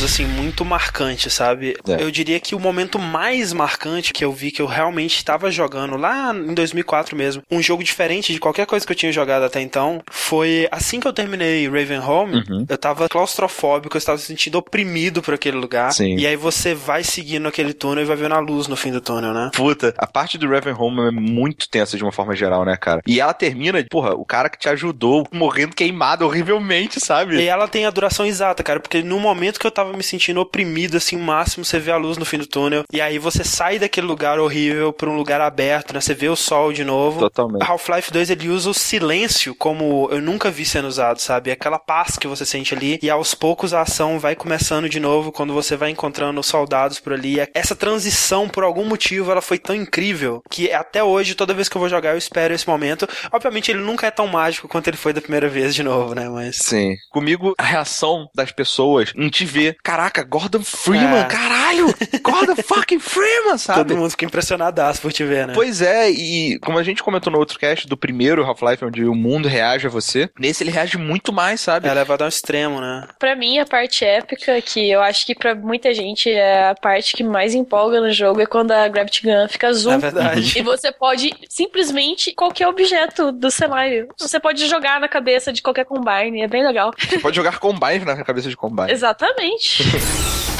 momentos, 0.00 0.04
assim, 0.04 0.24
muito 0.24 0.64
marcantes, 0.64 1.32
sabe? 1.32 1.76
É. 1.88 2.02
Eu 2.02 2.10
diria 2.10 2.40
que 2.40 2.54
o 2.54 2.60
momento 2.60 2.98
mais 2.98 3.52
marcante 3.52 4.12
que 4.12 4.24
eu 4.24 4.32
vi 4.32 4.50
que 4.50 4.62
eu 4.62 4.66
realmente 4.66 5.16
estava 5.16 5.50
jogando 5.50 5.96
lá 5.96 6.34
em 6.34 6.54
2004 6.54 7.16
mesmo, 7.16 7.42
um 7.50 7.62
jogo 7.62 7.82
diferente 7.84 8.32
de 8.32 8.40
qualquer 8.40 8.66
coisa 8.66 8.86
que 8.86 8.92
eu 8.92 8.96
tinha 8.96 9.12
jogado 9.12 9.44
até 9.44 9.60
então, 9.60 10.02
foi 10.10 10.66
assim 10.70 11.00
que 11.00 11.06
eu 11.06 11.12
terminei 11.12 11.68
Ravenholm, 11.68 12.30
Uhum. 12.30 12.64
eu 12.68 12.78
tava 12.78 13.08
claustrofóbico, 13.08 13.96
eu 13.96 13.98
estava 13.98 14.16
se 14.18 14.26
sentindo 14.26 14.56
oprimido 14.58 15.20
por 15.22 15.34
aquele 15.34 15.56
lugar. 15.56 15.92
Sim. 15.92 16.16
E 16.16 16.26
aí 16.26 16.36
você 16.36 16.74
vai 16.74 17.02
seguindo 17.02 17.46
aquele 17.48 17.72
túnel 17.72 18.04
e 18.04 18.06
vai 18.06 18.16
vendo 18.16 18.34
a 18.34 18.38
luz 18.38 18.66
no 18.68 18.76
fim 18.76 18.92
do 18.92 19.00
túnel, 19.00 19.32
né? 19.34 19.50
Puta, 19.54 19.92
a 19.98 20.06
parte 20.06 20.38
do 20.38 20.48
Ravenholm 20.48 21.08
é 21.08 21.10
muito 21.10 21.68
tensa 21.68 21.96
de 21.96 22.02
uma 22.02 22.12
forma 22.12 22.34
geral, 22.34 22.64
né, 22.64 22.76
cara? 22.76 23.00
E 23.06 23.20
ela 23.20 23.34
termina, 23.34 23.84
porra, 23.90 24.14
o 24.14 24.24
cara 24.24 24.48
que 24.48 24.58
te 24.58 24.68
ajudou 24.68 25.26
morrendo 25.32 25.74
queimado 25.74 26.24
horrivelmente, 26.24 27.00
sabe? 27.00 27.36
E 27.36 27.46
ela 27.46 27.68
tem 27.68 27.84
a 27.84 27.90
duração 27.90 28.24
exata, 28.24 28.62
cara, 28.62 28.80
porque 28.80 29.02
no 29.02 29.18
momento 29.18 29.58
que 29.58 29.66
eu 29.66 29.70
tava 29.70 29.89
me 29.96 30.02
sentindo 30.02 30.40
oprimido, 30.40 30.96
assim, 30.96 31.16
o 31.16 31.20
máximo, 31.20 31.64
você 31.64 31.78
vê 31.78 31.90
a 31.90 31.96
luz 31.96 32.16
no 32.16 32.24
fim 32.24 32.38
do 32.38 32.46
túnel, 32.46 32.84
e 32.92 33.00
aí 33.00 33.18
você 33.18 33.44
sai 33.44 33.78
daquele 33.78 34.06
lugar 34.06 34.38
horrível 34.38 34.92
pra 34.92 35.08
um 35.08 35.16
lugar 35.16 35.40
aberto, 35.40 35.92
né? 35.92 36.00
Você 36.00 36.14
vê 36.14 36.28
o 36.28 36.36
sol 36.36 36.72
de 36.72 36.84
novo. 36.84 37.20
Totalmente. 37.20 37.62
Half-Life 37.62 38.12
2 38.12 38.30
ele 38.30 38.48
usa 38.48 38.70
o 38.70 38.74
silêncio 38.74 39.54
como 39.54 40.08
eu 40.10 40.20
nunca 40.20 40.50
vi 40.50 40.64
sendo 40.64 40.88
usado, 40.88 41.20
sabe? 41.20 41.50
Aquela 41.50 41.78
paz 41.78 42.16
que 42.16 42.26
você 42.26 42.44
sente 42.44 42.74
ali, 42.74 42.98
e 43.02 43.10
aos 43.10 43.34
poucos 43.34 43.74
a 43.74 43.82
ação 43.82 44.18
vai 44.18 44.34
começando 44.34 44.88
de 44.88 45.00
novo 45.00 45.32
quando 45.32 45.52
você 45.52 45.76
vai 45.76 45.90
encontrando 45.90 46.42
soldados 46.42 47.00
por 47.00 47.12
ali. 47.12 47.36
Essa 47.54 47.74
transição, 47.74 48.48
por 48.48 48.64
algum 48.64 48.84
motivo, 48.84 49.30
ela 49.30 49.42
foi 49.42 49.58
tão 49.58 49.74
incrível 49.74 50.42
que 50.50 50.72
até 50.72 51.02
hoje, 51.02 51.34
toda 51.34 51.54
vez 51.54 51.68
que 51.68 51.76
eu 51.76 51.80
vou 51.80 51.88
jogar, 51.88 52.12
eu 52.12 52.18
espero 52.18 52.54
esse 52.54 52.68
momento. 52.68 53.08
Obviamente, 53.32 53.70
ele 53.70 53.80
nunca 53.80 54.06
é 54.06 54.10
tão 54.10 54.26
mágico 54.26 54.68
quanto 54.68 54.88
ele 54.88 54.96
foi 54.96 55.12
da 55.12 55.20
primeira 55.20 55.48
vez 55.48 55.74
de 55.74 55.82
novo, 55.82 56.14
né? 56.14 56.28
Mas. 56.28 56.56
Sim. 56.56 56.94
Comigo, 57.10 57.54
a 57.58 57.62
reação 57.62 58.28
das 58.34 58.52
pessoas 58.52 59.12
em 59.16 59.28
te 59.28 59.44
ver. 59.44 59.76
Caraca, 59.82 60.22
Gordon 60.22 60.62
Freeman, 60.62 61.20
É. 61.20 61.24
caralho! 61.24 61.86
Gordon 62.22 62.56
fucking 62.62 62.98
Freeman, 62.98 63.58
sabe? 63.58 63.78
Todo 63.80 63.96
mundo 63.96 64.10
fica 64.10 64.24
impressionadaço 64.24 65.00
por 65.00 65.12
te 65.12 65.24
ver, 65.24 65.46
né? 65.46 65.52
Pois 65.54 65.80
é, 65.80 66.10
e 66.10 66.58
como 66.60 66.78
a 66.78 66.82
gente 66.82 67.02
comentou 67.02 67.32
no 67.32 67.38
outro 67.38 67.58
cast 67.58 67.86
do 67.88 67.96
primeiro 67.96 68.44
Half-Life, 68.44 68.84
onde 68.84 69.04
o 69.04 69.14
mundo 69.14 69.48
reage 69.48 69.86
a 69.86 69.90
você, 69.90 70.28
nesse 70.38 70.62
ele 70.62 70.70
reage 70.70 70.98
muito 70.98 71.32
mais, 71.32 71.60
sabe? 71.60 71.88
É 71.88 71.94
levado 71.94 72.22
ao 72.22 72.28
extremo, 72.28 72.80
né? 72.80 73.06
Pra 73.18 73.34
mim, 73.34 73.58
a 73.58 73.66
parte 73.66 74.04
épica, 74.04 74.60
que 74.60 74.90
eu 74.90 75.00
acho 75.00 75.24
que 75.26 75.34
pra 75.34 75.54
muita 75.54 75.92
gente 75.94 76.30
é 76.30 76.68
a 76.70 76.74
parte 76.74 77.14
que 77.16 77.24
mais 77.24 77.54
empolga 77.54 78.00
no 78.00 78.12
jogo, 78.12 78.40
é 78.40 78.46
quando 78.46 78.72
a 78.72 78.86
Gravity 78.88 79.22
Gun 79.22 79.48
fica 79.48 79.68
azul. 79.68 79.92
É 79.92 79.98
verdade. 79.98 80.58
E 80.58 80.62
você 80.62 80.92
pode 80.92 81.34
simplesmente 81.48 82.32
qualquer 82.34 82.68
objeto 82.68 83.32
do 83.32 83.50
cenário. 83.50 84.08
Você 84.18 84.38
pode 84.38 84.66
jogar 84.68 85.00
na 85.00 85.08
cabeça 85.08 85.52
de 85.52 85.62
qualquer 85.62 85.84
combine, 85.84 86.42
é 86.42 86.48
bem 86.48 86.64
legal. 86.66 86.92
Você 86.98 87.18
pode 87.18 87.36
jogar 87.36 87.58
Combine 87.58 88.04
na 88.04 88.22
cabeça 88.24 88.48
de 88.48 88.56
Combine. 88.56 88.90
Exatamente. 88.90 89.69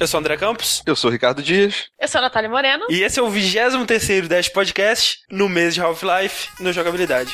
Eu 0.00 0.06
sou 0.08 0.18
o 0.18 0.20
André 0.20 0.36
Campos. 0.36 0.82
Eu 0.84 0.96
sou 0.96 1.10
o 1.10 1.12
Ricardo 1.12 1.40
Dias. 1.42 1.84
Eu 2.00 2.08
sou 2.08 2.18
a 2.18 2.22
Natália 2.22 2.50
Moreno. 2.50 2.86
E 2.90 3.02
esse 3.02 3.20
é 3.20 3.22
o 3.22 3.30
23º 3.30 4.26
Dash 4.26 4.48
Podcast 4.48 5.18
no 5.30 5.48
mês 5.48 5.74
de 5.74 5.80
Half-Life 5.80 6.48
no 6.58 6.72
Jogabilidade. 6.72 7.32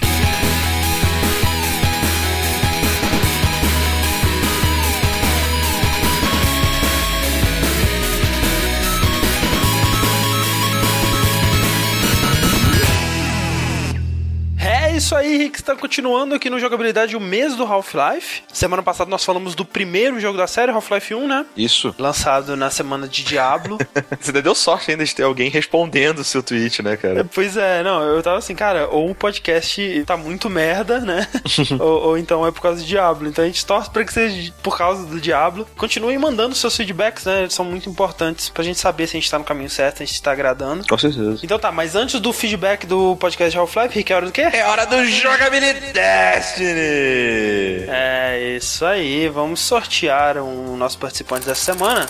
Isso 14.99 15.15
aí, 15.15 15.39
Rick. 15.39 15.61
Está 15.61 15.77
continuando 15.77 16.35
aqui 16.35 16.51
no 16.51 16.59
Jogabilidade 16.59 17.17
o 17.17 17.21
mês 17.21 17.55
do 17.55 17.63
Half-Life. 17.63 18.43
Semana 18.53 18.83
passada 18.83 19.09
nós 19.09 19.25
falamos 19.25 19.55
do 19.55 19.65
primeiro 19.65 20.19
jogo 20.19 20.37
da 20.37 20.49
série, 20.49 20.73
Half-Life 20.73 21.15
1, 21.15 21.29
né? 21.29 21.47
Isso. 21.57 21.95
Lançado 21.97 22.57
na 22.57 22.69
semana 22.69 23.07
de 23.07 23.23
Diablo. 23.23 23.79
Você 24.21 24.31
ainda 24.31 24.43
deu 24.43 24.57
sorte 24.57 24.91
ainda 24.91 25.05
de 25.05 25.15
ter 25.15 25.23
alguém 25.23 25.51
respondendo 25.51 26.19
o 26.19 26.25
seu 26.25 26.43
tweet, 26.43 26.83
né, 26.83 26.97
cara? 26.97 27.25
Pois 27.33 27.57
é, 27.57 27.85
não, 27.85 28.03
eu 28.03 28.21
tava 28.25 28.39
assim, 28.39 28.57
cara, 28.57 28.89
ou 28.89 29.11
o 29.11 29.15
podcast 29.15 30.03
tá 30.05 30.17
muito 30.17 30.51
merda, 30.51 30.99
né? 30.99 31.29
ou, 31.79 32.09
ou 32.09 32.19
então 32.19 32.45
é 32.45 32.51
por 32.51 32.61
causa 32.61 32.81
do 32.81 32.87
Diablo. 32.87 33.29
Então 33.29 33.45
a 33.45 33.47
gente 33.47 33.65
torce 33.65 33.89
pra 33.89 34.05
que 34.05 34.13
seja 34.13 34.53
por 34.65 34.77
causa 34.77 35.07
do 35.07 35.21
Diablo. 35.21 35.65
Continuem 35.77 36.19
mandando 36.19 36.57
seus 36.57 36.77
feedbacks, 36.77 37.25
né? 37.25 37.43
Eles 37.43 37.55
são 37.55 37.65
muito 37.65 37.89
importantes 37.89 38.49
pra 38.49 38.65
gente 38.65 38.81
saber 38.81 39.07
se 39.07 39.17
a 39.17 39.21
gente 39.21 39.31
tá 39.31 39.39
no 39.39 39.45
caminho 39.45 39.71
certo, 39.71 39.99
se 39.99 40.03
a 40.03 40.07
gente 40.07 40.21
tá 40.21 40.33
agradando. 40.33 40.85
Com 40.89 40.99
certeza. 40.99 41.39
Então 41.41 41.57
tá, 41.57 41.71
mas 41.71 41.95
antes 41.95 42.19
do 42.19 42.33
feedback 42.33 42.85
do 42.85 43.15
podcast 43.17 43.53
de 43.53 43.59
Half-Life, 43.59 43.95
Rick, 43.95 44.13
é 44.13 44.17
hora 44.17 44.27
do 44.27 44.33
quê? 44.33 44.43
É 44.43 44.65
hora 44.65 44.88
do 44.89 45.05
Jogabilidade 45.07 45.93
Destiny! 45.93 47.87
É 47.89 48.55
isso 48.57 48.85
aí, 48.85 49.29
vamos 49.29 49.61
sortear 49.61 50.39
o 50.39 50.77
nosso 50.77 50.99
participante 50.99 51.47
dessa 51.47 51.65
semana. 51.75 52.07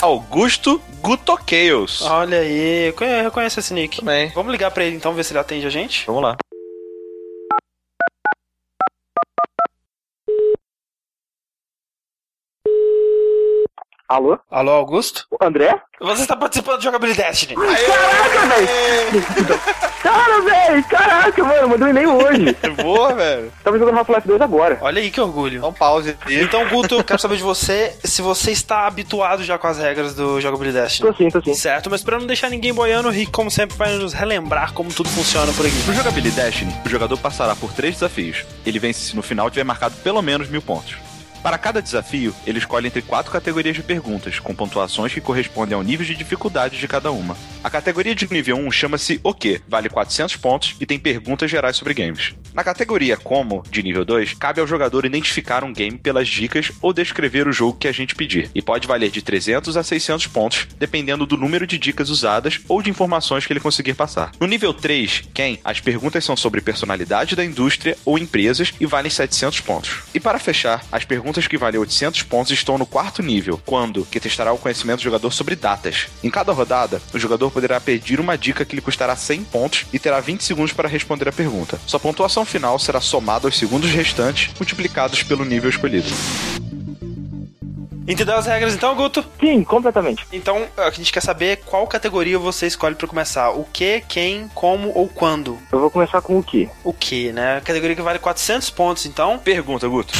Augusto 0.00 0.80
Gutoqueios. 1.00 2.02
Olha 2.02 2.38
aí, 2.40 2.88
eu 2.88 2.92
conhe- 2.92 3.20
eu 3.20 3.24
reconheço 3.24 3.60
esse 3.60 3.72
nick. 3.72 3.98
Também. 4.00 4.28
Vamos 4.34 4.52
ligar 4.52 4.70
pra 4.70 4.84
ele 4.84 4.96
então, 4.96 5.14
ver 5.14 5.24
se 5.24 5.32
ele 5.32 5.38
atende 5.38 5.66
a 5.66 5.70
gente. 5.70 6.04
Vamos 6.06 6.22
lá. 6.22 6.36
Alô? 14.08 14.38
Alô, 14.50 14.70
Augusto? 14.72 15.26
André? 15.40 15.80
Você 16.00 16.22
está 16.22 16.36
participando 16.36 16.76
do 16.78 16.82
Jogabilidade 16.84 17.28
Destiny. 17.30 17.54
Caraca, 17.54 18.46
velho! 18.56 19.83
Cara, 20.04 20.42
velho! 20.42 20.84
Caraca, 20.84 21.42
mano, 21.42 21.68
mandou 21.70 21.88
um 21.88 21.90
e-mail 21.90 22.14
hoje. 22.14 22.54
Boa, 22.82 23.14
velho. 23.14 23.50
Tava 23.64 23.78
jogando 23.78 23.96
Half-Life 23.96 24.28
2 24.28 24.40
agora. 24.42 24.76
Olha 24.82 25.00
aí 25.00 25.10
que 25.10 25.18
orgulho. 25.18 25.62
Dá 25.62 25.68
um 25.68 25.72
pause. 25.72 26.14
Então, 26.28 26.68
Guto, 26.68 26.96
eu 26.96 27.02
quero 27.02 27.18
saber 27.18 27.38
de 27.38 27.42
você 27.42 27.96
se 28.04 28.20
você 28.20 28.50
está 28.50 28.86
habituado 28.86 29.42
já 29.42 29.56
com 29.56 29.66
as 29.66 29.78
regras 29.78 30.14
do 30.14 30.38
Jogabilidade 30.42 31.00
Tô 31.00 31.14
sim, 31.14 31.30
tô 31.30 31.42
sim. 31.42 31.54
Certo, 31.54 31.88
mas 31.88 32.02
pra 32.02 32.18
não 32.18 32.26
deixar 32.26 32.50
ninguém 32.50 32.74
boiando, 32.74 33.08
o 33.08 33.10
Rick, 33.10 33.32
como 33.32 33.50
sempre, 33.50 33.76
vai 33.78 33.94
nos 33.94 34.12
relembrar 34.12 34.74
como 34.74 34.92
tudo 34.92 35.08
funciona 35.08 35.50
por 35.54 35.64
aqui. 35.64 35.76
No 35.86 35.94
Jogabilidade 35.94 36.66
o 36.84 36.88
jogador 36.88 37.16
passará 37.16 37.56
por 37.56 37.72
três 37.72 37.94
desafios. 37.94 38.44
Ele 38.66 38.78
vence 38.78 39.00
se 39.00 39.16
no 39.16 39.22
final 39.22 39.48
tiver 39.48 39.64
marcado 39.64 39.94
pelo 40.02 40.20
menos 40.20 40.48
mil 40.50 40.60
pontos. 40.60 40.96
Para 41.44 41.58
cada 41.58 41.82
desafio, 41.82 42.34
ele 42.46 42.56
escolhe 42.56 42.86
entre 42.86 43.02
quatro 43.02 43.30
categorias 43.30 43.76
de 43.76 43.82
perguntas, 43.82 44.38
com 44.38 44.54
pontuações 44.54 45.12
que 45.12 45.20
correspondem 45.20 45.76
ao 45.76 45.82
nível 45.82 46.06
de 46.06 46.14
dificuldade 46.14 46.78
de 46.78 46.88
cada 46.88 47.12
uma. 47.12 47.36
A 47.62 47.68
categoria 47.68 48.14
de 48.14 48.26
nível 48.32 48.56
1 48.56 48.70
chama-se 48.70 49.20
O 49.22 49.34
Que, 49.34 49.60
vale 49.68 49.90
400 49.90 50.36
pontos 50.36 50.74
e 50.80 50.86
tem 50.86 50.98
perguntas 50.98 51.50
gerais 51.50 51.76
sobre 51.76 51.92
games. 51.92 52.34
Na 52.54 52.64
categoria 52.64 53.18
Como, 53.18 53.62
de 53.70 53.82
nível 53.82 54.06
2, 54.06 54.32
cabe 54.34 54.58
ao 54.58 54.66
jogador 54.66 55.04
identificar 55.04 55.64
um 55.64 55.72
game 55.72 55.98
pelas 55.98 56.28
dicas 56.28 56.72
ou 56.80 56.94
descrever 56.94 57.46
o 57.46 57.52
jogo 57.52 57.76
que 57.78 57.88
a 57.88 57.92
gente 57.92 58.14
pedir, 58.14 58.50
e 58.54 58.62
pode 58.62 58.88
valer 58.88 59.10
de 59.10 59.20
300 59.20 59.76
a 59.76 59.82
600 59.82 60.26
pontos, 60.28 60.66
dependendo 60.78 61.26
do 61.26 61.36
número 61.36 61.66
de 61.66 61.76
dicas 61.76 62.08
usadas 62.08 62.58
ou 62.66 62.80
de 62.80 62.88
informações 62.88 63.46
que 63.46 63.52
ele 63.52 63.60
conseguir 63.60 63.92
passar. 63.92 64.32
No 64.40 64.46
nível 64.46 64.72
3, 64.72 65.24
Quem, 65.34 65.60
as 65.62 65.78
perguntas 65.78 66.24
são 66.24 66.36
sobre 66.38 66.62
personalidade 66.62 67.36
da 67.36 67.44
indústria 67.44 67.98
ou 68.02 68.18
empresas 68.18 68.72
e 68.80 68.86
valem 68.86 69.10
700 69.10 69.60
pontos. 69.60 70.04
E 70.14 70.20
para 70.20 70.38
fechar, 70.38 70.82
as 70.90 71.04
perguntas 71.04 71.33
que 71.48 71.58
valem 71.58 71.80
800 71.80 72.22
pontos 72.22 72.52
estão 72.52 72.78
no 72.78 72.86
quarto 72.86 73.22
nível, 73.22 73.60
quando, 73.66 74.04
que 74.04 74.20
testará 74.20 74.52
o 74.52 74.58
conhecimento 74.58 74.98
do 74.98 75.04
jogador 75.04 75.30
sobre 75.32 75.56
datas. 75.56 76.06
Em 76.22 76.30
cada 76.30 76.52
rodada, 76.52 77.00
o 77.12 77.18
jogador 77.18 77.50
poderá 77.50 77.80
pedir 77.80 78.20
uma 78.20 78.38
dica 78.38 78.64
que 78.64 78.76
lhe 78.76 78.82
custará 78.82 79.16
100 79.16 79.44
pontos 79.44 79.86
e 79.92 79.98
terá 79.98 80.20
20 80.20 80.42
segundos 80.42 80.72
para 80.72 80.88
responder 80.88 81.28
a 81.28 81.32
pergunta. 81.32 81.78
Sua 81.86 82.00
pontuação 82.00 82.44
final 82.44 82.78
será 82.78 83.00
somada 83.00 83.48
aos 83.48 83.58
segundos 83.58 83.90
restantes, 83.90 84.50
multiplicados 84.58 85.22
pelo 85.22 85.44
nível 85.44 85.68
escolhido. 85.70 86.08
Entendeu 88.06 88.36
as 88.36 88.46
regras 88.46 88.74
então, 88.74 88.94
Guto? 88.94 89.24
Sim, 89.40 89.64
completamente. 89.64 90.26
Então, 90.30 90.66
a 90.76 90.90
gente 90.90 91.10
quer 91.10 91.22
saber 91.22 91.62
qual 91.64 91.86
categoria 91.86 92.38
você 92.38 92.66
escolhe 92.66 92.94
pra 92.94 93.08
começar. 93.08 93.50
O 93.50 93.64
que, 93.64 94.02
quem, 94.06 94.46
como 94.54 94.92
ou 94.94 95.08
quando. 95.08 95.58
Eu 95.72 95.80
vou 95.80 95.90
começar 95.90 96.20
com 96.20 96.38
o 96.38 96.42
quê? 96.42 96.68
O 96.84 96.92
que, 96.92 97.32
né? 97.32 97.56
A 97.56 97.60
categoria 97.62 97.96
que 97.96 98.02
vale 98.02 98.18
400 98.18 98.68
pontos, 98.70 99.06
então. 99.06 99.38
Pergunta, 99.38 99.88
Guto. 99.88 100.12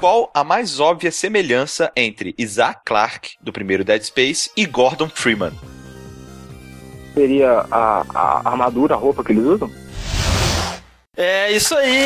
Qual 0.00 0.30
a 0.34 0.44
mais 0.44 0.80
óbvia 0.80 1.10
semelhança 1.10 1.90
entre 1.96 2.34
Isaac 2.36 2.80
Clarke, 2.84 3.36
do 3.40 3.52
primeiro 3.52 3.84
Dead 3.84 4.02
Space, 4.02 4.50
e 4.56 4.66
Gordon 4.66 5.08
Freeman? 5.08 5.52
Seria 7.14 7.64
a, 7.70 8.04
a 8.14 8.48
armadura, 8.48 8.94
a 8.94 8.98
roupa 8.98 9.24
que 9.24 9.32
eles 9.32 9.44
usam? 9.44 9.70
É 11.16 11.50
isso 11.52 11.76
aí, 11.76 11.96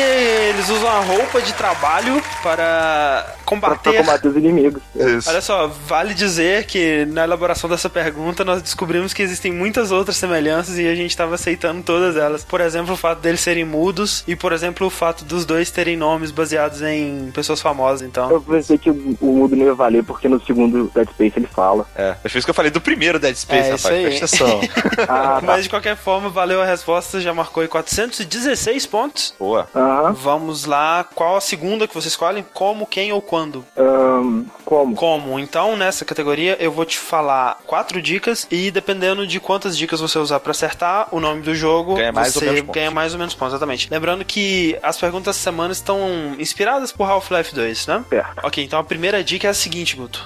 eles 0.49 0.69
usam 0.69 0.87
a 0.87 0.99
roupa 0.99 1.41
de 1.41 1.51
trabalho 1.53 2.21
para 2.43 3.35
combater. 3.49 3.91
Pra 3.91 3.99
combater 4.03 4.27
os 4.27 4.35
inimigos. 4.35 4.81
Isso. 4.95 5.29
Olha 5.29 5.41
só, 5.41 5.67
vale 5.67 6.13
dizer 6.13 6.65
que 6.65 7.05
na 7.05 7.23
elaboração 7.23 7.69
dessa 7.69 7.89
pergunta 7.89 8.45
nós 8.45 8.61
descobrimos 8.61 9.13
que 9.13 9.21
existem 9.23 9.51
muitas 9.51 9.91
outras 9.91 10.17
semelhanças 10.17 10.77
e 10.77 10.87
a 10.87 10.93
gente 10.95 11.09
estava 11.09 11.35
aceitando 11.35 11.81
todas 11.81 12.15
elas. 12.15 12.43
Por 12.43 12.61
exemplo, 12.61 12.93
o 12.93 12.97
fato 12.97 13.19
deles 13.19 13.39
serem 13.41 13.65
mudos 13.65 14.23
e, 14.27 14.35
por 14.35 14.53
exemplo, 14.53 14.85
o 14.87 14.89
fato 14.89 15.25
dos 15.25 15.45
dois 15.45 15.71
terem 15.71 15.97
nomes 15.97 16.31
baseados 16.31 16.81
em 16.81 17.31
pessoas 17.33 17.61
famosas, 17.61 18.01
então. 18.07 18.29
Eu 18.29 18.41
pensei 18.41 18.77
que 18.77 18.89
o, 18.89 19.17
o 19.19 19.25
mudo 19.33 19.55
não 19.55 19.65
ia 19.65 19.73
valer, 19.73 20.03
porque 20.03 20.27
no 20.27 20.39
segundo 20.45 20.91
Dead 20.93 21.09
Space 21.09 21.33
ele 21.37 21.47
fala. 21.47 21.87
É, 21.95 22.15
mas 22.23 22.31
foi 22.31 22.39
isso 22.39 22.45
que 22.45 22.51
eu 22.51 22.55
falei 22.55 22.71
do 22.71 22.79
primeiro 22.81 23.17
Dead 23.19 23.35
Space, 23.35 23.69
É, 23.69 23.71
rapaz. 23.71 23.79
isso 23.79 23.87
aí. 23.87 24.03
Presta 24.17 24.25
atenção. 24.45 24.59
Ah, 25.01 25.39
tá. 25.39 25.41
Mas 25.43 25.63
de 25.63 25.69
qualquer 25.69 25.95
forma, 25.95 26.29
valeu 26.29 26.61
a 26.61 26.65
resposta, 26.65 27.19
já 27.21 27.33
marcou 27.33 27.61
aí 27.61 27.67
416 27.67 28.85
pontos. 28.85 29.33
Boa. 29.39 29.67
Aham. 29.73 30.11
Vamos 30.11 30.65
lá, 30.65 31.05
qual 31.15 31.37
a 31.37 31.41
segunda 31.41 31.87
que 31.87 31.93
vocês 31.93 32.11
escolhem? 32.13 32.45
Como, 32.53 32.85
quem 32.85 33.11
ou 33.13 33.21
quando? 33.21 33.38
Ahn, 33.77 34.43
como? 34.65 34.95
Como? 34.95 35.39
Então, 35.39 35.75
nessa 35.77 36.03
categoria, 36.05 36.57
eu 36.59 36.71
vou 36.71 36.85
te 36.85 36.97
falar 36.97 37.59
quatro 37.65 38.01
dicas 38.01 38.47
e 38.51 38.71
dependendo 38.71 39.25
de 39.25 39.39
quantas 39.39 39.77
dicas 39.77 39.99
você 39.99 40.17
usar 40.19 40.39
pra 40.39 40.51
acertar 40.51 41.07
o 41.11 41.19
nome 41.19 41.41
do 41.41 41.53
jogo, 41.55 41.95
Ganha 41.95 42.11
mais 42.11 42.33
você 42.33 42.39
ou 42.39 42.45
menos 42.45 42.61
pontos. 42.61 42.75
ganha 42.75 42.91
mais 42.91 43.13
ou 43.13 43.19
menos 43.19 43.33
pontos, 43.35 43.53
exatamente. 43.53 43.87
Lembrando 43.91 44.25
que 44.25 44.77
as 44.83 44.97
perguntas 44.97 45.35
dessa 45.35 45.39
semana 45.43 45.71
estão 45.71 45.99
inspiradas 46.39 46.91
por 46.91 47.09
Half-Life 47.09 47.53
2, 47.53 47.87
né? 47.87 48.03
Certo. 48.09 48.31
Ok, 48.45 48.63
então 48.63 48.79
a 48.79 48.83
primeira 48.83 49.23
dica 49.23 49.47
é 49.47 49.51
a 49.51 49.53
seguinte, 49.53 49.95
Guto. 49.95 50.25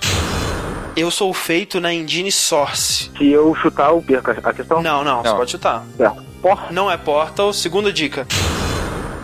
Eu 0.96 1.10
sou 1.10 1.34
feito 1.34 1.82
na 1.82 1.92
engine 1.92 2.32
Source. 2.32 3.10
Se 3.18 3.28
eu 3.32 3.56
chutar, 3.56 3.90
eu 3.90 4.02
perco 4.02 4.30
a 4.48 4.54
questão? 4.54 4.82
Não, 4.82 5.04
não, 5.04 5.22
você 5.24 5.30
Não. 5.30 5.38
pode 5.38 5.52
chutar. 5.52 5.84
Certo. 5.98 6.24
Porra. 6.42 6.68
Não 6.72 6.92
é 6.92 6.98
Portal. 6.98 7.52
Segunda 7.52 7.92
dica. 7.92 8.28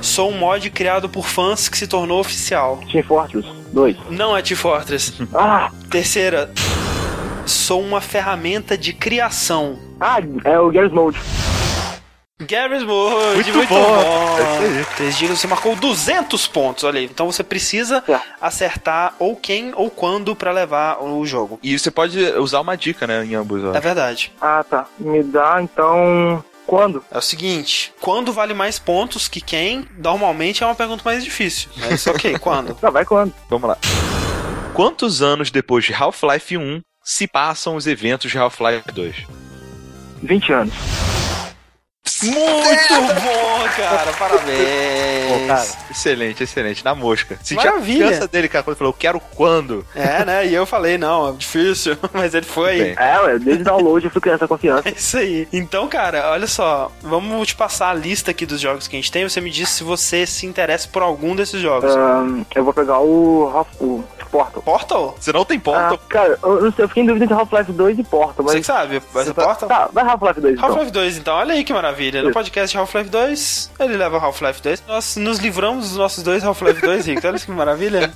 Sou 0.01 0.29
um 0.31 0.37
mod 0.37 0.69
criado 0.69 1.09
por 1.09 1.27
fãs 1.27 1.67
que 1.67 1.77
se 1.77 1.87
tornou 1.87 2.19
oficial. 2.19 2.79
Team 2.91 3.03
Fortress 3.03 3.47
2. 3.73 3.97
Não 4.09 4.35
é 4.35 4.41
T-Fortress. 4.41 5.13
Ah! 5.33 5.69
Terceira. 5.89 6.51
Sou 7.45 7.81
uma 7.81 7.99
ferramenta 7.99 8.77
de 8.77 8.93
criação. 8.93 9.77
Ah, 9.99 10.17
é 10.45 10.59
o 10.59 10.71
Garry's 10.71 10.93
Mode. 10.93 11.19
Garry's 12.41 12.83
Mode, 12.83 13.35
muito, 13.51 13.53
Muito 13.57 13.69
bom. 13.69 13.75
bom. 13.75 14.37
É. 14.39 14.85
Três 14.95 15.17
dicas, 15.17 15.39
você 15.39 15.47
marcou 15.47 15.75
200 15.75 16.47
pontos, 16.47 16.85
olha 16.85 16.99
aí. 16.99 17.05
Então 17.05 17.29
você 17.29 17.43
precisa 17.43 18.01
Certo. 18.05 18.23
acertar 18.41 19.13
ou 19.19 19.35
quem 19.35 19.73
ou 19.75 19.89
quando 19.89 20.33
pra 20.35 20.51
levar 20.51 21.03
o 21.03 21.25
jogo. 21.25 21.59
E 21.61 21.77
você 21.77 21.91
pode 21.91 22.17
usar 22.37 22.61
uma 22.61 22.77
dica, 22.77 23.05
né, 23.05 23.25
em 23.25 23.35
ambos. 23.35 23.61
ó. 23.63 23.73
É 23.75 23.79
verdade. 23.81 24.31
Ah, 24.39 24.63
tá. 24.67 24.85
Me 24.97 25.21
dá, 25.21 25.59
então... 25.61 26.43
Quando? 26.69 27.03
É 27.09 27.17
o 27.17 27.21
seguinte, 27.21 27.91
quando 27.99 28.31
vale 28.31 28.53
mais 28.53 28.77
pontos 28.77 29.27
que 29.27 29.41
quem, 29.41 29.87
normalmente 29.97 30.61
é 30.61 30.67
uma 30.67 30.75
pergunta 30.75 31.01
mais 31.03 31.23
difícil. 31.23 31.67
Mas 31.77 32.05
ok, 32.05 32.37
quando? 32.37 32.77
Não, 32.79 32.91
vai 32.91 33.03
quando? 33.03 33.33
Vamos 33.49 33.69
lá. 33.69 33.77
Quantos 34.75 35.23
anos 35.23 35.49
depois 35.49 35.83
de 35.83 35.95
Half-Life 35.95 36.55
1 36.55 36.81
se 37.03 37.25
passam 37.27 37.75
os 37.75 37.87
eventos 37.87 38.29
de 38.29 38.37
Half-Life 38.37 38.91
2? 38.91 39.15
20 40.21 40.53
anos. 40.53 40.73
Muito 42.23 43.21
bom, 43.21 43.63
cara, 43.77 44.11
parabéns. 44.13 45.27
Pô, 45.29 45.47
cara, 45.47 45.65
excelente, 45.91 46.43
excelente. 46.43 46.83
Na 46.83 46.95
mosca. 46.95 47.37
Senti 47.41 47.55
Maravilha. 47.65 48.05
a 48.05 48.07
confiança 48.07 48.27
dele, 48.27 48.47
cara, 48.47 48.63
quando 48.63 48.73
ele 48.75 48.79
falou, 48.79 48.93
quero 48.93 49.19
quando? 49.35 49.85
É, 49.95 50.25
né? 50.25 50.47
E 50.47 50.53
eu 50.53 50.65
falei, 50.65 50.97
não, 50.97 51.29
é 51.29 51.31
difícil, 51.33 51.97
mas 52.13 52.33
ele 52.33 52.45
foi. 52.45 52.77
Bem. 52.79 52.95
É, 52.97 53.19
ué, 53.21 53.39
desde 53.39 53.61
o 53.61 53.65
download 53.65 54.05
eu 54.05 54.11
fui 54.11 54.21
criando 54.21 54.37
essa 54.37 54.47
confiança. 54.47 54.89
É 54.89 54.91
isso 54.91 55.17
aí. 55.17 55.47
Então, 55.53 55.87
cara, 55.87 56.31
olha 56.31 56.47
só. 56.47 56.91
Vamos 57.01 57.47
te 57.47 57.55
passar 57.55 57.89
a 57.89 57.93
lista 57.93 58.31
aqui 58.31 58.45
dos 58.45 58.59
jogos 58.59 58.87
que 58.87 58.95
a 58.95 58.99
gente 58.99 59.11
tem. 59.11 59.27
Você 59.27 59.41
me 59.41 59.49
diz 59.49 59.69
se 59.69 59.83
você 59.83 60.25
se 60.25 60.45
interessa 60.45 60.87
por 60.87 61.01
algum 61.01 61.35
desses 61.35 61.61
jogos. 61.61 61.95
Ahn, 61.95 62.43
eu 62.55 62.63
vou 62.63 62.73
pegar 62.73 62.99
o, 62.99 63.65
Portal. 64.31 64.61
Portal? 64.61 65.15
Você 65.19 65.31
não 65.33 65.43
tem 65.43 65.57
Ah, 65.57 65.89
ponto. 65.89 65.97
cara, 66.07 66.37
eu 66.43 66.61
não 66.61 66.71
sei, 66.71 66.85
eu 66.85 66.87
fiquei 66.87 67.03
em 67.03 67.05
dúvida 67.05 67.25
entre 67.25 67.35
Half-Life 67.35 67.71
2 67.71 67.99
e 67.99 68.03
Portal, 68.03 68.45
mas... 68.45 68.53
Você 68.53 68.59
que 68.59 68.65
sabe, 68.65 69.01
vai 69.11 69.25
ser 69.25 69.33
Portal? 69.33 69.67
Tá, 69.67 69.89
vai 69.91 70.03
Half-Life 70.03 70.41
2 70.41 70.53
então. 70.53 70.69
Half-Life 70.69 70.91
2, 70.91 71.17
então. 71.17 71.35
Olha 71.35 71.53
aí 71.53 71.63
que 71.63 71.73
maravilha. 71.73 72.08
No 72.11 72.31
podcast 72.31 72.71
de 72.71 72.77
Half-Life 72.77 73.09
2, 73.09 73.71
ele 73.79 73.97
leva 73.97 74.17
Half-Life 74.17 74.61
2. 74.61 74.83
Nós 74.87 75.15
nos 75.17 75.37
livramos 75.39 75.89
dos 75.89 75.97
nossos 75.97 76.23
dois 76.23 76.43
Half-Life 76.43 76.81
2, 76.81 77.05
Rick. 77.05 77.25
Olha 77.27 77.39
que 77.39 77.51
maravilha. 77.51 78.11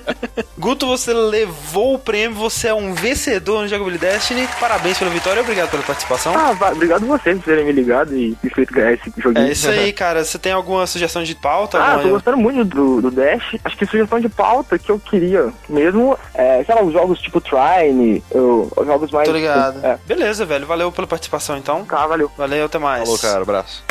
Guto, 0.58 0.86
você 0.86 1.12
levou 1.14 1.94
o 1.94 1.98
prêmio. 1.98 2.36
Você 2.38 2.68
é 2.68 2.74
um 2.74 2.92
vencedor 2.92 3.62
no 3.62 3.68
Jogabilidade 3.68 4.00
Destiny. 4.00 4.48
Parabéns 4.58 4.98
pela 4.98 5.10
vitória 5.10 5.40
e 5.40 5.42
obrigado 5.42 5.70
pela 5.70 5.82
participação. 5.82 6.34
Ah, 6.36 6.56
obrigado 6.72 7.06
vocês 7.06 7.36
por 7.38 7.44
terem 7.44 7.64
me 7.64 7.72
ligado 7.72 8.16
e 8.16 8.36
feito 8.54 8.72
ganhar 8.72 8.92
esse 8.92 9.12
joguinho. 9.18 9.46
É 9.46 9.52
isso 9.52 9.68
aí, 9.68 9.92
cara. 9.94 10.24
Você 10.24 10.38
tem 10.38 10.52
alguma 10.52 10.86
sugestão 10.86 11.22
de 11.22 11.34
pauta? 11.34 11.78
Ah, 11.78 11.92
Alguma- 11.92 12.02
tô 12.02 12.08
gostando 12.10 12.36
muito 12.38 12.64
do, 12.64 13.00
do 13.02 13.10
Dash. 13.10 13.56
Acho 13.64 13.76
que 13.76 13.86
sugestão 13.86 14.18
de 14.20 14.28
pauta 14.28 14.78
que 14.78 14.90
eu 14.90 14.98
queria 14.98 15.52
mesmo 15.68 16.18
é, 16.34 16.64
sei 16.64 16.74
lá, 16.74 16.82
os 16.82 16.92
jogos 16.92 17.20
tipo 17.20 17.40
Trine, 17.40 18.22
ou, 18.30 18.70
os 18.76 18.86
jogos 18.86 19.10
mais. 19.10 19.28
Tô 19.28 19.34
ligado. 19.34 19.84
É. 19.84 19.98
Beleza, 20.06 20.44
velho. 20.44 20.66
Valeu 20.66 20.90
pela 20.90 21.06
participação, 21.06 21.56
então. 21.56 21.84
Tá, 21.84 22.06
valeu. 22.06 22.30
Valeu, 22.36 22.66
até 22.66 22.78
mais. 22.78 23.04
Falou, 23.04 23.18
cara, 23.18 23.29
abraço. 23.36 23.84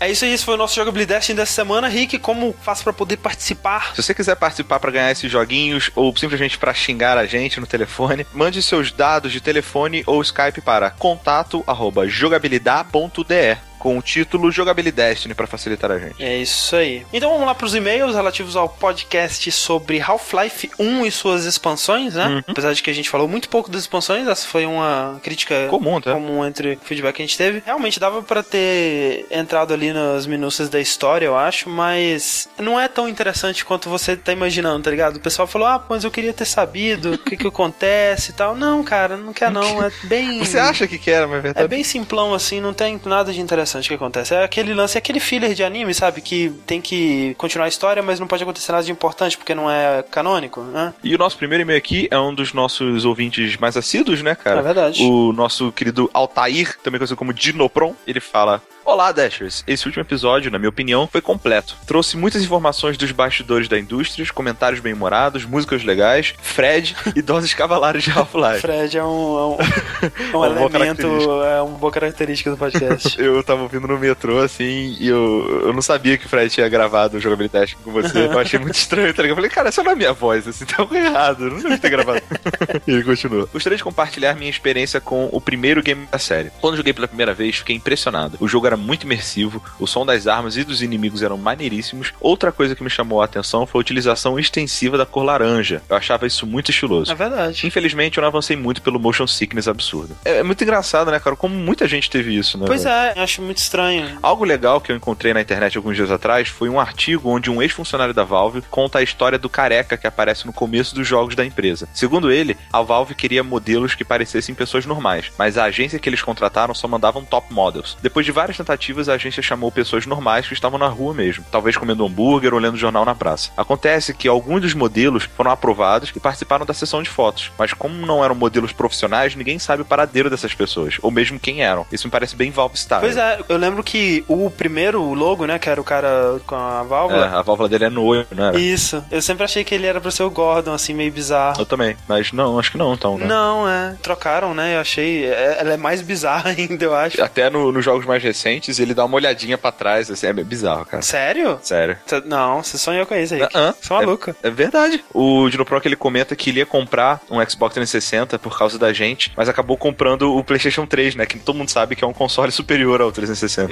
É 0.00 0.10
isso 0.10 0.24
aí, 0.24 0.32
esse 0.32 0.44
foi 0.44 0.54
o 0.54 0.56
nosso 0.56 0.74
Jogabilidade 0.74 1.32
dessa 1.34 1.52
semana. 1.52 1.86
Rick, 1.88 2.18
como 2.18 2.52
faço 2.60 2.82
pra 2.82 2.92
poder 2.92 3.16
participar? 3.16 3.94
Se 3.94 4.02
você 4.02 4.12
quiser 4.12 4.34
participar 4.34 4.80
pra 4.80 4.90
ganhar 4.90 5.08
esses 5.10 5.30
joguinhos 5.30 5.90
ou 5.94 6.14
simplesmente 6.16 6.58
pra 6.58 6.74
xingar 6.74 7.16
a 7.16 7.26
gente 7.26 7.60
no 7.60 7.66
telefone, 7.66 8.26
mande 8.34 8.60
seus 8.62 8.92
dados 8.92 9.32
de 9.32 9.40
telefone 9.40 10.02
ou 10.06 10.20
Skype 10.20 10.60
para 10.60 10.90
contato@jogabilidade.de 10.90 13.56
com 13.84 13.98
o 13.98 14.02
título 14.02 14.50
Jogabilidade 14.50 14.94
Destiny 14.94 15.34
pra 15.34 15.46
facilitar 15.46 15.90
a 15.90 15.98
gente. 15.98 16.22
É 16.24 16.38
isso 16.38 16.74
aí. 16.74 17.04
Então 17.12 17.30
vamos 17.30 17.44
lá 17.46 17.54
pros 17.54 17.74
e-mails 17.74 18.14
relativos 18.14 18.56
ao 18.56 18.66
podcast 18.66 19.52
sobre 19.52 20.00
Half-Life 20.00 20.70
1 20.78 21.04
e 21.04 21.10
suas 21.10 21.44
expansões, 21.44 22.14
né? 22.14 22.26
Uhum. 22.26 22.42
Apesar 22.48 22.72
de 22.72 22.82
que 22.82 22.88
a 22.88 22.94
gente 22.94 23.10
falou 23.10 23.28
muito 23.28 23.50
pouco 23.50 23.70
das 23.70 23.82
expansões, 23.82 24.26
essa 24.26 24.46
foi 24.46 24.64
uma 24.64 25.20
crítica 25.22 25.66
Comum, 25.68 26.00
tá? 26.00 26.12
comum 26.14 26.46
entre 26.46 26.72
o 26.74 26.78
feedback 26.78 27.16
que 27.16 27.22
a 27.22 27.26
gente 27.26 27.36
teve. 27.36 27.62
Realmente 27.66 28.00
dava 28.00 28.22
pra 28.22 28.42
ter 28.42 29.26
entrado 29.30 29.74
ali 29.74 29.92
nas 29.92 30.26
minúcias 30.26 30.70
da 30.70 30.80
história, 30.80 31.26
eu 31.26 31.36
acho, 31.36 31.68
mas 31.68 32.48
não 32.58 32.80
é 32.80 32.88
tão 32.88 33.06
interessante 33.06 33.64
quanto 33.64 33.90
você 33.90 34.16
tá 34.16 34.32
imaginando, 34.32 34.84
tá 34.84 34.90
ligado? 34.90 35.16
O 35.16 35.20
pessoal 35.20 35.46
falou, 35.46 35.68
ah, 35.68 35.84
mas 35.86 36.04
eu 36.04 36.10
queria 36.10 36.32
ter 36.32 36.46
sabido 36.46 37.12
o 37.14 37.18
que 37.18 37.36
que 37.36 37.46
acontece 37.46 38.30
e 38.30 38.34
tal. 38.34 38.56
Não, 38.56 38.82
cara, 38.82 39.16
não 39.18 39.34
quer 39.34 39.50
não, 39.52 39.84
é 39.84 39.90
bem... 40.04 40.38
Você 40.38 40.58
acha 40.58 40.86
que 40.86 40.98
quer, 40.98 41.26
mas 41.26 41.36
é 41.36 41.38
É 41.38 41.42
verdade. 41.42 41.68
bem 41.68 41.84
simplão 41.84 42.32
assim, 42.32 42.60
não 42.60 42.72
tem 42.72 42.98
nada 43.04 43.30
de 43.32 43.40
interessante 43.40 43.73
que 43.82 43.94
acontece. 43.94 44.34
É 44.34 44.44
aquele 44.44 44.74
lance, 44.74 44.96
é 44.96 44.98
aquele 44.98 45.20
filler 45.20 45.54
de 45.54 45.64
anime, 45.64 45.94
sabe? 45.94 46.20
Que 46.20 46.50
tem 46.66 46.80
que 46.80 47.34
continuar 47.38 47.66
a 47.66 47.68
história, 47.68 48.02
mas 48.02 48.20
não 48.20 48.26
pode 48.26 48.42
acontecer 48.42 48.72
nada 48.72 48.84
de 48.84 48.92
importante 48.92 49.36
porque 49.36 49.54
não 49.54 49.70
é 49.70 50.02
canônico, 50.10 50.60
né? 50.62 50.94
E 51.02 51.14
o 51.14 51.18
nosso 51.18 51.36
primeiro 51.36 51.62
e-mail 51.62 51.78
aqui 51.78 52.08
é 52.10 52.18
um 52.18 52.34
dos 52.34 52.52
nossos 52.52 53.04
ouvintes 53.04 53.56
mais 53.56 53.76
assíduos, 53.76 54.22
né, 54.22 54.34
cara? 54.34 54.60
É 54.60 54.62
verdade. 54.62 55.02
O 55.02 55.32
nosso 55.32 55.72
querido 55.72 56.10
Altair, 56.12 56.76
também 56.82 56.98
conhecido 56.98 57.16
como 57.16 57.32
Dinopron, 57.32 57.94
ele 58.06 58.20
fala. 58.20 58.62
Olá, 58.84 59.10
Dashers! 59.12 59.64
Esse 59.66 59.86
último 59.86 60.02
episódio, 60.02 60.50
na 60.50 60.58
minha 60.58 60.68
opinião, 60.68 61.08
foi 61.10 61.22
completo. 61.22 61.74
Trouxe 61.86 62.18
muitas 62.18 62.42
informações 62.42 62.98
dos 62.98 63.10
bastidores 63.12 63.66
da 63.66 63.78
indústria, 63.78 64.26
comentários 64.32 64.78
bem-humorados, 64.78 65.46
músicas 65.46 65.82
legais, 65.82 66.34
Fred 66.42 66.94
e 67.16 67.22
doses 67.22 67.54
cavalares 67.54 68.04
de 68.04 68.10
Half-Life. 68.10 68.60
Fred 68.60 68.98
é 68.98 69.02
um, 69.02 69.06
é 69.06 69.46
um, 69.46 69.56
é 70.34 70.36
um 70.36 70.38
Uma 70.38 70.50
boa 70.50 70.66
elemento, 70.68 71.06
é 71.44 71.62
uma 71.62 71.78
boa 71.78 71.90
característica 71.90 72.50
do 72.50 72.58
podcast. 72.58 73.16
Eu 73.20 73.42
tava 73.42 73.63
ouvindo 73.64 73.86
no 73.88 73.98
metrô, 73.98 74.38
assim, 74.40 74.96
e 74.98 75.08
eu, 75.08 75.62
eu 75.66 75.72
não 75.72 75.82
sabia 75.82 76.16
que 76.16 76.26
o 76.26 76.28
Fred 76.28 76.50
tinha 76.50 76.68
gravado 76.68 77.16
o 77.16 77.20
jogabilidade 77.20 77.76
com 77.82 77.90
você. 77.90 78.26
Eu 78.26 78.38
achei 78.38 78.58
muito 78.58 78.74
estranho, 78.74 79.12
tá 79.12 79.22
ligado? 79.22 79.32
Eu 79.32 79.36
falei, 79.36 79.50
cara, 79.50 79.68
essa 79.68 79.82
não 79.82 79.90
é 79.90 79.94
a 79.94 79.96
minha 79.96 80.12
voz, 80.12 80.46
assim, 80.46 80.64
tá 80.64 80.76
algo 80.78 80.94
errado. 80.94 81.44
Eu 81.44 81.50
não 81.50 81.60
deve 81.60 81.78
ter 81.78 81.90
gravado. 81.90 82.22
e 82.86 82.90
ele 82.92 83.04
continua. 83.04 83.48
Gostaria 83.52 83.76
de 83.76 83.84
compartilhar 83.84 84.34
minha 84.34 84.50
experiência 84.50 85.00
com 85.00 85.28
o 85.32 85.40
primeiro 85.40 85.82
game 85.82 86.06
da 86.10 86.18
série. 86.18 86.50
Quando 86.60 86.76
joguei 86.76 86.92
pela 86.92 87.08
primeira 87.08 87.34
vez, 87.34 87.56
fiquei 87.56 87.76
impressionado. 87.76 88.36
O 88.40 88.48
jogo 88.48 88.66
era 88.66 88.76
muito 88.76 89.04
imersivo, 89.04 89.62
o 89.78 89.86
som 89.86 90.06
das 90.06 90.26
armas 90.26 90.56
e 90.56 90.64
dos 90.64 90.82
inimigos 90.82 91.22
eram 91.22 91.36
maneiríssimos. 91.36 92.12
Outra 92.20 92.52
coisa 92.52 92.74
que 92.74 92.82
me 92.82 92.90
chamou 92.90 93.20
a 93.20 93.24
atenção 93.24 93.66
foi 93.66 93.80
a 93.80 93.82
utilização 93.82 94.38
extensiva 94.38 94.96
da 94.96 95.06
cor 95.06 95.24
laranja. 95.24 95.82
Eu 95.88 95.96
achava 95.96 96.26
isso 96.26 96.46
muito 96.46 96.70
estiloso. 96.70 97.10
É 97.10 97.14
verdade. 97.14 97.66
Infelizmente, 97.66 98.18
eu 98.18 98.22
não 98.22 98.28
avancei 98.28 98.56
muito 98.56 98.82
pelo 98.82 98.98
motion 98.98 99.26
sickness 99.26 99.68
absurdo. 99.68 100.16
É, 100.24 100.38
é 100.38 100.42
muito 100.42 100.62
engraçado, 100.62 101.10
né, 101.10 101.18
cara? 101.18 101.36
Como 101.36 101.54
muita 101.54 101.86
gente 101.88 102.10
teve 102.10 102.36
isso, 102.36 102.58
né? 102.58 102.64
Pois 102.66 102.84
é, 102.84 103.14
eu 103.16 103.22
acho 103.22 103.42
muito 103.44 103.58
estranho. 103.58 104.18
Algo 104.22 104.44
legal 104.44 104.80
que 104.80 104.90
eu 104.90 104.96
encontrei 104.96 105.32
na 105.32 105.40
internet 105.40 105.76
alguns 105.76 105.96
dias 105.96 106.10
atrás 106.10 106.48
foi 106.48 106.68
um 106.68 106.80
artigo 106.80 107.30
onde 107.30 107.50
um 107.50 107.62
ex-funcionário 107.62 108.14
da 108.14 108.24
Valve 108.24 108.62
conta 108.70 108.98
a 108.98 109.02
história 109.02 109.38
do 109.38 109.48
careca 109.48 109.96
que 109.96 110.06
aparece 110.06 110.46
no 110.46 110.52
começo 110.52 110.94
dos 110.94 111.06
jogos 111.06 111.34
da 111.34 111.44
empresa. 111.44 111.88
Segundo 111.92 112.30
ele, 112.30 112.56
a 112.72 112.82
Valve 112.82 113.14
queria 113.14 113.44
modelos 113.44 113.94
que 113.94 114.04
parecessem 114.04 114.54
pessoas 114.54 114.86
normais, 114.86 115.30
mas 115.38 115.58
a 115.58 115.64
agência 115.64 115.98
que 115.98 116.08
eles 116.08 116.22
contrataram 116.22 116.74
só 116.74 116.88
mandavam 116.88 117.24
top 117.24 117.52
models. 117.52 117.96
Depois 118.02 118.26
de 118.26 118.32
várias 118.32 118.56
tentativas, 118.56 119.08
a 119.08 119.14
agência 119.14 119.42
chamou 119.42 119.70
pessoas 119.70 120.06
normais 120.06 120.46
que 120.46 120.54
estavam 120.54 120.78
na 120.78 120.88
rua 120.88 121.14
mesmo, 121.14 121.44
talvez 121.50 121.76
comendo 121.76 122.04
hambúrguer 122.04 122.54
ou 122.54 122.60
lendo 122.60 122.76
jornal 122.76 123.04
na 123.04 123.14
praça. 123.14 123.50
Acontece 123.56 124.14
que 124.14 124.28
alguns 124.28 124.62
dos 124.62 124.74
modelos 124.74 125.28
foram 125.36 125.50
aprovados 125.50 126.10
e 126.14 126.20
participaram 126.20 126.66
da 126.66 126.74
sessão 126.74 127.02
de 127.02 127.10
fotos, 127.10 127.50
mas 127.58 127.72
como 127.72 128.06
não 128.06 128.24
eram 128.24 128.34
modelos 128.34 128.72
profissionais, 128.72 129.34
ninguém 129.34 129.58
sabe 129.58 129.82
o 129.82 129.84
paradeiro 129.84 130.30
dessas 130.30 130.54
pessoas, 130.54 130.98
ou 131.02 131.10
mesmo 131.10 131.38
quem 131.38 131.62
eram. 131.62 131.86
Isso 131.92 132.06
me 132.06 132.10
parece 132.10 132.36
bem 132.36 132.50
Valve 132.50 132.76
Style. 132.76 133.00
Pois 133.00 133.16
é, 133.16 133.33
eu 133.48 133.56
lembro 133.56 133.82
que 133.82 134.24
o 134.28 134.50
primeiro 134.50 135.14
logo, 135.14 135.46
né, 135.46 135.58
que 135.58 135.68
era 135.68 135.80
o 135.80 135.84
cara 135.84 136.40
com 136.46 136.54
a 136.54 136.82
válvula. 136.82 137.26
É, 137.26 137.28
a 137.28 137.42
válvula 137.42 137.68
dele 137.68 137.84
é 137.86 137.90
no 137.90 138.04
olho, 138.04 138.26
né? 138.30 138.52
Isso. 138.56 139.02
Eu 139.10 139.20
sempre 139.22 139.44
achei 139.44 139.64
que 139.64 139.74
ele 139.74 139.86
era 139.86 140.00
pra 140.00 140.10
ser 140.10 140.22
o 140.22 140.30
Gordon, 140.30 140.72
assim, 140.72 140.94
meio 140.94 141.12
bizarro. 141.12 141.60
Eu 141.60 141.66
também, 141.66 141.96
mas 142.08 142.32
não, 142.32 142.58
acho 142.58 142.70
que 142.72 142.78
não, 142.78 142.94
então, 142.94 143.18
né? 143.18 143.26
Não, 143.26 143.68
é. 143.68 143.94
Trocaram, 144.02 144.54
né? 144.54 144.76
Eu 144.76 144.80
achei. 144.80 145.24
é- 145.26 145.56
ela 145.60 145.74
é 145.74 145.76
mais 145.76 146.02
bizarra 146.02 146.50
ainda, 146.56 146.84
eu 146.84 146.94
acho. 146.94 147.22
Até 147.22 147.48
no- 147.50 147.72
nos 147.72 147.84
jogos 147.84 148.06
mais 148.06 148.22
recentes, 148.22 148.78
ele 148.78 148.94
dá 148.94 149.04
uma 149.04 149.16
olhadinha 149.16 149.56
pra 149.58 149.70
trás, 149.72 150.10
assim, 150.10 150.26
é 150.26 150.32
bizarro, 150.32 150.84
cara. 150.84 151.02
Sério? 151.02 151.58
Sério. 151.62 151.96
Cê- 152.06 152.22
Não, 152.24 152.62
você 152.62 152.78
sonhou 152.78 153.06
com 153.06 153.14
isso 153.14 153.34
aí. 153.34 153.42
Hã? 153.54 153.74
Você 153.80 153.92
é 153.92 153.96
maluco. 153.96 154.34
É 154.42 154.50
verdade. 154.50 155.04
O 155.12 155.48
Dino 155.48 155.64
Pro 155.64 155.80
que 155.80 155.88
ele 155.88 155.96
comenta 155.96 156.34
que 156.36 156.50
ele 156.50 156.60
ia 156.60 156.66
comprar 156.66 157.20
um 157.30 157.36
Xbox 157.48 157.74
360 157.74 158.38
por 158.38 158.56
causa 158.58 158.78
da 158.78 158.92
gente, 158.92 159.32
mas 159.36 159.48
acabou 159.48 159.76
comprando 159.76 160.34
o 160.34 160.42
PlayStation 160.44 160.86
3, 160.86 161.14
né? 161.14 161.26
Que 161.26 161.38
todo 161.38 161.56
mundo 161.56 161.70
sabe 161.70 161.94
que 161.96 162.04
é 162.04 162.06
um 162.06 162.12
console 162.12 162.50
superior 162.52 163.00
ao 163.00 163.10
360. 163.12 163.23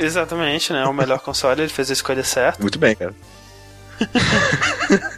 Exatamente, 0.02 0.72
né? 0.72 0.84
O 0.86 0.92
melhor 0.92 1.20
console, 1.20 1.62
ele 1.62 1.68
fez 1.68 1.90
a 1.90 1.92
escolha 1.92 2.24
certa. 2.24 2.60
Muito 2.62 2.78
bem, 2.78 2.94
cara. 2.96 3.14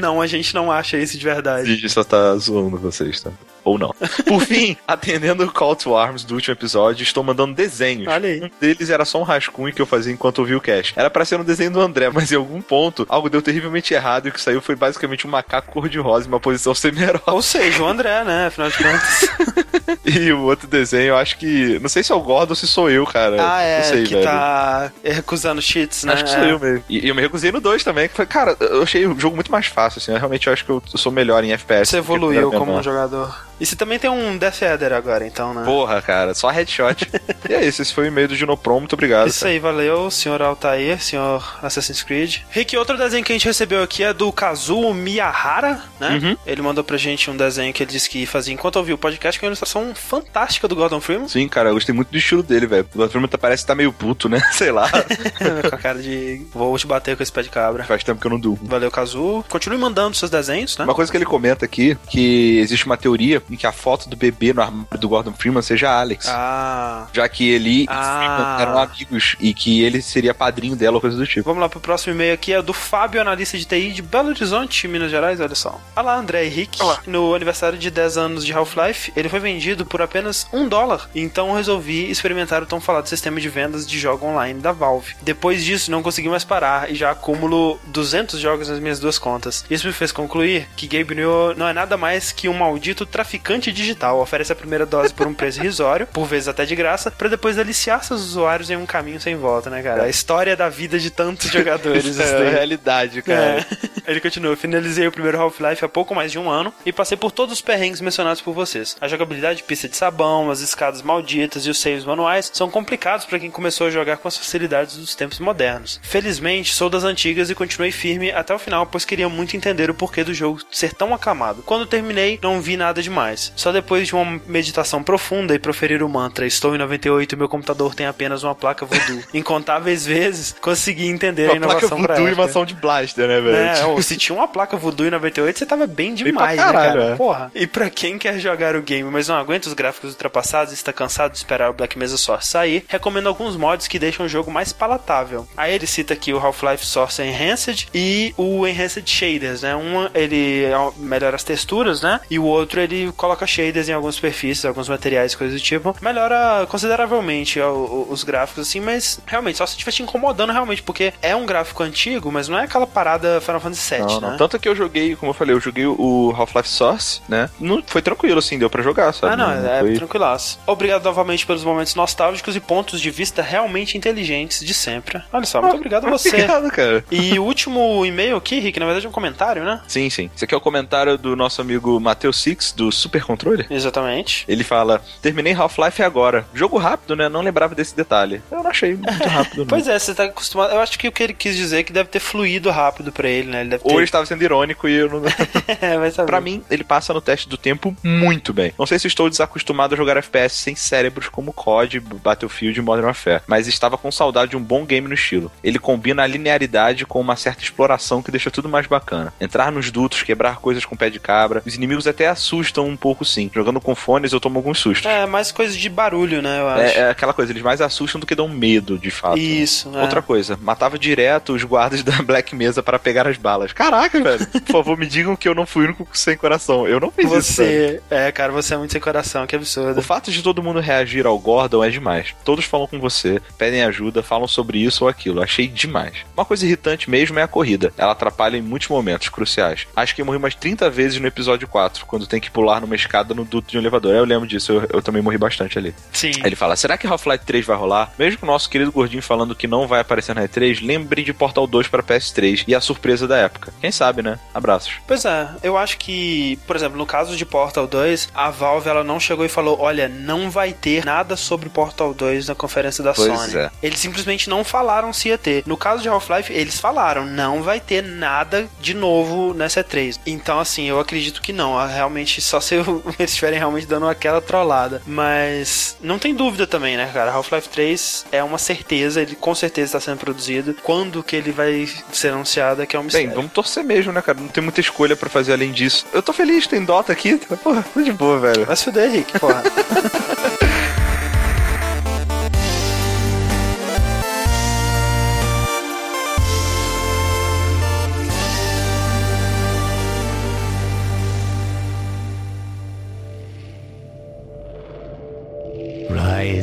Não, 0.00 0.20
a 0.20 0.26
gente 0.26 0.54
não 0.54 0.72
acha 0.72 0.96
isso 0.96 1.18
de 1.18 1.28
A 1.28 1.34
verdade. 1.34 1.74
gente 1.74 1.88
só 1.90 2.02
tá 2.02 2.34
zoando 2.36 2.78
vocês, 2.78 3.20
tá? 3.20 3.30
Ou 3.64 3.78
não. 3.78 3.94
Por 4.26 4.40
fim, 4.46 4.76
atendendo 4.86 5.44
o 5.44 5.52
Call 5.52 5.76
to 5.76 5.96
Arms 5.96 6.24
do 6.24 6.34
último 6.34 6.54
episódio, 6.54 7.02
estou 7.02 7.22
mandando 7.22 7.54
desenhos. 7.54 8.08
Olha 8.08 8.28
aí. 8.28 8.42
Um 8.42 8.50
deles 8.60 8.90
era 8.90 9.04
só 9.04 9.20
um 9.20 9.24
rascunho 9.24 9.72
que 9.72 9.80
eu 9.80 9.86
fazia 9.86 10.12
enquanto 10.12 10.40
ouvia 10.40 10.56
o 10.56 10.60
cast. 10.60 10.92
Era 10.96 11.08
pra 11.10 11.24
ser 11.24 11.38
um 11.40 11.44
desenho 11.44 11.70
do 11.70 11.80
André, 11.80 12.10
mas 12.10 12.32
em 12.32 12.36
algum 12.36 12.60
ponto 12.60 13.06
algo 13.08 13.30
deu 13.30 13.40
terrivelmente 13.42 13.94
errado 13.94 14.26
e 14.26 14.28
o 14.30 14.32
que 14.32 14.40
saiu 14.40 14.60
foi 14.60 14.74
basicamente 14.74 15.26
um 15.26 15.30
macaco 15.30 15.72
cor-de-rosa 15.72 16.26
em 16.26 16.28
uma 16.28 16.40
posição 16.40 16.74
semi-herói. 16.74 17.20
Ou 17.26 17.42
seja, 17.42 17.82
o 17.82 17.86
André, 17.86 18.24
né? 18.24 18.46
Afinal 18.46 18.70
de 18.70 18.78
contas. 18.78 19.28
E 20.04 20.32
o 20.32 20.40
outro 20.42 20.66
desenho, 20.66 21.08
eu 21.10 21.16
acho 21.16 21.36
que. 21.38 21.78
Não 21.80 21.88
sei 21.88 22.02
se 22.02 22.12
é 22.12 22.14
o 22.14 22.20
Gordon 22.20 22.52
ou 22.52 22.56
se 22.56 22.66
sou 22.66 22.90
eu, 22.90 23.06
cara. 23.06 23.36
ah, 23.38 23.62
é. 23.62 23.78
Não 23.78 23.84
sei, 23.84 24.04
que 24.04 24.14
velho. 24.14 24.24
tá 24.26 24.92
recusando 25.02 25.62
cheats, 25.62 26.04
né? 26.04 26.12
Acho 26.14 26.24
que 26.24 26.30
sou 26.30 26.40
É. 26.40 26.50
eu 26.52 26.58
mesmo. 26.58 26.84
E, 26.88 27.08
eu 27.08 27.14
me 27.14 27.20
recusei 27.22 27.52
no 27.52 27.60
2 27.60 27.84
também, 27.84 28.08
que 28.08 28.14
foi, 28.14 28.26
cara, 28.26 28.56
eu 28.60 28.82
achei 28.82 29.06
o 29.06 29.18
jogo 29.18 29.36
muito 29.36 29.50
mais 29.52 29.66
fácil, 29.66 29.98
assim. 29.98 30.12
Eu 30.12 30.18
realmente 30.18 30.48
acho 30.50 30.64
que 30.64 30.70
eu 30.70 30.82
sou 30.86 31.12
melhor 31.12 31.42
em 31.44 31.52
FPS. 31.52 31.90
Você 31.90 31.98
evoluiu 31.98 32.50
como 32.50 32.72
um 32.72 32.82
jogador. 32.82 33.34
E 33.60 33.66
você 33.66 33.76
também 33.76 33.98
tem 33.98 34.10
um 34.10 34.36
Death 34.36 34.62
Adder 34.62 34.92
agora, 34.92 35.26
então, 35.26 35.54
né? 35.54 35.64
Porra, 35.64 36.00
cara, 36.02 36.34
só 36.34 36.50
headshot. 36.50 37.08
e 37.48 37.52
é 37.52 37.64
isso, 37.64 37.82
esse 37.82 37.94
foi 37.94 38.04
o 38.04 38.08
e-mail 38.08 38.28
do 38.28 38.34
Ginoprom, 38.34 38.80
muito 38.80 38.94
obrigado. 38.94 39.28
Isso 39.28 39.40
cara. 39.40 39.52
aí, 39.52 39.58
valeu, 39.58 40.10
senhor 40.10 40.42
Altair, 40.42 41.00
senhor 41.00 41.58
Assassin's 41.62 42.02
Creed. 42.02 42.38
Rick, 42.50 42.76
outro 42.76 42.96
desenho 42.96 43.24
que 43.24 43.32
a 43.32 43.34
gente 43.34 43.46
recebeu 43.46 43.82
aqui 43.82 44.02
é 44.02 44.12
do 44.12 44.32
Kazuo 44.32 44.92
Miyahara, 44.94 45.80
né? 46.00 46.20
Uhum. 46.22 46.36
Ele 46.46 46.62
mandou 46.62 46.82
pra 46.82 46.96
gente 46.96 47.30
um 47.30 47.36
desenho 47.36 47.72
que 47.72 47.82
ele 47.82 47.92
disse 47.92 48.08
que 48.08 48.26
fazia 48.26 48.52
enquanto 48.52 48.76
ouvia 48.76 48.94
o 48.94 48.98
podcast 48.98 49.38
com 49.38 49.46
uma 49.46 49.50
ilustração 49.50 49.94
fantástica 49.94 50.66
do 50.66 50.74
Gordon 50.74 51.00
Freeman. 51.00 51.28
Sim, 51.28 51.48
cara, 51.48 51.70
eu 51.70 51.74
gostei 51.74 51.94
muito 51.94 52.10
do 52.10 52.18
estilo 52.18 52.42
dele, 52.42 52.66
velho. 52.66 52.88
O 52.94 53.08
filme 53.08 53.28
tá, 53.28 53.38
parece 53.38 53.62
que 53.62 53.66
tá 53.68 53.74
meio 53.74 53.92
puto, 53.92 54.28
né? 54.28 54.40
Sei 54.52 54.70
lá. 54.70 54.90
com 55.68 55.74
a 55.74 55.78
cara 55.78 56.00
de 56.00 56.46
vou 56.52 56.76
te 56.76 56.86
bater 56.86 57.16
com 57.16 57.22
esse 57.22 57.32
pé 57.32 57.42
de 57.42 57.50
cabra. 57.50 57.84
Faz 57.84 58.02
tempo 58.02 58.20
que 58.20 58.26
eu 58.26 58.30
não 58.30 58.38
durmo. 58.38 58.60
Valeu, 58.62 58.90
Kazuo. 58.90 59.44
Continue 59.48 59.78
mandando 59.78 60.16
seus 60.16 60.30
desenhos, 60.30 60.76
né? 60.78 60.84
Uma 60.84 60.94
coisa 60.94 61.10
que 61.10 61.16
ele 61.16 61.24
comenta 61.24 61.64
aqui, 61.64 61.96
que 62.08 62.58
existe 62.58 62.86
uma 62.86 62.96
teoria 62.96 63.41
em 63.50 63.56
que 63.56 63.66
a 63.66 63.72
foto 63.72 64.08
do 64.08 64.16
bebê 64.16 64.52
no 64.52 64.62
armário 64.62 64.98
do 64.98 65.08
Gordon 65.08 65.32
Freeman 65.32 65.62
seja 65.62 65.90
Alex. 65.90 66.26
Ah. 66.28 67.06
Já 67.12 67.28
que 67.28 67.48
ele 67.48 67.82
e 67.82 67.86
Ah. 67.88 68.56
Freeman 68.58 68.62
eram 68.62 68.78
amigos 68.78 69.36
e 69.40 69.52
que 69.54 69.82
ele 69.82 70.00
seria 70.02 70.34
padrinho 70.34 70.76
dela 70.76 70.96
ou 70.96 71.00
coisa 71.00 71.16
do 71.16 71.26
tipo. 71.26 71.44
Vamos 71.48 71.60
lá 71.60 71.68
pro 71.68 71.80
próximo 71.80 72.14
e-mail 72.14 72.34
aqui, 72.34 72.52
é 72.52 72.62
do 72.62 72.72
Fábio, 72.72 73.20
analista 73.20 73.56
de 73.58 73.64
TI 73.64 73.92
de 73.92 74.02
Belo 74.02 74.28
Horizonte, 74.28 74.86
Minas 74.88 75.10
Gerais, 75.10 75.40
olha 75.40 75.54
só. 75.54 75.80
Olá, 75.96 76.16
André 76.16 76.44
e 76.46 76.48
Rick. 76.48 76.82
Olá. 76.82 76.98
No 77.06 77.34
aniversário 77.34 77.78
de 77.78 77.90
10 77.90 78.16
anos 78.16 78.44
de 78.44 78.52
Half-Life, 78.52 79.12
ele 79.16 79.28
foi 79.28 79.40
vendido 79.40 79.84
por 79.84 80.00
apenas 80.02 80.46
um 80.52 80.68
dólar. 80.68 81.08
Então 81.14 81.48
eu 81.48 81.54
resolvi 81.54 82.10
experimentar 82.10 82.62
o 82.62 82.66
tão 82.66 82.80
falado 82.80 83.06
sistema 83.08 83.40
de 83.40 83.48
vendas 83.48 83.86
de 83.86 83.98
jogo 83.98 84.26
online 84.26 84.60
da 84.60 84.72
Valve. 84.72 85.14
Depois 85.22 85.64
disso, 85.64 85.90
não 85.90 86.02
consegui 86.02 86.28
mais 86.28 86.44
parar 86.44 86.90
e 86.90 86.94
já 86.94 87.10
acumulo 87.10 87.78
200 87.86 88.38
jogos 88.40 88.68
nas 88.68 88.78
minhas 88.78 88.98
duas 89.00 89.18
contas. 89.18 89.64
Isso 89.70 89.86
me 89.86 89.92
fez 89.92 90.12
concluir 90.12 90.68
que 90.76 90.86
Gabe 90.86 91.14
Newell 91.14 91.54
não 91.56 91.66
é 91.68 91.72
nada 91.72 91.96
mais 91.96 92.32
que 92.32 92.48
um 92.48 92.54
maldito 92.54 93.04
traficante 93.06 93.31
digital. 93.38 94.20
Oferece 94.20 94.52
a 94.52 94.56
primeira 94.56 94.86
dose 94.86 95.12
por 95.12 95.26
um 95.26 95.34
preço 95.34 95.60
irrisório, 95.60 96.06
por 96.06 96.26
vezes 96.26 96.48
até 96.48 96.64
de 96.64 96.74
graça, 96.74 97.10
pra 97.10 97.28
depois 97.28 97.58
aliciar 97.58 98.02
seus 98.04 98.20
usuários 98.22 98.70
em 98.70 98.76
um 98.76 98.86
caminho 98.86 99.20
sem 99.20 99.36
volta, 99.36 99.70
né, 99.70 99.82
cara? 99.82 100.04
A 100.04 100.08
história 100.08 100.56
da 100.56 100.68
vida 100.68 100.98
de 100.98 101.10
tantos 101.10 101.48
jogadores. 101.52 102.18
É 102.18 102.48
a 102.48 102.50
realidade, 102.50 103.22
cara. 103.22 103.60
É. 103.60 103.92
Ele 104.06 104.20
continua. 104.20 104.56
Finalizei 104.56 105.06
o 105.06 105.12
primeiro 105.12 105.40
Half-Life 105.40 105.84
há 105.84 105.88
pouco 105.88 106.14
mais 106.14 106.32
de 106.32 106.38
um 106.38 106.50
ano 106.50 106.72
e 106.84 106.92
passei 106.92 107.16
por 107.16 107.30
todos 107.30 107.54
os 107.54 107.60
perrengues 107.60 108.00
mencionados 108.00 108.42
por 108.42 108.52
vocês. 108.52 108.96
A 109.00 109.08
jogabilidade, 109.08 109.62
pista 109.62 109.88
de 109.88 109.96
sabão, 109.96 110.50
as 110.50 110.60
escadas 110.60 111.02
malditas 111.02 111.66
e 111.66 111.70
os 111.70 111.78
saves 111.78 112.04
manuais 112.04 112.50
são 112.52 112.70
complicados 112.70 113.24
para 113.26 113.38
quem 113.38 113.50
começou 113.50 113.86
a 113.86 113.90
jogar 113.90 114.16
com 114.16 114.28
as 114.28 114.36
facilidades 114.36 114.96
dos 114.96 115.14
tempos 115.14 115.38
modernos. 115.38 116.00
Felizmente, 116.02 116.74
sou 116.74 116.90
das 116.90 117.04
antigas 117.04 117.50
e 117.50 117.54
continuei 117.54 117.92
firme 117.92 118.30
até 118.30 118.54
o 118.54 118.58
final, 118.58 118.86
pois 118.86 119.04
queria 119.04 119.28
muito 119.28 119.56
entender 119.56 119.90
o 119.90 119.94
porquê 119.94 120.24
do 120.24 120.34
jogo 120.34 120.60
ser 120.70 120.92
tão 120.94 121.14
aclamado. 121.14 121.62
Quando 121.62 121.86
terminei, 121.86 122.38
não 122.42 122.60
vi 122.60 122.76
nada 122.76 123.02
demais. 123.02 123.21
Só 123.56 123.72
depois 123.72 124.06
de 124.06 124.14
uma 124.14 124.40
meditação 124.46 125.02
profunda 125.02 125.54
e 125.54 125.58
proferir 125.58 126.02
o 126.02 126.08
mantra 126.08 126.46
Estou 126.46 126.74
em 126.74 126.78
98 126.78 127.32
e 127.32 127.36
meu 127.36 127.48
computador 127.48 127.94
tem 127.94 128.06
apenas 128.06 128.42
uma 128.42 128.54
placa 128.54 128.84
voodoo. 128.84 129.22
Incontáveis 129.32 130.04
vezes 130.06 130.54
consegui 130.60 131.06
entender 131.06 131.50
a 131.50 131.52
Uma 131.52 131.60
placa 131.60 131.72
inovação 131.78 132.02
pra 132.02 132.14
voodoo 132.14 132.28
e 132.28 132.34
uma 132.34 132.44
ação 132.44 132.64
de 132.64 132.74
blaster, 132.74 133.28
né, 133.28 133.40
velho? 133.40 133.56
É, 133.56 133.84
ou 133.86 134.02
se 134.02 134.16
tinha 134.16 134.36
uma 134.36 134.48
placa 134.48 134.76
voodoo 134.76 135.06
em 135.06 135.10
98, 135.10 135.58
você 135.58 135.66
tava 135.66 135.86
bem 135.86 136.14
demais, 136.14 136.56
pra 136.56 136.72
caralho, 136.72 136.94
né, 136.94 137.00
cara? 137.00 137.14
é. 137.14 137.16
Porra. 137.16 137.52
E 137.54 137.66
pra 137.66 137.90
quem 137.90 138.18
quer 138.18 138.38
jogar 138.38 138.74
o 138.76 138.82
game, 138.82 139.08
mas 139.10 139.28
não 139.28 139.36
aguenta 139.36 139.68
os 139.68 139.74
gráficos 139.74 140.10
ultrapassados 140.10 140.72
e 140.72 140.74
está 140.74 140.92
cansado 140.92 141.32
de 141.32 141.38
esperar 141.38 141.70
o 141.70 141.72
Black 141.72 141.98
Mesa 141.98 142.16
Source 142.16 142.48
sair, 142.48 142.84
recomendo 142.88 143.28
alguns 143.28 143.56
mods 143.56 143.88
que 143.88 143.98
deixam 143.98 144.26
o 144.26 144.28
jogo 144.28 144.50
mais 144.50 144.72
palatável. 144.72 145.46
Aí 145.56 145.74
ele 145.74 145.86
cita 145.86 146.14
aqui 146.14 146.32
o 146.32 146.38
Half-Life 146.38 146.84
Source 146.84 147.22
Enhanced 147.22 147.88
e 147.94 148.34
o 148.36 148.66
Enhanced 148.66 149.08
Shaders, 149.08 149.62
né? 149.62 149.76
Um 149.76 150.08
ele 150.14 150.64
melhora 150.96 151.36
as 151.36 151.44
texturas, 151.44 152.02
né? 152.02 152.20
E 152.30 152.38
o 152.38 152.44
outro 152.44 152.80
ele 152.80 153.11
coloca 153.16 153.46
shaders 153.46 153.88
em 153.88 153.92
algumas 153.92 154.14
superfícies, 154.16 154.64
alguns 154.64 154.88
materiais, 154.88 155.34
coisas 155.34 155.60
do 155.60 155.64
tipo. 155.64 155.94
Melhora 156.00 156.66
consideravelmente 156.68 157.60
os 157.60 158.24
gráficos, 158.24 158.68
assim, 158.68 158.80
mas 158.80 159.20
realmente, 159.26 159.58
só 159.58 159.66
se 159.66 159.72
estiver 159.72 159.92
te 159.92 160.02
incomodando 160.02 160.52
realmente, 160.52 160.82
porque 160.82 161.12
é 161.22 161.34
um 161.34 161.46
gráfico 161.46 161.82
antigo, 161.82 162.30
mas 162.30 162.48
não 162.48 162.58
é 162.58 162.64
aquela 162.64 162.86
parada 162.86 163.40
Final 163.40 163.60
Fantasy 163.60 163.94
VII, 163.94 164.00
Não, 164.04 164.20
né? 164.20 164.30
não. 164.30 164.36
Tanto 164.36 164.58
que 164.58 164.68
eu 164.68 164.74
joguei, 164.74 165.14
como 165.16 165.30
eu 165.30 165.34
falei, 165.34 165.54
eu 165.54 165.60
joguei 165.60 165.86
o 165.86 166.34
Half-Life 166.36 166.68
Source, 166.68 167.20
né? 167.28 167.48
Não, 167.60 167.82
foi 167.86 168.02
tranquilo, 168.02 168.38
assim, 168.38 168.58
deu 168.58 168.70
pra 168.70 168.82
jogar, 168.82 169.12
sabe? 169.12 169.34
Ah, 169.34 169.36
não, 169.36 169.50
é 169.50 169.80
foi... 169.80 169.94
tranquilaço. 169.94 170.58
Obrigado 170.66 171.04
novamente 171.04 171.46
pelos 171.46 171.64
momentos 171.64 171.94
nostálgicos 171.94 172.56
e 172.56 172.60
pontos 172.60 173.00
de 173.00 173.10
vista 173.10 173.42
realmente 173.42 173.96
inteligentes 173.96 174.64
de 174.64 174.74
sempre. 174.74 175.22
Olha 175.32 175.44
só, 175.46 175.60
muito 175.60 175.76
obrigado 175.76 176.06
a 176.06 176.10
você. 176.10 176.28
Obrigado, 176.28 176.70
cara. 176.70 177.04
E 177.10 177.38
o 177.38 177.44
último 177.44 178.04
e-mail 178.04 178.36
aqui, 178.36 178.58
Rick, 178.60 178.78
na 178.78 178.86
verdade 178.86 179.06
é 179.06 179.08
um 179.08 179.12
comentário, 179.12 179.64
né? 179.64 179.80
Sim, 179.86 180.08
sim. 180.10 180.30
Esse 180.34 180.44
aqui 180.44 180.54
é 180.54 180.56
o 180.56 180.60
comentário 180.60 181.16
do 181.18 181.36
nosso 181.36 181.60
amigo 181.60 181.98
Matheus 182.00 182.40
Six, 182.40 182.72
do 182.72 182.90
Super 183.02 183.22
Controller. 183.24 183.66
Exatamente. 183.70 184.44
Ele 184.48 184.64
fala: 184.64 185.02
Terminei 185.20 185.52
Half-Life 185.52 186.02
agora. 186.02 186.46
Jogo 186.54 186.78
rápido, 186.78 187.16
né? 187.16 187.28
Não 187.28 187.40
lembrava 187.40 187.74
desse 187.74 187.94
detalhe. 187.94 188.40
Eu 188.50 188.62
não 188.62 188.70
achei 188.70 188.94
muito 188.94 189.24
rápido. 189.28 189.66
Pois 189.66 189.86
é, 189.88 189.98
você 189.98 190.14
tá 190.14 190.24
acostumado. 190.24 190.72
Eu 190.72 190.80
acho 190.80 190.98
que 190.98 191.08
o 191.08 191.12
que 191.12 191.22
ele 191.22 191.34
quis 191.34 191.56
dizer 191.56 191.78
é 191.78 191.82
que 191.82 191.92
deve 191.92 192.08
ter 192.08 192.20
fluído 192.20 192.70
rápido 192.70 193.12
pra 193.12 193.28
ele, 193.28 193.50
né? 193.50 193.60
Ele 193.62 193.78
ter. 193.78 193.80
Ou 193.84 193.94
ele 193.94 194.04
estava 194.04 194.24
sendo 194.26 194.42
irônico 194.42 194.88
e 194.88 194.94
eu 194.94 195.08
não. 195.08 195.22
é, 195.68 196.24
pra 196.24 196.40
mim, 196.40 196.62
ele 196.70 196.84
passa 196.84 197.12
no 197.12 197.20
teste 197.20 197.48
do 197.48 197.56
tempo 197.56 197.96
muito 198.02 198.52
bem. 198.52 198.72
Não 198.78 198.86
sei 198.86 198.98
se 198.98 199.06
estou 199.06 199.28
desacostumado 199.28 199.94
a 199.94 199.96
jogar 199.96 200.16
FPS 200.16 200.56
sem 200.56 200.74
cérebros 200.74 201.28
como 201.28 201.52
COD, 201.52 202.00
Battlefield 202.00 202.78
e 202.78 202.82
Modern 202.82 203.06
Warfare, 203.06 203.42
mas 203.46 203.66
estava 203.66 203.98
com 203.98 204.10
saudade 204.10 204.50
de 204.50 204.56
um 204.56 204.62
bom 204.62 204.84
game 204.84 205.08
no 205.08 205.14
estilo. 205.14 205.50
Ele 205.62 205.78
combina 205.78 206.22
a 206.22 206.26
linearidade 206.26 207.04
com 207.06 207.20
uma 207.20 207.36
certa 207.36 207.62
exploração 207.62 208.22
que 208.22 208.30
deixa 208.30 208.50
tudo 208.50 208.68
mais 208.68 208.86
bacana. 208.86 209.32
Entrar 209.40 209.72
nos 209.72 209.90
dutos, 209.90 210.22
quebrar 210.22 210.56
coisas 210.56 210.84
com 210.84 210.96
pé 210.96 211.10
de 211.10 211.18
cabra. 211.18 211.62
Os 211.64 211.74
inimigos 211.74 212.06
até 212.06 212.28
assustam 212.28 212.91
um 212.92 212.96
pouco 212.96 213.24
sim. 213.24 213.50
Jogando 213.52 213.80
com 213.80 213.94
fones 213.94 214.32
eu 214.32 214.40
tomo 214.40 214.58
alguns 214.58 214.78
sustos. 214.78 215.10
É, 215.10 215.26
mais 215.26 215.50
coisa 215.50 215.76
de 215.76 215.88
barulho, 215.88 216.42
né? 216.42 216.60
Eu 216.60 216.68
acho. 216.68 216.98
É, 216.98 217.00
é 217.00 217.10
aquela 217.10 217.32
coisa, 217.32 217.52
eles 217.52 217.62
mais 217.62 217.80
assustam 217.80 218.20
do 218.20 218.26
que 218.26 218.34
dão 218.34 218.48
medo, 218.48 218.98
de 218.98 219.10
fato. 219.10 219.38
Isso, 219.38 219.90
é. 219.94 220.02
Outra 220.02 220.22
coisa, 220.22 220.58
matava 220.60 220.98
direto 220.98 221.52
os 221.52 221.64
guardas 221.64 222.02
da 222.04 222.22
Black 222.22 222.54
Mesa 222.54 222.82
para 222.82 222.98
pegar 222.98 223.26
as 223.26 223.36
balas. 223.36 223.72
Caraca, 223.72 224.20
velho. 224.20 224.46
Por 224.46 224.72
favor, 224.72 224.96
me 224.98 225.06
digam 225.06 225.36
que 225.36 225.48
eu 225.48 225.54
não 225.54 225.66
fui 225.66 225.84
o 225.84 225.86
único 225.86 226.06
sem 226.12 226.36
coração. 226.36 226.86
Eu 226.86 227.00
não 227.00 227.10
fiz 227.10 227.30
isso. 227.30 227.62
velho. 227.62 228.00
Você. 228.00 228.02
É, 228.10 228.32
cara, 228.32 228.52
você 228.52 228.74
é 228.74 228.76
muito 228.76 228.92
sem 228.92 229.00
coração, 229.00 229.46
que 229.46 229.56
absurdo. 229.56 229.98
O 229.98 230.02
fato 230.02 230.30
de 230.30 230.42
todo 230.42 230.62
mundo 230.62 230.80
reagir 230.80 231.26
ao 231.26 231.38
Gordon 231.38 231.82
é 231.84 231.90
demais. 231.90 232.34
Todos 232.44 232.64
falam 232.64 232.86
com 232.86 232.98
você, 232.98 233.40
pedem 233.56 233.82
ajuda, 233.84 234.22
falam 234.22 234.46
sobre 234.46 234.78
isso 234.78 235.04
ou 235.04 235.10
aquilo. 235.10 235.42
Achei 235.42 235.66
demais. 235.66 236.14
Uma 236.36 236.44
coisa 236.44 236.64
irritante 236.66 237.10
mesmo 237.10 237.38
é 237.38 237.42
a 237.42 237.48
corrida. 237.48 237.92
Ela 237.96 238.12
atrapalha 238.12 238.56
em 238.56 238.62
muitos 238.62 238.88
momentos 238.88 239.28
cruciais. 239.28 239.86
Acho 239.94 240.14
que 240.14 240.20
eu 240.22 240.26
morri 240.26 240.38
umas 240.38 240.54
30 240.54 240.88
vezes 240.90 241.20
no 241.20 241.26
episódio 241.26 241.66
4, 241.68 242.06
quando 242.06 242.26
tem 242.26 242.40
que 242.40 242.50
pular 242.50 242.80
numa 242.82 242.94
escada 242.94 243.34
no 243.34 243.44
duto 243.44 243.70
de 243.70 243.78
um 243.78 243.80
elevador. 243.80 244.14
Eu 244.14 244.24
lembro 244.24 244.46
disso, 244.46 244.72
eu, 244.72 244.88
eu 244.92 245.02
também 245.02 245.22
morri 245.22 245.38
bastante 245.38 245.78
ali. 245.78 245.94
Sim. 246.12 246.32
Aí 246.36 246.46
ele 246.46 246.56
fala: 246.56 246.76
será 246.76 246.98
que 246.98 247.06
Half-Life 247.06 247.44
3 247.44 247.64
vai 247.64 247.76
rolar? 247.76 248.12
Mesmo 248.18 248.40
com 248.40 248.46
o 248.46 248.50
nosso 248.50 248.68
querido 248.68 248.92
gordinho 248.92 249.22
falando 249.22 249.54
que 249.54 249.66
não 249.66 249.86
vai 249.86 250.00
aparecer 250.00 250.34
na 250.34 250.42
E3, 250.42 250.84
lembre 250.84 251.22
de 251.22 251.32
Portal 251.32 251.66
2 251.66 251.88
para 251.88 252.02
PS3 252.02 252.64
e 252.66 252.74
a 252.74 252.80
surpresa 252.80 253.26
da 253.26 253.36
época. 253.38 253.72
Quem 253.80 253.90
sabe, 253.90 254.22
né? 254.22 254.38
Abraços. 254.54 254.94
Pois 255.06 255.24
é, 255.24 255.48
eu 255.62 255.76
acho 255.76 255.98
que, 255.98 256.58
por 256.66 256.76
exemplo, 256.76 256.98
no 256.98 257.06
caso 257.06 257.36
de 257.36 257.46
Portal 257.46 257.86
2, 257.86 258.28
a 258.34 258.50
Valve 258.50 258.88
ela 258.88 259.04
não 259.04 259.18
chegou 259.18 259.44
e 259.44 259.48
falou: 259.48 259.78
olha, 259.80 260.08
não 260.08 260.50
vai 260.50 260.72
ter 260.72 261.04
nada 261.04 261.36
sobre 261.36 261.68
Portal 261.68 262.12
2 262.12 262.48
na 262.48 262.54
conferência 262.54 263.02
da 263.02 263.12
Pois 263.12 263.32
Sony. 263.32 263.56
é. 263.56 263.70
Eles 263.82 263.98
simplesmente 263.98 264.48
não 264.50 264.64
falaram 264.64 265.12
se 265.12 265.28
ia 265.28 265.38
ter. 265.38 265.62
No 265.66 265.76
caso 265.76 266.02
de 266.02 266.08
Half-Life, 266.08 266.52
eles 266.52 266.78
falaram: 266.78 267.24
não 267.26 267.62
vai 267.62 267.80
ter 267.80 268.02
nada 268.02 268.68
de 268.80 268.94
novo 268.94 269.54
nessa 269.54 269.82
E3. 269.84 270.18
Então, 270.26 270.58
assim, 270.58 270.84
eu 270.88 270.98
acredito 271.00 271.40
que 271.42 271.52
não. 271.52 271.72
Realmente, 271.86 272.40
só 272.40 272.60
se 272.60 272.71
eu- 272.72 273.02
eles 273.18 273.30
estiverem 273.30 273.58
realmente 273.58 273.86
dando 273.86 274.08
aquela 274.08 274.40
trollada. 274.40 275.02
Mas 275.06 275.96
não 276.00 276.18
tem 276.18 276.34
dúvida 276.34 276.66
também, 276.66 276.96
né, 276.96 277.10
cara? 277.12 277.30
Half-Life 277.32 277.68
3 277.68 278.26
é 278.32 278.42
uma 278.42 278.58
certeza, 278.58 279.20
ele 279.22 279.34
com 279.36 279.54
certeza 279.54 279.96
está 279.96 280.00
sendo 280.00 280.18
produzido. 280.18 280.74
Quando 280.82 281.22
que 281.22 281.36
ele 281.36 281.52
vai 281.52 281.88
ser 282.12 282.28
anunciado 282.32 282.82
é 282.82 282.86
que 282.86 282.96
é 282.96 282.98
um 282.98 283.04
mistério. 283.04 283.28
Bem, 283.28 283.36
vamos 283.36 283.52
torcer 283.52 283.84
mesmo, 283.84 284.12
né, 284.12 284.20
cara? 284.22 284.38
Não 284.40 284.48
tem 284.48 284.62
muita 284.62 284.80
escolha 284.80 285.16
pra 285.16 285.28
fazer 285.28 285.52
além 285.52 285.72
disso. 285.72 286.06
Eu 286.12 286.22
tô 286.22 286.32
feliz, 286.32 286.66
tem 286.66 286.84
Dota 286.84 287.12
aqui. 287.12 287.36
tá? 287.48 287.56
Porra, 287.56 287.84
tô 287.94 288.02
de 288.02 288.12
boa, 288.12 288.38
velho. 288.38 288.64
Vai 288.66 288.76
se 288.76 288.84
fuder, 288.84 289.10
Rick, 289.10 289.38
porra. 289.38 289.62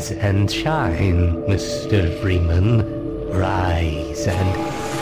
Rise 0.10 0.24
and 0.24 0.50
shine, 0.50 1.36
Mr. 1.46 2.20
Freeman. 2.20 2.82
Rise 3.30 4.26
and 4.26 4.56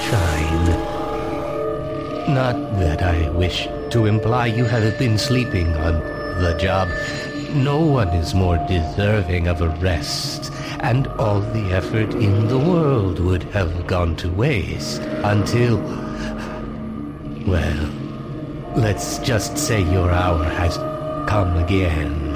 shine. 0.03 0.67
Not 2.33 2.55
that 2.79 3.01
I 3.01 3.29
wish 3.29 3.69
to 3.91 4.05
imply 4.05 4.47
you 4.47 4.65
have 4.65 4.99
been 4.99 5.17
sleeping 5.17 5.73
on 5.77 5.93
the 6.41 6.57
job. 6.59 6.89
No 7.55 7.79
one 7.79 8.09
is 8.09 8.33
more 8.33 8.57
deserving 8.67 9.47
of 9.47 9.61
a 9.61 9.69
rest, 9.79 10.51
and 10.81 11.07
all 11.19 11.39
the 11.39 11.71
effort 11.71 12.13
in 12.15 12.49
the 12.49 12.59
world 12.59 13.19
would 13.19 13.43
have 13.55 13.87
gone 13.87 14.17
to 14.17 14.29
waste 14.29 15.01
until. 15.23 15.77
Well, 17.47 17.89
let's 18.75 19.19
just 19.19 19.57
say 19.57 19.81
your 19.83 20.11
hour 20.11 20.43
has 20.43 20.75
come 21.29 21.55
again. 21.55 22.26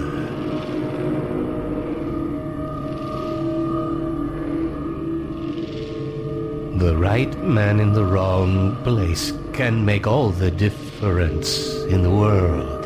The 6.81 6.97
right 6.97 7.31
man 7.43 7.79
in 7.79 7.93
the 7.93 8.03
wrong 8.03 8.75
place 8.83 9.33
can 9.53 9.85
make 9.85 10.07
all 10.07 10.31
the 10.31 10.49
difference 10.49 11.69
in 11.85 12.01
the 12.01 12.09
world. 12.09 12.81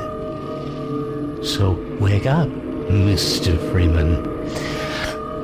So 1.42 1.80
wake 2.02 2.25
up, 2.25 2.50
Mr. 2.90 3.58
Freeman. 3.72 4.22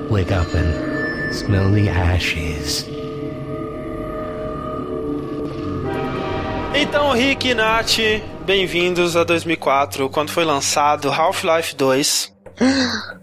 Wake 0.10 0.34
up 0.34 0.54
and 0.54 1.34
smell 1.34 1.72
the 1.72 1.88
ashes. 1.88 2.84
Então, 6.76 7.14
Rick 7.14 7.48
e 7.48 7.54
Nath, 7.54 8.00
bem-vindos 8.46 9.16
a 9.16 9.24
2004, 9.24 10.10
quando 10.10 10.32
foi 10.32 10.44
lançado 10.44 11.10
Half-Life 11.10 11.74
2. 11.78 12.31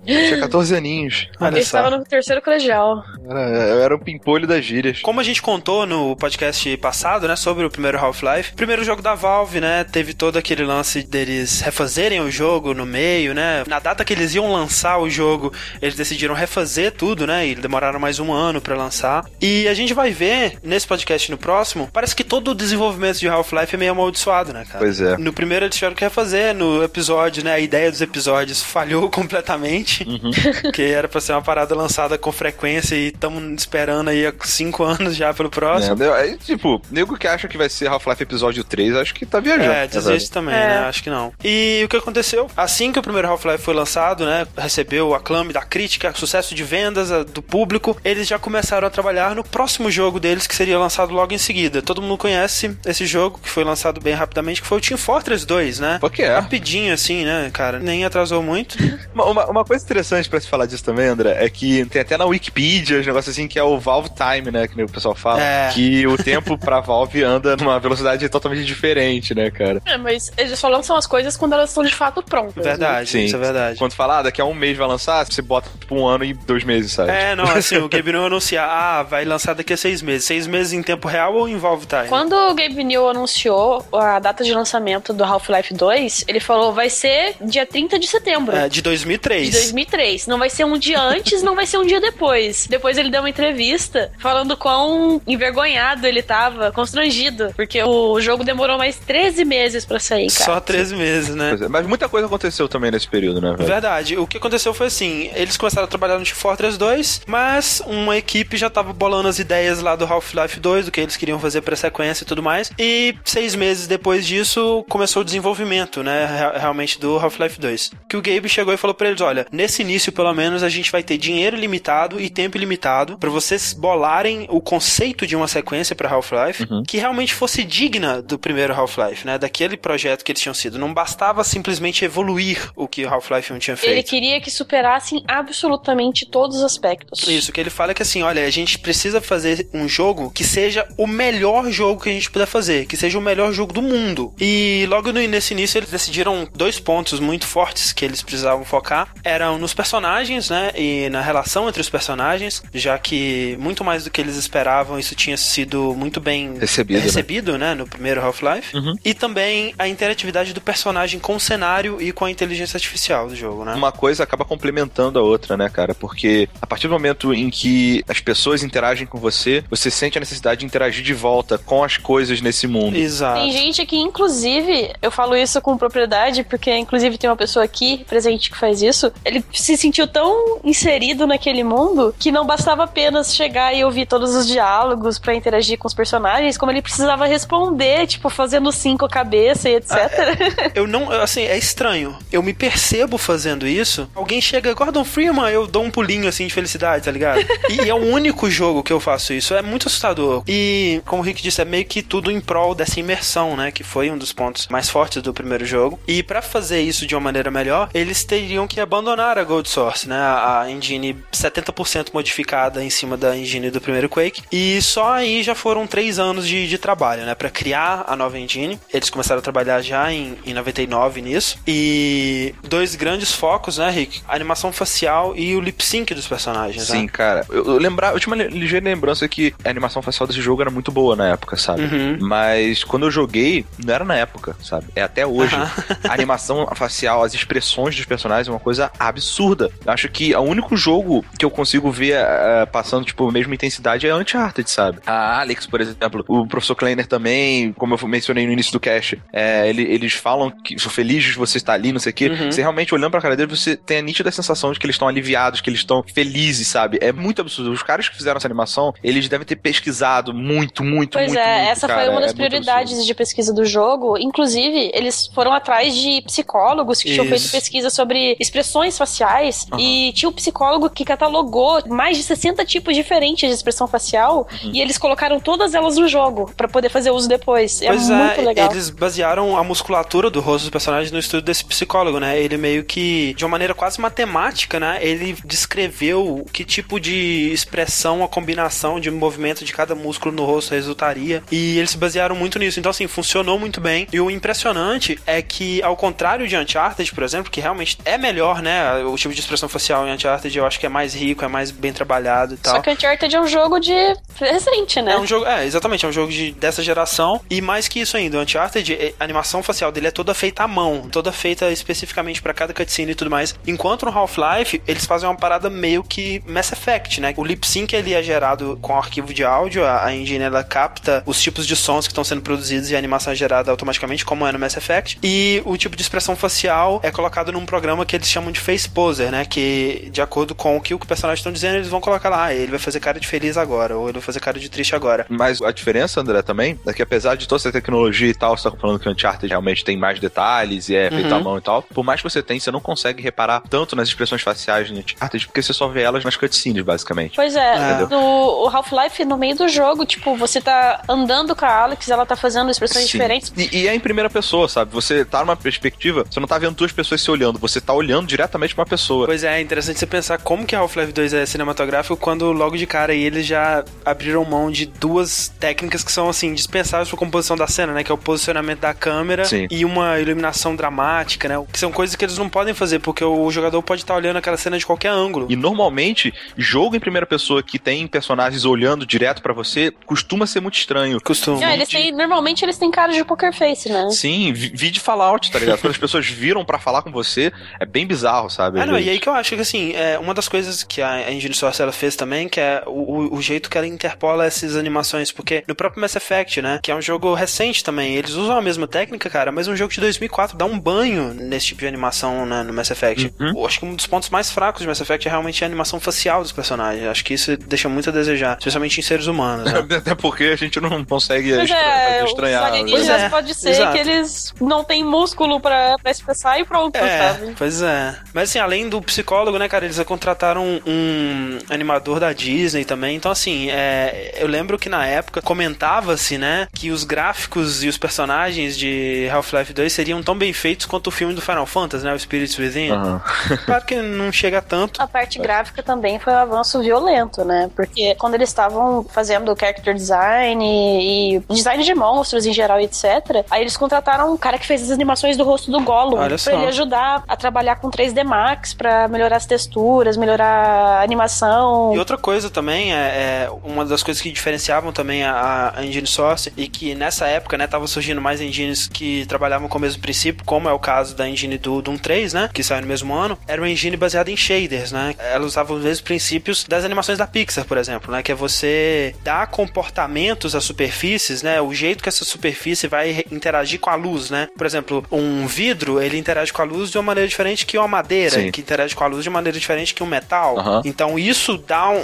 Tinha 0.05 0.41
14 0.41 0.75
aninhos. 0.75 1.29
Olha 1.39 1.51
Ele 1.51 1.61
estava 1.61 1.91
no 1.91 2.03
terceiro 2.03 2.41
colegial. 2.41 3.05
Era, 3.29 3.41
eu 3.41 3.83
era 3.83 3.95
um 3.95 3.99
pimpolho 3.99 4.47
das 4.47 4.65
gírias. 4.65 5.01
Como 5.01 5.21
a 5.21 5.23
gente 5.23 5.43
contou 5.43 5.87
no 5.87 6.17
podcast 6.17 6.77
passado, 6.79 7.29
né, 7.29 7.37
sobre 7.37 7.65
o 7.65 7.71
primeiro 7.71 7.99
Half-Life, 7.99 8.55
primeiro 8.55 8.83
jogo 8.85 9.03
da 9.03 9.15
Valve, 9.15 9.61
né, 9.61 9.85
teve 9.85 10.15
todo 10.15 10.39
aquele 10.39 10.65
lance 10.65 11.03
deles 11.03 11.61
refazerem 11.61 12.21
o 12.21 12.31
jogo 12.31 12.73
no 12.73 12.87
meio, 12.87 13.35
né, 13.35 13.65
na 13.67 13.79
data 13.79 14.05
que 14.05 14.13
eles 14.13 14.35
iam 14.35 14.51
lançar 14.51 14.99
o 14.99 15.11
jogo, 15.11 15.53
eles 15.83 15.95
decidiram 15.95 16.35
refazer 16.35 16.93
tudo, 16.93 17.27
né, 17.27 17.47
e 17.47 17.55
demoraram 17.55 18.01
mais 18.01 18.19
um 18.19 18.33
ano 18.33 18.61
pra 18.61 18.77
lançar. 18.77 19.27
E 19.41 19.69
a 19.69 19.75
gente 19.75 19.93
vai 19.93 20.11
ver, 20.11 20.59
nesse 20.63 20.87
podcast 20.87 21.31
no 21.31 21.37
próximo, 21.37 21.89
parece 21.93 22.17
que 22.17 22.25
todo 22.25 22.53
o 22.53 22.55
desenvolvimento 22.55 23.19
de 23.19 23.29
Half-Life 23.29 23.75
é 23.75 23.79
meio 23.79 23.93
amaldiçoado, 23.93 24.53
né, 24.53 24.65
cara? 24.65 24.79
Pois 24.79 25.01
é. 25.01 25.19
No 25.19 25.33
primeiro 25.33 25.67
eles 25.67 25.75
tiveram 25.77 25.95
que 25.95 26.05
refazer, 26.05 26.55
no 26.55 26.83
episódio, 26.83 27.45
né, 27.45 27.53
a 27.53 27.61
ideia 27.61 27.91
dos 27.91 28.01
episódios 28.01 28.63
falhou 28.63 29.11
completamente, 29.29 30.07
que 30.73 30.83
era 30.83 31.07
pra 31.07 31.21
ser 31.21 31.33
uma 31.33 31.43
parada 31.43 31.75
lançada 31.75 32.17
com 32.17 32.33
frequência 32.33 32.95
e 32.95 33.09
estamos 33.09 33.43
esperando 33.61 34.09
aí 34.09 34.27
há 34.27 34.33
cinco 34.45 34.83
anos 34.85 35.15
já 35.15 35.33
pelo 35.35 35.51
próximo. 35.51 36.03
É, 36.03 36.21
aí, 36.23 36.39
tipo, 36.39 36.81
nego 36.91 37.17
que 37.17 37.27
acha 37.29 37.47
que 37.47 37.59
vai 37.59 37.69
ser 37.69 37.89
Half-Life 37.89 38.23
episódio 38.23 38.65
3, 38.65 38.97
acho 38.97 39.15
que 39.15 39.27
tá 39.27 39.39
viajando. 39.39 39.71
É, 39.71 39.81
né, 39.83 39.87
desiste 39.87 40.31
também, 40.31 40.55
É. 40.55 40.59
né? 40.69 40.79
Acho 40.89 41.03
que 41.03 41.11
não. 41.11 41.33
E 41.45 41.83
o 41.85 41.89
que 41.89 41.97
aconteceu? 41.97 42.51
Assim 42.57 42.91
que 42.91 42.99
o 42.99 43.03
primeiro 43.03 43.29
Half-Life 43.29 43.63
foi 43.63 43.75
lançado, 43.75 44.25
né? 44.25 44.47
Recebeu 44.57 45.09
o 45.09 45.15
aclame 45.15 45.53
da 45.53 45.63
crítica, 45.63 46.13
sucesso 46.15 46.55
de 46.55 46.65
vendas 46.65 47.11
do 47.27 47.43
público, 47.43 47.97
eles 48.05 48.27
já 48.27 48.39
começaram 48.39 48.87
a 48.87 48.91
trabalhar 48.91 49.35
no 49.35 49.45
próximo 49.45 49.91
jogo 49.91 50.19
deles, 50.19 50.47
que 50.47 50.55
seria 50.55 50.79
lançado 50.79 51.13
logo 51.13 51.35
em 51.35 51.39
seguida. 51.39 51.83
Todo 51.83 52.01
mundo 52.01 52.17
conhece 52.17 52.77
esse 52.87 53.05
jogo, 53.07 53.39
que 53.43 53.49
foi 53.49 53.65
lançado 53.65 54.01
bem 54.01 54.15
rapidamente, 54.15 54.63
que 54.63 54.67
foi 54.69 54.79
o 54.79 54.81
Team 54.81 54.97
Fortress 54.99 55.47
2, 55.47 55.81
né? 55.81 55.99
Porque 56.01 56.23
é. 56.23 56.35
Rapidinho, 56.39 56.93
assim, 56.95 57.25
né, 57.25 57.51
cara? 57.53 57.79
Nem 57.79 58.05
atrasou 58.05 58.43
muito. 58.43 58.77
Uma, 59.19 59.25
uma, 59.25 59.47
uma 59.47 59.65
coisa 59.65 59.85
interessante 59.85 60.29
pra 60.29 60.41
se 60.41 60.47
falar 60.49 60.67
disso 60.67 60.85
também, 60.85 61.07
André, 61.07 61.37
é 61.45 61.51
que 61.51 61.85
tem 61.87 62.03
até 62.03 62.17
na 62.17 62.25
Wikipedia 62.25 63.01
os 63.01 63.07
negócios 63.07 63.35
assim 63.35 63.49
que 63.49 63.59
é 63.59 63.63
o 63.63 63.79
Valve 63.79 64.11
Time, 64.11 64.51
né? 64.51 64.69
Que 64.69 64.81
o 64.81 64.89
pessoal 64.89 65.15
fala. 65.15 65.43
É. 65.43 65.71
Que 65.73 66.07
o 66.07 66.17
tempo 66.17 66.57
pra 66.57 66.81
Valve 66.81 67.23
anda 67.25 67.57
numa 67.57 67.81
velocidade 67.81 68.29
totalmente 68.29 68.65
diferente, 68.65 69.35
né, 69.35 69.51
cara? 69.51 69.83
É, 69.85 69.97
mas 69.97 70.31
eles 70.37 70.59
só 70.59 70.69
lançam 70.69 70.97
as 70.97 71.07
coisas 71.07 71.37
quando 71.37 71.55
elas 71.55 71.71
estão 71.71 71.83
de 71.83 71.95
fato 71.95 72.23
prontas. 72.23 72.65
né? 72.65 72.71
Verdade, 72.71 73.11
Sim. 73.11 73.25
isso 73.25 73.37
é 73.37 73.39
verdade. 73.39 73.79
Quando 73.79 73.93
fala, 73.93 74.19
ah, 74.19 74.23
daqui 74.23 74.41
a 74.41 74.45
um 74.45 74.55
mês 74.55 74.77
vai 74.77 74.87
lançar, 74.87 75.25
você 75.25 75.43
bota 75.43 75.69
tipo 75.81 75.95
um 75.97 76.07
ano 76.07 76.25
e 76.25 76.33
dois 76.33 76.63
meses, 76.63 76.93
sabe? 76.93 77.11
É, 77.11 77.35
não, 77.35 77.45
assim, 77.45 77.77
o 77.79 77.89
Gabe 77.91 78.13
não 78.13 78.27
anunciar, 78.27 78.69
ah, 78.69 79.03
vai 79.03 79.25
lançar 79.25 79.55
daqui 79.55 79.73
a 79.73 79.77
seis 79.77 80.03
meses. 80.03 80.25
Seis 80.27 80.47
meses 80.47 80.73
em 80.73 80.83
tempo 80.83 81.09
real 81.09 81.35
ou 81.35 81.49
em 81.49 81.57
Valve 81.57 81.87
Time? 81.87 82.09
Quando 82.09 82.35
o 82.35 82.55
Gabe 82.55 82.85
New 82.85 83.09
anunciou 83.09 83.85
a 83.93 84.19
data 84.19 84.45
de 84.45 84.53
lançamento 84.53 85.13
do 85.13 85.25
Half-Life 85.25 85.75
2, 85.75 86.25
ele 86.29 86.41
falou 86.41 86.73
vai 86.73 86.91
ser 86.91 87.35
dia 87.41 87.67
30 87.67 87.99
de 87.99 88.07
setembro. 88.07 88.55
É, 88.55 88.69
de 88.69 88.83
2003. 89.09 89.47
De 89.47 89.53
2003. 89.53 90.27
Não 90.27 90.39
vai 90.39 90.51
ser 90.51 90.65
um 90.65 90.79
dia 90.79 91.01
antes, 91.01 91.43
não 91.43 91.55
vai 91.55 91.67
ser 91.67 91.79
um 91.79 91.87
dia 91.87 92.01
depois. 92.01 92.67
Depois 92.69 92.97
ele 92.99 93.11
deu 93.11 93.21
uma 93.23 93.31
entrevista 93.31 94.11
falando 94.19 94.57
quão 94.57 95.21
envergonhado 95.27 96.07
ele 96.07 96.23
tava, 96.23 96.71
constrangido, 96.73 97.53
porque 97.57 97.83
o 97.83 98.21
jogo 98.21 98.45
demorou 98.45 98.77
mais 98.79 98.97
13 98.99 99.45
meses 99.45 99.85
pra 99.85 99.99
sair, 99.99 100.31
cara. 100.31 100.45
Só 100.45 100.61
13 100.61 100.95
meses, 100.97 101.35
né? 101.35 101.57
É, 101.61 101.69
Mas 101.69 101.87
muita 101.87 102.09
coisa 102.09 102.27
aconteceu 102.27 102.69
também 102.69 102.91
nesse 102.91 103.09
período, 103.09 103.41
né, 103.41 103.53
velho? 103.57 103.69
Verdade. 103.69 104.17
O 104.17 104.27
que 104.27 104.37
aconteceu 104.37 104.75
foi 104.75 104.87
assim: 104.89 105.31
eles 105.35 105.57
começaram 105.57 105.85
a 105.87 105.89
trabalhar 105.89 106.19
no 106.19 106.25
Team 106.25 106.37
Fortress 106.37 106.79
2, 106.79 107.23
mas 107.27 107.83
uma 107.87 108.17
equipe 108.17 108.57
já 108.57 108.69
tava 108.71 108.93
bolando 108.93 109.29
as 109.29 109.39
ideias 109.39 109.81
lá 109.81 109.97
do 109.97 110.05
Half-Life 110.05 110.61
2, 110.61 110.87
do 110.87 110.91
que 110.93 111.01
eles 111.01 111.17
queriam 111.17 111.39
fazer 111.39 111.61
pra 111.63 111.77
sequência 111.77 112.25
e 112.25 112.27
tudo 112.27 112.43
mais. 112.43 112.71
E 112.79 113.15
seis 113.25 113.55
meses 113.55 113.87
depois 113.87 114.27
disso, 114.27 114.85
começou 114.89 115.23
o 115.23 115.25
desenvolvimento, 115.25 116.03
né? 116.03 116.27
rea- 116.27 116.59
Realmente 116.59 116.99
do 116.99 117.17
Half-Life 117.19 117.61
2. 117.61 117.91
Que 118.09 118.17
o 118.17 118.23
Gabe 118.23 118.49
chegou 118.49 118.73
e 118.75 118.77
falou 118.77 118.88
pra 118.95 119.09
eles: 119.09 119.21
olha, 119.21 119.47
nesse 119.51 119.83
início, 119.83 120.13
pelo 120.13 120.33
menos, 120.35 120.63
a 120.63 120.69
gente 120.69 120.91
vai 120.91 121.03
ter 121.03 121.19
dinheiro 121.19 121.57
limitado 121.57 122.21
e 122.21 122.29
tempo 122.31 122.57
ilimitado 122.57 123.19
pra 123.19 123.31
vocês 123.31 123.73
bolarem 123.73 124.47
o 124.51 124.61
conceito 124.61 125.27
de 125.27 125.37
uma 125.37 125.49
sequência 125.49 125.95
pra 125.95 126.11
Half-Life 126.11 126.67
que 126.87 126.99
realmente 126.99 127.35
fosse 127.35 127.65
digna 127.65 128.23
do 128.23 128.39
primeiro 128.39 128.75
Half-Life, 128.75 129.27
né? 129.27 129.39
Daquele 129.39 129.77
projeto 129.77 130.25
que 130.25 130.33
eles 130.33 130.43
tinham 130.43 130.55
sido. 130.55 130.79
Não 130.79 130.93
bastava 130.93 131.43
simplesmente 131.45 132.05
evoluir 132.05 132.71
o 132.77 132.87
que 132.87 133.05
o 133.05 133.09
Half-Life 133.09 133.53
1 133.53 133.59
tinha 133.59 133.77
feito. 133.77 133.93
Ele 133.93 134.03
queria 134.03 134.41
que 134.41 134.51
superassem 134.51 135.23
absolutamente 135.27 136.27
todos 136.27 136.59
os 136.59 136.63
aspectos. 136.63 137.27
Isso, 137.27 137.53
que 137.53 137.61
ele 137.61 137.71
fala 137.71 137.93
é 137.93 137.95
que 137.95 138.03
assim, 138.03 138.23
olha, 138.23 138.45
a 138.45 138.51
gente 138.51 138.79
precisa 138.79 139.21
fazer 139.21 139.69
um 139.73 139.89
jogo 139.89 140.31
que 140.31 140.45
seja 140.45 140.87
o 140.97 141.07
melhor 141.07 141.71
jogo 141.71 142.03
que 142.03 142.11
a 142.11 142.13
gente 142.13 142.31
puder 142.31 142.47
fazer, 142.47 142.87
que 142.87 142.97
seja 142.97 143.19
o 143.19 143.23
melhor 143.23 143.53
jogo 143.53 143.73
do 143.73 143.83
mundo. 143.83 144.35
E 144.41 144.87
logo 144.89 145.13
no, 145.13 145.21
nesse 145.21 145.55
início 145.55 145.79
eles 145.79 145.91
decidiram 145.91 146.49
dois 146.55 146.79
pontos 146.79 147.21
muito 147.21 147.47
fortes 147.47 147.93
que 147.93 148.05
eles 148.05 148.23
precisavam 148.23 148.65
focar 148.79 149.09
eram 149.25 149.59
nos 149.59 149.75
personagens, 149.75 150.51
né? 150.51 150.73
E 150.77 151.09
na 151.11 151.21
relação 151.21 151.69
entre 151.69 151.81
os 151.81 151.91
personagens, 151.91 152.63
já 152.73 152.99
que 152.99 153.57
muito 153.59 153.85
mais 153.85 154.05
do 154.05 154.11
que 154.11 154.21
eles 154.21 154.37
esperavam, 154.37 154.99
isso 154.99 155.15
tinha 155.15 155.37
sido 155.37 155.95
muito 155.95 156.21
bem 156.21 156.59
Recebido, 156.59 156.99
né? 156.99 157.05
recebido 157.05 157.59
né? 157.59 157.75
No 157.75 157.87
primeiro 157.87 158.21
Half-Life. 158.21 158.77
Uhum. 158.77 158.95
E 159.05 159.15
também 159.15 159.75
a 159.79 159.89
interatividade 159.89 160.53
do 160.53 160.61
personagem 160.61 161.19
com 161.19 161.37
o 161.37 161.41
cenário 161.41 162.01
e 162.01 162.13
com 162.13 162.25
a 162.25 162.31
inteligência 162.31 162.77
artificial 162.77 163.29
do 163.29 163.37
jogo, 163.37 163.65
né? 163.65 163.75
Uma 163.75 163.93
coisa 163.93 164.23
acaba 164.23 164.45
complementando 164.45 165.19
a 165.19 165.23
outra, 165.23 165.57
né, 165.57 165.69
cara? 165.69 165.95
Porque 165.95 166.49
a 166.61 166.67
partir 166.67 166.87
do 166.87 166.93
momento 166.93 167.35
em 167.35 167.51
que 167.51 168.05
as 168.09 168.21
pessoas 168.21 168.63
interagem 168.63 169.07
com 169.07 169.19
você, 169.19 169.65
você 169.69 169.91
sente 169.91 170.19
a 170.19 170.21
necessidade 170.21 170.61
de 170.61 170.67
interagir 170.67 171.03
de 171.03 171.15
volta 171.15 171.59
com 171.59 171.83
as 171.83 171.97
coisas 171.97 172.41
nesse 172.41 172.67
mundo. 172.67 172.97
Exato. 172.97 173.41
Tem 173.41 173.53
gente 173.53 173.85
que, 173.85 173.97
inclusive, 173.97 174.93
eu 175.03 175.11
falo 175.11 175.37
isso 175.37 175.61
com 175.61 175.77
propriedade, 175.77 176.45
porque 176.45 176.75
inclusive 176.77 177.19
tem 177.19 177.29
uma 177.29 177.37
pessoa 177.37 177.65
aqui 177.65 178.05
presente 178.07 178.51
que 178.51 178.57
faz 178.57 178.68
isso. 178.73 179.13
Ele 179.25 179.45
se 179.53 179.77
sentiu 179.77 180.07
tão 180.07 180.61
inserido 180.65 181.27
naquele 181.27 181.65
mundo 181.65 182.15
que 182.19 182.31
não 182.31 182.47
bastava 182.47 182.85
apenas 182.85 183.35
chegar 183.35 183.75
e 183.75 183.85
ouvir 183.85 184.07
todos 184.07 184.35
os 184.35 184.47
diálogos 184.47 185.19
pra 185.19 185.35
interagir 185.35 185.79
com 185.79 185.87
os 185.87 185.95
personagens, 185.95 186.57
como 186.57 186.73
ele 186.73 186.83
precisava 186.83 187.27
responder, 187.27 188.07
tipo, 188.07 188.29
fazendo 188.29 188.71
sim 188.73 188.97
com 188.97 189.07
a 189.07 189.09
cabeça 189.09 189.69
e 189.69 189.77
etc. 189.77 190.73
Eu 190.75 190.87
não, 190.87 191.11
assim, 191.11 191.43
é 191.43 191.57
estranho. 191.57 192.17
Eu 192.33 192.43
me 192.43 192.53
percebo 192.53 193.19
fazendo 193.19 193.67
isso. 193.67 194.09
Alguém 194.15 194.41
chega, 194.41 194.75
Gordon 194.75 195.05
Freeman, 195.05 195.49
eu 195.51 195.67
dou 195.67 195.85
um 195.85 195.91
pulinho 195.91 196.29
assim 196.29 196.47
de 196.47 196.55
felicidade, 196.55 197.05
tá 197.05 197.11
ligado? 197.11 197.41
E, 197.69 197.85
e 197.85 197.91
é 197.91 197.95
o 197.95 197.99
único 197.99 198.51
jogo 198.51 198.83
que 198.83 198.93
eu 198.93 199.01
faço 199.01 199.33
isso. 199.33 199.55
É 199.55 199.63
muito 199.63 199.89
assustador. 199.89 200.43
E, 200.47 201.01
como 201.07 201.23
o 201.23 201.25
Rick 201.25 201.43
disse, 201.43 201.61
é 201.61 201.65
meio 201.65 201.85
que 201.85 202.03
tudo 202.03 202.31
em 202.31 202.41
prol 202.41 202.75
dessa 202.75 202.99
imersão, 202.99 203.57
né? 203.57 203.71
Que 203.71 203.85
foi 203.85 204.11
um 204.11 204.19
dos 204.19 204.33
pontos 204.33 204.67
mais 204.69 204.89
fortes 204.89 205.23
do 205.23 205.33
primeiro 205.33 205.65
jogo. 205.65 205.99
E 206.07 206.23
pra 206.23 206.43
fazer 206.43 206.81
isso 206.81 207.07
de 207.07 207.15
uma 207.15 207.21
maneira 207.21 207.51
melhor, 207.51 207.89
eles 207.93 208.25
teriam 208.25 208.58
que 208.67 208.81
abandonar 208.81 209.39
a 209.39 209.45
Gold 209.45 209.69
Source, 209.69 210.09
né? 210.09 210.17
A, 210.19 210.67
engine 210.69 211.17
70% 211.33 212.09
modificada 212.13 212.83
em 212.83 212.91
cima 212.91 213.17
da 213.17 213.37
engine 213.37 213.71
do 213.71 213.81
primeiro 213.81 214.09
Quake. 214.09 214.43
E 214.51 214.81
só 214.83 215.13
aí 215.13 215.43
já 215.43 215.55
foram 215.55 215.87
três 215.87 216.19
anos 216.19 216.47
de, 216.47 216.69
de 216.69 216.79
trabalho, 216.79 217.25
né? 217.25 217.35
Pra 217.35 217.51
criar 217.51 218.05
a 218.09 218.17
nova 218.17 218.39
engine. 218.39 218.79
Eles 218.93 219.11
começaram 219.11 219.39
a 219.39 219.43
trabalhar 219.43 219.81
já 219.83 220.13
em, 220.13 220.37
em 220.45 220.53
99 220.55 221.23
nisso. 221.23 221.59
E 221.67 222.55
dois 222.63 222.95
grandes 222.95 223.33
focos, 223.33 223.79
né, 223.79 223.91
Rick? 223.91 224.21
A 224.29 224.35
animação 224.35 224.73
facial 224.73 225.35
e 225.37 225.55
o 225.55 225.61
lip 225.61 225.83
sync 225.85 226.15
dos 226.15 226.27
personagens, 226.27 226.85
Sim, 226.87 227.03
né? 227.03 227.09
cara. 227.09 227.47
Eu, 227.49 227.65
eu 227.65 227.79
lembrar, 227.79 228.13
eu 228.13 228.21
tinha 228.21 228.35
uma 228.35 228.43
li- 228.43 228.49
ligeira 228.59 228.85
lembrança 228.85 229.29
que 229.29 229.55
a 229.65 229.69
animação 229.71 230.03
facial 230.03 230.27
desse 230.27 230.41
jogo 230.41 230.63
era 230.63 230.71
muito 230.71 230.91
boa 230.91 231.15
na 231.17 231.29
época, 231.29 231.57
sabe? 231.57 231.83
Uhum. 231.83 232.19
Mas 232.21 232.85
quando 232.85 233.07
eu 233.07 233.11
joguei, 233.11 233.65
não 233.85 233.95
era 233.95 234.05
na 234.05 234.17
época, 234.17 234.57
sabe? 234.63 234.87
É 234.95 235.03
até 235.03 235.27
hoje. 235.27 235.55
Aham. 235.55 235.71
A 236.09 236.13
animação 236.13 236.67
facial, 236.75 237.23
as 237.23 237.35
expressões 237.35 237.95
dos 237.97 238.05
personagens 238.05 238.48
é 238.51 238.53
uma 238.55 238.61
coisa 238.61 238.91
absurda. 238.99 239.71
Acho 239.87 240.09
que 240.09 240.35
o 240.35 240.41
único 240.41 240.77
jogo 240.77 241.25
que 241.39 241.45
eu 241.45 241.51
consigo 241.51 241.91
ver 241.91 242.15
eh, 242.17 242.67
passando, 242.71 243.05
tipo, 243.05 243.29
a 243.29 243.33
mesma 243.33 243.55
intensidade 243.55 244.07
é 244.07 244.15
Uncharted, 244.15 244.69
sabe? 244.71 244.99
A 245.07 245.41
Alex, 245.41 245.67
por 245.67 245.81
exemplo, 245.81 246.25
o 246.29 246.47
professor 246.47 246.75
Kleiner 246.75 247.07
também, 247.07 247.73
como 247.73 247.95
eu 247.95 248.09
mencionei 248.09 248.47
no 248.47 248.53
início 248.53 248.73
do 248.73 248.81
cast, 248.81 249.21
é, 249.33 249.69
ele- 249.69 249.83
eles 249.83 250.13
falam 250.15 250.51
que 250.51 250.79
sou 250.79 250.91
feliz 250.91 251.23
de 251.25 251.33
você 251.33 251.59
estar 251.59 251.75
ali, 251.75 251.93
não 251.93 252.01
sei 252.01 252.11
o 252.11 252.15
quê. 252.15 252.29
Uhum. 252.29 252.51
Você 252.53 252.61
realmente 252.61 252.95
olhando 252.95 253.11
pra 253.11 253.21
cara 253.21 253.37
dele, 253.37 253.55
você 253.55 253.77
tem 253.77 253.99
a 253.99 254.03
nítida 254.03 254.31
sensação 254.31 254.73
de 254.73 254.79
que 254.79 254.87
eles 254.87 254.95
estão 254.95 255.09
aliviados, 255.09 255.61
que 255.61 255.69
eles 255.71 255.81
estão 255.81 256.03
felizes, 256.15 256.67
sabe? 256.69 256.99
É 257.01 257.13
muito 257.13 257.41
absurdo. 257.41 257.71
Os 257.73 257.83
caras 257.83 258.09
que 258.09 258.17
fizeram 258.17 258.37
essa 258.39 258.47
animação, 258.49 258.93
eles 259.03 259.29
devem 259.29 259.47
ter 259.47 259.57
pesquisado 259.57 260.33
muito, 260.33 260.83
muito, 260.85 261.13
Pois 261.19 261.29
muito, 261.29 261.39
é, 261.41 261.57
muito, 261.59 261.71
essa 261.71 261.87
cara. 261.87 262.01
foi 262.03 262.11
uma 262.11 262.21
das 262.21 262.31
É 262.33 262.35
prioridades 262.35 263.05
de 263.05 263.15
pesquisa 263.15 263.53
do 263.53 263.65
jogo. 263.65 264.17
Inclusive, 264.19 264.91
eles 264.95 265.29
foram 265.35 265.53
atrás 265.53 265.95
de 265.95 266.23
psicólogos 266.23 267.03
que 267.03 267.11
tinham 267.13 267.25
Isso. 267.27 267.49
feito 267.49 267.51
pesquisa 267.53 267.91
sobre 267.91 268.37
expressões 268.39 268.97
faciais. 268.97 269.67
E 269.79 270.13
tinha 270.13 270.29
um 270.29 270.33
psicólogo 270.33 270.91
que 270.91 271.05
catalogou 271.05 271.83
mais 271.89 272.17
de 272.17 272.23
60 272.23 272.65
tipos 272.65 272.95
diferentes 272.95 273.49
de 273.49 273.55
expressão 273.55 273.87
facial. 273.87 274.49
Uhum. 274.63 274.71
E 274.73 274.81
eles 274.81 274.99
colocaram 274.99 275.41
todas 275.41 275.75
elas 275.75 275.97
no 275.97 276.09
jogo 276.09 276.51
pra 276.57 276.69
poder 276.69 276.89
fazer 276.89 277.11
uso 277.11 277.29
depois. 277.29 277.83
É 277.83 277.89
Pois 277.89 278.09
muito 278.09 278.41
é, 278.41 278.45
legal. 278.45 278.71
eles 278.71 278.91
basearam 278.91 279.57
a 279.57 279.65
musculatura 279.65 280.31
do 280.31 280.41
rosto 280.41 280.65
dos 280.65 280.71
personagens 280.71 281.11
no 281.13 281.19
estudo 281.19 281.43
desse 281.43 281.65
psicólogo, 281.65 282.19
né? 282.19 282.41
Ele 282.41 282.57
meio 282.57 282.85
que, 282.85 283.35
de 283.35 283.45
uma 283.45 283.51
maneira 283.51 283.75
quase 283.75 284.01
matemática, 284.01 284.79
né? 284.79 284.99
Ele 285.01 285.37
descreveu 285.45 286.47
que 286.53 286.65
tipo 286.65 286.99
de 286.99 287.51
expressão, 287.53 288.25
a 288.25 288.29
combinação 288.29 288.99
de 289.01 289.11
movimento 289.11 289.65
de 289.65 289.73
cada 289.73 289.95
músculo 289.95 290.35
no 290.35 290.45
rosto 290.45 290.73
resultaria. 290.73 291.43
E 291.51 291.79
eles 291.79 291.91
se 291.91 291.99
basearam 291.99 292.35
muito 292.35 292.59
nisso. 292.59 292.79
Então, 292.79 292.91
assim, 292.91 293.07
funcionou 293.07 293.59
muito 293.59 293.81
bem. 293.81 294.07
E 294.13 294.21
o 294.21 294.31
impressionante 294.31 295.19
é 295.27 295.43
que, 295.43 295.83
ao 295.83 295.97
contrário 295.97 296.47
de 296.47 296.57
Uncharted, 296.57 297.13
por 297.15 297.23
exemplo, 297.23 297.51
que 297.51 297.61
realmente 297.61 297.99
é 298.05 298.17
melhor, 298.29 298.63
né? 298.63 298.97
O 299.05 299.17
tipo 299.17 299.35
de 299.35 299.41
expressão 299.41 299.69
facial 299.69 300.07
em 300.07 300.13
Uncharted 300.13 300.57
eu 300.57 300.67
acho 300.67 300.79
que 300.79 300.87
é 300.87 300.89
mais 300.89 301.15
rico, 301.15 301.45
é 301.45 301.49
mais 301.49 301.71
bem 301.71 301.93
trabalhado 301.93 302.55
e 302.55 302.57
tal. 302.57 302.77
Só 302.77 302.83
que 302.83 302.91
Uncharted 302.91 303.35
é 303.35 303.41
um 303.41 303.47
jogo 303.47 303.79
de 303.79 303.95
recente, 304.39 305.01
né? 305.01 305.13
É 305.13 305.19
um 305.19 305.27
jogo, 305.27 305.47
é, 305.47 305.65
exatamente, 305.65 306.05
é 306.05 306.09
um 306.09 306.13
jogo 306.13 306.31
de, 306.31 306.53
dessa 306.53 306.83
geração. 306.83 307.41
E 307.49 307.61
mais 307.61 307.89
que 307.89 308.01
isso 308.01 308.17
ainda, 308.17 308.39
o 308.39 308.43
Uncharted, 308.43 308.93
eh, 308.93 309.15
a 309.19 309.25
animação 309.25 309.63
facial 309.63 309.91
dele 309.91 310.09
é 310.09 310.11
toda 310.11 310.35
feita 310.35 310.65
à 310.65 310.69
mão, 310.69 311.09
toda 311.11 311.33
feita 311.33 311.71
especificamente 311.71 312.43
pra 312.43 312.53
cada 312.53 312.75
cutscene 312.75 313.13
e 313.13 313.15
tudo 313.15 313.31
mais. 313.31 313.55
Enquanto 313.67 314.05
no 314.05 314.17
Half-Life, 314.17 314.83
eles 314.87 315.07
fazem 315.07 315.29
uma 315.29 315.37
parada 315.37 315.71
meio 315.71 316.03
que 316.03 316.43
Mass 316.47 316.73
Effect, 316.73 317.21
né? 317.21 317.33
O 317.37 317.45
lip 317.45 317.67
sync 317.67 317.95
ele 317.95 318.13
é 318.13 318.23
gerado 318.23 318.79
com 318.83 318.97
arquivo 318.97 319.33
de 319.33 319.45
áudio, 319.45 319.85
a, 319.85 320.05
a 320.05 320.15
engine 320.15 320.45
ela 320.45 320.63
capta 320.63 321.23
os 321.25 321.41
tipos 321.41 321.67
de 321.67 321.75
sons 321.75 322.07
que 322.07 322.13
estão 322.13 322.25
sendo 322.25 322.43
produzidos 322.43 322.91
e 322.91 322.95
a 322.95 322.99
animação 322.99 323.33
é 323.33 323.37
gerada 323.37 323.71
automaticamente, 323.71 324.25
como 324.25 324.47
é 324.47 324.53
no 324.53 324.59
Mass 324.59 324.77
Effect. 324.77 325.19
E 325.23 325.63
o 325.65 325.77
tipo 325.77 325.97
de 325.97 326.03
expressão 326.03 326.37
facial 326.37 327.01
é 327.03 327.11
colocado 327.11 327.53
num 327.53 327.65
programa 327.65 328.05
que 328.05 328.18
eles 328.19 328.29
chamam 328.29 328.51
de 328.53 328.61
Face 328.61 328.89
Poser, 328.89 329.31
né? 329.31 329.45
Que 329.45 330.09
de 330.13 330.21
acordo 330.21 330.55
com 330.55 330.77
o 330.77 330.81
que 330.81 330.95
o 330.95 330.99
personagem 330.99 331.41
estão 331.41 331.53
dizendo, 331.53 331.77
eles 331.77 331.89
vão 331.89 332.01
colocar 332.01 332.29
lá, 332.29 332.45
ah, 332.47 332.55
ele 332.55 332.71
vai 332.71 332.79
fazer 332.79 333.01
cara 333.01 333.19
de 333.19 333.27
feliz 333.27 333.57
agora, 333.57 333.97
ou 333.97 334.05
ele 334.09 334.15
vai 334.15 334.23
fazer 334.23 334.41
cara 334.41 334.59
de 334.59 334.69
triste 334.69 334.95
agora. 334.95 335.27
Mas 335.29 335.61
a 335.63 335.71
diferença, 335.73 336.21
André, 336.21 336.43
também, 336.43 336.79
é 336.87 336.93
que 336.93 337.03
apesar 337.03 337.37
de 337.37 337.47
toda 337.49 337.61
essa 337.61 337.73
tecnologia 337.73 338.29
e 338.29 338.35
tal, 338.35 338.57
você 338.57 338.71
tá 338.71 338.77
falando 338.77 338.99
que 338.99 339.09
o 339.09 339.13
Uncharted 339.13 339.49
realmente 339.49 339.85
tem 339.85 339.97
mais 339.97 340.21
detalhes 340.21 340.89
e 340.89 340.97
é 340.97 341.09
feito 341.11 341.29
Uhum. 341.31 341.37
à 341.37 341.41
mão 341.41 341.59
e 341.59 341.61
tal, 341.61 341.83
por 341.83 342.05
mais 342.05 342.21
que 342.23 342.29
você 342.29 342.43
tenha, 342.43 342.59
você 342.61 342.71
não 342.71 342.81
consegue 342.81 343.23
reparar 343.23 343.63
tanto 343.69 343.95
nas 343.97 344.09
expressões 344.09 344.43
faciais 344.43 344.91
no 344.91 344.99
Uncharted, 344.99 345.47
porque 345.47 345.63
você 345.63 345.73
só 345.73 345.89
vê 345.89 346.03
elas 346.03 346.25
nas 346.25 346.37
cutscenes, 346.37 346.83
basicamente. 346.85 347.35
Pois 347.37 347.55
é, 347.57 347.75
É. 348.03 348.07
no 348.07 348.65
o 348.65 348.69
Half-Life, 348.69 349.25
no 349.25 349.37
meio 349.39 349.57
do 349.57 349.69
jogo, 349.69 350.05
tipo, 350.05 350.37
você 350.37 350.61
tá 350.61 351.03
andando 351.09 351.55
com 351.55 351.65
a 351.65 351.83
Alex, 351.83 352.09
ela 352.11 352.27
tá 352.27 352.37
fazendo 352.37 352.71
expressões 352.71 353.05
Sim. 353.07 353.13
diferentes. 353.13 353.53
E, 353.57 353.77
e 353.83 353.89
é 353.89 353.95
em 353.95 354.01
primeira 354.01 354.29
pessoa, 354.31 354.69
sabe? 354.69 354.93
Você 354.93 355.25
tá 355.25 355.41
numa 355.41 355.57
perspectiva, 355.57 356.25
você 356.29 356.41
não 356.41 356.47
tá 356.49 356.59
vendo 356.59 356.75
duas 356.75 356.93
pessoas 356.93 357.21
se 357.21 357.31
olhando, 357.31 357.59
você 357.59 357.81
tá 357.81 357.93
olhando 357.99 358.27
diretamente 358.27 358.75
pra 358.75 358.83
uma 358.83 358.89
pessoa. 358.89 359.27
Pois 359.27 359.45
é, 359.45 359.59
é 359.59 359.61
interessante 359.61 359.99
você 359.99 360.07
pensar 360.07 360.39
como 360.39 360.65
que 360.65 360.75
Half-Life 360.75 361.13
2 361.13 361.35
é 361.35 361.47
cinematográfico 361.47 362.17
quando 362.17 362.51
logo 362.53 362.77
de 362.77 362.87
cara 362.87 363.13
aí 363.13 363.23
eles 363.23 363.47
já 363.47 363.85
abriram 364.05 364.45
mão 364.45 364.71
de 364.71 364.87
duas 364.87 365.49
técnicas 365.61 366.03
que 366.03 366.13
são 366.13 366.29
assim 366.29 366.55
dispensáveis 366.55 367.09
pra 367.09 367.19
composição 367.19 367.57
da 367.57 367.67
cena, 367.67 367.93
né, 367.93 368.05
que 368.05 368.11
é 368.11 368.15
o 368.15 368.19
posicionamento 368.19 368.81
da 368.81 368.95
câmera 368.95 369.45
Sim. 369.45 369.67
e 369.71 369.85
uma 369.85 370.19
iluminação 370.21 370.75
dramática, 370.75 371.49
né? 371.49 371.65
Que 371.73 371.79
são 371.79 371.91
coisas 371.91 372.15
que 372.17 372.25
eles 372.25 372.39
não 372.39 372.49
podem 372.49 372.75
fazer 372.75 372.99
porque 373.01 373.25
o 373.25 373.51
jogador 373.51 373.83
pode 373.83 374.03
estar 374.03 374.15
olhando 374.15 374.37
aquela 374.37 374.57
cena 374.57 374.79
de 374.79 374.87
qualquer 374.87 375.11
ângulo. 375.11 375.47
E 375.49 375.57
normalmente, 375.57 376.33
jogo 376.57 376.97
em 376.97 377.01
primeira 377.01 377.27
pessoa 377.27 377.63
que 377.63 377.79
tem 377.79 378.07
personagens 378.07 378.65
olhando 378.65 379.07
direto 379.07 379.43
pra 379.43 379.53
você 379.53 379.93
costuma 380.07 380.47
ser 380.47 380.61
muito 380.61 380.79
estranho. 380.79 381.21
Costuma. 381.21 381.61
Não, 381.61 381.71
eles 381.71 381.89
têm, 381.89 382.13
normalmente 382.13 382.65
eles 382.65 382.79
têm 382.79 382.91
cara 382.91 383.13
de 383.13 383.25
poker 383.25 383.53
face, 383.53 383.89
né? 383.89 384.09
Sim, 384.11 384.53
vi, 384.53 384.71
vi 384.75 384.91
de 384.91 385.01
Fallout, 385.01 385.51
tá 385.51 385.59
ligado? 385.59 385.81
Quando 385.81 385.93
as 385.93 385.99
pessoas 385.99 386.27
viram 386.27 386.65
pra 386.65 386.79
falar 386.79 387.03
com 387.03 387.11
você, 387.11 387.53
é 387.81 387.87
bem 387.89 388.07
bizarro, 388.07 388.49
sabe? 388.51 388.81
Ah, 388.81 388.87
não, 388.87 388.99
e 388.99 389.09
aí 389.09 389.19
que 389.19 389.29
eu 389.29 389.33
acho 389.35 389.55
que, 389.55 389.61
assim, 389.61 389.93
é 389.95 390.19
uma 390.19 390.35
das 390.35 390.49
coisas 390.49 390.83
que 390.83 391.01
a 391.03 391.31
Engine 391.33 391.55
Source 391.55 391.81
ela 391.81 391.93
fez 391.93 392.15
também, 392.17 392.49
que 392.49 392.61
é 392.61 392.83
o, 392.87 393.35
o- 393.37 393.43
jeito 393.43 393.71
que 393.71 393.79
ela 393.79 393.87
interpola 393.87 394.45
essas 394.45 394.77
animações, 394.77 395.33
porque 395.33 395.63
no 395.67 395.75
próprio 395.75 396.01
Mass 396.01 396.15
Effect, 396.17 396.61
né, 396.61 396.79
que 396.83 396.91
é 396.91 396.95
um 396.95 397.01
jogo 397.01 397.33
recente 397.35 397.83
também, 397.83 398.15
eles 398.15 398.33
usam 398.35 398.57
a 398.59 398.63
mesma 398.63 398.87
técnica, 398.87 399.31
cara, 399.31 399.51
mas 399.51 399.69
um 399.69 399.77
jogo 399.77 399.93
de 399.93 400.01
2004 400.01 400.57
dá 400.57 400.65
um 400.65 400.79
banho 400.79 401.33
nesse 401.35 401.67
tipo 401.67 401.81
de 401.81 401.87
animação 401.87 402.45
né, 402.45 402.63
no 402.63 402.73
Mass 402.73 402.91
Effect. 402.91 403.33
Eu 403.39 403.65
acho 403.67 403.81
que 403.81 403.87
um 403.87 403.95
dos 403.95 404.07
pontos 404.07 404.29
mais 404.31 404.51
fracos 404.51 404.83
de 404.83 404.89
Mass 404.89 405.01
Effect 405.01 405.27
é 405.27 405.31
realmente 405.31 405.65
a 405.65 405.67
animação 405.67 405.99
facial 406.01 406.43
dos 406.43 406.53
personagens. 406.53 407.07
Acho 407.07 407.25
que 407.25 407.35
isso 407.35 407.57
deixa 407.57 407.89
muito 407.89 408.11
a 408.11 408.13
desejar, 408.13 408.57
especialmente 408.59 408.99
em 408.99 409.03
seres 409.03 409.27
humanos, 409.27 409.73
né? 409.73 409.79
Até 409.97 410.15
porque 410.15 410.45
a 410.45 410.57
gente 410.57 410.81
não 410.81 411.05
consegue 411.05 411.51
Pois 411.55 411.71
estra- 411.71 411.79
é, 411.79 412.25
os 412.25 412.31
estranhar. 412.31 412.65
alienígenas 412.65 413.07
Pois 413.09 413.23
é, 413.23 413.29
pode 413.29 413.55
ser 413.55 413.71
exato. 413.71 413.93
que 413.93 413.99
eles 413.99 414.53
não 414.61 414.85
têm 414.85 415.05
músculo 415.05 415.61
pra, 415.61 415.97
pra 416.03 416.11
expressar 416.11 416.59
e 416.61 416.65
pronto, 416.65 416.97
É, 416.97 417.19
sabe? 417.33 417.55
pois 417.57 417.78
é. 417.83 418.17
Mas 418.33 418.51
assim, 418.51 418.59
além 418.59 418.89
do 418.89 419.01
psicólogo, 419.01 419.59
né, 419.59 419.69
cara, 419.69 419.85
eles 419.85 419.99
contrataram 420.05 420.81
um, 420.87 421.59
animador 421.71 422.21
da 422.21 422.33
Disney 422.33 422.85
também. 422.85 423.17
Então, 423.17 423.31
assim, 423.31 423.71
é, 423.71 424.35
eu 424.39 424.47
lembro 424.47 424.79
que 424.79 424.89
na 424.89 425.07
época 425.07 425.43
comentava-se, 425.43 426.39
né, 426.39 426.69
que 426.73 426.91
os 426.91 427.05
gráficos 427.05 427.83
e 427.83 427.89
os 427.89 427.99
personagens 427.99 428.77
de 428.77 429.29
Half-Life 429.33 429.73
2 429.73 429.93
seriam 429.93 430.23
tão 430.23 430.37
bem 430.37 430.53
feitos 430.53 430.87
quanto 430.87 431.09
o 431.09 431.11
filme 431.11 431.35
do 431.35 431.41
Final 431.41 431.67
Fantasy, 431.67 432.05
né, 432.05 432.15
o 432.15 432.19
Spirits 432.19 432.57
Within. 432.59 432.91
Aham. 432.91 433.23
Claro 433.69 433.85
que 433.85 433.97
não 433.97 434.33
chega 434.33 434.63
tanto. 434.63 435.01
A 435.03 435.07
parte 435.07 435.39
gráfica 435.39 435.83
também 435.83 436.19
foi 436.19 436.33
um 436.33 436.37
avanço 436.37 436.81
violento, 436.81 437.45
né? 437.45 437.71
Porque 437.75 438.15
quando 438.15 438.35
eles 438.35 438.49
estavam 438.49 439.05
fazendo 439.05 439.55
character 439.59 439.95
design 439.95 440.65
e, 440.65 441.37
e 441.37 441.55
design 441.55 441.83
de 441.85 441.95
monstros 441.95 442.47
em 442.47 442.53
geral, 442.53 442.81
etc., 442.81 443.45
aí 443.51 443.61
eles 443.61 443.77
contrataram 443.77 444.33
um 444.33 444.37
cara 444.37 444.59
que 444.59 444.67
fez 444.67 444.83
as 444.83 444.91
animações 444.91 445.37
do 445.37 445.45
rosto 445.45 445.71
do 445.71 445.81
Gollum 445.81 446.17
Olha 446.17 446.29
pra 446.29 446.39
só. 446.39 446.51
ele 446.53 446.67
ajudar 446.67 447.23
a 447.27 447.37
trabalhar 447.37 447.68
trabalhar 447.69 447.77
com 447.77 447.91
3D 447.91 448.25
Max 448.25 448.73
pra 448.73 449.09
melhorar 449.09 449.37
as 449.37 449.47
texturas, 449.47 450.17
melhorar 450.17 450.99
a 450.99 451.03
animação. 451.03 451.95
E 451.95 451.99
outra 451.99 452.17
coisa 452.17 452.49
também, 452.49 452.95
é, 452.95 452.97
é 452.97 453.51
uma 453.63 453.85
das 453.85 454.03
coisas 454.03 454.23
que 454.23 454.31
diferenciavam 454.31 454.93
também 454.93 455.23
a, 455.25 455.73
a 455.77 455.85
Engine 455.85 456.07
Source 456.07 456.53
e 456.57 456.69
que 456.69 456.95
nessa 456.95 457.27
época, 457.27 457.59
né, 457.59 457.67
tava 457.67 457.87
surgindo 457.87 458.21
mais 458.21 458.41
engines 458.41 458.89
que 458.89 459.27
trabalhavam 459.27 459.69
com 459.69 459.79
o 459.79 459.81
mesmo 459.81 460.01
princípio, 460.01 460.45
como 460.45 460.69
é 460.69 460.73
o 460.73 460.79
caso 460.79 461.15
da 461.15 461.29
engine 461.29 461.59
do 461.59 461.83
Doom 461.83 461.99
3, 461.99 462.33
né, 462.33 462.51
que 462.53 462.63
saiu 462.63 462.83
no 462.83 462.89
mesmo 462.89 463.15
ano, 463.15 463.39
era 463.47 463.61
uma 463.61 463.69
engine 463.69 463.97
baseada 463.97 464.31
em 464.31 464.37
shaders, 464.37 464.93
né? 464.93 465.15
Ela 465.19 465.45
usava 465.45 465.73
os 465.75 465.83
mesmos 465.83 466.01
princípios 466.01 466.65
das 466.65 466.85
animações 466.85 467.19
da 467.19 467.27
Pixar, 467.27 467.65
por 467.65 467.77
exemplo, 467.77 468.13
né, 468.13 468.23
que 468.23 468.33
é 468.33 468.35
você 468.35 469.15
dar 469.23 469.47
comportamentos 469.49 470.55
às 470.55 470.65
superfícies, 470.65 471.43
né, 471.43 471.61
o 471.61 471.75
jeito 471.75 472.03
que 472.03 472.09
essa 472.09 472.25
superfície 472.25 472.87
vai 472.89 473.25
interagir 473.31 473.81
com 473.81 473.91
a 473.91 473.95
luz, 473.95 474.31
né? 474.31 474.49
Por 474.57 474.67
exemplo, 474.67 475.05
um 475.11 475.47
vidro, 475.47 476.01
ele 476.01 476.17
interage 476.17 476.53
com 476.53 476.63
a 476.63 476.65
luz 476.65 476.91
de 476.91 476.99
uma 476.99 477.05
maneira 477.05 477.29
diferente 477.29 477.58
que 477.67 477.79
uma 477.79 477.89
madeira, 477.89 478.37
Sim. 478.41 478.51
que 478.51 478.61
interage 478.61 478.95
com 478.95 479.05
a 479.05 479.07
luz 479.07 479.23
de 479.25 479.31
maneira 479.31 479.59
diferente 479.59 479.95
que 479.95 480.03
um 480.03 480.07
metal. 480.07 480.83
Então 480.85 481.19
isso 481.19 481.57
dá 481.59 481.89
um, 481.91 482.03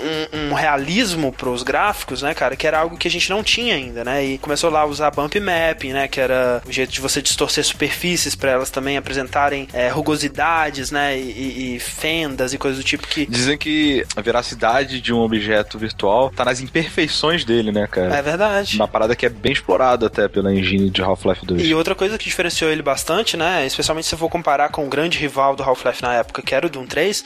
um 0.51 0.55
realismo 0.55 1.33
pros 1.33 1.63
gráficos, 1.63 2.23
né, 2.23 2.35
cara, 2.35 2.57
que 2.57 2.67
era 2.67 2.79
algo 2.79 2.97
que 2.97 3.09
a 3.09 3.11
gente 3.11 3.31
não 3.31 3.43
tinha 3.43 3.75
ainda, 3.75 4.05
né? 4.05 4.25
E 4.25 4.39
começou 4.39 4.71
lá 4.71 4.81
a 4.81 4.87
usar 4.87 5.11
bump 5.11 5.35
mapping, 5.41 5.93
né, 5.93 6.09
que 6.09 6.21
era 6.21 6.63
o 6.67 6.73
jeito 6.73 6.93
de 6.93 7.01
você 7.01 7.21
distorcer 7.21 7.65
superfícies 7.65 8.35
para 8.35 8.51
elas 8.53 8.71
também 8.71 8.97
apresentarem 8.97 9.69
é, 9.73 9.89
rugosidades, 9.89 10.91
né, 10.91 11.19
e, 11.19 11.75
e- 11.77 11.81
fendas 11.81 12.53
e 12.55 12.59
coisas 12.59 12.79
do 12.79 12.85
tipo 12.85 13.07
que 13.07 13.27
Dizem 13.27 13.59
que 13.59 14.05
a 14.17 14.21
veracidade 14.21 15.01
de 15.01 15.13
um 15.13 15.19
objeto 15.21 15.79
virtual 15.79 16.31
tá 16.31 16.45
nas 16.45 16.61
imperfeições 16.61 17.45
dele, 17.45 17.73
né, 17.73 17.87
cara? 17.91 18.15
é 18.17 18.23
verdade. 18.23 18.77
Uma 18.77 18.89
parada 18.89 19.15
que 19.17 19.27
é 19.27 19.29
bem 19.29 19.53
explorada 19.53 20.07
até 20.07 20.29
pela 20.29 20.53
engine 20.55 20.89
de 20.91 21.03
Half-Life 21.03 21.45
2. 21.45 21.63
E 21.63 21.75
outra 21.75 21.95
coisa 21.95 22.17
que 22.17 22.25
diferenciou 22.25 22.71
ele 22.71 22.83
bastante, 22.83 23.37
né? 23.37 23.67
Especialmente 23.67 24.07
se 24.07 24.17
for 24.17 24.29
comparar 24.29 24.69
com 24.71 24.87
o 24.87 24.89
grande 24.89 25.19
rival 25.19 25.44
do 25.53 25.63
Half-Life 25.63 26.03
na 26.03 26.15
época, 26.15 26.41
que 26.43 26.55
era 26.55 26.67
o 26.67 26.71
Doom 26.71 26.87
3, 26.87 27.25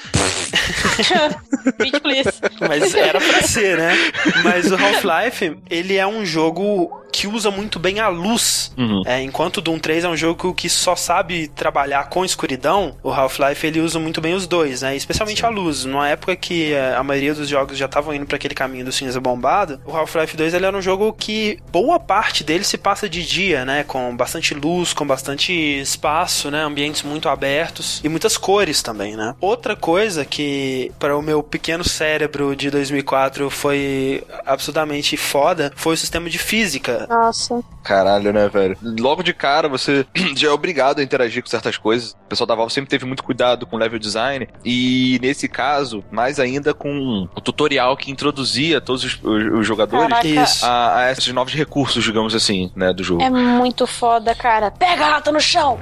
Beat, 1.78 2.00
please. 2.02 2.32
mas 2.60 2.94
era 2.94 3.20
pra 3.20 3.42
ser, 3.42 3.78
né? 3.78 3.92
Mas 4.42 4.70
o 4.70 4.74
Half-Life, 4.74 5.56
ele 5.70 5.96
é 5.96 6.06
um 6.06 6.24
jogo 6.24 6.90
que 7.12 7.26
usa 7.26 7.50
muito 7.50 7.78
bem 7.78 8.00
a 8.00 8.08
luz. 8.08 8.72
Uhum. 8.76 9.02
É, 9.06 9.22
enquanto 9.22 9.58
o 9.58 9.60
Doom 9.60 9.78
3 9.78 10.04
é 10.04 10.08
um 10.08 10.16
jogo 10.16 10.54
que 10.54 10.68
só 10.68 10.94
sabe 10.94 11.48
trabalhar 11.48 12.08
com 12.08 12.24
escuridão, 12.24 12.96
o 13.02 13.10
Half-Life 13.10 13.66
ele 13.66 13.80
usa 13.80 13.98
muito 13.98 14.20
bem 14.20 14.34
os 14.34 14.46
dois, 14.46 14.82
né? 14.82 14.96
Especialmente 14.96 15.44
a 15.44 15.48
luz. 15.48 15.84
Numa 15.84 16.08
época 16.08 16.36
que 16.36 16.72
é, 16.72 16.94
a 16.94 17.02
maioria 17.02 17.34
dos 17.34 17.48
jogos 17.48 17.76
já 17.76 17.86
estavam 17.86 18.14
indo 18.14 18.26
para 18.26 18.36
aquele 18.36 18.54
caminho 18.54 18.84
do 18.84 18.92
cinza 18.92 19.20
bombado, 19.20 19.80
o 19.84 19.96
Half-Life 19.96 20.36
2 20.36 20.54
ele 20.54 20.66
era 20.66 20.76
um 20.76 20.82
jogo 20.82 21.12
que 21.12 21.58
boa 21.70 21.98
parte 21.98 22.44
dele 22.44 22.64
se 22.64 22.78
passa 22.78 23.08
de 23.08 23.24
dia, 23.24 23.64
né? 23.64 23.84
Com 23.84 24.16
bastante 24.16 24.54
luz, 24.54 24.92
com 24.92 25.06
bastante 25.06 25.52
espaço, 25.52 26.50
né? 26.50 26.62
Ambientes 26.62 27.02
muito 27.02 27.28
abertos 27.28 28.00
e 28.04 28.08
muitas 28.08 28.36
cores 28.36 28.82
também, 28.82 29.16
né? 29.16 29.34
Outra 29.40 29.74
coisa 29.74 30.24
que 30.24 30.92
para 30.98 31.16
o 31.16 31.22
meu 31.22 31.42
pequeno 31.42 31.84
cérebro 31.84 32.54
de 32.54 32.70
2004 32.70 33.50
foi 33.50 34.24
absolutamente 34.44 35.16
foda 35.16 35.72
foi 35.76 35.94
o 35.94 35.96
sistema 35.96 36.28
de 36.28 36.38
física 36.38 36.97
Nossa. 37.06 37.62
Caralho, 37.84 38.32
né, 38.32 38.48
velho? 38.48 38.76
Logo 38.82 39.22
de 39.22 39.32
cara, 39.32 39.68
você 39.68 40.06
já 40.36 40.48
é 40.48 40.50
obrigado 40.50 40.98
a 40.98 41.02
interagir 41.02 41.42
com 41.42 41.48
certas 41.48 41.76
coisas. 41.76 42.12
O 42.12 42.28
pessoal 42.28 42.46
da 42.46 42.54
Valve 42.54 42.72
sempre 42.72 42.90
teve 42.90 43.04
muito 43.06 43.22
cuidado 43.22 43.66
com 43.66 43.76
o 43.76 43.78
level 43.78 43.98
design. 43.98 44.48
E 44.64 45.18
nesse 45.22 45.48
caso, 45.48 46.02
mais 46.10 46.38
ainda 46.40 46.74
com 46.74 47.28
o 47.34 47.40
tutorial 47.40 47.96
que 47.96 48.10
introduzia 48.10 48.80
todos 48.80 49.04
os, 49.04 49.20
os- 49.22 49.66
jogadores 49.66 50.62
a, 50.64 50.96
a 50.98 51.12
esses 51.12 51.28
novos 51.32 51.52
recursos, 51.54 52.02
digamos 52.02 52.34
assim, 52.34 52.70
né, 52.74 52.92
do 52.92 53.02
jogo. 53.04 53.22
É 53.22 53.30
muito 53.30 53.86
foda, 53.86 54.34
cara. 54.34 54.70
Pega 54.70 55.04
a 55.06 55.10
rata 55.10 55.30
no 55.32 55.40
chão! 55.40 55.78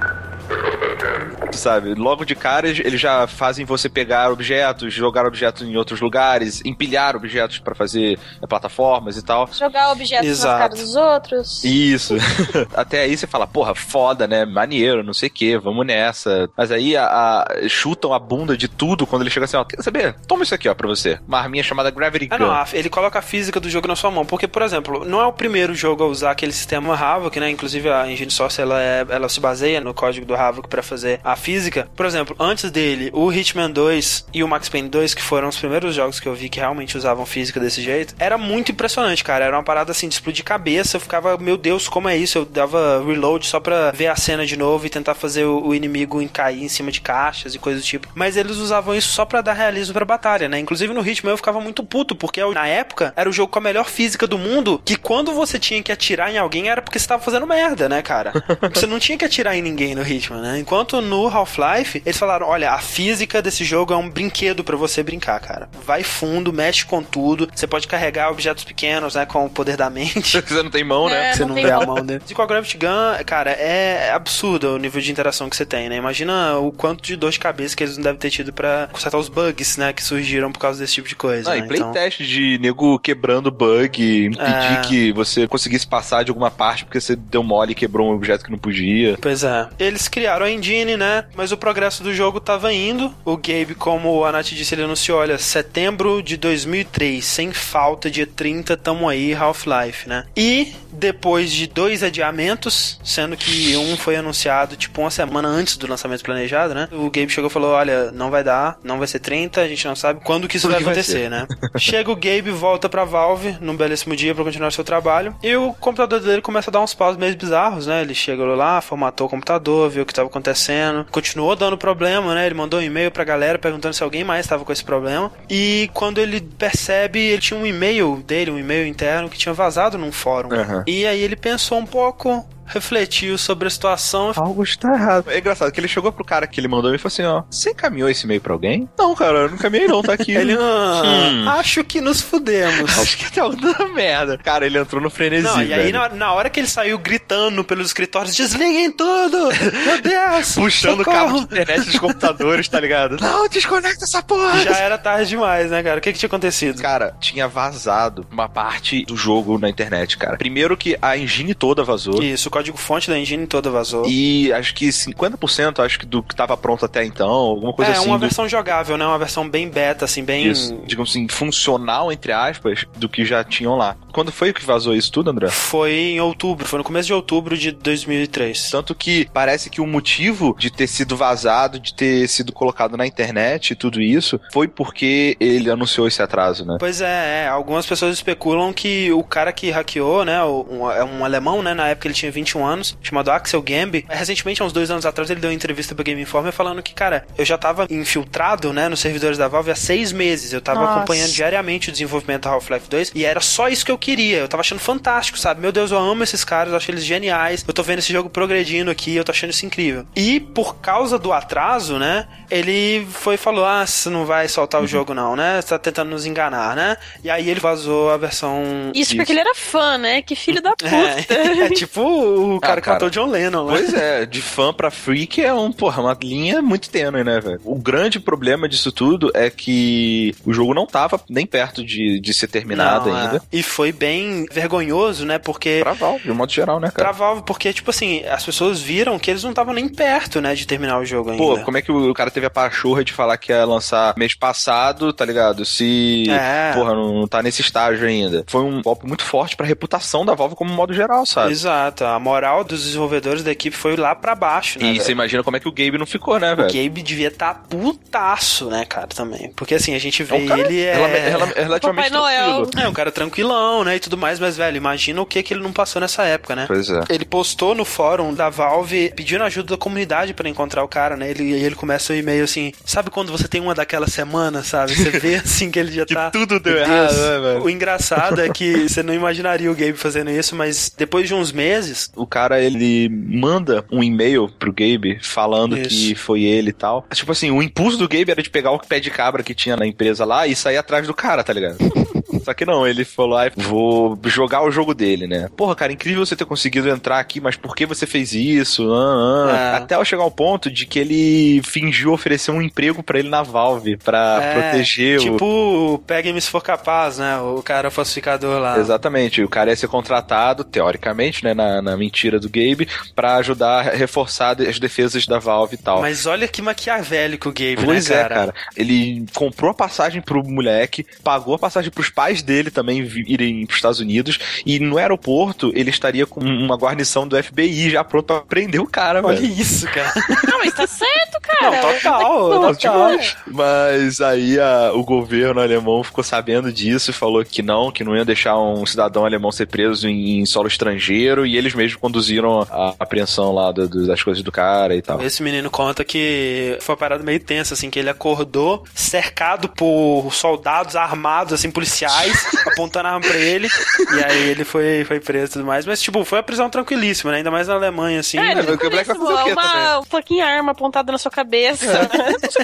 Sabe? 1.51 1.93
Logo 1.95 2.23
de 2.25 2.35
cara, 2.35 2.67
eles 2.67 2.99
já 2.99 3.25
fazem 3.27 3.65
você 3.65 3.89
pegar 3.89 4.31
objetos, 4.31 4.93
jogar 4.93 5.25
objetos 5.25 5.63
em 5.67 5.75
outros 5.75 5.99
lugares, 6.01 6.61
empilhar 6.65 7.15
objetos 7.15 7.59
pra 7.59 7.73
fazer 7.73 8.19
é, 8.41 8.47
plataformas 8.47 9.17
e 9.17 9.23
tal. 9.23 9.49
Jogar 9.51 9.91
objetos 9.91 10.27
Exato. 10.27 10.51
nas 10.51 10.61
caras 10.61 10.79
dos 10.79 10.95
outros. 10.95 11.63
Isso. 11.63 12.15
Até 12.75 13.01
aí 13.01 13.17
você 13.17 13.25
fala, 13.27 13.47
porra, 13.47 13.73
foda, 13.73 14.27
né? 14.27 14.45
Maneiro, 14.45 15.03
não 15.03 15.13
sei 15.13 15.29
o 15.29 15.31
que, 15.31 15.57
vamos 15.57 15.85
nessa. 15.85 16.49
Mas 16.55 16.71
aí 16.71 16.95
a, 16.95 17.05
a- 17.05 17.47
chutam 17.67 18.13
a 18.13 18.19
bunda 18.19 18.55
de 18.57 18.67
tudo 18.67 19.07
quando 19.07 19.21
ele 19.23 19.29
chega 19.31 19.45
assim, 19.45 19.57
ó, 19.57 19.63
quer 19.63 19.81
saber? 19.81 20.15
Toma 20.27 20.43
isso 20.43 20.53
aqui, 20.53 20.67
ó, 20.69 20.73
pra 20.73 20.87
você. 20.87 21.19
Uma 21.27 21.39
arminha 21.39 21.63
chamada 21.63 21.89
Gravity 21.89 22.27
Ah, 22.29 22.37
Gun. 22.37 22.45
não, 22.45 22.51
a- 22.53 22.67
ele 22.73 22.89
coloca 22.89 23.19
a 23.19 23.21
física 23.21 23.59
do 23.59 23.69
jogo 23.69 23.87
na 23.87 23.95
sua 23.95 24.11
mão. 24.11 24.25
Porque, 24.25 24.47
por 24.47 24.61
exemplo, 24.61 25.05
não 25.05 25.21
é 25.21 25.25
o 25.25 25.33
primeiro 25.33 25.73
jogo 25.73 26.03
a 26.03 26.07
usar 26.07 26.31
aquele 26.31 26.51
sistema 26.51 26.93
Havok, 26.95 27.39
né? 27.39 27.49
Inclusive 27.49 27.89
a 27.89 28.09
Engine 28.11 28.31
Source 28.31 28.61
ela, 28.61 28.81
é- 28.81 29.05
ela 29.09 29.29
se 29.29 29.39
baseia 29.39 29.79
no 29.81 29.93
código 29.93 30.25
do 30.25 30.35
Havok 30.35 30.67
para 30.67 30.83
fazer 30.83 31.19
a 31.23 31.35
física. 31.37 31.87
Por 31.95 32.05
exemplo, 32.05 32.35
antes 32.39 32.69
dele, 32.69 33.09
o 33.13 33.31
Hitman 33.31 33.69
2 33.69 34.27
e 34.33 34.43
o 34.43 34.47
Max 34.47 34.69
Payne 34.69 34.89
2, 34.89 35.13
que 35.13 35.21
foram 35.21 35.47
os 35.47 35.57
primeiros 35.57 35.95
jogos 35.95 36.19
que 36.19 36.27
eu 36.27 36.35
vi 36.35 36.49
que 36.49 36.59
realmente 36.59 36.97
usavam 36.97 37.25
física 37.25 37.59
desse 37.59 37.81
jeito, 37.81 38.15
era 38.19 38.37
muito 38.37 38.71
impressionante, 38.71 39.23
cara. 39.23 39.45
Era 39.45 39.55
uma 39.55 39.63
parada 39.63 39.91
assim 39.91 40.07
de 40.07 40.15
explodir 40.15 40.43
cabeça. 40.43 40.97
Eu 40.97 41.01
ficava, 41.01 41.37
meu 41.37 41.57
Deus, 41.57 41.87
como 41.87 42.09
é 42.09 42.17
isso? 42.17 42.39
Eu 42.39 42.45
dava 42.45 43.03
reload 43.05 43.45
só 43.45 43.59
pra 43.59 43.91
ver 43.91 44.07
a 44.07 44.15
cena 44.15 44.45
de 44.45 44.57
novo 44.57 44.85
e 44.85 44.89
tentar 44.89 45.13
fazer 45.13 45.45
o, 45.45 45.73
inimigo 45.73 46.17
cair 46.27 46.63
em 46.63 46.67
cima 46.67 46.91
de 46.91 47.01
caixas 47.01 47.55
e 47.55 47.59
coisas 47.59 47.83
do 47.83 47.85
tipo. 47.85 48.07
Mas 48.13 48.37
eles 48.37 48.57
usavam 48.57 48.95
isso 48.95 49.09
só 49.09 49.25
pra 49.25 49.41
dar 49.41 49.53
realismo 49.53 49.93
pra 49.93 50.05
batalha, 50.05 50.47
né? 50.47 50.59
Inclusive 50.59 50.93
no 50.93 51.07
Hitman 51.07 51.33
eu 51.33 51.37
ficava 51.37 51.59
muito 51.59 51.83
puto, 51.83 52.15
porque 52.15 52.43
na 52.45 52.67
época 52.67 53.13
era 53.15 53.29
o 53.29 53.33
jogo 53.33 53.51
com 53.51 53.59
a 53.59 53.61
melhor 53.61 53.89
física 53.89 54.27
do 54.27 54.37
mundo, 54.37 54.81
que 54.83 54.95
quando 54.95 55.33
você 55.33 55.59
tinha 55.59 55.81
que 55.81 55.91
atirar 55.91 56.31
em 56.31 56.37
alguém 56.37 56.69
era 56.69 56.81
porque 56.81 56.99
você 56.99 57.07
tava 57.07 57.23
fazendo 57.23 57.47
merda, 57.47 57.89
né, 57.89 58.01
cara? 58.01 58.33
você 58.73 58.85
não 58.85 58.99
tinha 58.99 59.17
que 59.17 59.25
atirar 59.25 59.55
em 59.55 59.61
ninguém 59.61 59.95
no 59.95 60.07
Hitman, 60.07 60.41
né? 60.41 60.59
Enquanto 60.59 61.01
no 61.01 61.26
Half-Life, 61.27 62.01
eles 62.05 62.17
falaram, 62.17 62.47
olha, 62.47 62.71
a 62.71 62.79
física 62.79 63.41
desse 63.41 63.63
jogo 63.63 63.93
é 63.93 63.97
um 63.97 64.09
brinquedo 64.09 64.63
pra 64.63 64.75
você 64.75 65.01
brincar, 65.03 65.39
cara. 65.39 65.69
Vai 65.85 66.03
fundo, 66.03 66.51
mexe 66.53 66.85
com 66.85 67.01
tudo, 67.03 67.47
você 67.53 67.67
pode 67.67 67.87
carregar 67.87 68.29
objetos 68.31 68.63
pequenos, 68.63 69.15
né, 69.15 69.25
com 69.25 69.45
o 69.45 69.49
poder 69.49 69.77
da 69.77 69.89
mente. 69.89 70.41
Você 70.47 70.63
não 70.63 70.69
tem 70.69 70.83
mão, 70.83 71.07
né? 71.09 71.29
É. 71.29 71.33
Você 71.33 71.41
não 71.41 71.49
não 71.49 71.55
tem 71.55 71.65
vê 71.65 71.71
a 71.71 71.77
mão. 71.77 71.95
mão 71.95 72.05
dele. 72.05 72.21
E 72.29 72.33
com 72.33 72.41
a 72.41 72.45
Gravity 72.45 72.77
Gun, 72.77 73.23
cara, 73.25 73.51
é 73.51 74.11
absurdo 74.11 74.75
o 74.75 74.77
nível 74.77 75.01
de 75.01 75.11
interação 75.11 75.49
que 75.49 75.55
você 75.55 75.65
tem, 75.65 75.89
né? 75.89 75.95
Imagina 75.97 76.57
o 76.57 76.71
quanto 76.71 77.03
de 77.03 77.15
dor 77.15 77.31
de 77.31 77.39
cabeça 77.39 77.75
que 77.75 77.83
eles 77.83 77.97
não 77.97 78.03
devem 78.03 78.19
ter 78.19 78.29
tido 78.29 78.51
pra 78.53 78.87
consertar 78.91 79.17
os 79.17 79.29
bugs, 79.29 79.77
né? 79.77 79.93
Que 79.93 80.03
surgiram 80.03 80.51
por 80.51 80.59
causa 80.59 80.79
desse 80.79 80.93
tipo 80.95 81.07
de 81.07 81.15
coisa. 81.15 81.51
Ah, 81.51 81.55
né? 81.55 81.61
e 81.61 81.67
playtest 81.67 82.19
de 82.23 82.57
nego 82.59 82.97
quebrando 82.99 83.51
bug, 83.51 84.25
impedir 84.25 84.77
É. 84.77 84.81
que 84.87 85.11
você 85.11 85.47
conseguisse 85.47 85.85
passar 85.87 86.23
de 86.23 86.31
alguma 86.31 86.49
parte 86.51 86.85
porque 86.85 86.99
você 86.99 87.15
deu 87.15 87.43
mole 87.43 87.71
e 87.71 87.75
quebrou 87.75 88.09
um 88.09 88.15
objeto 88.15 88.43
que 88.45 88.51
não 88.51 88.57
podia. 88.57 89.17
Pois 89.21 89.43
é. 89.43 89.67
Eles 89.79 90.07
criaram 90.07 90.45
a 90.45 90.51
engine, 90.51 90.97
né? 90.97 91.16
Mas 91.35 91.51
o 91.51 91.57
progresso 91.57 92.03
do 92.03 92.13
jogo 92.13 92.39
tava 92.39 92.73
indo. 92.73 93.13
O 93.25 93.35
Gabe, 93.37 93.75
como 93.75 94.23
a 94.25 94.31
Nath 94.31 94.47
disse, 94.47 94.75
ele 94.75 94.83
anunciou, 94.83 95.19
olha, 95.19 95.37
setembro 95.37 96.21
de 96.21 96.37
2003, 96.37 97.23
sem 97.23 97.51
falta, 97.51 98.09
dia 98.09 98.27
30, 98.27 98.75
tamo 98.77 99.07
aí, 99.07 99.33
Half-Life, 99.33 100.07
né? 100.07 100.25
E 100.35 100.73
depois 100.91 101.51
de 101.51 101.67
dois 101.67 102.01
adiamentos, 102.03 102.99
sendo 103.03 103.37
que 103.37 103.75
um 103.75 103.95
foi 103.97 104.15
anunciado, 104.15 104.75
tipo, 104.75 105.01
uma 105.01 105.11
semana 105.11 105.47
antes 105.47 105.77
do 105.77 105.87
lançamento 105.87 106.23
planejado, 106.23 106.73
né? 106.73 106.87
O 106.91 107.09
Gabe 107.09 107.29
chegou 107.29 107.49
e 107.49 107.53
falou, 107.53 107.71
olha, 107.71 108.11
não 108.11 108.29
vai 108.31 108.43
dar, 108.43 108.77
não 108.83 108.97
vai 108.97 109.07
ser 109.07 109.19
30, 109.19 109.61
a 109.61 109.67
gente 109.67 109.87
não 109.87 109.95
sabe 109.95 110.21
quando 110.23 110.47
que 110.47 110.57
isso 110.57 110.67
vai 110.67 110.79
vai 110.81 110.91
acontecer, 110.93 111.23
ser? 111.23 111.29
né? 111.29 111.47
Chega 111.77 112.11
o 112.11 112.15
Gabe, 112.15 112.49
volta 112.51 112.89
pra 112.89 113.03
Valve, 113.03 113.57
num 113.61 113.75
belíssimo 113.75 114.15
dia 114.15 114.33
pra 114.33 114.43
continuar 114.43 114.71
seu 114.71 114.83
trabalho, 114.83 115.35
e 115.43 115.55
o 115.55 115.73
computador 115.73 116.19
dele 116.19 116.41
começa 116.41 116.69
a 116.69 116.73
dar 116.73 116.81
uns 116.81 116.93
paus 116.93 117.17
meio 117.17 117.35
bizarros, 117.35 117.87
né? 117.87 118.01
Ele 118.01 118.15
chegou 118.15 118.47
lá, 118.55 118.81
formatou 118.81 119.27
o 119.27 119.29
computador, 119.29 119.89
viu 119.89 120.03
o 120.03 120.05
que 120.05 120.13
tava 120.13 120.27
acontecendo, 120.27 121.05
continuou 121.11 121.55
dando 121.55 121.77
problema, 121.77 122.35
né? 122.35 122.45
Ele 122.45 122.55
mandou 122.55 122.79
um 122.79 122.83
e-mail 122.83 123.11
pra 123.11 123.23
galera 123.23 123.57
perguntando 123.57 123.93
se 123.93 124.03
alguém 124.03 124.23
mais 124.23 124.47
tava 124.47 124.63
com 124.63 124.71
esse 124.71 124.83
problema, 124.83 125.31
e 125.49 125.89
quando 125.93 126.19
ele 126.19 126.41
percebe, 126.41 127.19
ele 127.19 127.41
tinha 127.41 127.59
um 127.59 127.65
e-mail 127.65 128.23
dele, 128.25 128.51
um 128.51 128.59
e-mail 128.59 128.87
interno 128.87 129.29
que 129.29 129.37
tinha 129.37 129.53
vazado 129.53 129.97
num 129.97 130.11
fórum. 130.11 130.53
Aham. 130.53 130.83
E 130.87 131.05
aí 131.05 131.21
ele 131.21 131.35
pensou 131.35 131.77
um 131.77 131.85
pouco, 131.85 132.47
refletiu 132.67 133.37
sobre 133.37 133.67
a 133.67 133.71
situação, 133.71 134.31
Algo 134.35 134.63
está 134.63 134.93
errado. 134.93 135.29
É 135.31 135.39
engraçado 135.39 135.71
que 135.71 135.79
ele 135.79 135.87
chegou 135.87 136.11
pro 136.11 136.23
cara 136.25 136.45
que 136.47 136.59
ele 136.59 136.67
mandou 136.67 136.93
e 136.93 136.97
falou 136.97 137.07
assim: 137.07 137.23
ó, 137.23 137.43
você 137.49 137.71
encaminhou 137.71 138.09
esse 138.09 138.25
e-mail 138.25 138.41
pra 138.41 138.53
alguém? 138.53 138.87
Não, 138.97 139.15
cara, 139.15 139.39
eu 139.39 139.49
não 139.49 139.55
encaminhei, 139.55 139.87
não, 139.87 140.01
tá 140.01 140.13
aqui. 140.13 140.31
ele, 140.35 140.53
ah, 140.53 141.01
Hum. 141.05 141.49
acho 141.49 141.83
que 141.83 142.01
nos 142.01 142.21
fudemos. 142.21 142.97
Acho 142.99 143.17
que 143.17 143.31
tá 143.31 143.47
dando 143.47 143.93
merda. 143.93 144.37
Cara, 144.37 144.65
ele 144.65 144.77
entrou 144.77 145.01
no 145.01 145.09
frenesi. 145.09 145.43
Não, 145.43 145.61
e 145.63 145.73
aí 145.73 145.91
na, 145.91 146.09
na 146.09 146.33
hora 146.33 146.49
que 146.49 146.59
ele 146.59 146.67
saiu 146.67 146.97
gritando 146.97 147.63
pelos 147.63 147.87
escritórios, 147.87 148.35
desliguem 148.35 148.91
tudo! 148.91 149.37
Meu 149.85 150.01
Deus! 150.01 150.53
Puxando 150.55 151.01
o 151.01 151.03
socorro!" 151.03 151.17
cabo 151.17 151.37
de 151.39 151.43
internet 151.45 151.85
dos 151.85 151.99
computadores, 151.99 152.67
tá 152.67 152.79
ligado? 152.79 153.17
Não, 153.21 153.47
desconecta 153.47 154.03
essa 154.05 154.21
porra! 154.21 154.61
Já 154.63 154.77
era 154.77 154.97
tarde 154.97 155.29
demais, 155.29 155.71
né, 155.71 155.81
cara? 155.83 155.99
O 155.99 156.01
que, 156.01 156.11
que 156.13 156.19
tinha 156.19 156.27
acontecido? 156.27 156.81
Cara, 156.81 157.15
tinha 157.19 157.47
vazado 157.47 158.25
uma 158.31 158.49
parte 158.49 159.05
do 159.05 159.15
jogo 159.15 159.57
na 159.57 159.69
internet, 159.69 160.17
cara. 160.17 160.37
Primeiro 160.37 160.75
que 160.75 160.97
a 161.01 161.17
engine 161.17 161.53
toda 161.53 161.83
vazou. 161.83 162.21
Isso, 162.21 162.49
o 162.57 162.59
código-fonte 162.59 163.09
da 163.09 163.19
engine 163.19 163.45
toda 163.45 163.69
vazou. 163.69 164.05
E 164.07 164.51
acho 164.53 164.73
que 164.73 164.87
50% 164.87 165.83
acho 165.83 165.99
que 165.99 166.05
do 166.05 166.23
que 166.23 166.35
tava 166.35 166.57
pronto 166.57 166.85
até 166.85 167.03
então, 167.05 167.29
alguma 167.29 167.71
coisa 167.73 167.91
é, 167.91 167.95
assim. 167.95 168.07
uma 168.07 168.17
do- 168.17 168.21
versão 168.21 168.47
jogável, 168.47 168.97
né? 168.97 169.05
Uma 169.05 169.19
versão 169.19 169.47
bem 169.47 169.69
beta, 169.69 170.05
assim, 170.05 170.23
bem... 170.23 170.47
Isso, 170.47 170.79
digamos 170.85 171.11
assim, 171.11 171.27
funcional, 171.27 172.11
entre 172.11 172.31
aspas, 172.31 172.85
do 172.95 173.07
que 173.07 173.25
já 173.25 173.43
tinham 173.43 173.75
lá. 173.75 173.95
Quando 174.11 174.31
foi 174.31 174.51
que 174.51 174.65
vazou 174.65 174.95
isso 174.95 175.11
tudo, 175.11 175.29
André? 175.29 175.47
Foi 175.49 175.91
em 175.91 176.19
outubro, 176.21 176.65
foi 176.65 176.77
no 176.79 176.83
começo 176.83 177.07
de 177.07 177.13
outubro 177.13 177.57
de 177.57 177.71
2003. 177.71 178.69
Tanto 178.71 178.95
que 178.95 179.27
parece 179.33 179.69
que 179.69 179.79
o 179.79 179.85
motivo 179.87 180.55
de 180.57 180.71
ter 180.71 180.87
sido 180.87 181.15
vazado, 181.15 181.79
de 181.79 181.93
ter 181.93 182.27
sido 182.27 182.51
colocado 182.51 182.97
na 182.97 183.05
internet 183.05 183.71
e 183.71 183.75
tudo 183.75 184.01
isso, 184.01 184.39
foi 184.51 184.67
porque 184.67 185.37
ele 185.39 185.69
anunciou 185.69 186.07
esse 186.07 186.21
atraso, 186.21 186.65
né? 186.65 186.77
Pois 186.79 187.01
é, 187.01 187.43
é, 187.43 187.47
algumas 187.47 187.85
pessoas 187.85 188.15
especulam 188.15 188.73
que 188.73 189.11
o 189.11 189.23
cara 189.23 189.51
que 189.53 189.69
hackeou, 189.69 190.25
né, 190.25 190.43
um, 190.43 190.89
é 190.91 191.03
um 191.03 191.23
alemão, 191.23 191.61
né, 191.61 191.73
na 191.73 191.87
época 191.89 192.07
ele 192.07 192.15
tinha 192.15 192.31
21 192.47 192.65
anos, 192.65 192.97
chamado 193.01 193.29
Axel 193.29 193.61
Gambi. 193.61 194.05
Recentemente, 194.09 194.61
há 194.61 194.65
uns 194.65 194.73
dois 194.73 194.89
anos 194.89 195.05
atrás, 195.05 195.29
ele 195.29 195.39
deu 195.39 195.49
uma 195.49 195.55
entrevista 195.55 195.93
pra 195.93 196.03
Game 196.03 196.21
Informer 196.21 196.53
falando 196.53 196.81
que, 196.81 196.93
cara, 196.93 197.25
eu 197.37 197.43
já 197.43 197.57
tava 197.57 197.87
infiltrado, 197.89 198.71
né, 198.71 198.87
nos 198.87 198.99
servidores 198.99 199.37
da 199.37 199.47
Valve 199.47 199.71
há 199.71 199.75
seis 199.75 200.11
meses. 200.11 200.53
Eu 200.53 200.61
tava 200.61 200.81
Nossa. 200.81 200.95
acompanhando 200.97 201.31
diariamente 201.31 201.89
o 201.89 201.91
desenvolvimento 201.91 202.43
do 202.43 202.49
Half-Life 202.49 202.89
2 202.89 203.11
e 203.13 203.25
era 203.25 203.41
só 203.41 203.67
isso 203.67 203.85
que 203.85 203.91
eu 203.91 203.97
queria. 203.97 204.37
Eu 204.37 204.47
tava 204.47 204.61
achando 204.61 204.79
fantástico, 204.79 205.37
sabe? 205.37 205.61
Meu 205.61 205.71
Deus, 205.71 205.91
eu 205.91 205.97
amo 205.97 206.23
esses 206.23 206.43
caras, 206.43 206.71
eu 206.71 206.77
acho 206.77 206.89
eles 206.89 207.03
geniais. 207.03 207.65
Eu 207.67 207.73
tô 207.73 207.83
vendo 207.83 207.99
esse 207.99 208.13
jogo 208.13 208.29
progredindo 208.29 208.89
aqui, 208.89 209.15
eu 209.15 209.23
tô 209.23 209.31
achando 209.31 209.49
isso 209.49 209.65
incrível. 209.65 210.05
E 210.15 210.39
por 210.39 210.77
causa 210.77 211.19
do 211.19 211.33
atraso, 211.33 211.97
né, 211.97 212.27
ele 212.49 213.05
foi 213.11 213.35
e 213.35 213.37
falou: 213.37 213.65
Ah, 213.65 213.85
você 213.85 214.09
não 214.09 214.25
vai 214.25 214.47
soltar 214.47 214.81
o 214.81 214.87
jogo, 214.87 215.13
não, 215.13 215.35
né? 215.35 215.61
Você 215.61 215.69
tá 215.69 215.79
tentando 215.79 216.11
nos 216.11 216.25
enganar, 216.25 216.75
né? 216.75 216.97
E 217.23 217.29
aí 217.29 217.49
ele 217.49 217.59
vazou 217.59 218.11
a 218.11 218.17
versão. 218.17 218.91
Isso 218.93 219.15
porque 219.15 219.31
ele 219.31 219.41
era 219.41 219.55
fã, 219.55 219.97
né? 219.97 220.21
Que 220.21 220.35
filho 220.35 220.61
da 220.61 220.71
puta. 220.77 220.87
É, 220.87 221.65
é 221.65 221.69
tipo 221.69 222.01
o 222.37 222.59
cara 222.59 222.73
Ah, 222.73 222.75
que 222.77 222.81
cara. 222.83 222.95
matou 222.95 223.07
o 223.07 223.11
John 223.11 223.27
Lennon, 223.29 223.65
né? 223.65 223.71
Pois 223.71 223.93
é, 223.93 224.25
de 224.25 224.41
fã 224.41 224.73
pra 224.73 224.89
freak 224.91 225.41
é 225.43 225.53
um, 225.53 225.71
porra, 225.71 226.01
uma 226.01 226.17
linha 226.21 226.61
muito 226.61 226.89
tênue, 226.89 227.23
né, 227.23 227.39
velho? 227.39 227.59
O 227.63 227.75
grande 227.75 228.19
problema 228.19 228.67
disso 228.69 228.91
tudo 228.91 229.31
é 229.33 229.49
que 229.49 230.35
o 230.45 230.53
jogo 230.53 230.73
não 230.73 230.85
tava 230.85 231.19
nem 231.29 231.45
perto 231.45 231.83
de, 231.83 232.19
de 232.19 232.33
ser 232.33 232.47
terminado 232.47 233.09
Não, 233.09 233.17
é. 233.17 233.21
ainda. 233.21 233.41
E 233.51 233.61
foi 233.63 233.91
bem 233.91 234.45
vergonhoso, 234.51 235.25
né? 235.25 235.37
Porque. 235.37 235.79
Pra 235.81 235.93
Valve, 235.93 236.23
de 236.23 236.31
modo 236.31 236.51
geral, 236.51 236.79
né, 236.79 236.89
Pra 236.91 237.05
cara? 237.05 237.11
Valve, 237.17 237.43
porque, 237.45 237.71
tipo 237.73 237.89
assim, 237.89 238.23
as 238.25 238.45
pessoas 238.45 238.79
viram 238.81 239.17
que 239.19 239.29
eles 239.31 239.43
não 239.43 239.51
estavam 239.51 239.73
nem 239.73 239.87
perto, 239.87 240.39
né, 240.41 240.53
de 240.55 240.65
terminar 240.67 240.99
o 240.99 241.05
jogo 241.05 241.31
ainda. 241.31 241.43
Pô, 241.43 241.59
como 241.59 241.77
é 241.77 241.81
que 241.81 241.91
o 241.91 242.13
cara 242.13 242.29
teve 242.31 242.45
a 242.45 242.49
pachorra 242.49 243.03
de 243.03 243.13
falar 243.13 243.37
que 243.37 243.51
ia 243.51 243.65
lançar 243.65 244.13
mês 244.17 244.33
passado, 244.35 245.11
tá 245.13 245.25
ligado? 245.25 245.65
Se, 245.65 246.25
É. 246.29 246.73
porra, 246.73 246.93
não, 246.93 247.13
não 247.21 247.27
tá 247.27 247.41
nesse 247.41 247.61
estágio 247.61 248.07
ainda. 248.07 248.43
Foi 248.47 248.61
um 248.61 248.81
golpe 248.81 249.05
muito 249.07 249.23
forte 249.23 249.55
pra 249.55 249.65
reputação 249.65 250.25
da 250.25 250.33
Valve 250.35 250.55
como 250.55 250.71
modo 250.73 250.93
geral, 250.93 251.25
sabe? 251.25 251.51
Exato, 251.51 252.05
a 252.05 252.19
moral 252.27 252.63
dos 252.63 252.83
desenvolvedores 252.83 253.43
da 253.43 253.51
equipe 253.51 253.75
foi 253.75 253.95
lá 253.95 254.13
pra 254.13 254.35
baixo, 254.35 254.79
né? 254.79 254.91
E 254.93 254.99
você 254.99 255.11
imagina 255.11 255.43
como 255.43 255.55
é 255.57 255.59
que 255.59 255.67
o 255.67 255.71
Gabe 255.71 255.97
não 255.97 256.05
ficou, 256.05 256.39
né, 256.39 256.53
O 256.53 256.57
velho? 256.57 256.67
Gabe 256.73 257.01
devia 257.01 257.29
estar 257.29 257.53
tá 257.53 257.61
putaço, 257.69 258.69
né, 258.69 258.85
cara, 258.85 259.07
também. 259.07 259.51
Porque 259.55 259.75
assim, 259.75 259.93
a 259.95 259.99
gente 259.99 260.23
vê 260.23 260.35
É 260.35 260.39
um 260.39 260.45
cara 260.45 260.61
ele 260.61 260.81
é. 260.81 260.93
rela- 260.93 261.07
rela- 261.07 261.53
relativamente 261.55 262.09
Papai 262.11 262.19
Noel. 262.19 262.61
tranquilo. 262.65 262.85
É, 262.85 262.89
um 262.89 262.93
cara 262.93 263.11
tranquilão, 263.11 263.83
né, 263.83 263.95
e 263.95 263.99
tudo 263.99 264.17
mais, 264.17 264.39
mas, 264.39 264.57
velho, 264.57 264.77
imagina 264.77 265.21
o 265.21 265.25
que 265.25 265.41
que 265.43 265.53
ele 265.53 265.63
não 265.63 265.71
passou 265.71 265.99
nessa 266.01 266.23
época, 266.23 266.55
né? 266.55 266.65
Pois 266.67 266.89
é. 266.89 267.01
Ele 267.09 267.25
postou 267.25 267.73
no 267.75 267.85
fórum 267.85 268.33
da 268.33 268.49
Valve 268.49 269.11
pedindo 269.15 269.43
ajuda 269.43 269.75
da 269.75 269.77
comunidade 269.77 270.33
pra 270.33 270.49
encontrar 270.49 270.83
o 270.83 270.87
cara, 270.87 271.15
né? 271.15 271.29
Ele, 271.29 271.43
e 271.43 271.63
ele 271.63 271.75
começa 271.75 272.13
o 272.13 272.15
e-mail 272.15 272.43
assim: 272.43 272.71
sabe 272.85 273.09
quando 273.09 273.31
você 273.31 273.47
tem 273.47 273.61
uma 273.61 273.73
daquelas 273.75 274.11
semanas, 274.13 274.67
sabe? 274.67 274.95
Você 274.95 275.09
vê 275.11 275.35
assim 275.43 275.69
que 275.71 275.79
ele 275.79 275.91
já 275.91 276.05
tá. 276.05 276.31
tudo 276.31 276.59
deu 276.59 276.77
errado, 276.77 277.13
né, 277.15 277.39
velho? 277.39 277.63
O 277.63 277.69
engraçado 277.69 278.41
é 278.41 278.49
que 278.49 278.87
você 278.89 279.01
não 279.03 279.13
imaginaria 279.13 279.71
o 279.71 279.75
Gabe 279.75 279.93
fazendo 279.93 280.29
isso, 280.31 280.55
mas 280.55 280.91
depois 280.97 281.27
de 281.27 281.33
uns 281.33 281.51
meses, 281.51 282.09
O 282.17 282.25
cara, 282.25 282.61
ele 282.61 283.09
manda 283.09 283.85
um 283.91 284.03
e-mail 284.03 284.49
pro 284.59 284.73
Gabe 284.73 285.19
falando 285.21 285.77
Isso. 285.77 285.89
que 285.89 286.15
foi 286.15 286.43
ele 286.43 286.69
e 286.69 286.73
tal. 286.73 287.05
Tipo 287.13 287.31
assim, 287.31 287.51
o 287.51 287.61
impulso 287.61 287.97
do 287.97 288.09
Gabe 288.09 288.31
era 288.31 288.41
de 288.41 288.49
pegar 288.49 288.71
o 288.71 288.79
pé 288.79 288.99
de 288.99 289.11
cabra 289.11 289.43
que 289.43 289.53
tinha 289.53 289.75
na 289.75 289.85
empresa 289.85 290.25
lá 290.25 290.47
e 290.47 290.55
sair 290.55 290.77
atrás 290.77 291.05
do 291.07 291.13
cara, 291.13 291.43
tá 291.43 291.53
ligado? 291.53 291.77
Só 292.47 292.53
que 292.53 292.65
não, 292.65 292.87
ele 292.87 293.03
falou, 293.03 293.37
ah, 293.37 293.51
vou 293.57 294.17
jogar 294.23 294.63
o 294.63 294.71
jogo 294.71 294.93
dele, 294.93 295.27
né? 295.27 295.49
Porra, 295.57 295.75
cara, 295.75 295.91
incrível 295.91 296.25
você 296.25 296.33
ter 296.33 296.45
conseguido 296.45 296.87
entrar 296.87 297.19
aqui, 297.19 297.41
mas 297.41 297.57
por 297.57 297.75
que 297.75 297.85
você 297.85 298.05
fez 298.07 298.31
isso? 298.31 298.89
Ah, 298.93 299.49
ah. 299.49 299.73
É. 299.73 299.77
Até 299.79 299.95
eu 299.95 300.05
chegar 300.05 300.23
ao 300.23 300.31
ponto 300.31 300.71
de 300.71 300.85
que 300.85 300.97
ele 300.97 301.61
fingiu 301.65 302.13
oferecer 302.13 302.51
um 302.51 302.61
emprego 302.61 303.03
pra 303.03 303.19
ele 303.19 303.27
na 303.27 303.43
Valve, 303.43 303.97
pra 303.97 304.39
é, 304.41 304.53
proteger 304.53 305.19
o... 305.19 305.21
tipo, 305.23 306.03
pegue-me 306.07 306.39
se 306.39 306.49
for 306.49 306.63
capaz, 306.63 307.17
né? 307.17 307.37
O 307.37 307.61
cara 307.61 307.91
falsificador 307.91 308.61
lá. 308.61 308.79
Exatamente, 308.79 309.43
o 309.43 309.49
cara 309.49 309.69
ia 309.69 309.75
ser 309.75 309.89
contratado, 309.89 310.63
teoricamente, 310.63 311.43
né, 311.43 311.53
na, 311.53 311.81
na 311.81 311.97
mentira 311.97 312.39
do 312.39 312.47
Gabe, 312.47 312.87
pra 313.13 313.35
ajudar 313.35 313.79
a 313.79 313.91
reforçar 313.91 314.61
as 314.61 314.79
defesas 314.79 315.25
da 315.25 315.37
Valve 315.37 315.75
e 315.75 315.79
tal. 315.79 315.99
Mas 315.99 316.25
olha 316.25 316.47
que 316.47 316.61
maquiavélico 316.61 317.49
o 317.49 317.51
Gabe, 317.51 317.83
Pois 317.83 318.07
né, 318.07 318.21
é, 318.21 318.23
cara. 318.23 318.53
Ele 318.77 319.25
comprou 319.35 319.71
a 319.71 319.73
passagem 319.73 320.21
pro 320.21 320.41
moleque, 320.47 321.05
pagou 321.21 321.53
a 321.53 321.59
passagem 321.59 321.91
pros 321.91 322.09
pais 322.09 322.36
dele 322.41 322.69
também 322.71 322.99
irem 323.27 323.65
pros 323.65 323.77
Estados 323.77 323.99
Unidos, 323.99 324.39
e 324.65 324.79
no 324.79 324.97
aeroporto 324.97 325.71
ele 325.75 325.89
estaria 325.89 326.25
com 326.25 326.39
uma 326.41 326.75
guarnição 326.75 327.27
do 327.27 327.41
FBI 327.41 327.89
já 327.91 328.03
pronto 328.03 328.25
pra 328.27 328.41
prender 328.41 328.81
o 328.81 328.87
cara, 328.87 329.21
Olha 329.25 329.39
velho. 329.39 329.53
isso, 329.53 329.87
cara. 329.87 330.11
Não, 330.47 330.59
mas 330.59 330.73
tá 330.73 330.87
certo, 330.87 331.39
cara. 331.41 331.71
Não, 331.81 331.93
total, 331.93 332.49
Não, 332.49 332.73
total. 332.73 332.75
demais. 333.09 333.35
Mas 333.47 334.21
aí 334.21 334.59
a- 334.59 334.91
o 334.93 335.03
governo 335.03 335.61
alemão 335.61 336.03
ficou 336.03 336.23
sabendo 336.23 336.71
disso 336.71 337.11
e 337.11 337.13
falou 337.13 337.43
que 337.43 337.61
não, 337.61 337.91
que 337.91 338.03
não 338.03 338.15
ia 338.15 338.25
deixar 338.25 338.57
um 338.57 338.85
cidadão 338.85 339.25
alemão 339.25 339.51
ser 339.51 339.65
preso 339.67 340.07
em, 340.07 340.39
em 340.39 340.45
solo 340.45 340.67
estrangeiro 340.67 341.45
e 341.45 341.57
eles 341.57 341.73
mesmos 341.73 341.99
conduziram 341.99 342.61
a 342.69 342.93
apreensão 342.99 343.53
lá 343.53 343.71
do- 343.71 343.87
do- 343.87 344.07
das 344.07 344.21
coisas 344.23 344.43
do 344.43 344.51
cara 344.51 344.95
e 344.95 345.01
tal. 345.01 345.21
Esse 345.21 345.41
menino 345.43 345.69
conta 345.69 346.03
que 346.03 346.77
foi 346.81 346.93
uma 346.93 346.97
parada 346.99 347.23
meio 347.23 347.39
tensa, 347.39 347.73
assim, 347.73 347.89
que 347.89 347.99
ele 347.99 348.09
acordou 348.09 348.83
cercado 348.93 349.69
por 349.69 350.29
soldados 350.33 350.95
armados, 350.95 351.53
assim, 351.53 351.69
policiais, 351.71 352.26
apontando 352.65 353.07
a 353.07 353.11
arma 353.11 353.21
pra 353.21 353.37
ele, 353.37 353.67
e 354.15 354.23
aí 354.23 354.49
ele 354.49 354.63
foi, 354.63 355.03
foi 355.05 355.19
preso 355.19 355.45
e 355.45 355.53
tudo 355.53 355.65
mais. 355.65 355.85
Mas, 355.85 356.01
tipo, 356.01 356.23
foi 356.23 356.37
uma 356.39 356.43
prisão 356.43 356.69
tranquilíssima, 356.69 357.31
né? 357.31 357.37
Ainda 357.37 357.51
mais 357.51 357.67
na 357.67 357.75
Alemanha, 357.75 358.19
assim. 358.19 358.37
É, 358.37 358.55
né? 358.55 358.61
o 358.61 358.65
moleque 358.65 358.89
vai 358.89 359.05
fazer 359.05 359.33
o 359.33 359.43
quê 359.43 359.51
uma 359.51 360.03
fucking 360.03 360.41
arma 360.41 360.71
apontada 360.71 361.11
na 361.11 361.17
sua 361.17 361.31
cabeça. 361.31 362.09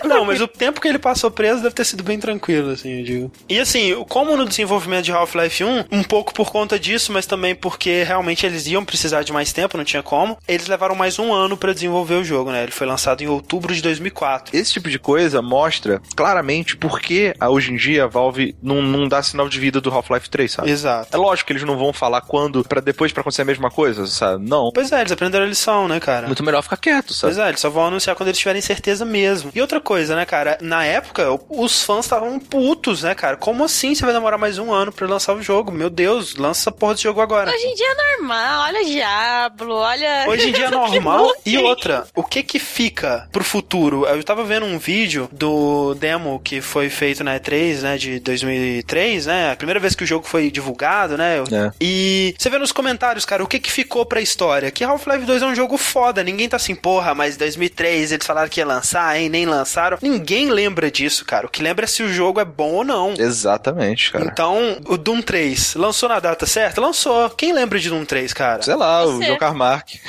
Não, 0.06 0.26
mas 0.26 0.42
o 0.42 0.48
tempo 0.48 0.80
que 0.80 0.88
ele 0.88 1.00
passou 1.00 1.32
preso 1.32 1.62
deve 1.62 1.76
ter 1.76 1.86
sido 1.86 2.04
bem 2.04 2.20
tranquilo, 2.20 2.72
assim, 2.72 3.00
eu 3.00 3.04
digo. 3.04 3.32
E 3.50 3.60
assim, 3.60 4.04
como 4.10 4.36
no 4.36 4.46
desenvolvimento 4.46 5.06
de 5.06 5.12
Half-Life 5.12 5.64
1, 5.64 5.86
um 5.92 6.04
pouco 6.04 6.34
por 6.34 6.52
conta 6.52 6.80
disso, 6.80 7.12
mas 7.12 7.26
também 7.26 7.56
porque 7.56 8.04
realmente 8.04 8.46
eles 8.46 8.68
iam 8.68 8.84
precisar 8.84 9.24
de 9.24 9.34
mais 9.34 9.52
tempo, 9.52 9.78
não 9.78 9.84
tinha 9.84 10.04
como, 10.04 10.38
eles 10.48 10.68
levaram 10.68 10.96
mais 10.96 11.20
um 11.20 11.34
ano 11.34 11.58
pra 11.58 11.74
desenvolver 11.74 12.16
o 12.16 12.24
jogo, 12.24 12.52
né? 12.52 12.64
Ele 12.64 12.72
foi 12.72 12.88
lançado 12.88 13.22
em 13.22 13.28
outubro 13.28 13.74
de 13.74 13.82
2004. 13.82 14.56
Esse 14.56 14.74
tipo 14.74 14.90
de 14.90 15.00
coisa 15.00 15.42
mostra 15.42 16.02
claramente 16.16 16.76
por 16.78 17.00
que 17.00 17.34
ah, 17.40 17.50
hoje 17.50 17.72
em 17.72 17.76
dia 17.76 18.04
a 18.06 18.08
Valve 18.08 18.56
não, 18.62 18.82
não 18.82 19.08
dá 19.08 19.22
sinal 19.22 19.50
de 19.50 19.53
vida 19.60 19.80
do 19.82 19.90
Half-Life 19.92 20.30
3, 20.30 20.52
sabe? 20.52 20.70
É 20.70 20.72
Exato. 20.72 21.18
lógico 21.18 21.48
que 21.48 21.54
eles 21.54 21.64
não 21.64 21.78
vão 21.78 21.94
falar 21.94 22.22
quando, 22.22 22.64
pra 22.64 22.82
depois 22.82 23.12
pra 23.12 23.22
acontecer 23.22 23.42
a 23.44 23.46
mesma 23.46 23.70
coisa, 23.70 24.06
sabe? 24.08 24.48
Não. 24.48 24.72
Pois 24.74 24.92
é, 24.92 25.02
eles 25.02 25.12
aprenderam 25.12 25.46
a 25.46 25.48
lição, 25.48 25.88
né, 25.88 26.00
cara? 26.00 26.28
Muito 26.28 26.44
melhor 26.44 26.62
ficar 26.62 26.78
quieto, 26.78 27.14
sabe? 27.14 27.34
Pois 27.34 27.46
é, 27.46 27.50
eles 27.50 27.60
só 27.60 27.70
vão 27.70 27.88
anunciar 27.88 28.16
quando 28.16 28.30
eles 28.30 28.40
tiverem 28.40 28.62
certeza 28.62 29.06
mesmo. 29.06 29.52
E 29.54 29.62
outra 29.62 29.80
coisa, 29.80 30.16
né, 30.16 30.26
cara? 30.26 30.58
Na 30.62 30.84
época, 30.84 31.28
os 31.50 31.84
fãs 31.84 32.06
estavam 32.06 32.40
putos, 32.40 33.04
né, 33.04 33.14
cara? 33.16 33.38
Como 33.38 33.64
assim 33.64 33.94
você 33.96 34.04
vai 34.06 34.14
demorar 34.14 34.38
mais 34.38 34.58
um 34.58 34.72
ano 34.72 34.92
pra 34.92 35.08
lançar 35.08 35.36
o 35.36 35.42
jogo? 35.42 35.72
Meu 35.72 35.90
Deus, 35.90 36.36
lança 36.36 36.62
essa 36.62 36.72
porra 36.72 36.94
desse 36.94 37.04
jogo 37.04 37.22
agora. 37.22 37.52
Hoje 37.52 37.66
em 37.66 37.76
dia 37.76 37.88
é 37.88 38.18
normal, 38.18 38.62
olha 38.64 38.86
Diablo, 38.86 39.76
olha. 39.76 40.26
Hoje 40.30 40.50
em 40.50 40.52
dia 40.54 40.66
é 40.66 40.70
normal. 40.72 41.32
E 41.46 41.58
outra, 41.58 42.06
o 42.16 42.24
que 42.24 42.44
que 42.44 42.60
fica 42.60 43.28
pro 43.32 43.44
futuro? 43.44 44.06
Eu 44.06 44.24
tava 44.24 44.44
vendo 44.44 44.66
um 44.66 44.78
vídeo 44.78 45.28
do 45.32 45.94
demo 45.96 46.40
que 46.44 46.62
foi 46.62 46.90
feito 46.90 47.24
na 47.24 47.40
E3, 47.40 47.82
né, 47.82 47.98
de 47.98 48.20
2003, 48.20 49.26
né? 49.26 49.33
A 49.52 49.56
primeira 49.56 49.80
vez 49.80 49.96
que 49.96 50.04
o 50.04 50.08
jogo 50.08 50.26
foi 50.26 50.50
divulgado, 50.50 51.18
né? 51.18 51.38
É. 51.52 51.72
E 51.80 52.36
você 52.38 52.50
vê 52.50 52.58
nos 52.58 52.72
comentários, 52.72 53.26
cara, 53.26 53.44
o 53.44 53.48
que 53.48 53.60
que 53.60 53.72
ficou 53.72 54.06
pra 54.06 54.22
história? 54.22 54.72
Que 54.72 54.84
Half-Life 54.84 55.26
2 55.26 55.42
é 55.42 55.46
um 55.46 55.56
jogo 55.56 55.78
foda. 55.78 56.24
Ninguém 56.24 56.50
tá 56.50 56.58
assim, 56.58 56.76
porra, 56.76 57.14
mas 57.14 57.38
2003 57.38 58.12
eles 58.12 58.26
falaram 58.26 58.50
que 58.50 58.60
ia 58.60 58.66
lançar, 58.66 59.18
hein? 59.20 59.30
Nem 59.30 59.46
lançaram. 59.46 59.98
Ninguém 60.02 60.50
lembra 60.50 60.90
disso, 60.90 61.26
cara. 61.26 61.46
O 61.46 61.50
que 61.50 61.62
lembra 61.62 61.86
é 61.86 61.88
se 61.88 62.02
o 62.04 62.12
jogo 62.12 62.40
é 62.40 62.46
bom 62.46 62.72
ou 62.72 62.84
não. 62.84 63.14
Exatamente, 63.18 64.12
cara. 64.12 64.26
Então, 64.26 64.78
o 64.88 64.98
Doom 64.98 65.22
3 65.22 65.76
lançou 65.76 66.10
na 66.10 66.20
data 66.20 66.46
certa? 66.46 66.82
Lançou. 66.82 67.30
Quem 67.32 67.54
lembra 67.54 67.80
de 67.80 67.90
Doom 67.90 68.06
3, 68.06 68.34
cara? 68.34 68.62
Sei 68.62 68.76
lá, 68.76 69.06
o 69.06 69.18
Você. 69.18 69.26
John 69.26 69.38
Carmack. 69.38 70.00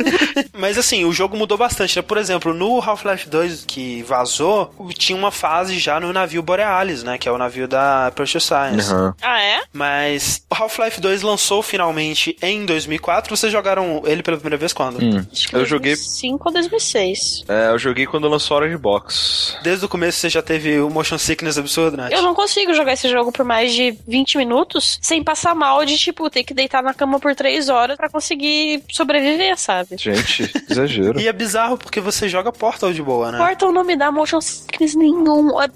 Mas 0.52 0.78
assim, 0.78 1.04
o 1.04 1.12
jogo 1.12 1.36
mudou 1.36 1.58
bastante, 1.58 1.96
né? 1.96 2.02
Por 2.02 2.16
exemplo, 2.16 2.54
no 2.54 2.80
Half-Life 2.80 3.28
2 3.28 3.64
que 3.66 4.02
vazou, 4.02 4.72
tinha 4.96 5.16
uma 5.16 5.30
fase 5.30 5.78
já 5.78 6.00
no 6.00 6.12
navio 6.12 6.42
Borealis, 6.42 7.02
né? 7.02 7.18
Que 7.18 7.28
é 7.28 7.32
o 7.32 7.38
navio 7.38 7.68
da 7.68 8.12
Precious. 8.14 8.46
Alliance. 8.66 8.92
Aham. 8.92 9.14
Ah, 9.22 9.40
é? 9.42 9.60
Mas 9.72 10.42
Half-Life 10.50 11.00
2 11.00 11.22
lançou 11.22 11.62
finalmente 11.62 12.36
em 12.42 12.64
2004. 12.66 13.36
Vocês 13.36 13.52
jogaram 13.52 14.02
ele 14.06 14.22
pela 14.22 14.36
primeira 14.36 14.56
vez 14.56 14.72
quando? 14.72 15.02
Hum. 15.02 15.24
Acho 15.32 15.48
que 15.48 15.56
Eu 15.56 15.64
joguei- 15.64 15.92
2005 15.94 16.48
ou 16.48 16.52
2006. 16.52 17.44
É, 17.48 17.68
eu 17.70 17.78
joguei 17.78 18.06
quando 18.06 18.28
lançou 18.28 18.56
Orange 18.56 18.76
Box. 18.76 19.56
Desde 19.62 19.84
o 19.84 19.88
começo 19.88 20.18
você 20.18 20.28
já 20.28 20.42
teve 20.42 20.78
o 20.80 20.90
motion 20.90 21.18
sickness 21.18 21.58
absurdo, 21.58 21.96
né? 21.96 22.08
Eu 22.12 22.22
não 22.22 22.34
consigo 22.34 22.72
jogar 22.74 22.92
esse 22.94 23.08
jogo 23.08 23.32
por 23.32 23.44
mais 23.44 23.72
de 23.74 23.96
20 24.06 24.38
minutos 24.38 24.98
sem 25.02 25.22
passar 25.22 25.54
mal 25.54 25.84
de, 25.84 25.96
tipo, 25.98 26.28
ter 26.30 26.42
que 26.44 26.54
deitar 26.54 26.82
na 26.82 26.94
cama 26.94 27.18
por 27.20 27.34
3 27.34 27.68
horas 27.68 27.96
pra 27.96 28.08
conseguir 28.08 28.82
sobreviver, 28.90 29.56
sabe? 29.58 29.96
Gente, 29.98 30.50
exagero. 30.70 31.20
E 31.26 31.28
é 31.28 31.32
bizarro 31.32 31.76
porque 31.78 32.00
você 32.00 32.28
joga 32.28 32.52
Portal 32.52 32.92
de 32.92 33.02
boa, 33.02 33.32
né? 33.32 33.38
Portal 33.38 33.72
não 33.72 33.84
me 33.84 33.96
dá 33.96 34.10
motion 34.12 34.40
sickness 34.40 34.94
nenhum. 34.94 35.60
É, 35.60 35.66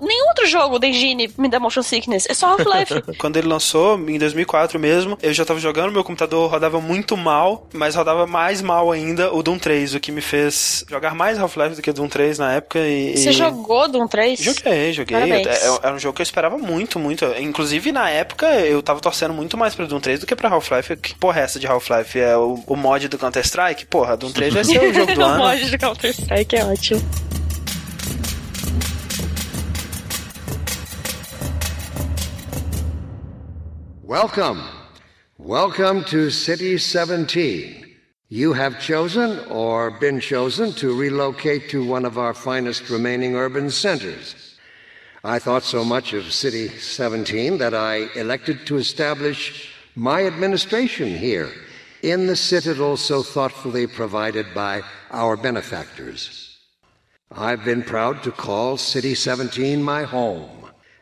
nenhum 0.00 0.26
outro 0.28 0.46
jogo 0.46 0.78
da 0.78 0.86
Engine 0.86 1.30
me 1.38 1.48
dá 1.48 1.58
motion 1.60 1.82
sickness. 1.82 2.11
É 2.14 2.34
só 2.34 2.48
Half-Life. 2.52 3.02
Quando 3.18 3.36
ele 3.36 3.48
lançou, 3.48 3.98
em 4.08 4.18
2004 4.18 4.78
mesmo, 4.78 5.18
eu 5.22 5.32
já 5.32 5.44
tava 5.44 5.58
jogando, 5.60 5.92
meu 5.92 6.04
computador 6.04 6.50
rodava 6.50 6.80
muito 6.80 7.16
mal, 7.16 7.68
mas 7.72 7.94
rodava 7.94 8.26
mais 8.26 8.60
mal 8.62 8.90
ainda 8.92 9.32
o 9.32 9.42
Doom 9.42 9.58
3, 9.58 9.94
o 9.94 10.00
que 10.00 10.12
me 10.12 10.20
fez 10.20 10.84
jogar 10.88 11.14
mais 11.14 11.38
Half-Life 11.38 11.76
do 11.76 11.82
que 11.82 11.92
Doom 11.92 12.08
3 12.08 12.38
na 12.38 12.54
época. 12.54 12.78
E, 12.78 13.16
Você 13.16 13.30
e- 13.30 13.32
jogou 13.32 13.88
Doom 13.88 14.06
3? 14.06 14.38
Joguei, 14.40 14.92
joguei. 14.92 15.16
Parabéns. 15.18 15.46
É- 15.46 15.66
é- 15.68 15.78
Era 15.82 15.94
um 15.94 15.98
jogo 15.98 16.14
que 16.14 16.22
eu 16.22 16.24
esperava 16.24 16.58
muito, 16.58 16.98
muito. 16.98 17.24
Inclusive, 17.38 17.92
na 17.92 18.08
época, 18.10 18.46
eu 18.60 18.82
tava 18.82 19.00
torcendo 19.00 19.34
muito 19.34 19.56
mais 19.56 19.74
pra 19.74 19.86
Doom 19.86 20.00
3 20.00 20.20
do 20.20 20.26
que 20.26 20.34
pra 20.36 20.48
Half-Life. 20.50 20.96
Que 20.96 21.14
porra 21.14 21.40
é 21.40 21.44
essa 21.44 21.58
de 21.58 21.66
Half-Life? 21.66 22.18
É 22.18 22.36
o, 22.36 22.62
o 22.66 22.76
mod 22.76 23.08
do 23.08 23.18
Counter-Strike? 23.18 23.86
Porra, 23.86 24.16
Doom 24.16 24.32
3 24.32 24.54
vai 24.54 24.64
ser 24.64 24.78
o 24.80 24.92
jogo 24.94 25.14
do 25.14 25.20
o 25.20 25.24
ano. 25.24 25.38
mod 25.44 25.70
de 25.70 25.78
Counter-Strike 25.78 26.56
é 26.56 26.64
ótimo. 26.64 27.02
Welcome. 34.12 34.60
Welcome 35.38 36.04
to 36.04 36.28
City 36.28 36.76
17. 36.76 37.96
You 38.28 38.52
have 38.52 38.78
chosen 38.78 39.38
or 39.48 39.90
been 39.90 40.20
chosen 40.20 40.72
to 40.72 40.94
relocate 40.94 41.70
to 41.70 41.82
one 41.82 42.04
of 42.04 42.18
our 42.18 42.34
finest 42.34 42.90
remaining 42.90 43.36
urban 43.36 43.70
centers. 43.70 44.58
I 45.24 45.38
thought 45.38 45.62
so 45.62 45.82
much 45.82 46.12
of 46.12 46.30
City 46.30 46.68
17 46.68 47.56
that 47.56 47.72
I 47.72 48.10
elected 48.14 48.66
to 48.66 48.76
establish 48.76 49.72
my 49.94 50.26
administration 50.26 51.16
here 51.16 51.50
in 52.02 52.26
the 52.26 52.36
citadel 52.36 52.98
so 52.98 53.22
thoughtfully 53.22 53.86
provided 53.86 54.44
by 54.52 54.82
our 55.10 55.38
benefactors. 55.38 56.58
I've 57.30 57.64
been 57.64 57.82
proud 57.82 58.22
to 58.24 58.30
call 58.30 58.76
City 58.76 59.14
17 59.14 59.82
my 59.82 60.02
home. 60.02 60.50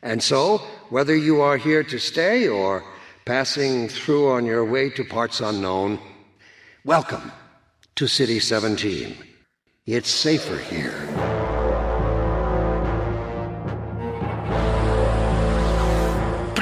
And 0.01 0.23
so, 0.23 0.59
whether 0.91 1.17
you 1.17 1.41
are 1.41 1.57
here 1.57 1.83
to 1.83 1.99
stay 1.99 2.47
or 2.47 2.85
passing 3.31 3.87
through 3.87 4.29
on 4.29 4.45
your 4.45 4.65
way 4.65 4.91
to 4.91 5.05
parts 5.05 5.41
unknown, 5.41 6.01
welcome 6.85 7.31
to 7.95 8.09
City 8.09 8.41
17. 8.41 9.17
It's 9.87 10.11
safer 10.11 10.59
here. 10.59 11.70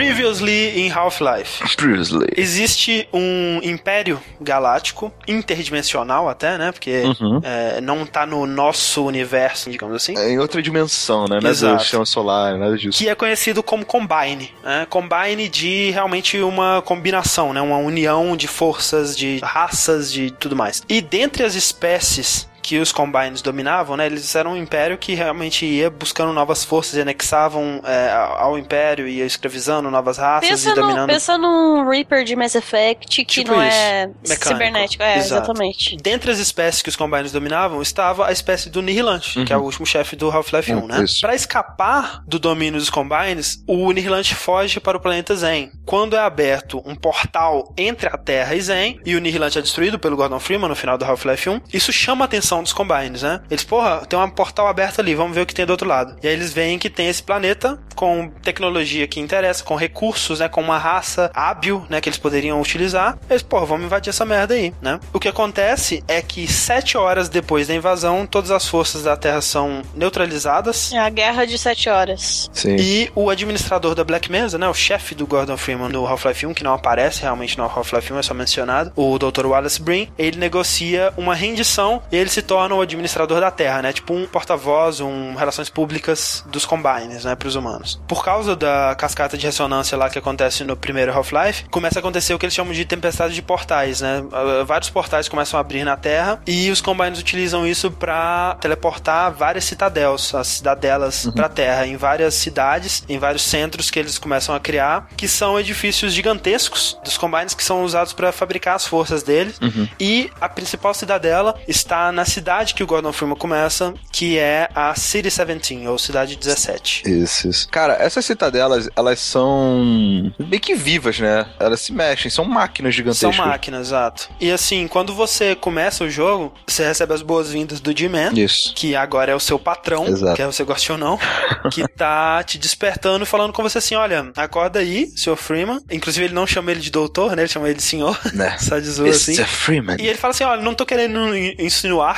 Previously 0.08 0.80
em 0.80 0.90
Half-Life. 0.90 1.76
Previously. 1.76 2.28
Existe 2.34 3.06
um 3.12 3.60
império 3.62 4.18
galáctico, 4.40 5.12
interdimensional 5.26 6.28
até, 6.28 6.56
né? 6.56 6.72
Porque 6.72 7.02
é, 7.42 7.80
não 7.82 8.06
tá 8.06 8.24
no 8.24 8.46
nosso 8.46 9.04
universo, 9.04 9.70
digamos 9.70 9.94
assim. 9.94 10.16
É 10.16 10.30
em 10.30 10.38
outra 10.38 10.62
dimensão, 10.62 11.26
né? 11.26 11.38
Não 11.42 11.50
é 11.50 11.52
do 11.52 11.78
sistema 11.80 12.06
solar, 12.06 12.56
nada 12.56 12.76
disso. 12.76 12.96
que 12.96 13.08
é 13.08 13.14
conhecido 13.14 13.62
como 13.62 13.84
Combine. 13.84 14.50
Né? 14.64 14.86
Combine 14.88 15.48
de 15.48 15.90
realmente 15.90 16.38
uma 16.40 16.80
combinação, 16.82 17.52
né? 17.52 17.60
uma 17.60 17.76
união 17.76 18.34
de 18.34 18.48
forças, 18.48 19.16
de 19.16 19.40
raças, 19.42 20.10
de 20.10 20.30
tudo 20.30 20.56
mais. 20.56 20.82
E 20.88 21.02
dentre 21.02 21.42
as 21.42 21.54
espécies 21.54 22.48
que 22.68 22.78
os 22.78 22.92
Combines 22.92 23.40
dominavam, 23.40 23.96
né? 23.96 24.04
Eles 24.04 24.34
eram 24.34 24.52
um 24.52 24.56
império 24.56 24.98
que 24.98 25.14
realmente 25.14 25.64
ia 25.64 25.88
buscando 25.88 26.34
novas 26.34 26.64
forças 26.64 26.94
e 26.96 27.00
anexavam 27.00 27.80
é, 27.82 28.10
ao 28.36 28.58
império, 28.58 29.08
ia 29.08 29.24
escravizando 29.24 29.90
novas 29.90 30.18
raças 30.18 30.50
Pensa, 30.50 30.68
e 30.68 30.74
no, 30.74 30.82
dominando. 30.82 31.08
pensa 31.08 31.38
num 31.38 31.88
Reaper 31.88 32.24
de 32.24 32.36
Mass 32.36 32.54
Effect 32.54 33.24
que 33.24 33.40
Tipo 33.40 33.52
não 33.52 33.66
isso. 33.66 33.74
é 33.74 34.06
Mecânico. 34.06 34.46
cibernético. 34.48 35.02
É, 35.02 35.16
Exato. 35.16 35.34
exatamente. 35.50 35.96
Dentre 35.96 36.30
as 36.30 36.38
espécies 36.38 36.82
que 36.82 36.90
os 36.90 36.96
Combines 36.96 37.32
dominavam, 37.32 37.80
estava 37.80 38.26
a 38.26 38.32
espécie 38.32 38.68
do 38.68 38.82
Nihilante, 38.82 39.42
que 39.46 39.52
é 39.52 39.56
o 39.56 39.62
último 39.62 39.86
chefe 39.86 40.14
do 40.14 40.30
Half-Life 40.30 40.74
1, 40.74 40.78
Hum, 40.78 40.86
né? 40.86 41.02
isso. 41.04 41.22
Pra 41.22 41.34
escapar 41.34 42.22
do 42.26 42.38
domínio 42.38 42.78
dos 42.78 42.90
Combines, 42.90 43.64
o 43.66 43.90
Nihilante 43.92 44.34
foge 44.34 44.78
para 44.78 44.98
o 44.98 45.00
planeta 45.00 45.34
Zen. 45.34 45.70
Quando 45.86 46.14
é 46.16 46.20
aberto 46.20 46.82
um 46.84 46.94
portal 46.94 47.72
entre 47.78 48.08
a 48.08 48.18
Terra 48.18 48.54
e 48.54 48.60
Zen, 48.60 49.00
e 49.06 49.16
o 49.16 49.20
Nihilante 49.20 49.58
é 49.58 49.62
destruído 49.62 49.98
pelo 49.98 50.16
Gordon 50.16 50.38
Freeman 50.38 50.68
no 50.68 50.76
final 50.76 50.98
do 50.98 51.04
Half-Life 51.06 51.48
1, 51.48 51.60
isso 51.72 51.92
chama 51.92 52.24
a 52.24 52.26
atenção 52.26 52.57
dos 52.62 52.72
Combines, 52.72 53.22
né? 53.22 53.40
Eles, 53.50 53.64
porra, 53.64 54.04
tem 54.06 54.18
um 54.18 54.30
portal 54.30 54.68
aberto 54.68 55.00
ali, 55.00 55.14
vamos 55.14 55.34
ver 55.34 55.42
o 55.42 55.46
que 55.46 55.54
tem 55.54 55.66
do 55.66 55.70
outro 55.70 55.88
lado. 55.88 56.16
E 56.22 56.28
aí 56.28 56.32
eles 56.32 56.52
veem 56.52 56.78
que 56.78 56.90
tem 56.90 57.08
esse 57.08 57.22
planeta 57.22 57.78
com 57.94 58.30
tecnologia 58.42 59.06
que 59.06 59.20
interessa, 59.20 59.64
com 59.64 59.74
recursos, 59.74 60.40
né? 60.40 60.48
Com 60.48 60.60
uma 60.60 60.78
raça 60.78 61.30
hábil, 61.34 61.84
né? 61.88 62.00
Que 62.00 62.08
eles 62.08 62.18
poderiam 62.18 62.60
utilizar. 62.60 63.18
Eles, 63.28 63.42
porra, 63.42 63.66
vamos 63.66 63.86
invadir 63.86 64.10
essa 64.10 64.24
merda 64.24 64.54
aí, 64.54 64.72
né? 64.80 65.00
O 65.12 65.18
que 65.18 65.28
acontece 65.28 66.02
é 66.06 66.22
que 66.22 66.46
sete 66.46 66.96
horas 66.96 67.28
depois 67.28 67.68
da 67.68 67.74
invasão, 67.74 68.26
todas 68.26 68.50
as 68.50 68.68
forças 68.68 69.02
da 69.02 69.16
Terra 69.16 69.40
são 69.40 69.82
neutralizadas. 69.94 70.92
É 70.92 70.98
a 70.98 71.10
guerra 71.10 71.44
de 71.44 71.58
sete 71.58 71.88
horas. 71.88 72.48
Sim. 72.52 72.76
E 72.78 73.10
o 73.14 73.30
administrador 73.30 73.94
da 73.94 74.04
Black 74.04 74.30
Mesa, 74.30 74.58
né, 74.58 74.68
o 74.68 74.74
chefe 74.74 75.14
do 75.14 75.26
Gordon 75.26 75.56
Freeman 75.56 75.88
no 75.88 76.06
Half-Life 76.06 76.46
1, 76.46 76.54
que 76.54 76.64
não 76.64 76.74
aparece 76.74 77.22
realmente 77.22 77.58
no 77.58 77.64
Half-Life 77.64 78.12
1, 78.12 78.18
é 78.18 78.22
só 78.22 78.34
mencionado, 78.34 78.92
o 78.96 79.18
Dr. 79.18 79.46
Wallace 79.46 79.80
Brim, 79.80 80.08
ele 80.18 80.38
negocia 80.38 81.12
uma 81.16 81.34
rendição 81.34 82.02
e 82.10 82.16
ele 82.16 82.30
se 82.38 82.42
torna 82.42 82.74
o 82.74 82.80
administrador 82.80 83.40
da 83.40 83.50
Terra, 83.50 83.82
né, 83.82 83.92
tipo 83.92 84.14
um 84.14 84.24
porta-voz, 84.24 85.00
um 85.00 85.34
relações 85.34 85.68
públicas 85.68 86.44
dos 86.46 86.64
Combines, 86.64 87.24
né, 87.24 87.34
pros 87.34 87.56
humanos. 87.56 88.00
Por 88.06 88.24
causa 88.24 88.54
da 88.54 88.94
cascata 88.96 89.36
de 89.36 89.44
ressonância 89.44 89.98
lá 89.98 90.08
que 90.08 90.18
acontece 90.18 90.62
no 90.62 90.76
primeiro 90.76 91.12
Half-Life, 91.12 91.64
começa 91.68 91.98
a 91.98 92.00
acontecer 92.00 92.32
o 92.32 92.38
que 92.38 92.46
eles 92.46 92.54
chamam 92.54 92.72
de 92.72 92.84
tempestade 92.84 93.34
de 93.34 93.42
portais, 93.42 94.00
né, 94.00 94.22
Uh, 94.28 94.64
vários 94.64 94.90
portais 94.90 95.28
começam 95.28 95.58
a 95.58 95.60
abrir 95.60 95.84
na 95.84 95.96
Terra 95.96 96.40
e 96.46 96.70
os 96.70 96.80
Combines 96.80 97.18
utilizam 97.18 97.66
isso 97.66 97.90
pra 97.90 98.56
teleportar 98.60 99.32
várias 99.32 99.64
citadels, 99.64 100.34
as 100.34 100.46
cidadelas 100.48 101.30
pra 101.34 101.48
Terra, 101.48 101.86
em 101.86 101.96
várias 101.96 102.34
cidades, 102.34 103.02
em 103.08 103.18
vários 103.18 103.42
centros 103.42 103.90
que 103.90 103.98
eles 103.98 104.18
começam 104.18 104.54
a 104.54 104.60
criar, 104.60 105.08
que 105.16 105.26
são 105.26 105.58
edifícios 105.58 106.12
gigantescos 106.12 106.98
dos 107.02 107.16
Combines 107.16 107.54
que 107.54 107.64
são 107.64 107.82
usados 107.82 108.12
pra 108.12 108.30
fabricar 108.30 108.76
as 108.76 108.86
forças 108.86 109.22
deles. 109.22 109.58
E 109.98 110.30
a 110.40 110.48
principal 110.48 110.92
cidadela 110.92 111.54
está 111.66 112.12
na 112.12 112.24
cidade 112.28 112.74
que 112.74 112.82
o 112.82 112.86
Gordon 112.86 113.12
Freeman 113.12 113.36
começa, 113.36 113.94
que 114.12 114.38
é 114.38 114.68
a 114.74 114.94
City 114.94 115.28
17, 115.28 115.86
ou 115.86 115.98
Cidade 115.98 116.36
17. 116.36 117.02
Isso, 117.06 117.48
isso. 117.48 117.68
Cara, 117.68 117.94
essas 118.00 118.24
citadelas, 118.24 118.88
elas 118.96 119.18
são 119.20 120.32
meio 120.38 120.60
que 120.60 120.74
vivas, 120.74 121.18
né? 121.18 121.46
Elas 121.58 121.80
se 121.80 121.92
mexem, 121.92 122.30
são 122.30 122.44
máquinas 122.44 122.94
São 122.94 122.96
gigantescas. 122.98 123.36
máquinas, 123.36 123.86
exato. 123.88 124.28
E 124.40 124.50
assim, 124.50 124.86
quando 124.88 125.14
você 125.14 125.54
começa 125.54 126.04
o 126.04 126.10
jogo, 126.10 126.52
você 126.66 126.84
recebe 126.86 127.12
as 127.14 127.22
boas-vindas 127.22 127.80
do 127.80 127.96
G-Man. 127.96 128.32
Que 128.74 128.94
agora 128.94 129.32
é 129.32 129.34
o 129.34 129.40
seu 129.40 129.58
patrão, 129.58 130.06
Exato. 130.06 130.36
quer 130.36 130.46
você 130.46 130.64
goste 130.64 130.92
ou 130.92 130.98
não, 130.98 131.18
que 131.72 131.86
tá 131.88 132.42
te 132.42 132.58
despertando 132.58 133.24
e 133.24 133.26
falando 133.26 133.52
com 133.52 133.62
você 133.62 133.78
assim, 133.78 133.94
olha, 133.94 134.30
acorda 134.36 134.78
aí, 134.80 135.10
Sr. 135.16 135.36
Freeman. 135.36 135.80
Inclusive 135.90 136.26
ele 136.26 136.34
não 136.34 136.46
chama 136.46 136.70
ele 136.70 136.80
de 136.80 136.90
doutor, 136.90 137.34
né? 137.36 137.42
Ele 137.42 137.48
chama 137.48 137.66
ele 137.68 137.76
de 137.76 137.82
senhor. 137.82 138.18
Né? 138.32 138.56
Só 138.60 138.78
de 138.78 138.86
zoa 138.90 139.10
assim. 139.10 139.34
Freeman. 139.44 139.96
E 140.00 140.06
ele 140.06 140.18
fala 140.18 140.32
assim, 140.32 140.44
olha, 140.44 140.62
não 140.62 140.74
tô 140.74 140.84
querendo 140.86 141.34
in- 141.36 141.54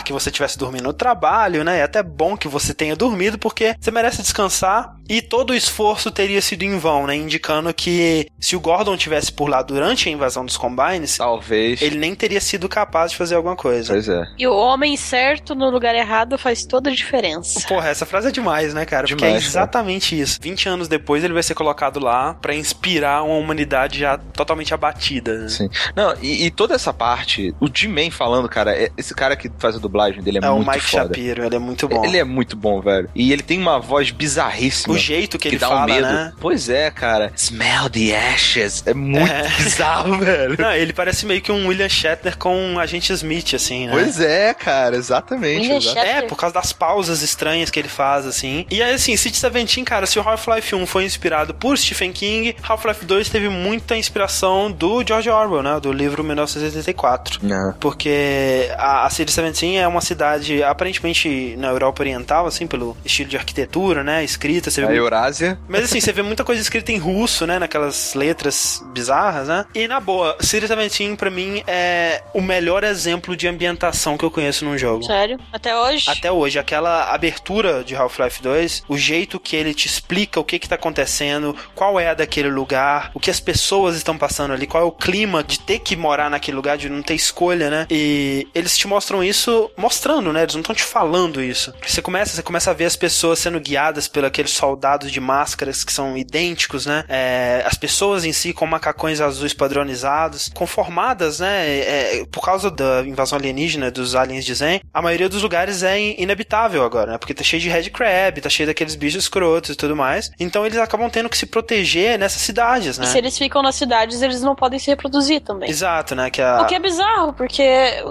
que 0.02 0.12
você 0.12 0.30
tivesse 0.30 0.58
dormindo 0.58 0.84
no 0.84 0.92
trabalho, 0.92 1.64
né? 1.64 1.78
É 1.78 1.82
até 1.82 2.02
bom 2.02 2.36
que 2.36 2.48
você 2.48 2.72
tenha 2.74 2.94
dormido, 2.96 3.38
porque 3.38 3.74
você 3.80 3.90
merece 3.90 4.22
descansar 4.22 4.96
e 5.08 5.20
todo 5.20 5.50
o 5.50 5.54
esforço 5.54 6.10
teria 6.10 6.40
sido 6.40 6.62
em 6.62 6.78
vão, 6.78 7.06
né? 7.06 7.16
Indicando 7.16 7.72
que 7.74 8.28
se 8.38 8.54
o 8.56 8.60
Gordon 8.60 8.96
tivesse 8.96 9.32
por 9.32 9.48
lá 9.48 9.62
durante 9.62 10.08
a 10.08 10.12
invasão 10.12 10.44
dos 10.44 10.56
Combines, 10.56 11.16
Talvez. 11.18 11.82
ele 11.82 11.96
nem 11.98 12.14
teria 12.14 12.40
sido 12.40 12.68
capaz 12.68 13.10
de 13.10 13.16
fazer 13.16 13.34
alguma 13.34 13.56
coisa. 13.56 13.92
Pois 13.92 14.08
é. 14.08 14.22
E 14.38 14.46
o 14.46 14.54
homem 14.54 14.96
certo 14.96 15.54
no 15.54 15.68
lugar 15.70 15.94
errado 15.94 16.38
faz 16.38 16.64
toda 16.64 16.90
a 16.90 16.94
diferença. 16.94 17.60
Porra, 17.66 17.88
essa 17.88 18.06
frase 18.06 18.28
é 18.28 18.30
demais, 18.30 18.72
né, 18.72 18.84
cara? 18.84 19.06
Porque 19.06 19.24
é 19.24 19.26
Demais, 19.28 19.44
cara. 19.44 19.64
exatamente 19.64 20.18
isso. 20.18 20.38
20 20.40 20.68
anos 20.68 20.88
depois 20.88 21.24
ele 21.24 21.34
vai 21.34 21.42
ser 21.42 21.54
colocado 21.54 21.98
lá 22.00 22.34
pra 22.34 22.54
inspirar 22.54 23.22
uma 23.24 23.34
humanidade 23.36 23.98
já 23.98 24.16
totalmente 24.18 24.72
abatida. 24.72 25.36
né? 25.38 25.48
Sim. 25.48 25.68
Não, 25.96 26.14
e, 26.22 26.46
e 26.46 26.50
toda 26.50 26.74
essa 26.74 26.92
parte, 26.92 27.54
o 27.60 27.68
Jim 27.72 27.88
Man 27.88 28.10
falando, 28.10 28.48
cara, 28.48 28.72
é- 28.76 28.90
esse 28.96 29.14
cara 29.14 29.36
que 29.36 29.50
faz 29.58 29.74
a 29.74 29.78
dublagem 29.90 30.22
dele 30.22 30.38
é, 30.42 30.46
É 30.46 30.50
o 30.50 30.56
muito 30.56 30.70
Mike 30.70 30.80
foda. 30.86 31.04
Shapiro, 31.06 31.44
ele 31.44 31.56
é 31.56 31.58
muito 31.58 31.88
bom. 31.88 32.04
Ele 32.04 32.16
é 32.18 32.24
muito 32.24 32.56
bom, 32.56 32.80
velho. 32.80 33.08
E 33.14 33.32
ele 33.32 33.42
tem 33.42 33.58
uma 33.58 33.78
voz 33.80 34.10
bizarríssima. 34.10 34.94
O 34.94 34.98
jeito 34.98 35.38
que 35.38 35.48
ele 35.48 35.58
dá 35.58 35.68
fala, 35.68 35.82
um 35.82 35.86
medo. 35.86 36.06
né? 36.06 36.32
Pois 36.40 36.68
é, 36.68 36.90
cara. 36.90 37.32
Smell 37.36 37.90
the 37.90 38.16
ashes. 38.16 38.82
É 38.86 38.94
muito 38.94 39.30
É. 39.30 39.48
bizarro, 39.58 40.16
velho. 40.20 40.56
Não, 40.58 40.72
ele 40.72 40.92
parece 40.92 41.26
meio 41.26 41.40
que 41.40 41.50
um 41.52 41.66
William 41.68 41.88
Shatner 41.88 42.36
com 42.38 42.56
um 42.56 42.78
agente 42.78 43.12
Smith, 43.12 43.54
assim, 43.54 43.86
né? 43.86 43.92
Pois 43.92 44.20
é, 44.20 44.54
cara, 44.54 44.96
exatamente. 44.96 45.62
William 45.62 45.76
exatamente. 45.78 46.06
Shatner. 46.06 46.24
É, 46.24 46.26
por 46.28 46.36
causa 46.36 46.54
das 46.54 46.72
pausas 46.72 47.22
estranhas 47.22 47.70
que 47.70 47.78
ele 47.78 47.88
faz, 47.88 48.26
assim. 48.26 48.64
E 48.70 48.82
aí, 48.82 48.94
assim, 48.94 49.16
City 49.16 49.40
17, 49.40 49.82
cara, 49.82 50.06
se 50.06 50.18
o 50.18 50.22
Half-Life 50.22 50.74
1 50.74 50.86
foi 50.86 51.04
inspirado 51.04 51.52
por 51.54 51.76
Stephen 51.76 52.12
King, 52.12 52.54
Half-Life 52.62 53.04
2 53.04 53.28
teve 53.28 53.48
muita 53.48 53.96
inspiração 53.96 54.70
do 54.70 55.02
George 55.06 55.28
Orwell, 55.30 55.62
né? 55.62 55.78
Do 55.80 55.92
livro 55.92 56.22
1984. 56.24 57.40
Não. 57.42 57.72
Porque 57.80 58.68
a, 58.76 59.06
a 59.06 59.10
City 59.10 59.26
17 59.26 59.76
é 59.80 59.88
uma 59.88 60.00
cidade 60.00 60.62
aparentemente 60.62 61.54
na 61.56 61.68
Europa 61.68 62.02
Oriental, 62.02 62.46
assim, 62.46 62.66
pelo 62.66 62.96
estilo 63.04 63.28
de 63.28 63.36
arquitetura, 63.36 64.02
né? 64.04 64.22
Escrita, 64.24 64.70
você 64.70 64.80
vê 64.84 64.92
A 64.92 64.96
Eurásia. 64.96 65.58
mas 65.68 65.84
assim, 65.84 66.00
você 66.00 66.12
vê 66.12 66.22
muita 66.22 66.44
coisa 66.44 66.60
escrita 66.60 66.92
em 66.92 66.98
russo, 66.98 67.46
né? 67.46 67.58
Naquelas 67.58 68.14
letras 68.14 68.82
bizarras, 68.92 69.48
né? 69.48 69.64
E 69.74 69.86
na 69.88 70.00
boa, 70.00 70.36
City 70.40 70.66
17 70.66 71.16
pra 71.16 71.30
mim 71.30 71.62
é 71.66 72.22
o 72.34 72.40
melhor 72.40 72.84
exemplo 72.84 73.36
de 73.36 73.46
ambientação 73.48 74.16
que 74.16 74.24
eu 74.24 74.30
conheço 74.30 74.64
num 74.64 74.76
jogo. 74.76 75.04
Sério? 75.04 75.38
Até 75.52 75.76
hoje? 75.76 76.08
Até 76.08 76.30
hoje, 76.32 76.58
aquela 76.58 77.12
abertura 77.12 77.82
de 77.84 77.94
Half-Life 77.94 78.42
2, 78.42 78.84
o 78.88 78.96
jeito 78.98 79.38
que 79.40 79.56
ele 79.56 79.72
te 79.74 79.86
explica 79.86 80.40
o 80.40 80.44
que 80.44 80.58
que 80.58 80.68
tá 80.68 80.74
acontecendo, 80.74 81.56
qual 81.74 81.98
é 81.98 82.08
a 82.08 82.14
daquele 82.14 82.48
lugar, 82.50 83.10
o 83.14 83.20
que 83.20 83.30
as 83.30 83.40
pessoas 83.40 83.96
estão 83.96 84.16
passando 84.18 84.52
ali, 84.52 84.66
qual 84.66 84.82
é 84.82 84.86
o 84.86 84.92
clima 84.92 85.42
de 85.42 85.58
ter 85.60 85.78
que 85.78 85.96
morar 85.96 86.28
naquele 86.30 86.56
lugar, 86.56 86.76
de 86.76 86.88
não 86.88 87.02
ter 87.02 87.14
escolha, 87.14 87.70
né? 87.70 87.86
E 87.90 88.46
eles 88.54 88.76
te 88.76 88.86
mostram 88.86 89.22
isso 89.22 89.69
mostrando, 89.76 90.32
né? 90.32 90.42
Eles 90.42 90.54
não 90.54 90.60
estão 90.60 90.74
te 90.74 90.82
falando 90.82 91.42
isso. 91.42 91.72
Você 91.86 92.02
começa, 92.02 92.34
você 92.36 92.42
começa 92.42 92.70
a 92.70 92.74
ver 92.74 92.84
as 92.84 92.96
pessoas 92.96 93.38
sendo 93.38 93.60
guiadas 93.60 94.08
por 94.08 94.24
aqueles 94.24 94.50
soldados 94.52 95.10
de 95.10 95.20
máscaras 95.20 95.84
que 95.84 95.92
são 95.92 96.16
idênticos, 96.16 96.86
né? 96.86 97.04
É, 97.08 97.62
as 97.66 97.74
pessoas 97.76 98.24
em 98.24 98.32
si 98.32 98.52
com 98.52 98.66
macacões 98.66 99.20
azuis 99.20 99.52
padronizados, 99.54 100.50
conformadas, 100.54 101.40
né? 101.40 101.78
É, 101.78 102.24
por 102.30 102.42
causa 102.44 102.70
da 102.70 103.02
invasão 103.06 103.38
alienígena 103.38 103.90
dos 103.90 104.14
aliens 104.14 104.44
de 104.44 104.54
Zen, 104.54 104.80
a 104.92 105.02
maioria 105.02 105.28
dos 105.28 105.42
lugares 105.42 105.82
é 105.82 105.98
in- 105.98 106.14
inabitável 106.18 106.84
agora, 106.84 107.12
né? 107.12 107.18
Porque 107.18 107.34
tá 107.34 107.42
cheio 107.42 107.60
de 107.62 107.68
red 107.68 107.90
crab, 107.90 108.40
tá 108.40 108.48
cheio 108.48 108.66
daqueles 108.66 108.94
bichos 108.94 109.24
escrotos 109.24 109.70
e 109.70 109.74
tudo 109.76 109.96
mais. 109.96 110.30
Então 110.38 110.64
eles 110.64 110.78
acabam 110.78 111.08
tendo 111.10 111.28
que 111.28 111.36
se 111.36 111.46
proteger 111.46 112.18
nessas 112.18 112.42
cidades, 112.42 112.98
né? 112.98 113.04
E 113.04 113.08
se 113.08 113.18
eles 113.18 113.36
ficam 113.36 113.62
nas 113.62 113.74
cidades, 113.74 114.22
eles 114.22 114.40
não 114.42 114.54
podem 114.54 114.78
se 114.78 114.90
reproduzir 114.90 115.40
também. 115.40 115.68
Exato, 115.68 116.14
né? 116.14 116.30
Que 116.30 116.40
a... 116.42 116.62
O 116.62 116.66
que 116.66 116.74
é 116.74 116.78
bizarro, 116.80 117.32
porque 117.32 117.62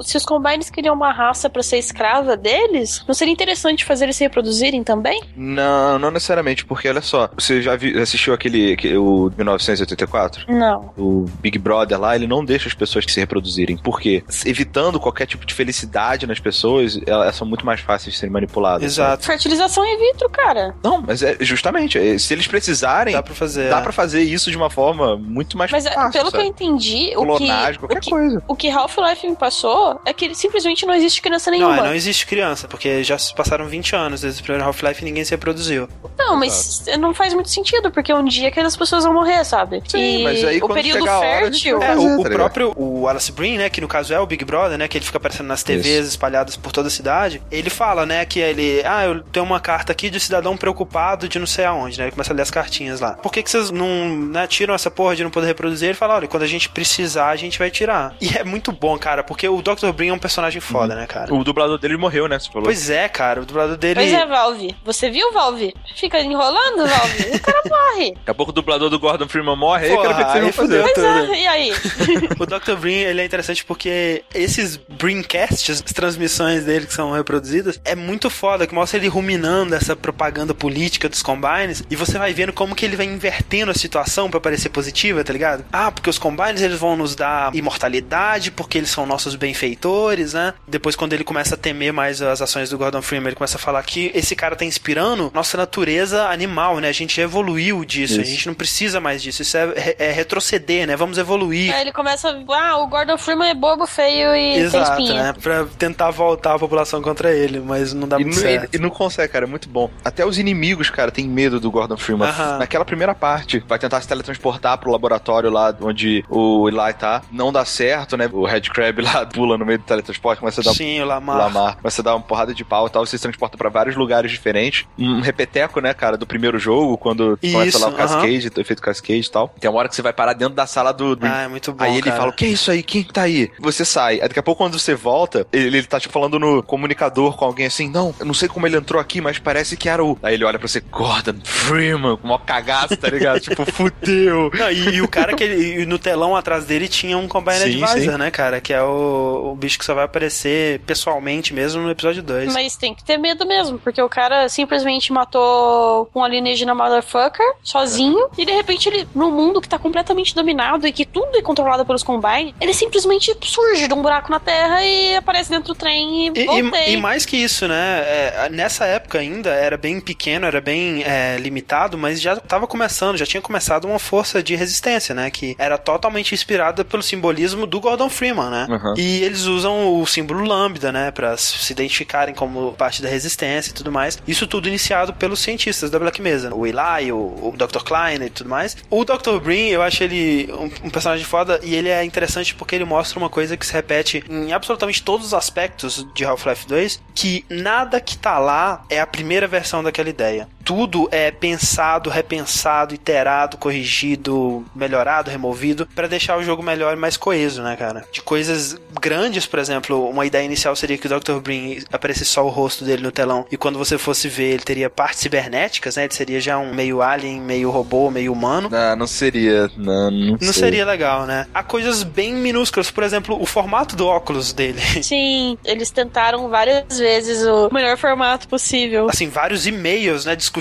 se 0.04 0.18
os 0.18 0.26
Combines 0.26 0.70
queriam 0.70 0.94
uma 0.96 1.12
raça 1.12 1.49
pra 1.50 1.64
ser 1.64 1.78
escrava 1.78 2.36
deles, 2.38 3.04
não 3.08 3.14
seria 3.14 3.34
interessante 3.34 3.86
fazer 3.86 4.06
eles 4.06 4.16
se 4.16 4.24
reproduzirem 4.24 4.84
também? 4.84 5.22
Não, 5.36 5.98
não 6.00 6.12
necessariamente, 6.12 6.66
porque 6.66 6.88
olha 6.90 7.02
só, 7.02 7.30
você 7.38 7.62
já 7.62 7.76
vi- 7.76 7.98
assistiu 8.00 8.34
aquele, 8.34 8.76
que- 8.76 8.96
o 8.98 9.32
1984? 9.38 10.46
Não. 10.48 10.92
O 10.98 11.26
Big 11.40 11.58
Brother 11.58 12.00
lá, 12.00 12.16
ele 12.16 12.28
não 12.28 12.44
deixa 12.44 12.68
as 12.68 12.74
pessoas 12.74 13.06
se 13.08 13.20
reproduzirem. 13.20 13.78
Por 13.78 14.00
quê? 14.00 14.24
Evitando 14.46 15.00
qualquer 15.00 15.26
tipo 15.26 15.46
de 15.46 15.54
felicidade 15.54 16.26
nas 16.28 16.40
pessoas, 16.40 17.00
elas 17.06 17.36
são 17.36 17.48
muito 17.48 17.66
mais 17.66 17.80
fáceis 17.82 18.14
de 18.14 18.20
serem 18.20 18.34
manipuladas. 18.34 18.84
Exato. 18.84 19.26
Fertilização 19.26 19.86
in 19.86 19.98
vitro, 19.98 20.30
cara. 20.30 20.76
Não, 20.84 21.02
mas 21.02 21.24
é 21.24 21.38
justamente, 21.42 21.98
é, 21.98 22.18
se 22.18 22.34
eles 22.34 22.48
precisarem, 22.48 23.14
Dá 23.14 23.24
pra 23.24 23.34
fazer. 23.34 23.70
dá 23.70 23.80
é. 23.80 23.82
pra 23.82 23.92
fazer 23.92 24.22
isso 24.22 24.52
de 24.52 24.58
uma 24.58 24.70
forma 24.70 25.18
muito 25.18 25.58
mais 25.58 25.72
Mas 25.72 25.86
é, 25.86 25.92
fácil. 25.92 26.12
pelo 26.12 26.32
que 26.32 26.38
eu 26.38 26.42
sabe? 26.42 26.50
entendi, 26.50 27.14
o 27.16 27.38
que, 27.38 27.78
qualquer 27.80 27.98
o 27.98 28.02
que, 28.02 28.10
coisa. 28.10 28.44
o 28.48 28.56
que 28.56 28.70
Half-Life 28.70 29.30
me 29.30 29.36
passou 29.36 30.00
é 30.06 30.14
que 30.14 30.34
simplesmente 30.36 30.86
não 30.86 30.94
existe 30.94 31.22
criança 31.22 31.39
Não, 31.48 31.52
nenhuma. 31.52 31.78
é, 31.78 31.82
não 31.82 31.96
existe 31.96 32.26
criança, 32.26 32.68
porque 32.68 33.04
já 33.04 33.18
se 33.18 33.34
passaram 33.34 33.66
20 33.68 33.96
anos 33.96 34.22
desde 34.22 34.42
o 34.42 34.44
primeiro 34.44 34.66
Half-Life 34.66 35.02
e 35.02 35.06
ninguém 35.06 35.24
se 35.24 35.32
reproduziu. 35.32 35.88
Não, 36.18 36.36
mas 36.36 36.86
não 37.00 37.14
faz 37.14 37.34
muito 37.34 37.50
sentido, 37.50 37.92
porque 37.92 38.14
um 38.14 38.26
dia 38.26 38.50
aquelas 38.50 38.76
pessoas 38.76 39.04
vão 39.04 39.14
morrer, 39.14 39.44
sabe? 39.46 39.82
Sim, 39.88 40.20
e 40.20 40.24
mas 40.24 40.44
aí 40.44 40.62
o 40.62 40.68
período 40.68 41.00
chegar 41.00 41.14
a 41.14 41.20
hora, 41.20 41.48
a 41.48 41.52
gente 41.52 41.64
fértil. 41.64 41.84
É, 41.84 41.96
o, 41.96 42.20
o 42.20 42.24
tá 42.24 42.30
ligado? 42.30 42.32
próprio 42.34 42.74
o 42.76 43.08
Alice 43.08 43.32
Breen, 43.32 43.58
né, 43.58 43.70
que 43.70 43.82
no 43.82 43.88
caso 43.88 44.14
é 44.14 44.20
o 44.20 44.26
Big 44.26 44.44
Brother, 44.44 44.78
né, 44.78 44.88
que 44.88 44.98
ele 44.98 45.06
fica 45.06 45.18
aparecendo 45.18 45.48
nas 45.48 45.64
TVs 45.64 46.08
espalhadas 46.08 46.56
por 46.56 46.72
toda 46.72 46.88
a 46.88 46.92
cidade, 46.92 47.42
ele 47.52 47.70
fala, 47.70 48.06
né, 48.06 48.26
que 48.26 48.40
ele, 48.40 48.82
ah, 48.86 49.06
eu 49.06 49.22
tenho 49.24 49.46
uma 49.46 49.60
carta 49.60 49.92
aqui 49.92 50.10
de 50.10 50.20
cidadão 50.20 50.58
preocupado 50.58 51.28
de 51.28 51.40
não 51.40 51.48
sei 51.48 51.66
aonde, 51.66 51.98
né, 51.98 52.06
ele 52.06 52.12
começa 52.12 52.34
a 52.34 52.36
ler 52.36 52.42
as 52.42 52.52
cartinhas 52.52 53.00
lá. 53.00 53.14
Por 53.14 53.32
que 53.32 53.44
que 53.44 53.50
vocês 53.50 53.72
não, 53.72 54.10
né, 54.16 54.48
tiram 54.48 54.74
essa 54.74 54.90
porra 54.90 55.16
de 55.16 55.24
não 55.24 55.32
poder 55.32 55.48
reproduzir? 55.48 55.90
Ele 55.90 55.98
fala, 55.98 56.16
olha, 56.16 56.28
quando 56.28 56.44
a 56.44 56.48
gente 56.48 56.70
precisar, 56.70 57.30
a 57.30 57.36
gente 57.36 57.58
vai 57.58 57.70
tirar. 57.70 58.16
E 58.22 58.38
é 58.38 58.44
muito 58.44 58.72
bom, 58.72 58.98
cara, 58.98 59.24
porque 59.24 59.48
o 59.48 59.62
Dr. 59.62 59.92
Breen 59.94 60.10
é 60.10 60.14
um 60.14 60.20
personagem 60.20 60.62
foda, 60.62 60.96
né, 60.96 61.08
cara? 61.08 61.19
O 61.30 61.44
dublador 61.44 61.78
dele 61.78 61.98
morreu, 61.98 62.28
né? 62.28 62.40
Você 62.40 62.48
falou. 62.50 62.66
Pois 62.66 62.90
é, 62.90 63.08
cara, 63.10 63.42
o 63.42 63.46
dublador 63.46 63.78
dele... 63.78 64.00
Pois 64.00 64.14
é, 64.14 64.26
Valve. 64.26 64.76
Você 64.84 65.10
viu, 65.10 65.32
Valve? 65.34 65.74
Fica 65.96 66.20
enrolando, 66.22 66.88
Valve. 66.88 67.36
O 67.36 67.40
cara 67.40 67.62
morre. 67.70 68.12
Daqui 68.20 68.32
a 68.32 68.34
pouco 68.34 68.52
o 68.52 68.54
dublador 68.56 68.90
do 68.90 69.00
Gordon 69.00 69.28
Freeman 69.28 69.56
morre, 69.56 69.88
aí 69.88 69.96
Porra, 69.96 70.14
ver 70.14 70.14
o 70.14 70.18
que 70.18 70.24
vocês 70.24 70.36
aí 70.36 70.42
vão 70.42 70.54
fazer. 70.54 70.84
fudeu. 70.84 70.94
Pois 70.94 70.94
tudo. 71.26 71.34
é, 71.34 71.42
e 71.42 71.48
aí? 71.48 71.74
O 72.40 72.46
Dr. 72.46 72.76
Breen, 72.80 73.02
ele 73.02 73.22
é 73.22 73.26
interessante 73.26 73.66
porque 73.66 74.24
esses 74.34 74.78
Breencasts, 74.78 75.84
as 75.86 75.94
transmissões 75.94 76.64
dele 76.66 76.86
que 76.86 76.94
são 76.94 77.12
reproduzidas, 77.12 77.80
é 77.84 77.96
muito 77.96 78.30
foda, 78.30 78.66
que 78.66 78.74
mostra 78.74 78.98
ele 79.00 79.08
ruminando 79.08 79.76
essa 79.76 79.96
propaganda 79.96 80.54
política 80.54 81.10
dos 81.10 81.22
Combines, 81.22 81.84
e 81.90 81.96
você 81.96 82.18
vai 82.18 82.34
vendo 82.34 82.54
como 82.54 82.76
que 82.76 82.86
ele 82.86 82.96
vai 82.96 83.06
invertendo 83.06 83.72
a 83.72 83.74
situação 83.74 84.30
pra 84.30 84.40
parecer 84.40 84.70
positiva, 84.70 85.24
tá 85.24 85.34
ligado? 85.34 85.66
Ah, 85.72 85.92
porque 85.92 86.10
os 86.10 86.18
Combines, 86.18 86.62
eles 86.62 86.80
vão 86.80 86.96
nos 86.96 87.16
dar 87.16 87.54
imortalidade, 87.54 88.52
porque 88.52 88.78
eles 88.78 88.90
são 88.90 89.06
nossos 89.06 89.36
benfeitores, 89.36 90.34
né? 90.34 90.54
Depois, 90.68 90.96
quando 90.96 91.09
ele 91.14 91.24
começa 91.24 91.56
a 91.56 91.58
temer 91.58 91.92
mais 91.94 92.22
as 92.22 92.42
ações 92.42 92.70
do 92.70 92.78
Gordon 92.78 93.02
Freeman, 93.02 93.28
ele 93.30 93.36
começa 93.36 93.58
a 93.58 93.60
falar 93.60 93.82
que 93.84 94.12
esse 94.14 94.36
cara 94.36 94.56
tá 94.56 94.66
inspirando 94.66 95.32
nossa 95.34 95.58
natureza 95.58 96.28
animal, 96.30 96.80
né? 96.80 96.90
A 96.90 96.94
gente 96.94 97.20
evoluiu 97.20 97.84
disso, 97.86 98.20
a 98.20 98.24
Isso. 98.24 98.32
gente 98.32 98.48
não 98.48 98.54
precisa 98.54 99.00
mais 99.00 99.22
disso, 99.22 99.42
isso 99.42 99.58
é, 99.58 99.96
é 99.98 100.12
retroceder, 100.12 100.88
né? 100.88 100.96
Vamos 100.96 101.18
evoluir. 101.18 101.74
Aí 101.74 101.82
ele 101.82 101.92
começa. 101.92 102.30
Ah, 102.50 102.78
o 102.78 102.88
Gordon 102.88 103.18
Freeman 103.18 103.50
é 103.50 103.54
bobo, 103.54 103.86
feio 103.88 104.36
e 104.36 104.54
tem 104.54 104.60
Exato, 104.64 105.02
espinha. 105.02 105.24
né? 105.24 105.34
Pra 105.42 105.66
tentar 105.78 106.12
voltar 106.12 106.56
a 106.56 106.60
população 106.60 107.02
contra 107.02 107.32
ele, 107.34 107.60
mas 107.60 107.94
não 107.94 108.08
dá 108.08 108.18
E 108.20 108.24
muito 108.24 108.36
não, 108.36 108.42
certo. 108.42 108.76
e 108.76 108.78
não 108.80 108.90
consegue, 108.90 109.32
cara, 109.32 109.46
é 109.46 109.48
muito 109.48 109.70
bom. 109.70 109.90
Até 110.04 110.26
os 110.26 110.38
inimigos, 110.38 110.90
cara, 110.90 111.12
têm 111.12 111.28
medo 111.28 111.60
do 111.60 111.70
Gordon 111.72 111.98
Freeman. 111.98 112.28
Aham. 112.30 112.58
Naquela 112.60 112.86
primeira 112.86 113.14
parte, 113.16 113.64
vai 113.68 113.78
tentar 113.80 114.02
se 114.02 114.08
teletransportar 114.08 114.78
pro 114.78 114.92
laboratório 114.92 115.50
lá 115.50 115.76
onde 115.82 116.24
o 116.30 116.68
Eli 116.68 116.94
tá. 116.94 117.22
Não 117.32 117.52
dá 117.52 117.66
certo, 117.66 118.18
né? 118.18 118.30
O 118.32 118.46
Red 118.46 118.62
Crab 118.62 119.02
lá 119.02 119.26
pula 119.28 119.58
no 119.58 119.66
meio 119.66 119.80
do 119.80 119.84
teletransporte, 119.86 120.40
começa 120.40 120.62
a 120.62 120.64
dar 120.64 120.74
Sim, 120.74 120.99
o 121.02 121.06
Lamar. 121.06 121.38
Lamar. 121.38 121.78
Você 121.84 122.02
dá 122.02 122.16
uma 122.16 122.22
porrada 122.22 122.54
de 122.54 122.64
pau 122.64 122.88
e 122.88 122.90
tal, 122.90 123.06
você 123.06 123.18
se 123.18 123.22
transporta 123.22 123.58
pra 123.58 123.70
vários 123.70 123.96
lugares 123.96 124.32
diferentes. 124.32 124.86
Um 124.98 125.22
repeteco, 125.22 125.80
né, 125.80 125.94
cara, 125.94 126.18
do 126.18 126.26
primeiro 126.28 126.58
jogo, 126.60 126.98
quando 126.98 127.38
começa 127.42 127.66
Isso, 127.68 127.80
lá 127.80 127.88
o 127.88 127.90
aham. 127.90 127.98
Cascade, 127.98 128.52
o 128.56 128.62
efeito 128.62 128.82
Cascade 128.82 129.20
e 129.28 129.30
tal. 129.32 129.54
Tem 129.60 129.70
uma 129.70 129.80
hora 129.80 129.90
que 129.90 129.96
você 129.96 130.02
vai 130.02 130.14
parar 130.14 130.34
dentro 130.34 130.56
da 130.56 130.66
sala 130.68 130.92
do. 130.92 131.16
do- 131.16 131.26
Ah, 131.26 131.42
é 131.44 131.48
muito 131.48 131.72
bom. 131.74 131.84
Aí 131.84 131.94
ele 131.94 132.02
cara. 132.04 132.18
fala, 132.18 132.30
o 132.30 132.34
que 132.34 132.46
é 132.46 132.50
isso 132.50 132.72
aí? 132.72 132.84
Quem 132.84 133.04
tá 133.04 133.24
aí? 133.24 133.52
Você 133.60 133.84
sai. 133.86 134.16
Aí 134.16 134.28
daqui 134.28 134.40
a 134.40 134.44
pouco, 134.44 134.64
quando 134.64 134.78
você 134.80 134.96
volta, 134.96 135.46
ele, 135.52 135.68
ele 135.78 135.84
tá, 135.84 136.00
tipo, 136.00 136.14
falando 136.14 136.40
no 136.40 136.62
comunicador 136.64 137.36
com 137.38 137.46
alguém 137.46 137.66
assim, 137.68 137.90
não, 137.90 138.14
eu 138.20 138.26
não 138.26 138.34
sei 138.34 138.48
como 138.50 138.66
ele 138.68 138.78
entrou 138.78 139.00
aqui, 139.02 139.22
mas 139.22 139.38
parece 139.40 139.76
que 139.78 139.88
era 139.90 140.04
o... 140.04 140.18
Aí 140.24 140.34
ele 140.34 140.44
olha 140.46 140.58
pra 140.60 140.68
você, 140.68 140.80
Gordon 140.82 141.36
Freeman, 141.44 142.18
com 142.18 142.28
uma 142.28 142.40
cagaço, 142.40 142.96
tá 142.98 143.10
ligado? 143.10 143.40
tipo, 143.42 143.66
fudeu. 143.72 144.52
Não, 144.54 144.72
e, 144.72 144.96
e 144.96 145.02
o 145.02 145.08
cara 145.08 145.36
que 145.36 145.44
ele, 145.44 145.82
e 145.82 145.86
no 145.86 145.98
telão 146.00 146.36
atrás 146.36 146.66
dele 146.66 146.88
tinha 146.88 147.18
um 147.18 147.28
Combine 147.28 147.58
Sim, 147.60 147.84
Advisor, 147.84 148.14
sim. 148.14 148.18
né, 148.20 148.32
cara? 148.32 148.60
Que 148.62 148.74
é 148.74 148.82
o, 148.82 149.52
o 149.52 149.56
bicho 149.56 149.78
que 149.80 149.86
só 149.86 149.94
vai 149.94 150.06
aparecer 150.06 150.80
pessoalmente 150.90 151.54
mesmo 151.54 151.84
no 151.84 151.92
episódio 151.92 152.24
2. 152.24 152.52
Mas 152.52 152.76
tem 152.76 152.96
que 152.96 153.04
ter 153.04 153.18
medo 153.18 153.46
mesmo, 153.46 153.78
porque 153.78 154.02
o 154.02 154.10
cara 154.10 154.50
simplesmente 154.50 155.14
matou 155.14 156.10
um 156.16 156.24
alienígena 156.24 156.74
motherfucker 156.74 157.46
sozinho, 157.64 158.28
e 158.36 158.44
de 158.44 158.52
repente 158.52 158.90
ele, 158.90 159.08
num 159.14 159.30
mundo 159.30 159.62
que 159.62 159.70
tá 159.70 159.78
completamente 159.78 160.34
dominado 160.34 160.88
e 160.88 160.92
que 160.92 161.06
tudo 161.06 161.38
é 161.38 161.42
controlado 161.44 161.86
pelos 161.86 162.02
Combine, 162.02 162.56
ele 162.60 162.74
simplesmente 162.74 163.36
surge 163.44 163.88
de 163.88 163.94
um 163.94 164.02
buraco 164.02 164.32
na 164.32 164.40
terra 164.40 164.84
e 164.84 165.16
aparece 165.16 165.52
dentro 165.52 165.74
do 165.74 165.76
trem 165.76 166.28
e, 166.28 166.32
E, 166.36 166.90
e- 166.90 166.94
e 166.94 166.98
mais 166.98 167.24
que 167.26 167.38
isso, 167.38 167.68
né? 167.68 168.00
é, 168.08 168.50
nessa 168.50 168.86
época 168.86 169.20
ainda 169.20 169.52
era 169.52 169.78
bem 169.78 170.00
pequeno, 170.02 170.48
era 170.48 170.60
bem 170.60 171.04
é, 171.04 171.38
limitado, 171.38 171.98
mas 172.00 172.20
já 172.20 172.34
estava 172.34 172.66
começando, 172.66 173.16
já 173.18 173.26
tinha 173.28 173.42
começado 173.42 173.86
uma 173.86 174.00
força 174.00 174.42
de 174.42 174.56
resistência, 174.56 175.14
né? 175.14 175.30
Que 175.30 175.56
era 175.60 175.78
totalmente 175.78 176.34
inspirada 176.34 176.84
pelo 176.84 177.04
simbolismo 177.04 177.68
do 177.68 177.80
Gordon 177.80 178.10
Freeman, 178.10 178.50
né? 178.50 178.68
Uhum. 178.70 178.94
E 178.98 179.22
eles 179.24 179.44
usam 179.46 180.00
o 180.02 180.06
símbolo 180.08 180.44
lambda, 180.46 180.79
né? 180.92 181.12
Pra 181.12 181.38
se 181.38 181.72
identificarem 181.72 182.34
como 182.34 182.74
parte 182.74 183.02
da 183.02 183.10
resistência 183.10 183.72
e 183.72 183.74
tudo 183.74 183.92
mais. 183.92 184.18
Isso 184.28 184.48
tudo 184.48 184.68
iniciado 184.68 185.14
pelos 185.14 185.40
cientistas 185.40 185.90
da 185.90 186.00
Black 186.00 186.22
Mesa. 186.22 186.54
O 186.54 186.66
Eli, 186.66 187.12
o, 187.12 187.18
o 187.18 187.54
Dr. 187.56 187.84
Klein 187.84 188.24
e 188.24 188.30
tudo 188.30 188.50
mais. 188.50 188.78
O 188.90 189.04
Dr. 189.04 189.40
Breen, 189.42 189.70
eu 189.70 189.82
acho 189.82 190.04
ele 190.04 190.52
um, 190.54 190.88
um 190.88 190.90
personagem 190.90 191.26
foda 191.26 191.60
e 191.64 191.76
ele 191.76 191.90
é 191.90 192.04
interessante 192.04 192.56
porque 192.56 192.76
ele 192.76 192.86
mostra 192.86 193.20
uma 193.20 193.30
coisa 193.30 193.58
que 193.58 193.66
se 193.66 193.74
repete 193.74 194.24
em 194.30 194.54
absolutamente 194.54 195.04
todos 195.04 195.28
os 195.28 195.34
aspectos 195.34 196.06
de 196.14 196.26
Half-Life 196.26 196.68
2, 196.68 197.02
que 197.14 197.46
nada 197.50 198.00
que 198.00 198.18
tá 198.18 198.40
lá 198.40 198.84
é 198.90 199.00
a 199.00 199.08
primeira 199.08 199.48
versão 199.48 199.84
daquela 199.84 200.10
ideia. 200.10 200.48
Tudo 200.70 201.10
é 201.12 201.32
pensado, 201.32 202.12
repensado, 202.12 202.94
iterado, 202.94 203.58
corrigido, 203.58 204.64
melhorado, 204.76 205.32
removido 205.32 205.88
para 205.96 206.06
deixar 206.08 206.38
o 206.38 206.44
jogo 206.44 206.62
melhor 206.62 206.94
e 206.94 206.96
mais 206.96 207.18
coeso, 207.18 207.64
né, 207.64 207.76
cara? 207.76 208.06
De 208.12 208.22
coisas 208.22 208.78
grandes, 209.02 209.48
por 209.48 209.58
exemplo, 209.58 210.08
uma 210.08 210.28
ideia 210.28 210.46
inicial 210.46 210.76
seria 210.76 210.96
que 210.96 211.08
o 211.08 211.20
Dr. 211.20 211.40
Brin 211.40 211.82
aparecesse 211.92 212.30
só 212.30 212.46
o 212.46 212.50
rosto 212.50 212.86
dele 212.86 213.02
no 213.02 213.12
telão 213.12 213.48
e 213.52 213.58
quando 213.58 213.80
você 213.80 213.98
fosse 213.98 214.30
ver, 214.30 214.52
ele 214.54 214.62
teria 214.62 214.92
partes 214.92 215.22
cibernéticas, 215.22 215.96
né? 215.96 216.04
Ele 216.04 216.14
seria 216.14 216.40
já 216.40 216.60
um 216.60 216.72
meio 216.72 217.02
alien, 217.02 217.42
meio 217.42 217.72
robô, 217.72 218.12
meio 218.12 218.32
humano. 218.32 218.70
Ah, 218.72 218.96
não 218.96 219.08
seria. 219.08 219.72
Não, 219.76 220.12
não, 220.12 220.38
Não 220.40 220.54
seria 220.54 220.86
legal, 220.86 221.26
né? 221.26 221.48
Há 221.52 221.64
coisas 221.64 222.04
bem 222.04 222.32
minúsculas, 222.36 222.92
por 222.92 223.04
exemplo, 223.04 223.42
o 223.42 223.46
formato 223.48 223.96
do 223.96 224.06
óculos 224.06 224.54
dele. 224.54 224.80
Sim, 225.02 225.58
eles 225.66 225.90
tentaram 225.90 226.48
várias 226.48 227.00
vezes 227.00 227.44
o 227.44 227.74
melhor 227.74 227.98
formato 227.98 228.48
possível. 228.48 229.08
Assim, 229.10 229.30
vários 229.30 229.66
e-mails, 229.66 230.26
né, 230.26 230.36
discutindo 230.36 230.59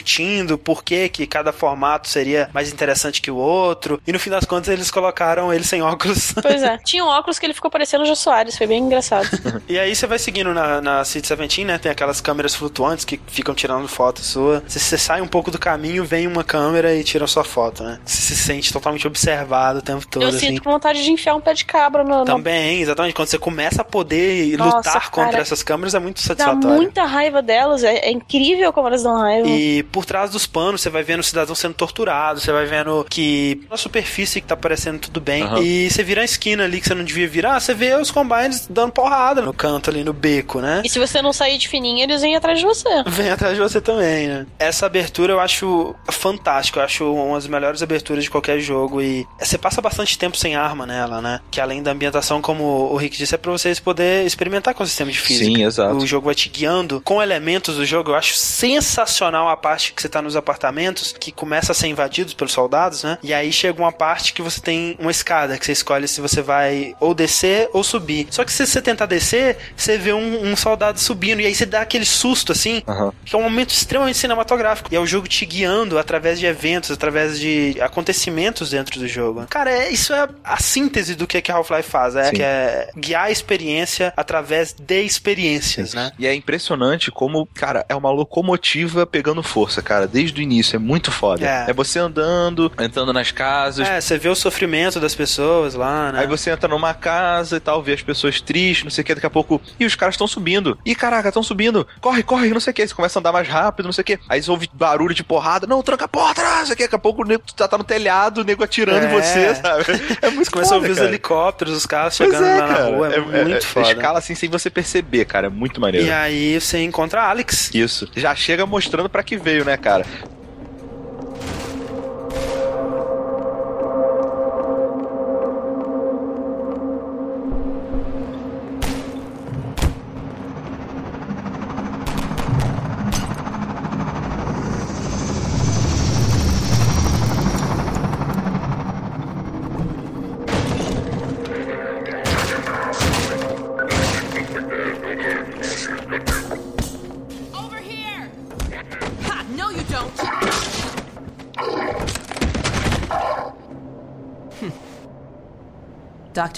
por 0.58 0.82
que 0.82 1.08
que 1.08 1.26
cada 1.26 1.52
formato 1.52 2.08
seria 2.08 2.48
mais 2.52 2.72
interessante 2.72 3.20
que 3.20 3.30
o 3.30 3.36
outro. 3.36 4.00
E 4.06 4.12
no 4.12 4.18
fim 4.18 4.30
das 4.30 4.44
contas 4.44 4.68
eles 4.68 4.90
colocaram 4.90 5.52
ele 5.52 5.64
sem 5.64 5.82
óculos. 5.82 6.32
Pois 6.48 6.62
é. 6.62 6.78
Tinha 6.78 7.04
um 7.04 7.08
óculos 7.08 7.38
que 7.38 7.44
ele 7.44 7.52
ficou 7.52 7.70
parecendo 7.70 8.04
o 8.04 8.06
Jô 8.06 8.14
Soares, 8.14 8.56
foi 8.56 8.66
bem 8.66 8.82
engraçado. 8.82 9.28
E 9.68 9.78
aí 9.78 9.94
você 9.94 10.06
vai 10.06 10.18
seguindo 10.18 10.54
na, 10.54 10.80
na 10.80 11.04
City 11.04 11.28
17, 11.28 11.64
né? 11.64 11.78
Tem 11.78 11.90
aquelas 11.92 12.20
câmeras 12.20 12.54
flutuantes 12.54 13.04
que 13.04 13.20
ficam 13.26 13.54
tirando 13.54 13.86
foto 13.88 14.22
sua. 14.22 14.62
Se 14.66 14.78
você 14.80 14.96
sai 14.96 15.20
um 15.20 15.26
pouco 15.26 15.50
do 15.50 15.58
caminho, 15.58 16.04
vem 16.04 16.26
uma 16.26 16.42
câmera 16.44 16.94
e 16.94 17.04
tira 17.04 17.26
sua 17.26 17.44
foto, 17.44 17.82
né? 17.82 17.98
Você 18.04 18.34
se 18.34 18.36
sente 18.36 18.72
totalmente 18.72 19.06
observado 19.06 19.80
o 19.80 19.82
tempo 19.82 20.06
todo, 20.06 20.22
Eu 20.22 20.28
assim. 20.28 20.38
sinto 20.38 20.62
com 20.62 20.70
vontade 20.70 21.02
de 21.02 21.10
enfiar 21.10 21.34
um 21.34 21.40
pé 21.40 21.52
de 21.54 21.64
cabra 21.64 22.02
no. 22.04 22.24
Também, 22.24 22.80
exatamente. 22.80 23.14
Quando 23.14 23.28
você 23.28 23.38
começa 23.38 23.82
a 23.82 23.84
poder 23.84 24.56
Nossa, 24.56 24.76
lutar 24.76 25.10
contra 25.10 25.30
cara. 25.32 25.42
essas 25.42 25.62
câmeras, 25.62 25.94
é 25.94 25.98
muito 25.98 26.16
Dá 26.16 26.22
satisfatório. 26.22 26.76
muita 26.76 27.04
raiva 27.04 27.42
delas, 27.42 27.82
é, 27.84 27.96
é 27.96 28.10
incrível 28.10 28.72
como 28.72 28.88
elas 28.88 29.02
dão 29.02 29.16
raiva. 29.18 29.48
E 29.48 29.77
por 29.82 30.04
trás 30.04 30.30
dos 30.30 30.46
panos, 30.46 30.80
você 30.80 30.90
vai 30.90 31.02
vendo 31.02 31.20
o 31.20 31.24
cidadão 31.24 31.54
sendo 31.54 31.74
torturado, 31.74 32.40
você 32.40 32.52
vai 32.52 32.66
vendo 32.66 33.06
que 33.08 33.60
na 33.70 33.76
superfície 33.76 34.40
que 34.40 34.46
tá 34.46 34.56
parecendo 34.56 34.98
tudo 34.98 35.20
bem. 35.20 35.42
Aham. 35.42 35.60
E 35.60 35.90
você 35.90 36.02
vira 36.02 36.22
a 36.22 36.24
esquina 36.24 36.64
ali 36.64 36.80
que 36.80 36.88
você 36.88 36.94
não 36.94 37.04
devia 37.04 37.28
virar, 37.28 37.60
você 37.60 37.74
vê 37.74 37.94
os 37.94 38.10
combines 38.10 38.66
dando 38.68 38.92
porrada 38.92 39.42
no 39.42 39.52
canto 39.52 39.90
ali, 39.90 40.04
no 40.04 40.12
beco, 40.12 40.60
né? 40.60 40.82
E 40.84 40.88
se 40.88 40.98
você 40.98 41.20
não 41.22 41.32
sair 41.32 41.58
de 41.58 41.68
fininho, 41.68 42.02
eles 42.02 42.22
vêm 42.22 42.36
atrás 42.36 42.58
de 42.58 42.64
você. 42.64 42.88
Vem 43.06 43.30
atrás 43.30 43.54
de 43.54 43.60
você 43.60 43.80
também, 43.80 44.28
né? 44.28 44.46
Essa 44.58 44.86
abertura 44.86 45.32
eu 45.32 45.40
acho 45.40 45.94
fantástica, 46.10 46.80
eu 46.80 46.84
acho 46.84 47.12
uma 47.12 47.34
das 47.36 47.46
melhores 47.46 47.82
aberturas 47.82 48.24
de 48.24 48.30
qualquer 48.30 48.60
jogo 48.60 49.00
e 49.00 49.26
você 49.38 49.58
passa 49.58 49.80
bastante 49.80 50.18
tempo 50.18 50.36
sem 50.36 50.56
arma 50.56 50.86
nela, 50.86 51.20
né? 51.20 51.40
Que 51.50 51.60
além 51.60 51.82
da 51.82 51.92
ambientação, 51.92 52.40
como 52.40 52.64
o 52.64 52.96
Rick 52.96 53.16
disse, 53.16 53.34
é 53.34 53.38
pra 53.38 53.52
vocês 53.52 53.78
poder 53.80 54.26
experimentar 54.26 54.74
com 54.74 54.82
o 54.82 54.86
sistema 54.86 55.10
de 55.10 55.18
física. 55.18 55.44
Sim, 55.44 55.64
exato. 55.64 55.96
O 55.96 56.06
jogo 56.06 56.26
vai 56.26 56.34
te 56.34 56.48
guiando 56.48 57.00
com 57.04 57.22
elementos 57.22 57.76
do 57.76 57.84
jogo. 57.84 58.10
Eu 58.10 58.14
acho 58.14 58.34
sensacional 58.34 59.48
a 59.48 59.56
parte 59.56 59.67
que 59.76 60.02
você 60.02 60.08
tá 60.08 60.20
nos 60.22 60.36
apartamentos, 60.36 61.14
que 61.18 61.32
começa 61.32 61.72
a 61.72 61.74
ser 61.74 61.88
invadidos 61.88 62.34
pelos 62.34 62.52
soldados, 62.52 63.02
né? 63.02 63.18
E 63.22 63.32
aí 63.32 63.52
chega 63.52 63.80
uma 63.80 63.92
parte 63.92 64.32
que 64.32 64.42
você 64.42 64.60
tem 64.60 64.96
uma 64.98 65.10
escada, 65.10 65.58
que 65.58 65.64
você 65.64 65.72
escolhe 65.72 66.08
se 66.08 66.20
você 66.20 66.42
vai 66.42 66.94
ou 67.00 67.14
descer 67.14 67.68
ou 67.72 67.82
subir. 67.82 68.26
Só 68.30 68.44
que 68.44 68.52
se 68.52 68.66
você 68.66 68.80
tentar 68.80 69.06
descer, 69.06 69.56
você 69.76 69.98
vê 69.98 70.12
um, 70.12 70.50
um 70.50 70.56
soldado 70.56 70.98
subindo, 71.00 71.40
e 71.40 71.46
aí 71.46 71.54
você 71.54 71.66
dá 71.66 71.80
aquele 71.80 72.04
susto, 72.04 72.52
assim, 72.52 72.82
Aham. 72.86 73.12
que 73.24 73.34
é 73.34 73.38
um 73.38 73.42
momento 73.42 73.70
extremamente 73.70 74.18
cinematográfico. 74.18 74.88
E 74.92 74.96
é 74.96 75.00
o 75.00 75.06
jogo 75.06 75.28
te 75.28 75.44
guiando 75.44 75.98
através 75.98 76.38
de 76.38 76.46
eventos, 76.46 76.90
através 76.90 77.38
de 77.38 77.76
acontecimentos 77.80 78.70
dentro 78.70 78.98
do 78.98 79.08
jogo. 79.08 79.46
Cara, 79.48 79.70
é, 79.70 79.90
isso 79.90 80.12
é 80.12 80.28
a 80.44 80.60
síntese 80.60 81.14
do 81.14 81.26
que, 81.26 81.40
que 81.40 81.52
Half-Life 81.52 81.88
faz, 81.88 82.16
é, 82.16 82.24
Sim. 82.24 82.36
que 82.36 82.42
é 82.42 82.90
guiar 82.96 83.24
a 83.24 83.30
experiência 83.30 84.12
através 84.16 84.72
de 84.72 85.02
experiências, 85.02 85.94
né? 85.94 86.12
E 86.18 86.26
é 86.26 86.34
impressionante 86.34 87.10
como, 87.10 87.46
cara, 87.54 87.84
é 87.88 87.94
uma 87.94 88.10
locomotiva 88.10 89.06
pegando 89.06 89.42
força, 89.58 89.82
cara, 89.82 90.06
desde 90.06 90.40
o 90.40 90.42
início. 90.42 90.76
É 90.76 90.78
muito 90.78 91.10
foda. 91.10 91.44
É. 91.44 91.66
É, 91.68 91.72
você 91.72 91.98
andando, 91.98 92.70
entrando 92.80 93.12
nas 93.12 93.32
casas. 93.32 93.88
É, 93.88 94.00
você 94.00 94.16
vê 94.16 94.28
o 94.28 94.34
sofrimento 94.36 95.00
das 95.00 95.14
pessoas 95.16 95.74
lá, 95.74 96.12
né? 96.12 96.20
Aí 96.20 96.26
você 96.28 96.50
entra 96.50 96.68
numa 96.68 96.94
casa 96.94 97.56
e 97.56 97.60
tal, 97.60 97.82
vê 97.82 97.92
as 97.94 98.02
pessoas 98.02 98.40
tristes, 98.40 98.84
não 98.84 98.90
sei 98.90 99.02
o 99.02 99.04
que, 99.04 99.14
daqui 99.16 99.26
a 99.26 99.30
pouco. 99.30 99.60
E 99.80 99.84
os 99.84 99.96
caras 99.96 100.14
estão 100.14 100.28
subindo. 100.28 100.78
Ih, 100.86 100.94
caraca, 100.94 101.28
estão 101.28 101.42
subindo. 101.42 101.84
Corre, 102.00 102.22
corre, 102.22 102.50
não 102.50 102.60
sei 102.60 102.70
o 102.70 102.74
que. 102.74 102.86
Você 102.86 102.94
começa 102.94 103.18
a 103.18 103.20
andar 103.20 103.32
mais 103.32 103.48
rápido, 103.48 103.86
não 103.86 103.92
sei 103.92 104.02
o 104.02 104.04
que. 104.04 104.18
Aí 104.28 104.40
você 104.40 104.48
ouve 104.50 104.70
barulho 104.72 105.12
de 105.14 105.24
porrada. 105.24 105.66
Não, 105.66 105.82
tranca 105.82 106.04
a 106.04 106.08
porta, 106.08 106.40
não 106.42 106.64
sei 106.66 106.74
o 106.74 106.76
que. 106.76 106.82
Daqui 106.84 106.94
a 106.94 106.98
pouco 107.00 107.22
o 107.22 107.24
nego 107.26 107.42
já 107.58 107.66
tá 107.66 107.76
no 107.76 107.84
telhado, 107.84 108.42
o 108.42 108.44
nego 108.44 108.62
atirando 108.62 109.04
em 109.06 109.08
É. 109.08 109.20
você, 109.20 109.54
sabe? 109.56 109.84
É 110.22 110.30
muito 110.30 110.50
começa 110.52 110.70
a 110.70 110.74
foda, 110.74 110.76
ouvir 110.76 110.92
os 110.92 110.98
cara. 110.98 111.08
helicópteros, 111.08 111.74
os 111.76 111.86
carros 111.86 112.16
Pois 112.16 112.30
chegando 112.30 112.46
é, 112.46 112.60
lá 112.60 112.66
na 112.68 112.74
cara. 112.74 112.84
rua, 112.90 113.08
é, 113.14 113.44
muito 113.44 113.66
foda. 113.66 113.88
Escala 113.90 114.18
assim 114.20 114.34
sem 114.36 114.48
você 114.48 114.70
perceber, 114.70 115.24
cara. 115.24 115.48
É 115.48 115.50
muito 115.50 115.80
maneiro. 115.80 116.06
E 116.06 116.10
aí 116.12 116.60
você 116.60 116.78
encontra 116.84 117.22
a 117.22 117.30
Alex. 117.30 117.70
Isso. 117.74 118.08
Já 118.14 118.34
chega 118.34 118.64
mostrando 118.66 119.08
pra 119.08 119.22
que 119.22 119.36
veio, 119.48 119.64
né, 119.64 119.76
cara? 119.78 120.04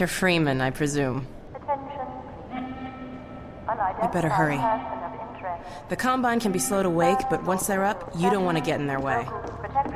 Dr. 0.01 0.09
Freeman, 0.09 0.63
I 0.63 0.71
presume. 0.71 1.27
Attention. 1.55 1.77
You 4.03 4.09
better 4.11 4.31
hurry. 4.31 4.59
The 5.91 5.97
Combine 5.97 6.41
can 6.41 6.53
be 6.53 6.59
slow 6.59 6.83
to 6.83 6.89
wake, 6.89 7.19
but 7.29 7.45
once 7.45 7.67
they're 7.67 7.85
up, 7.85 8.11
you 8.17 8.31
don't 8.31 8.47
want 8.47 8.57
to 8.57 8.65
get 8.65 8.81
in 8.81 8.87
their 8.87 8.99
way. 8.99 9.29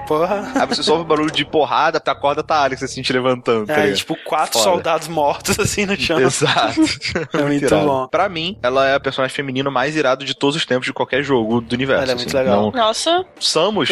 Porra. 0.07 0.53
Aí 0.55 0.67
você 0.67 0.83
só 0.83 0.93
ouve 0.95 1.05
barulho 1.07 1.31
de 1.31 1.45
porrada, 1.45 1.99
tu 1.99 2.09
acorda, 2.11 2.43
tá 2.43 2.57
a 2.57 2.65
Alex 2.65 2.83
assim 2.83 3.03
te 3.03 3.13
levantando. 3.13 3.67
tá 3.67 3.75
É, 3.75 3.81
ligado? 3.83 3.97
tipo, 3.97 4.17
quatro 4.25 4.59
Foda. 4.59 4.65
soldados 4.71 5.09
mortos 5.09 5.59
assim 5.59 5.87
no 5.87 5.97
chão. 5.97 6.21
Exato. 6.21 6.81
É 7.33 7.43
muito 7.43 7.65
irado. 7.65 7.87
bom. 7.87 8.09
Pra 8.09 8.29
mim, 8.29 8.57
ela 8.63 8.87
é 8.89 8.95
a 8.95 9.01
personagem 9.01 9.35
feminino 9.35 9.71
mais 9.71 9.97
irado 9.97 10.25
de 10.25 10.35
todos 10.35 10.57
os 10.57 10.65
tempos 10.67 10.87
de 10.87 10.93
qualquer 10.93 11.23
jogo 11.23 11.61
do 11.61 11.73
universo. 11.75 12.03
Ela 12.03 12.13
é 12.13 12.15
assim. 12.15 12.25
muito 12.25 12.37
legal. 12.37 12.63
Não, 12.63 12.71
Nossa, 12.73 13.25
Samus, 13.41 13.89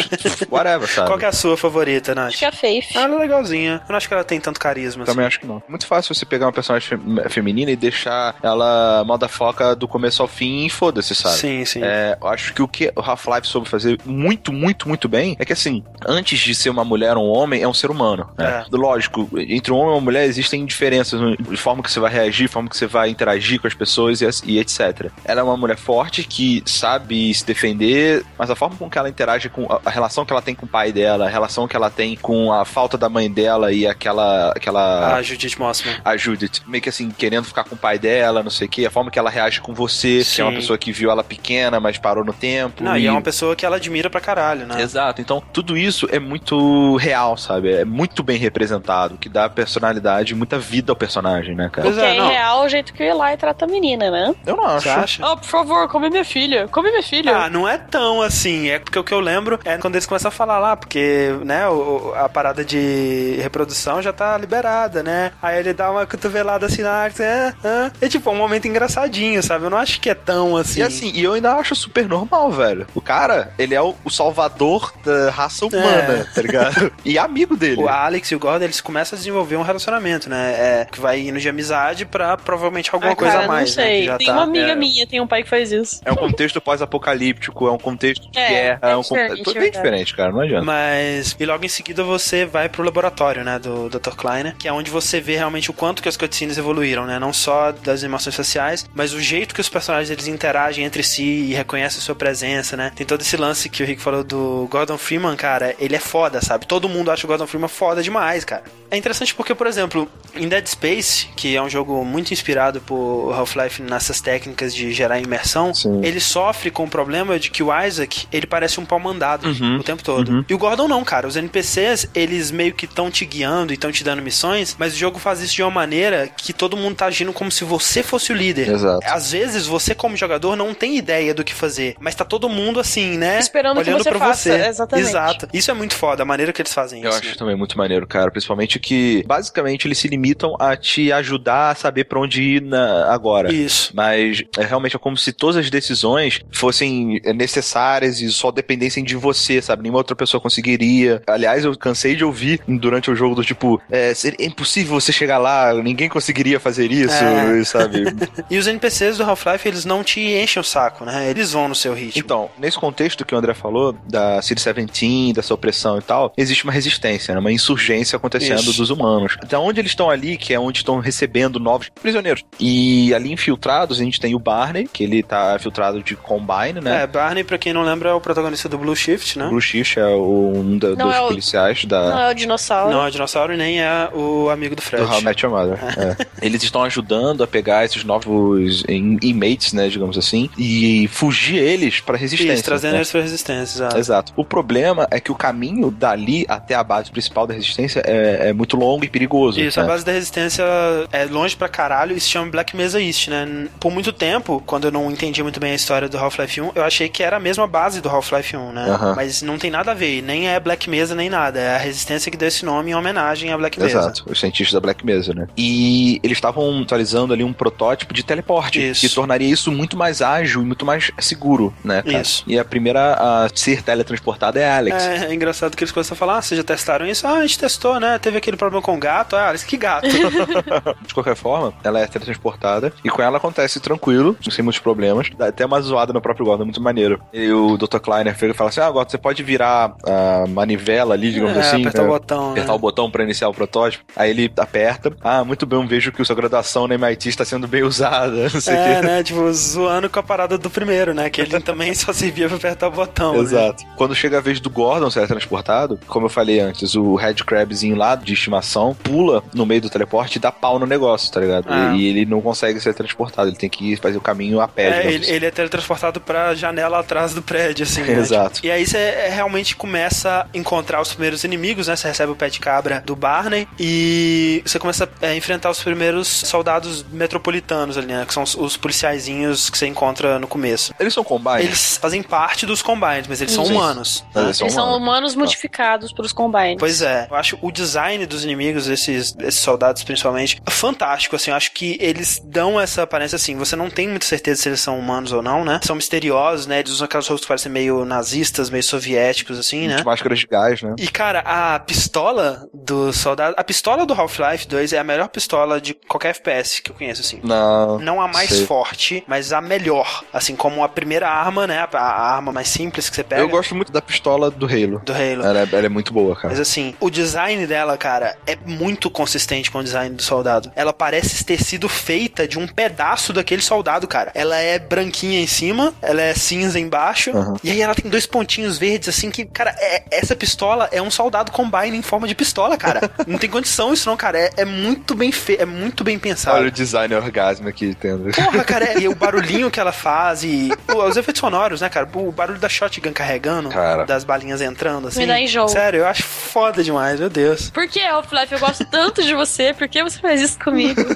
whatever, 0.49 0.87
sabe? 0.87 1.07
Qual 1.07 1.17
que 1.19 1.25
é 1.25 1.27
a 1.27 1.31
sua 1.33 1.57
favorita, 1.57 2.13
Nath? 2.15 2.27
acho 2.29 2.37
que 2.39 2.45
é 2.45 2.47
a 2.47 2.51
Faith. 2.51 2.95
Ela 2.95 3.15
é 3.15 3.19
legalzinha. 3.19 3.81
Eu 3.83 3.89
não 3.89 3.97
acho 3.97 4.07
que 4.07 4.13
ela 4.13 4.23
tem 4.23 4.39
tanto 4.39 4.59
carisma. 4.59 5.05
Também 5.05 5.25
assim. 5.25 5.27
acho 5.27 5.39
que 5.39 5.47
não. 5.47 5.61
Muito 5.67 5.85
fácil 5.87 6.13
você 6.13 6.25
pegar 6.25 6.45
uma 6.45 6.53
personagem 6.53 6.87
fe- 6.87 7.29
feminina 7.29 7.71
e 7.71 7.75
deixar 7.75 8.35
ela 8.41 9.03
moda 9.05 9.27
foca 9.27 9.75
do 9.75 9.87
começo 9.87 10.21
ao 10.21 10.27
fim 10.27 10.65
e 10.65 10.69
foda-se, 10.69 11.15
sabe? 11.15 11.35
Sim, 11.37 11.65
sim. 11.65 11.81
É, 11.83 12.17
eu 12.21 12.27
acho 12.27 12.53
que 12.53 12.61
o 12.61 12.67
que 12.67 12.91
o 12.95 13.01
Half-Life 13.01 13.47
soube 13.47 13.67
fazer 13.69 13.97
muito, 14.05 14.51
muito, 14.53 14.87
muito 14.87 15.07
bem 15.09 15.35
é 15.39 15.45
que, 15.45 15.53
assim, 15.53 15.72
antes 16.05 16.39
de 16.39 16.53
ser 16.53 16.69
uma 16.69 16.83
mulher 16.83 17.15
ou 17.15 17.25
um 17.25 17.29
homem, 17.37 17.61
é 17.61 17.67
um 17.67 17.73
ser 17.73 17.89
humano. 17.89 18.29
né? 18.37 18.65
Lógico, 18.71 19.29
entre 19.37 19.71
um 19.71 19.77
homem 19.77 19.91
e 19.91 19.95
uma 19.95 20.01
mulher 20.01 20.25
existem 20.25 20.65
diferenças 20.65 21.19
de 21.37 21.57
forma 21.57 21.81
que 21.81 21.91
você 21.91 21.99
vai 21.99 22.11
reagir, 22.11 22.49
forma 22.49 22.67
que 22.69 22.75
você 22.77 22.87
vai 22.87 23.09
interagir 23.09 23.59
com 23.61 23.67
as 23.67 23.73
pessoas 23.73 24.21
e, 24.21 24.27
e 24.45 24.59
etc. 24.59 25.09
Ela 25.23 25.41
é 25.41 25.43
uma 25.43 25.55
mulher 25.57 25.77
forte 25.77 26.23
que 26.23 26.61
sabe 26.65 27.33
se 27.33 27.45
defender, 27.45 28.25
mas 28.37 28.49
a 28.49 28.55
forma 28.55 28.75
com 28.75 28.89
que 28.89 28.97
ela 28.97 29.09
interage 29.09 29.49
com 29.49 29.71
a, 29.71 29.79
a 29.85 29.89
relação 29.89 30.25
que 30.25 30.33
ela 30.33 30.41
tem 30.41 30.55
com 30.55 30.65
o 30.65 30.69
pai 30.69 30.91
dela, 30.91 31.25
a 31.25 31.29
relação 31.29 31.67
que 31.67 31.75
ela 31.75 31.89
tem 31.89 32.15
com 32.15 32.51
a 32.51 32.65
falta 32.65 32.97
da 32.97 33.07
mãe 33.07 33.31
dela 33.31 33.71
e 33.71 33.87
aquela. 33.87 34.51
aquela 34.51 35.15
A 35.15 35.21
Judith 35.21 35.57
Mossman. 35.57 35.95
a 36.03 36.17
Judith, 36.17 36.61
meio 36.67 36.81
que 36.81 36.89
assim, 36.89 37.09
querendo 37.09 37.45
ficar 37.45 37.63
com 37.63 37.75
o 37.75 37.77
pai 37.77 37.97
dela, 37.97 38.43
não 38.43 38.49
sei 38.49 38.67
o 38.67 38.69
que, 38.69 38.85
a 38.85 38.91
forma 38.91 39.09
que 39.09 39.19
ela 39.19 39.29
reage 39.29 39.61
com 39.61 39.73
você, 39.73 40.23
que 40.23 40.41
é 40.41 40.43
uma 40.43 40.51
Sim. 40.51 40.57
pessoa 40.57 40.77
que 40.77 40.91
viu 40.91 41.09
ela 41.09 41.23
pequena, 41.23 41.79
mas 41.79 41.97
parou 41.97 42.25
no 42.25 42.33
tempo. 42.33 42.83
Não, 42.83 42.97
e 42.97 43.05
é 43.05 43.11
uma 43.11 43.21
pessoa 43.21 43.55
que 43.55 43.65
ela 43.65 43.77
admira 43.77 44.09
pra 44.09 44.19
caralho, 44.19 44.65
né? 44.65 44.81
Exato, 44.81 45.21
então 45.21 45.41
tudo 45.53 45.62
isso 45.77 46.07
é 46.11 46.19
muito 46.19 46.95
real, 46.97 47.37
sabe? 47.37 47.71
É 47.71 47.85
muito 47.85 48.21
bem 48.23 48.37
representado, 48.37 49.17
que 49.17 49.29
dá 49.29 49.47
personalidade, 49.49 50.35
muita 50.35 50.57
vida 50.59 50.91
ao 50.91 50.95
personagem, 50.95 51.55
né, 51.55 51.69
cara? 51.71 51.87
Pois 51.87 51.97
é, 51.97 52.15
é 52.15 52.19
não. 52.19 52.27
irreal 52.27 52.63
o 52.65 52.69
jeito 52.69 52.93
que 52.93 53.03
o 53.03 53.05
Eli 53.05 53.37
trata 53.37 53.65
a 53.65 53.67
menina, 53.67 54.09
né? 54.11 54.35
Eu 54.45 54.55
não 54.57 54.65
acho. 54.65 54.83
Você 54.83 54.89
acha? 54.89 55.27
Oh, 55.31 55.37
por 55.37 55.45
favor, 55.47 55.87
come 55.89 56.09
minha 56.09 56.25
filha. 56.25 56.67
Come 56.69 56.89
minha 56.91 57.03
filha. 57.03 57.35
Ah, 57.37 57.49
não 57.49 57.67
é 57.67 57.77
tão 57.77 58.21
assim. 58.21 58.69
É 58.69 58.79
porque 58.79 58.97
o 58.99 59.03
que 59.03 59.13
eu 59.13 59.19
lembro 59.19 59.59
é 59.63 59.77
quando 59.77 59.95
eles 59.95 60.05
começam 60.05 60.29
a 60.29 60.31
falar 60.31 60.59
lá, 60.59 60.75
porque, 60.75 61.29
né, 61.43 61.67
o- 61.67 62.13
a 62.15 62.27
parada 62.29 62.63
de 62.65 63.37
reprodução 63.41 64.01
já 64.01 64.11
tá 64.13 64.37
liberada, 64.37 65.03
né? 65.03 65.31
Aí 65.41 65.59
ele 65.59 65.73
dá 65.73 65.91
uma 65.91 66.05
cotovelada 66.05 66.65
assim 66.65 66.81
na 66.81 66.91
arte, 66.91 67.21
é, 67.21 67.53
é, 67.63 67.91
é 68.05 68.09
tipo 68.09 68.29
um 68.31 68.35
momento 68.35 68.67
engraçadinho, 68.67 69.41
sabe? 69.43 69.65
Eu 69.65 69.69
não 69.69 69.77
acho 69.77 69.99
que 69.99 70.09
é 70.09 70.13
tão 70.15 70.55
assim. 70.57 70.79
E 70.79 70.83
assim, 70.83 71.11
e 71.13 71.23
eu 71.23 71.33
ainda 71.33 71.53
acho 71.55 71.75
super 71.75 72.07
normal, 72.07 72.51
velho. 72.51 72.87
O 72.95 73.01
cara, 73.01 73.53
ele 73.57 73.75
é 73.75 73.81
o, 73.81 73.93
o 74.03 74.09
salvador 74.09 74.93
da 75.05 75.29
raça 75.29 75.52
humana, 75.61 76.01
semana, 76.01 76.27
tá 76.33 76.41
ligado? 76.41 76.91
E 77.05 77.17
amigo 77.17 77.55
dele. 77.55 77.81
O 77.81 77.87
Alex 77.89 78.31
e 78.31 78.35
o 78.35 78.39
Gordon, 78.39 78.65
eles 78.65 78.79
começam 78.81 79.15
a 79.15 79.19
desenvolver 79.19 79.55
um 79.57 79.61
relacionamento, 79.61 80.29
né? 80.29 80.53
É, 80.57 80.87
que 80.89 80.99
vai 80.99 81.19
indo 81.19 81.39
de 81.39 81.49
amizade 81.49 82.05
pra 82.05 82.37
provavelmente 82.37 82.89
alguma 82.93 83.11
Ah, 83.11 83.15
coisa 83.15 83.33
cara, 83.33 83.45
a 83.45 83.47
mais, 83.47 83.75
não 83.75 83.83
né? 83.83 83.89
sei. 83.89 84.05
Já 84.05 84.17
tem 84.17 84.27
tá- 84.27 84.33
uma 84.33 84.43
amiga 84.43 84.71
é. 84.71 84.75
minha, 84.75 85.05
tem 85.07 85.19
um 85.21 85.27
pai 85.27 85.43
que 85.43 85.49
faz 85.49 85.71
isso. 85.71 86.01
É 86.05 86.11
um 86.11 86.15
contexto 86.15 86.59
pós-apocalíptico, 86.61 87.67
é 87.67 87.71
um 87.71 87.77
contexto 87.77 88.29
de 88.31 88.37
É, 88.39 88.47
guerra, 88.49 88.79
é 88.81 88.91
é 88.91 88.95
um 88.95 89.03
contexto 89.03 89.41
é 89.49 89.53
bem 89.53 89.53
verdade. 89.63 89.71
diferente, 89.71 90.15
cara, 90.15 90.31
não 90.31 90.41
adianta. 90.41 90.65
Mas. 90.65 91.35
E 91.39 91.45
logo 91.45 91.65
em 91.65 91.69
seguida 91.69 92.03
você 92.03 92.45
vai 92.45 92.69
pro 92.69 92.83
laboratório, 92.83 93.43
né? 93.43 93.59
Do 93.59 93.89
Dr. 93.89 94.11
Kleiner, 94.15 94.55
que 94.57 94.67
é 94.67 94.73
onde 94.73 94.89
você 94.91 95.19
vê 95.19 95.35
realmente 95.35 95.69
o 95.69 95.73
quanto 95.73 96.01
que 96.01 96.09
as 96.09 96.17
cutscenes 96.17 96.57
evoluíram, 96.57 97.05
né? 97.05 97.19
Não 97.19 97.33
só 97.33 97.71
das 97.71 98.01
animações 98.03 98.35
faciais, 98.35 98.85
mas 98.93 99.13
o 99.13 99.19
jeito 99.21 99.53
que 99.53 99.61
os 99.61 99.69
personagens 99.69 100.09
eles 100.09 100.27
interagem 100.27 100.85
entre 100.85 101.03
si 101.03 101.23
e 101.23 101.53
reconhecem 101.53 101.99
sua 102.01 102.15
presença, 102.15 102.77
né? 102.77 102.91
Tem 102.95 103.05
todo 103.05 103.21
esse 103.21 103.35
lance 103.37 103.69
que 103.69 103.83
o 103.83 103.85
Rick 103.85 104.01
falou 104.01 104.23
do 104.23 104.67
Gordon 104.69 104.97
Freeman, 104.97 105.35
cara. 105.43 105.75
Ele 105.77 105.93
é 105.95 105.99
foda, 105.99 106.39
sabe? 106.41 106.65
Todo 106.65 106.87
mundo 106.87 107.11
acha 107.11 107.25
o 107.25 107.27
Gordon 107.27 107.45
Freeman 107.45 107.67
foda 107.67 108.01
demais, 108.01 108.45
cara. 108.45 108.63
É 108.89 108.95
interessante 108.95 109.35
porque, 109.35 109.53
por 109.53 109.67
exemplo, 109.67 110.07
em 110.35 110.47
Dead 110.47 110.65
Space, 110.67 111.27
que 111.35 111.53
é 111.55 111.61
um 111.61 111.69
jogo 111.69 112.05
muito 112.05 112.31
inspirado 112.31 112.79
por 112.79 113.33
Half-Life 113.33 113.81
nessas 113.81 114.21
técnicas 114.21 114.73
de 114.73 114.93
gerar 114.93 115.19
imersão, 115.19 115.73
Sim. 115.73 115.99
ele 116.03 116.19
sofre 116.21 116.71
com 116.71 116.85
o 116.85 116.87
problema 116.89 117.37
de 117.37 117.49
que 117.51 117.61
o 117.61 117.69
Isaac, 117.85 118.27
ele 118.31 118.45
parece 118.47 118.79
um 118.79 118.85
pau 118.85 118.99
mandado 118.99 119.47
Uhum. 119.49 119.77
o 119.79 119.83
tempo 119.83 120.01
todo. 120.03 120.45
E 120.47 120.53
o 120.53 120.57
Gordon 120.57 120.87
não, 120.87 121.03
cara. 121.03 121.27
Os 121.27 121.35
NPCs, 121.35 122.07
eles 122.15 122.51
meio 122.51 122.73
que 122.73 122.85
estão 122.85 123.11
te 123.11 123.25
guiando 123.25 123.73
e 123.73 123.75
estão 123.75 123.91
te 123.91 124.03
dando 124.03 124.21
missões, 124.21 124.75
mas 124.79 124.93
o 124.93 124.97
jogo 124.97 125.19
faz 125.19 125.41
isso 125.41 125.55
de 125.55 125.61
uma 125.63 125.71
maneira 125.71 126.29
que 126.37 126.53
todo 126.53 126.77
mundo 126.77 126.95
tá 126.95 127.07
agindo 127.07 127.33
como 127.33 127.51
se 127.51 127.63
você 127.65 128.01
fosse 128.03 128.31
o 128.31 128.35
líder. 128.35 128.69
Exato. 128.69 129.05
Às 129.07 129.31
vezes, 129.31 129.65
você 129.65 129.93
como 129.93 130.15
jogador 130.15 130.55
não 130.55 130.73
tem 130.73 130.95
ideia 130.97 131.33
do 131.33 131.43
que 131.43 131.53
fazer, 131.53 131.95
mas 131.99 132.15
tá 132.15 132.23
todo 132.23 132.47
mundo 132.47 132.79
assim, 132.79 133.17
né? 133.17 133.39
Esperando 133.39 133.81
que 133.81 133.89
Olhando 133.89 134.03
você 134.03 134.09
pra 134.11 134.19
faça, 134.19 134.49
você. 134.57 134.67
exatamente. 134.67 135.07
Exato. 135.09 135.32
Isso 135.53 135.71
é 135.71 135.73
muito 135.73 135.95
foda, 135.95 136.23
a 136.23 136.25
maneira 136.25 136.51
que 136.53 136.61
eles 136.61 136.73
fazem 136.73 137.01
Eu 137.03 137.09
isso. 137.09 137.19
acho 137.19 137.29
né? 137.29 137.35
também 137.37 137.55
muito 137.55 137.77
maneiro, 137.77 138.05
cara. 138.07 138.31
Principalmente 138.31 138.79
que, 138.79 139.23
basicamente, 139.25 139.87
eles 139.87 139.97
se 139.97 140.07
limitam 140.07 140.55
a 140.59 140.75
te 140.75 141.11
ajudar 141.11 141.71
a 141.71 141.75
saber 141.75 142.05
pra 142.05 142.19
onde 142.19 142.41
ir 142.41 142.61
na- 142.61 143.11
agora. 143.13 143.51
Isso. 143.53 143.91
Mas 143.95 144.43
é 144.57 144.63
realmente 144.63 144.95
é 144.95 144.99
como 144.99 145.17
se 145.17 145.31
todas 145.33 145.57
as 145.57 145.69
decisões 145.69 146.39
fossem 146.51 147.19
é, 147.23 147.33
necessárias 147.33 148.19
e 148.21 148.31
só 148.31 148.51
dependessem 148.51 149.03
de 149.03 149.15
você, 149.15 149.61
sabe? 149.61 149.83
Nenhuma 149.83 149.99
outra 149.99 150.15
pessoa 150.15 150.39
conseguiria. 150.41 151.21
Aliás, 151.27 151.63
eu 151.65 151.77
cansei 151.77 152.15
de 152.15 152.23
ouvir 152.25 152.59
durante 152.67 153.09
o 153.11 153.15
jogo 153.15 153.35
do 153.35 153.43
tipo, 153.43 153.81
é, 153.91 154.13
seria 154.13 154.45
impossível 154.45 154.99
você 154.99 155.11
chegar 155.11 155.37
lá, 155.37 155.73
ninguém 155.75 156.09
conseguiria 156.09 156.59
fazer 156.59 156.91
isso, 156.91 157.13
É. 157.13 157.63
sabe? 157.65 158.03
E 158.49 158.57
os 158.57 158.67
NPCs 158.67 159.17
do 159.17 159.23
Half-Life, 159.23 159.67
eles 159.67 159.85
não 159.85 160.03
te 160.03 160.19
enchem 160.19 160.59
o 160.59 160.63
saco, 160.63 161.05
né? 161.05 161.29
Eles 161.29 161.51
vão 161.53 161.67
no 161.67 161.75
seu 161.75 161.93
ritmo. 161.93 162.21
Então, 162.23 162.49
nesse 162.57 162.77
contexto 162.77 163.25
que 163.25 163.33
o 163.33 163.37
André 163.37 163.53
falou, 163.53 163.93
da 164.07 164.41
City 164.41 164.55
17, 164.63 165.22
dessa 165.31 165.53
opressão 165.53 165.97
e 165.97 166.01
tal, 166.01 166.33
existe 166.35 166.63
uma 166.63 166.73
resistência, 166.73 167.33
né? 167.33 167.39
uma 167.39 167.51
insurgência 167.51 168.17
acontecendo 168.17 168.59
Isso. 168.59 168.73
dos 168.77 168.89
humanos. 168.89 169.37
Então, 169.43 169.63
onde 169.63 169.79
eles 169.79 169.91
estão 169.91 170.09
ali, 170.09 170.35
que 170.37 170.53
é 170.53 170.59
onde 170.59 170.79
estão 170.79 170.99
recebendo 170.99 171.59
novos 171.59 171.89
prisioneiros. 172.01 172.43
E 172.59 173.13
ali 173.13 173.31
infiltrados, 173.31 173.99
a 173.99 174.03
gente 174.03 174.19
tem 174.19 174.33
o 174.35 174.39
Barney, 174.39 174.89
que 174.91 175.03
ele 175.03 175.21
tá 175.21 175.57
filtrado 175.59 176.01
de 176.01 176.15
Combine, 176.15 176.81
né? 176.81 177.03
É, 177.03 177.07
Barney, 177.07 177.43
pra 177.43 177.57
quem 177.57 177.71
não 177.73 177.83
lembra, 177.83 178.09
é 178.09 178.13
o 178.13 178.19
protagonista 178.21 178.67
do 178.67 178.77
Blue 178.77 178.95
Shift, 178.95 179.37
né? 179.37 179.45
O 179.45 179.49
Blue 179.49 179.61
Shift 179.61 179.99
é 179.99 180.07
o- 180.07 180.53
um 180.55 180.77
da- 180.77 180.95
dos 180.95 181.13
é 181.15 181.21
o- 181.21 181.27
policiais 181.27 181.85
da, 181.85 182.09
Não 182.09 182.19
é 182.21 182.31
o 182.31 182.33
dinossauro. 182.33 182.91
Não 182.93 183.03
é 183.05 183.07
o 183.07 183.11
dinossauro 183.11 183.53
e 183.53 183.57
nem 183.57 183.81
é 183.81 184.09
o 184.13 184.49
amigo 184.49 184.75
do 184.75 184.81
Fred. 184.81 185.05
do 185.05 185.11
How 185.11 185.19
I 185.19 185.23
Met 185.23 185.45
Your 185.45 185.53
Mother. 185.55 185.77
é. 186.41 186.45
Eles 186.45 186.63
estão 186.63 186.83
ajudando 186.83 187.43
a 187.43 187.47
pegar 187.47 187.85
esses 187.85 188.03
novos 188.03 188.83
in- 188.89 189.17
inmates, 189.21 189.73
né, 189.73 189.87
digamos 189.89 190.17
assim, 190.17 190.49
e 190.57 191.07
fugir 191.11 191.57
eles 191.57 191.99
pra 191.99 192.17
resistência. 192.17 192.53
Isso, 192.53 192.63
trazendo 192.63 192.91
né? 192.93 192.97
eles 192.99 193.11
pra 193.11 193.21
resistência, 193.21 193.75
exato. 193.77 193.97
Exato. 193.97 194.33
O 194.35 194.43
problema 194.45 195.07
é 195.13 195.19
que 195.19 195.31
o 195.31 195.35
caminho 195.35 195.91
dali 195.91 196.45
até 196.47 196.75
a 196.75 196.83
base 196.83 197.11
principal 197.11 197.45
da 197.45 197.53
resistência 197.53 198.01
é, 198.05 198.49
é 198.49 198.53
muito 198.53 198.75
longo 198.75 199.05
e 199.05 199.09
perigoso. 199.09 199.59
Isso, 199.59 199.79
né? 199.79 199.85
a 199.85 199.87
base 199.87 200.03
da 200.03 200.11
resistência 200.11 200.63
é 201.11 201.25
longe 201.25 201.55
pra 201.55 201.69
caralho 201.69 202.15
e 202.15 202.19
se 202.19 202.29
chama 202.29 202.49
Black 202.51 202.75
Mesa 202.75 203.01
East, 203.01 203.27
né? 203.27 203.67
Por 203.79 203.91
muito 203.91 204.11
tempo, 204.11 204.61
quando 204.65 204.85
eu 204.85 204.91
não 204.91 205.11
entendi 205.11 205.41
muito 205.43 205.59
bem 205.59 205.71
a 205.71 205.75
história 205.75 206.09
do 206.09 206.17
Half-Life 206.17 206.59
1, 206.59 206.71
eu 206.75 206.83
achei 206.83 207.07
que 207.09 207.21
era 207.21 207.37
a 207.37 207.39
mesma 207.39 207.67
base 207.67 208.01
do 208.01 208.09
Half-Life 208.09 208.57
1, 208.57 208.71
né? 208.71 208.85
Mas 209.15 209.41
não 209.41 209.57
tem 209.57 209.69
nada 209.69 209.91
a 209.91 209.93
ver, 209.93 210.21
nem 210.21 210.47
é 210.47 210.59
Black 210.59 210.89
Mesa 210.89 211.13
nem 211.13 211.29
nada, 211.29 211.59
é 211.59 211.75
a 211.75 211.77
resistência 211.77 212.31
que 212.31 212.37
deu 212.37 212.47
esse 212.47 212.65
nome 212.65 212.91
em 212.91 212.95
homenagem 212.95 213.51
a 213.51 213.57
Black 213.57 213.79
Mesa. 213.79 213.99
Exato, 213.99 214.23
os 214.29 214.39
cientistas 214.39 214.73
da 214.73 214.79
Black 214.79 215.05
Mesa, 215.05 215.33
né? 215.33 215.47
E 215.55 216.19
eles 216.23 216.37
estavam 216.37 216.81
atualizando 216.81 217.33
ali 217.33 217.43
um 217.43 217.53
protótipo 217.53 218.13
de 218.13 218.23
teleporte, 218.23 218.89
Isso. 218.89 219.01
que 219.01 219.09
tornaria 219.09 219.47
isso 219.47 219.71
muito 219.71 219.95
mais 219.95 220.21
ágil 220.21 220.61
e 220.61 220.65
muito 220.65 220.85
mais 220.85 221.11
seguro, 221.19 221.73
né, 221.83 222.01
cara? 222.01 222.21
Isso. 222.21 222.43
E 222.47 222.57
a 222.57 222.65
primeira 222.65 223.13
a 223.13 223.49
ser 223.53 223.81
teletransportada 223.81 224.59
é 224.59 224.69
a 224.69 224.77
Alex. 224.77 225.02
É, 225.05 225.25
é 225.25 225.33
engraçado 225.33 225.75
que 225.75 225.83
eles 225.83 225.91
começam 225.91 226.15
a 226.15 226.17
falar, 226.17 226.37
ah, 226.37 226.41
vocês 226.41 226.57
já 226.57 226.63
testaram 226.63 227.05
isso? 227.05 227.25
Ah, 227.27 227.33
a 227.37 227.41
gente 227.41 227.59
testou, 227.59 227.99
né? 227.99 228.17
Teve 228.19 228.37
aquele 228.37 228.57
problema 228.57 228.81
com 228.81 228.95
o 228.95 228.99
gato. 228.99 229.35
Ah, 229.35 229.53
que 229.65 229.77
gato? 229.77 230.07
De 231.05 231.13
qualquer 231.13 231.35
forma, 231.35 231.73
ela 231.83 231.99
é 231.99 232.07
teletransportada 232.07 232.91
e 233.03 233.09
com 233.09 233.21
ela 233.21 233.37
acontece 233.37 233.79
tranquilo, 233.79 234.37
sem 234.49 234.63
muitos 234.63 234.79
problemas. 234.81 235.29
Dá 235.37 235.47
até 235.47 235.65
uma 235.65 235.79
zoada 235.81 236.13
no 236.13 236.21
próprio 236.21 236.45
Gordon, 236.45 236.65
muito 236.65 236.81
maneiro. 236.81 237.21
E 237.33 237.51
o 237.51 237.77
Dr. 237.77 237.99
Kleiner 237.99 238.35
e 238.43 238.53
fala 238.53 238.69
assim: 238.69 238.81
Ah, 238.81 238.89
Gordon, 238.89 239.09
você 239.09 239.17
pode 239.17 239.43
virar 239.43 239.93
a 240.05 240.45
manivela 240.47 241.13
ali, 241.13 241.31
digamos 241.31 241.55
É, 241.57 241.59
assim. 241.61 241.81
apertar 241.81 242.01
né? 242.03 242.07
o 242.07 242.11
botão, 242.11 242.51
Apertar 242.51 242.69
né? 242.71 242.75
o 242.75 242.79
botão 242.79 243.11
pra 243.11 243.23
iniciar 243.23 243.49
o 243.49 243.53
protótipo. 243.53 244.03
Aí 244.15 244.29
ele 244.29 244.51
aperta. 244.57 245.11
Ah, 245.21 245.43
muito 245.43 245.65
bem, 245.65 245.85
vejo 245.85 246.11
que 246.11 246.23
sua 246.23 246.35
graduação 246.35 246.87
na 246.87 246.95
MIT 246.95 247.29
está 247.29 247.45
sendo 247.45 247.67
bem 247.67 247.83
usada. 247.83 248.33
Não 248.53 248.61
sei 248.61 248.73
o 248.73 248.77
É, 248.77 248.95
quê. 249.01 249.01
né? 249.07 249.23
Tipo, 249.23 249.51
zoando 249.53 250.09
com 250.09 250.19
a 250.19 250.23
parada 250.23 250.57
do 250.57 250.69
primeiro, 250.69 251.13
né? 251.13 251.29
Que 251.29 251.41
ele 251.41 251.59
também 251.59 251.93
só 251.93 252.11
servia 252.13 252.47
pra 252.47 252.57
apertar 252.57 252.87
o 252.87 252.91
botão. 252.91 253.33
né? 253.33 253.39
Exato. 253.39 253.83
Quando 253.95 254.15
chega 254.15 254.37
a 254.37 254.41
vez 254.41 254.59
do 254.59 254.69
Gordon 254.69 254.92
ser 255.11 255.27
transportado, 255.27 255.99
como 256.07 256.25
eu 256.25 256.29
falei 256.29 256.59
antes, 256.59 256.95
o 256.95 257.15
Red 257.15 257.35
Crabzinho 257.35 257.95
lá 257.95 258.15
de 258.15 258.33
estimação 258.33 258.95
pula 258.95 259.43
no 259.53 259.65
meio 259.65 259.81
do 259.81 259.89
teleporte 259.89 260.37
e 260.37 260.39
dá 260.39 260.51
pau 260.51 260.79
no 260.79 260.85
negócio, 260.85 261.31
tá 261.31 261.39
ligado? 261.39 261.65
Ah. 261.69 261.93
E, 261.95 262.01
e 262.01 262.07
ele 262.07 262.25
não 262.25 262.41
consegue 262.41 262.79
ser 262.79 262.93
transportado, 262.93 263.49
ele 263.49 263.57
tem 263.57 263.69
que 263.69 263.93
ir 263.93 263.97
fazer 263.97 264.17
o 264.17 264.21
caminho 264.21 264.59
a 264.61 264.67
pé. 264.67 265.03
É, 265.03 265.07
ele, 265.07 265.23
assim. 265.23 265.31
ele 265.31 265.45
é 265.45 265.51
teletransportado 265.51 266.19
pra 266.21 266.53
janela 266.55 266.99
atrás 266.99 267.33
do 267.33 267.41
prédio, 267.41 267.83
assim. 267.83 268.01
né? 268.03 268.13
Exato. 268.13 268.61
E 268.63 268.71
aí 268.71 268.85
você 268.85 268.97
é, 268.97 269.29
realmente 269.29 269.75
começa 269.75 270.47
a 270.53 270.57
encontrar 270.57 271.01
os 271.01 271.09
primeiros 271.13 271.43
inimigos, 271.43 271.87
né? 271.87 271.95
Você 271.95 272.07
recebe 272.07 272.31
o 272.31 272.35
pé 272.35 272.49
de 272.49 272.59
cabra 272.59 273.01
do 273.05 273.15
Barney 273.15 273.67
e 273.79 274.61
você 274.65 274.79
começa 274.79 275.09
a 275.21 275.35
enfrentar 275.35 275.69
os 275.69 275.81
primeiros 275.81 276.27
soldados 276.27 277.05
metropolitanos 277.11 277.97
ali, 277.97 278.07
né? 278.07 278.25
Que 278.27 278.33
são 278.33 278.43
os, 278.43 278.55
os 278.55 278.77
policiaizinhos 278.77 279.69
que 279.69 279.77
você 279.77 279.87
encontra 279.87 280.39
no 280.39 280.47
começo. 280.47 280.93
Eles 280.99 281.13
são 281.13 281.23
combine? 281.23 281.63
Eles 281.63 281.97
fazem 281.97 282.21
parte 282.21 282.65
dos 282.65 282.81
Combines, 282.81 283.27
mas 283.27 283.41
eles 283.41 283.53
são 283.53 283.63
humanos. 283.63 284.23
Eles 284.35 284.57
são 284.57 284.67
Eles 284.73 284.85
são 284.85 284.85
humanos. 284.85 285.03
humanos 285.03 285.35
modificados 285.35 286.11
pelos 286.13 286.33
Combines. 286.33 286.77
Pois 286.79 287.01
é, 287.01 287.27
eu 287.29 287.35
acho 287.35 287.57
o 287.61 287.71
design 287.71 288.25
dos 288.25 288.43
inimigos, 288.43 288.87
esses, 288.87 289.35
esses 289.39 289.59
soldados 289.59 290.03
principalmente, 290.03 290.61
fantástico, 290.69 291.35
assim, 291.35 291.51
eu 291.51 291.57
acho 291.57 291.71
que 291.71 291.97
eles 291.99 292.41
dão 292.45 292.79
essa 292.79 293.03
aparência, 293.03 293.35
assim, 293.35 293.55
você 293.55 293.75
não 293.75 293.89
tem 293.89 294.07
muita 294.07 294.25
certeza 294.25 294.61
se 294.61 294.69
eles 294.69 294.79
são 294.79 294.97
humanos 294.99 295.31
ou 295.31 295.41
não, 295.41 295.63
né? 295.63 295.79
São 295.83 295.95
misteriosos, 295.95 296.67
né? 296.67 296.79
Eles 296.79 296.91
usam 296.91 297.05
aquelas 297.05 297.27
roupas 297.27 297.41
que 297.41 297.47
parecem 297.47 297.71
meio 297.71 298.05
nazistas, 298.05 298.69
meio 298.69 298.83
soviéticos, 298.83 299.57
assim, 299.59 299.87
né? 299.87 299.97
De 299.97 300.05
máscaras 300.05 300.39
de 300.39 300.47
gás, 300.47 300.81
né? 300.81 300.95
E, 300.97 301.07
cara, 301.07 301.39
a 301.39 301.79
pistola 301.79 302.67
do 302.73 303.11
soldado. 303.13 303.55
A 303.57 303.63
pistola 303.63 304.05
do 304.05 304.13
Half-Life 304.13 304.67
2 304.67 304.93
é 304.93 304.99
a 304.99 305.03
melhor 305.03 305.27
pistola 305.29 305.79
de 305.79 305.93
qualquer 305.93 306.29
FPS 306.29 306.81
que 306.81 306.91
eu 306.91 306.95
conheço, 306.95 307.21
assim. 307.21 307.39
Não. 307.43 307.99
Não 307.99 308.21
a 308.21 308.27
mais 308.27 308.49
sei. 308.49 308.65
forte, 308.65 309.23
mas 309.27 309.53
a 309.53 309.61
melhor. 309.61 310.23
Assim, 310.31 310.55
como 310.55 310.83
a 310.83 310.89
primeira 310.89 311.27
arma, 311.27 311.67
né? 311.67 311.87
A, 311.91 311.97
a 311.97 312.35
arma 312.35 312.51
mais 312.51 312.67
simples 312.67 313.09
que 313.09 313.15
você 313.15 313.23
pega. 313.23 313.41
Eu 313.41 313.49
gosto 313.49 313.75
muito 313.75 313.91
da 313.91 314.01
pistola 314.01 314.49
do 314.51 314.62
Halo. 314.65 315.01
Do 315.05 315.13
Halo. 315.13 315.43
Ela, 315.43 315.59
é- 315.61 315.67
ela 315.71 315.85
é 315.85 315.89
muito 315.89 316.13
boa, 316.13 316.35
cara. 316.35 316.49
Mas 316.49 316.59
assim, 316.59 316.95
o 316.99 317.09
design 317.09 317.65
dela, 317.67 317.97
cara, 317.97 318.35
é 318.47 318.55
muito 318.65 319.09
consistente 319.09 319.69
com 319.71 319.79
o 319.79 319.83
design 319.83 320.15
do 320.15 320.21
soldado. 320.23 320.71
Ela 320.75 320.93
parece 320.93 321.43
ter 321.43 321.61
sido 321.63 321.87
feita 321.89 322.47
de 322.47 322.57
um 322.59 322.67
pedaço 322.67 323.33
daquele 323.33 323.61
soldado, 323.61 324.07
cara. 324.07 324.31
Ela 324.35 324.57
é 324.57 324.77
branquinha 324.79 325.39
em 325.39 325.47
cima, 325.47 325.93
ela 326.01 326.21
é 326.21 326.33
cinza 326.33 326.79
embaixo, 326.79 327.31
Uhum. 327.31 327.55
e 327.63 327.71
aí 327.71 327.81
ela 327.81 327.95
tem 327.95 328.09
dois 328.09 328.25
pontinhos 328.25 328.77
verdes, 328.77 329.09
assim, 329.09 329.29
que, 329.31 329.45
cara, 329.45 329.75
é- 329.79 330.03
essa 330.11 330.35
pistola 330.35 330.89
é 330.91 331.01
um 331.01 331.11
soldado 331.11 331.51
combine 331.51 331.97
em 331.97 332.01
forma 332.01 332.27
de 332.27 332.35
pistola, 332.35 332.77
cara. 332.77 333.01
não 333.27 333.37
tem 333.37 333.49
condição 333.49 333.93
isso 333.93 334.09
não, 334.09 334.17
cara. 334.17 334.37
É, 334.39 334.49
é 334.57 334.65
muito 334.65 335.15
bem 335.15 335.31
feito, 335.31 335.61
é 335.61 335.65
muito 335.65 336.03
bem 336.03 336.17
pensado. 336.19 336.57
Olha 336.57 336.67
o 336.67 336.71
design 336.71 337.13
orgasmo 337.15 337.67
aqui 337.67 337.95
tendo. 337.99 338.31
Porra, 338.31 338.63
cara, 338.63 338.85
é- 338.85 338.99
e 338.99 339.07
o 339.07 339.15
barulhinho 339.15 339.69
que 339.71 339.79
ela 339.79 339.91
faz 339.91 340.43
e 340.43 340.69
os 340.95 341.17
efeitos 341.17 341.39
sonoros, 341.39 341.81
né, 341.81 341.89
cara? 341.89 342.07
O 342.13 342.31
barulho 342.31 342.59
da 342.59 342.69
shotgun 342.69 343.11
carregando, 343.13 343.69
Cara. 343.69 344.05
das 344.05 344.23
balinhas 344.23 344.52
entrando, 344.61 345.07
assim. 345.07 345.19
Me 345.21 345.27
dá 345.27 345.39
enjoo. 345.39 345.67
Sério, 345.67 345.99
eu 345.99 346.07
acho 346.07 346.23
foda 346.23 346.83
demais, 346.83 347.19
meu 347.19 347.29
Deus. 347.29 347.69
Por 347.69 347.87
que, 347.87 347.99
Half-Life? 348.01 348.53
Eu 348.53 348.59
gosto 348.59 348.85
tanto 348.85 349.23
de 349.23 349.33
você. 349.33 349.73
Por 349.73 349.87
que 349.87 350.03
você 350.03 350.19
faz 350.19 350.41
isso 350.41 350.59
comigo? 350.59 351.01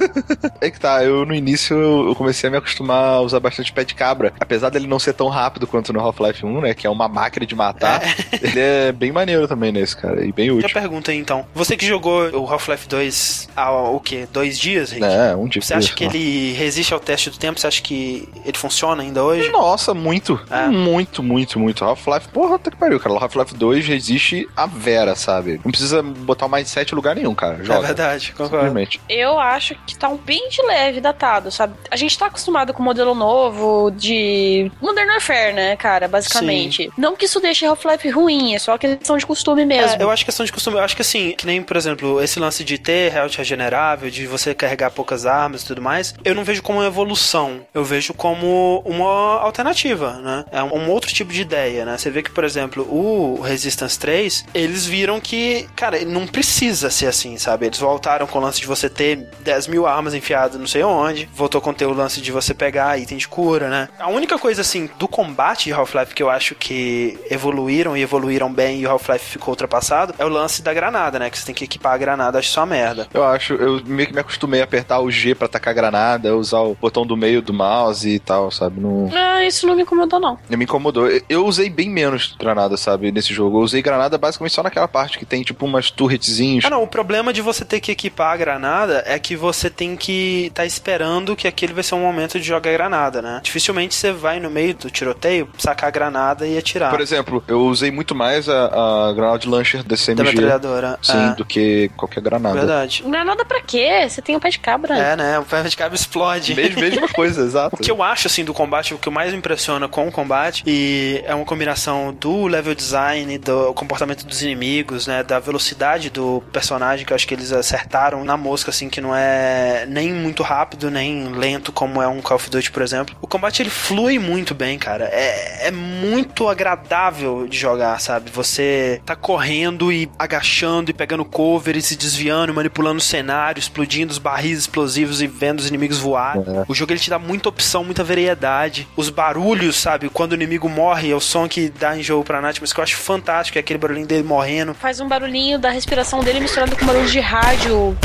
É 0.60 0.72
que 0.72 0.80
tá, 0.80 1.04
eu 1.04 1.26
no 1.26 1.36
início 1.36 1.76
eu 1.78 2.16
comecei 2.16 2.48
a 2.48 2.52
me 2.52 2.58
acostumar 2.58 3.04
a 3.16 3.22
usar 3.22 3.40
bastante 3.40 3.72
pé 3.72 3.84
de 3.84 3.94
cabra. 3.94 4.34
Apesar 4.40 4.70
dele 4.70 4.88
não 4.88 4.98
ser 4.98 5.14
tão 5.14 5.28
rápido 5.28 5.68
quanto 5.68 5.94
no 5.94 6.00
Half-Life 6.00 6.44
1, 6.46 6.62
né? 6.62 6.74
Que 6.74 6.88
é 6.88 6.90
uma 6.90 7.08
máquina 7.08 7.46
de 7.46 7.54
matar. 7.56 8.02
Ele 8.42 8.60
é 8.60 8.92
bem 8.92 9.12
maneiro 9.12 9.48
também 9.48 9.72
nesse, 9.72 9.96
cara. 9.96 10.26
E 10.26 10.32
bem 10.32 10.48
Já 10.48 10.54
útil. 10.54 10.70
pergunta 10.74 11.12
aí, 11.12 11.18
então. 11.18 11.46
Você 11.54 11.78
que 11.78 11.86
jogou 11.86 12.30
o 12.32 12.52
Half-Life 12.52 12.88
2 12.88 13.50
há 13.56 13.72
o 13.72 14.00
quê? 14.00 14.28
Dois 14.32 14.58
dias, 14.58 14.92
Rick? 14.92 15.06
É, 15.06 15.36
um 15.36 15.48
dia 15.48 15.62
Você 15.62 15.74
acha 15.74 15.88
isso, 15.88 15.96
que 15.96 16.06
né? 16.06 16.12
ele 16.14 16.54
resiste 16.54 16.94
ao 16.94 17.00
teste 17.00 17.30
do 17.30 17.38
tempo? 17.38 17.60
Você 17.60 17.68
acha 17.68 17.82
que 17.82 18.28
ele 18.44 18.58
funciona 18.58 19.04
ainda 19.04 19.24
hoje? 19.24 19.50
Nossa, 19.50 19.94
muito. 19.94 20.40
É. 20.50 20.68
Muito, 20.68 21.22
muito, 21.22 21.60
muito. 21.60 21.86
Half-Life, 21.86 22.30
porra, 22.30 22.56
até 22.56 22.72
que 22.72 22.78
pariu, 22.78 23.00
cara. 23.00 23.14
Half-Life 23.28 23.56
2 23.56 23.86
resiste 23.86 24.48
a 24.56 24.66
Vera, 24.66 25.16
sabe? 25.16 25.60
Não 25.64 25.72
precisa 25.72 26.02
botar 26.02 26.46
o 26.46 26.50
mindset 26.50 26.92
em 26.92 26.96
lugar 26.96 27.16
nenhum, 27.16 27.36
cara. 27.36 27.64
Joga. 27.64 27.80
É 27.80 27.88
verdade, 27.88 28.34
concordo. 28.34 28.78
Eu 29.10 29.40
acho 29.40 29.76
que 29.86 29.98
tá 29.98 30.10
um 30.10 30.18
bem 30.18 30.50
de 30.50 30.62
leve 30.62 31.02
datado, 31.02 31.52
sabe? 31.52 31.74
A 31.90 31.96
gente 31.96 32.18
tá 32.18 32.28
acostumado 32.28 32.74
com 32.74 32.82
o 32.82 32.86
modelo 32.86 33.16
novo 33.16 33.92
de 33.92 34.72
Modern 34.82 35.10
Warfare, 35.10 35.54
né, 35.54 35.76
cara, 35.76 36.08
basicamente. 36.08 36.90
Não 36.98 37.16
que 37.16 37.26
isso 37.26 37.40
deixe 37.40 37.66
Half-Life 37.66 38.10
ruim, 38.10 38.56
é 38.56 38.60
só 38.60 38.78
questão 38.78 39.18
de 39.18 39.26
costume 39.26 39.66
mesmo. 39.66 40.02
É, 40.02 40.04
eu 40.04 40.10
acho 40.10 40.24
que 40.24 40.28
questão 40.28 40.46
de 40.46 40.52
costume. 40.52 40.78
Eu 40.78 40.84
acho 40.84 40.96
que 40.96 41.02
assim, 41.02 41.34
que 41.38 41.46
nem, 41.46 41.64
por 41.64 41.78
exemplo, 41.78 42.22
esse 42.22 42.40
lance 42.40 42.64
de 42.64 42.78
ter 42.78 43.14
health 43.14 43.32
regenerável, 43.38 44.10
de 44.10 44.28
você 44.28 44.54
carregar 44.54 44.92
poucas 44.92 45.26
armas 45.26 45.64
e 45.64 45.68
tudo 45.68 45.82
mais, 45.82 46.14
eu 46.24 46.36
não 46.36 46.44
vejo 46.44 46.62
como 46.62 46.80
uma 46.80 46.88
evolução. 46.88 47.62
Eu 47.74 47.84
vejo 47.84 48.14
como 48.14 48.82
uma 48.86 49.40
alternativa, 49.40 50.14
né? 50.14 50.46
É 50.52 50.62
um, 50.62 50.76
um 50.76 50.90
outro 50.90 51.12
tipo 51.14 51.32
de 51.32 51.42
ideia, 51.42 51.86
né? 51.86 51.98
Você 51.98 52.10
vê 52.10 52.22
que, 52.22 52.32
por 52.32 52.44
exemplo, 52.44 52.84
o 52.84 53.17
Resistance 53.42 53.98
3, 54.00 54.46
eles 54.54 54.86
viram 54.86 55.20
que, 55.20 55.68
cara, 55.76 56.04
não 56.06 56.28
precisa 56.28 56.90
ser 56.90 57.08
assim, 57.08 57.38
sabe? 57.38 57.66
Eles 57.66 57.80
voltaram 57.80 58.28
com 58.28 58.40
o 58.40 58.42
lance 58.42 58.60
de 58.60 58.68
você 58.68 58.90
ter 58.90 59.28
10 59.42 59.68
mil 59.68 59.86
armas 59.86 60.14
enfiadas 60.14 60.60
não 60.60 60.68
sei 60.68 60.84
onde, 60.84 61.30
voltou 61.34 61.60
com 61.62 61.74
ter 61.74 61.86
o 61.86 61.94
lance 61.94 62.22
de 62.22 62.32
você 62.32 62.54
pegar 62.54 62.98
item 63.00 63.18
de 63.18 63.28
cura, 63.28 63.70
né? 63.70 63.90
A 64.00 64.10
única 64.10 64.38
coisa, 64.38 64.62
assim, 64.62 64.90
do 65.00 65.08
combate 65.08 65.66
de 65.66 65.74
Half-Life 65.74 66.14
que 66.16 66.24
eu 66.24 66.30
acho 66.30 66.56
que 66.56 67.18
evoluíram 67.30 67.96
e 67.96 68.02
evoluíram 68.02 68.52
bem 68.52 68.82
e 68.82 68.86
o 68.88 68.90
Half-Life 68.90 69.26
ficou 69.26 69.52
ultrapassado 69.52 70.14
é 70.18 70.26
o 70.26 70.30
lance 70.30 70.62
da 70.62 70.74
granada, 70.74 71.20
né? 71.20 71.30
Que 71.30 71.38
você 71.38 71.46
tem 71.46 71.56
que 71.56 71.64
equipar 71.64 71.94
a 71.94 71.98
granada, 71.98 72.40
acho 72.40 72.50
só 72.50 72.66
merda. 72.66 73.08
Eu 73.14 73.24
acho, 73.24 73.54
eu 73.54 73.82
meio 73.86 74.08
que 74.08 74.14
me 74.14 74.20
acostumei 74.22 74.62
a 74.62 74.64
apertar 74.64 75.00
o 75.00 75.10
G 75.12 75.34
pra 75.36 75.46
atacar 75.46 75.74
granada, 75.74 76.36
usar 76.36 76.60
o 76.62 76.76
botão 76.76 77.06
do 77.06 77.16
meio 77.18 77.42
do 77.42 77.54
mouse 77.54 78.08
e 78.10 78.20
tal, 78.20 78.52
sabe? 78.52 78.80
Não, 78.80 79.10
Ah, 79.14 79.44
isso 79.44 79.66
não 79.68 79.76
me 79.76 79.84
incomodou, 79.84 80.20
não. 80.20 80.38
não 80.50 80.58
me 80.58 80.64
incomodou. 80.66 81.08
Eu- 81.08 81.22
Eu 81.30 81.46
usei 81.46 81.70
bem 81.70 81.90
menos 81.90 82.36
granada, 82.40 82.76
sabe, 82.78 83.07
nesse 83.12 83.34
jogo. 83.34 83.58
Eu 83.60 83.64
usei 83.64 83.82
granada 83.82 84.18
basicamente 84.18 84.54
só 84.54 84.64
naquela 84.64 84.88
parte 84.88 85.20
que 85.20 85.26
tem, 85.26 85.44
tipo, 85.44 85.66
umas 85.66 85.92
turretzinhos. 85.92 86.66
Ah, 86.66 86.70
não, 86.70 86.84
o 86.84 86.88
problema 86.88 87.34
de 87.34 87.42
você 87.42 87.66
ter 87.66 87.80
que 87.80 87.92
equipar 87.92 88.34
a 88.34 88.38
granada 88.38 89.04
é 89.06 89.20
que 89.20 89.36
você 89.36 89.70
tem 89.70 89.96
que 89.96 90.52
tá 90.54 90.66
esperando 90.66 91.36
que 91.36 91.48
aquele 91.48 91.74
vai 91.74 91.84
ser 91.84 91.96
um 91.96 92.02
momento 92.02 92.40
de 92.40 92.46
jogar 92.46 92.72
granada, 92.72 93.22
né? 93.22 93.42
Dificilmente 93.44 93.94
você 93.94 94.12
vai 94.12 94.40
no 94.40 94.50
meio 94.50 94.74
do 94.74 94.90
tiroteio, 94.90 95.50
sacar 95.58 95.90
a 95.90 95.92
granada 95.92 96.48
e 96.48 96.58
atirar. 96.58 96.90
Por 96.90 97.02
exemplo, 97.02 97.44
eu 97.48 97.62
usei 97.66 97.92
muito 97.92 98.16
mais 98.16 98.48
a, 98.48 99.10
a 99.10 99.14
granada 99.14 99.40
de 99.40 99.50
launcher 99.50 99.84
da 99.84 99.98
da 99.98 100.06
CMG. 100.06 100.24
metralhadora. 100.24 101.00
Sim, 101.02 101.32
é, 101.32 101.36
do 101.36 101.44
que 101.44 101.90
qualquer 101.98 102.22
granada. 102.22 102.56
verdade. 102.56 103.04
Não 103.06 103.18
é 103.18 103.24
nada 103.24 103.44
pra 103.44 103.62
quê? 103.62 104.08
Você 104.08 104.22
tem 104.22 104.36
um 104.36 104.40
pé 104.40 104.50
de 104.50 104.60
cabra. 104.60 104.96
É, 104.98 105.16
né? 105.16 105.40
O 105.40 105.44
ferro 105.44 105.68
de 105.68 105.76
cabo 105.76 105.96
explode. 105.96 106.54
Mesma, 106.54 106.82
mesma 106.82 107.08
coisa, 107.10 107.42
exato. 107.44 107.76
O 107.76 107.80
que 107.80 107.90
eu 107.90 108.04
acho, 108.04 108.28
assim, 108.28 108.46
do 108.46 108.54
combate, 108.54 108.94
o 108.94 108.98
que 108.98 109.10
mais 109.10 109.32
me 109.32 109.38
impressiona 109.38 109.88
com 109.88 110.08
o 110.08 110.12
combate, 110.12 110.64
e 110.66 111.22
é 111.26 111.34
uma 111.34 111.46
combinação 111.46 112.14
do 112.14 112.46
level 112.48 112.76
design, 112.76 112.97
do 113.44 113.74
comportamento 113.74 114.26
dos 114.26 114.42
inimigos, 114.42 115.08
né, 115.08 115.24
da 115.24 115.40
velocidade 115.40 116.10
do 116.10 116.44
personagem, 116.52 117.06
que 117.06 117.14
eu 117.14 117.16
acho 117.16 117.28
que 117.28 117.34
eles 117.34 117.52
acertaram 117.52 118.24
na 118.24 118.38
mosca, 118.38 118.70
assim, 118.70 118.90
que 118.90 119.02
não 119.02 119.16
é 119.16 119.86
nem 119.88 120.14
muito 120.14 120.44
rápido, 120.44 120.90
nem 120.90 121.30
lento, 121.30 121.72
como 121.72 122.02
é 122.02 122.08
um 122.08 122.22
Call 122.22 122.38
of 122.38 122.50
Duty, 122.50 122.72
por 122.72 122.82
exemplo. 122.82 123.16
O 123.22 123.28
combate, 123.28 123.62
ele 123.62 123.70
flui 123.70 124.20
muito 124.20 124.54
bem, 124.54 124.78
cara. 124.78 125.06
É, 125.12 125.68
é 125.68 125.72
muito 125.72 126.48
agradável 126.48 127.48
de 127.48 127.58
jogar, 127.58 128.00
sabe? 128.00 128.32
Você 128.32 129.02
tá 129.06 129.16
correndo 129.16 129.92
e 129.92 130.10
agachando 130.18 130.92
e 130.92 130.94
pegando 130.94 131.26
cover 131.26 131.76
e 131.76 131.82
se 131.82 131.96
desviando, 131.96 132.54
manipulando 132.54 132.98
o 132.98 133.02
cenário, 133.02 133.60
explodindo 133.60 134.12
os 134.12 134.18
barris 134.18 134.60
explosivos 134.60 135.22
e 135.22 135.28
vendo 135.28 135.60
os 135.60 135.68
inimigos 135.68 135.98
voar. 135.98 136.38
O 136.68 136.74
jogo 136.74 136.92
ele 136.92 137.00
te 137.00 137.10
dá 137.10 137.20
muita 137.20 137.50
opção, 137.50 137.84
muita 137.84 138.04
variedade. 138.04 138.88
Os 138.96 139.10
barulhos, 139.10 139.76
sabe? 139.76 140.10
Quando 140.10 140.32
o 140.32 140.36
inimigo 140.36 140.70
morre, 140.70 141.12
é 141.12 141.16
o 141.16 141.20
som 141.20 141.48
que 141.48 141.70
dá 141.70 141.98
enjoo 141.98 142.24
pra 142.24 142.42
Nath, 142.42 142.58
mas 142.62 142.74
que 142.74 142.80
eu 142.80 142.84
acho 142.88 142.98
fantástico, 142.98 143.58
é 143.58 143.62
aquele 143.62 143.78
barulhinho 143.78 144.08
dele 144.08 144.24
morrendo. 144.24 144.74
Faz 144.74 145.00
um 145.00 145.08
barulhinho 145.08 145.60
da 145.60 145.70
respiração 145.70 146.22
dele 146.22 146.40
misturado 146.40 146.76
com 146.76 146.86
barulho 146.86 147.08
de 147.08 147.20
rádio. 147.20 147.98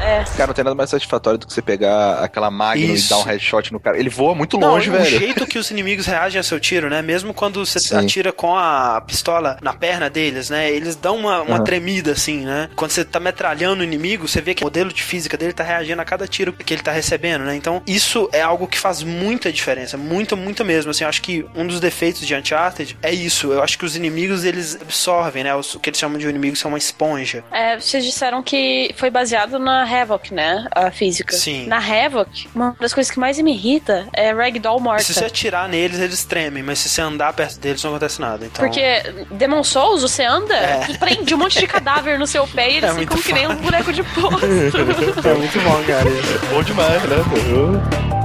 É. 0.00 0.24
Cara, 0.36 0.46
não 0.48 0.54
tem 0.54 0.64
nada 0.64 0.74
mais 0.74 0.90
satisfatório 0.90 1.38
do 1.38 1.46
que 1.46 1.52
você 1.52 1.60
pegar 1.62 2.20
aquela 2.22 2.50
Magnum 2.50 2.94
Isso. 2.94 3.06
e 3.06 3.10
dar 3.10 3.18
um 3.18 3.22
headshot 3.22 3.72
no 3.72 3.80
cara. 3.80 3.98
Ele 3.98 4.08
voa 4.08 4.34
muito 4.34 4.58
Não, 4.58 4.70
longe, 4.72 4.88
o 4.90 4.92
velho. 4.92 5.04
jeito 5.18 5.46
que 5.46 5.58
os 5.58 5.70
inimigos 5.70 6.06
reagem 6.06 6.38
ao 6.38 6.44
seu 6.44 6.58
tiro, 6.60 6.88
né? 6.88 7.02
Mesmo 7.02 7.34
quando 7.34 7.64
você 7.64 7.78
Sim. 7.80 7.96
atira 7.96 8.32
com 8.32 8.56
a 8.56 9.00
pistola 9.06 9.58
na 9.60 9.72
perna 9.72 10.08
deles, 10.08 10.50
né? 10.50 10.70
Eles 10.70 10.94
dão 10.96 11.16
uma, 11.16 11.42
uma 11.42 11.56
Aham. 11.56 11.64
tremida, 11.64 12.12
assim, 12.12 12.44
né? 12.44 12.68
Quando 12.76 12.90
você 12.92 13.04
tá 13.04 13.18
metralhando 13.20 13.80
o 13.80 13.84
inimigo, 13.84 14.26
você 14.28 14.40
vê 14.40 14.54
que 14.54 14.62
o 14.62 14.66
modelo 14.66 14.92
de 14.92 15.02
física 15.02 15.36
dele 15.36 15.52
tá 15.52 15.64
reagindo 15.64 16.00
a 16.00 16.04
cada 16.04 16.26
tiro 16.26 16.52
que 16.52 16.72
ele 16.74 16.82
tá 16.82 16.92
recebendo, 16.92 17.44
né? 17.44 17.56
Então, 17.56 17.82
isso 17.86 18.28
é 18.32 18.40
algo 18.40 18.66
que 18.66 18.78
faz 18.78 19.02
muita 19.02 19.52
diferença. 19.52 19.96
Muita, 19.96 20.36
muita 20.36 20.62
mesmo. 20.64 20.90
Assim, 20.90 21.04
eu 21.04 21.08
acho 21.08 21.22
que 21.22 21.44
um 21.54 21.66
dos 21.66 21.80
defeitos 21.80 22.26
de 22.26 22.34
Uncharted 22.34 22.96
é 23.02 23.12
isso. 23.12 23.52
Eu 23.52 23.62
acho 23.62 23.76
que 23.78 23.84
os 23.84 23.96
inimigos, 23.96 24.44
eles 24.44 24.76
absorvem, 24.80 25.44
né? 25.44 25.54
Os- 25.54 25.74
O 25.74 25.80
que 25.80 25.90
eles 25.90 25.98
chamam 25.98 26.18
de 26.18 26.26
inimigos 26.28 26.58
são 26.60 26.70
uma 26.70 26.78
esponja. 26.78 27.44
É, 27.52 27.78
vocês 27.78 28.04
disseram 28.04 28.42
que 28.42 28.92
foi 28.96 29.10
baseado 29.10 29.58
na 29.58 29.84
Havoc, 29.88 30.32
né? 30.32 30.66
A 30.72 30.90
física. 30.90 31.34
Sim. 31.36 31.66
Na 31.66 31.78
Havoc, 31.78 32.48
uma 32.54 32.76
das 32.80 32.92
coisas 32.92 33.10
que 33.10 33.18
mais 33.18 33.38
me 33.38 33.52
irrita 33.54 34.06
é 34.12 34.32
Ragdoll 34.32 34.80
morta. 34.80 35.02
Se 35.04 35.14
você 35.14 35.24
atirar 35.24 35.68
neles, 35.68 35.98
eles 36.00 36.24
tremem, 36.24 36.62
mas 36.62 36.78
se 36.78 36.88
você 36.88 37.00
andar 37.00 37.32
perto 37.32 37.58
deles, 37.58 37.82
não 37.82 37.90
acontece 37.92 38.20
nada. 38.20 38.44
Então... 38.44 38.64
Porque 38.64 39.02
Demon 39.30 39.62
Souls, 39.64 40.02
você 40.02 40.24
anda, 40.24 40.54
É. 40.54 40.86
prende 40.98 41.34
um 41.34 41.38
monte 41.38 41.58
de 41.58 41.66
cadáver 41.66 42.18
no 42.18 42.26
seu 42.26 42.46
pé 42.46 42.70
e 42.70 42.76
eles 42.78 42.90
É 42.90 42.94
ficam 42.94 43.16
que 43.18 43.32
nem 43.32 43.46
um 43.46 43.56
boneco 43.56 43.92
de 43.92 44.02
posto. 44.02 44.46
É 45.28 45.34
muito 45.34 45.60
bom, 45.60 45.82
cara. 45.84 46.10
Bom 46.50 46.62
demais, 46.62 47.02
né? 47.04 48.17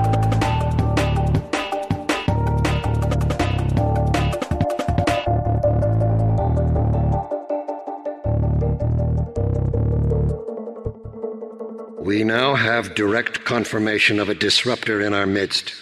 We 12.24 12.30
now 12.30 12.56
have 12.56 12.96
direct 12.96 13.44
confirmation 13.44 14.18
of 14.18 14.30
a 14.30 14.34
disruptor 14.34 15.02
in 15.02 15.14
our 15.14 15.26
midst, 15.28 15.74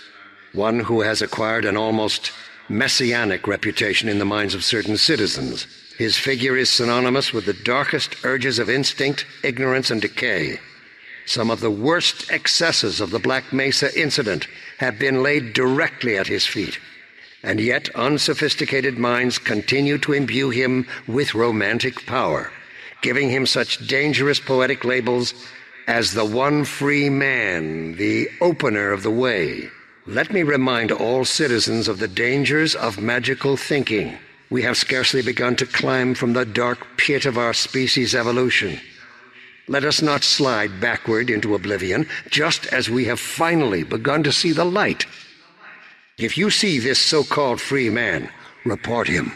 one 0.53 0.79
who 0.79 1.01
has 1.01 1.21
acquired 1.21 1.65
an 1.65 1.77
almost 1.77 2.31
messianic 2.67 3.45
reputation 3.45 4.09
in 4.09 4.17
the 4.17 4.25
minds 4.25 4.55
of 4.55 4.63
certain 4.63 4.97
citizens. 4.97 5.67
His 5.99 6.17
figure 6.17 6.57
is 6.57 6.67
synonymous 6.67 7.31
with 7.31 7.45
the 7.45 7.53
darkest 7.53 8.25
urges 8.25 8.57
of 8.57 8.71
instinct, 8.71 9.23
ignorance, 9.43 9.91
and 9.91 10.01
decay. 10.01 10.59
Some 11.27 11.51
of 11.51 11.59
the 11.59 11.69
worst 11.69 12.31
excesses 12.31 13.01
of 13.01 13.11
the 13.11 13.19
Black 13.19 13.53
Mesa 13.53 13.95
incident 13.95 14.47
have 14.79 14.97
been 14.97 15.21
laid 15.21 15.53
directly 15.53 16.17
at 16.17 16.25
his 16.25 16.47
feet. 16.47 16.79
And 17.43 17.59
yet, 17.59 17.87
unsophisticated 17.93 18.97
minds 18.97 19.37
continue 19.37 19.99
to 19.99 20.13
imbue 20.13 20.49
him 20.49 20.87
with 21.07 21.35
romantic 21.35 22.07
power, 22.07 22.51
giving 23.03 23.29
him 23.29 23.45
such 23.45 23.87
dangerous 23.87 24.39
poetic 24.39 24.83
labels 24.83 25.35
as 25.87 26.13
the 26.13 26.25
one 26.25 26.63
free 26.63 27.09
man, 27.09 27.95
the 27.95 28.29
opener 28.39 28.91
of 28.91 29.03
the 29.03 29.11
way. 29.11 29.69
Let 30.07 30.33
me 30.33 30.43
remind 30.43 30.91
all 30.91 31.25
citizens 31.25 31.87
of 31.87 31.99
the 31.99 32.07
dangers 32.07 32.75
of 32.75 32.99
magical 32.99 33.57
thinking. 33.57 34.17
We 34.49 34.63
have 34.63 34.77
scarcely 34.77 35.21
begun 35.21 35.55
to 35.57 35.65
climb 35.65 36.15
from 36.15 36.33
the 36.33 36.45
dark 36.45 36.85
pit 36.97 37.25
of 37.25 37.37
our 37.37 37.53
species' 37.53 38.15
evolution. 38.15 38.79
Let 39.67 39.85
us 39.85 40.01
not 40.01 40.23
slide 40.23 40.81
backward 40.81 41.29
into 41.29 41.55
oblivion, 41.55 42.07
just 42.29 42.65
as 42.67 42.89
we 42.89 43.05
have 43.05 43.19
finally 43.19 43.83
begun 43.83 44.23
to 44.23 44.31
see 44.31 44.51
the 44.51 44.65
light. 44.65 45.05
If 46.17 46.37
you 46.37 46.49
see 46.49 46.79
this 46.79 46.99
so 46.99 47.23
called 47.23 47.61
free 47.61 47.89
man, 47.89 48.29
report 48.65 49.07
him. 49.07 49.31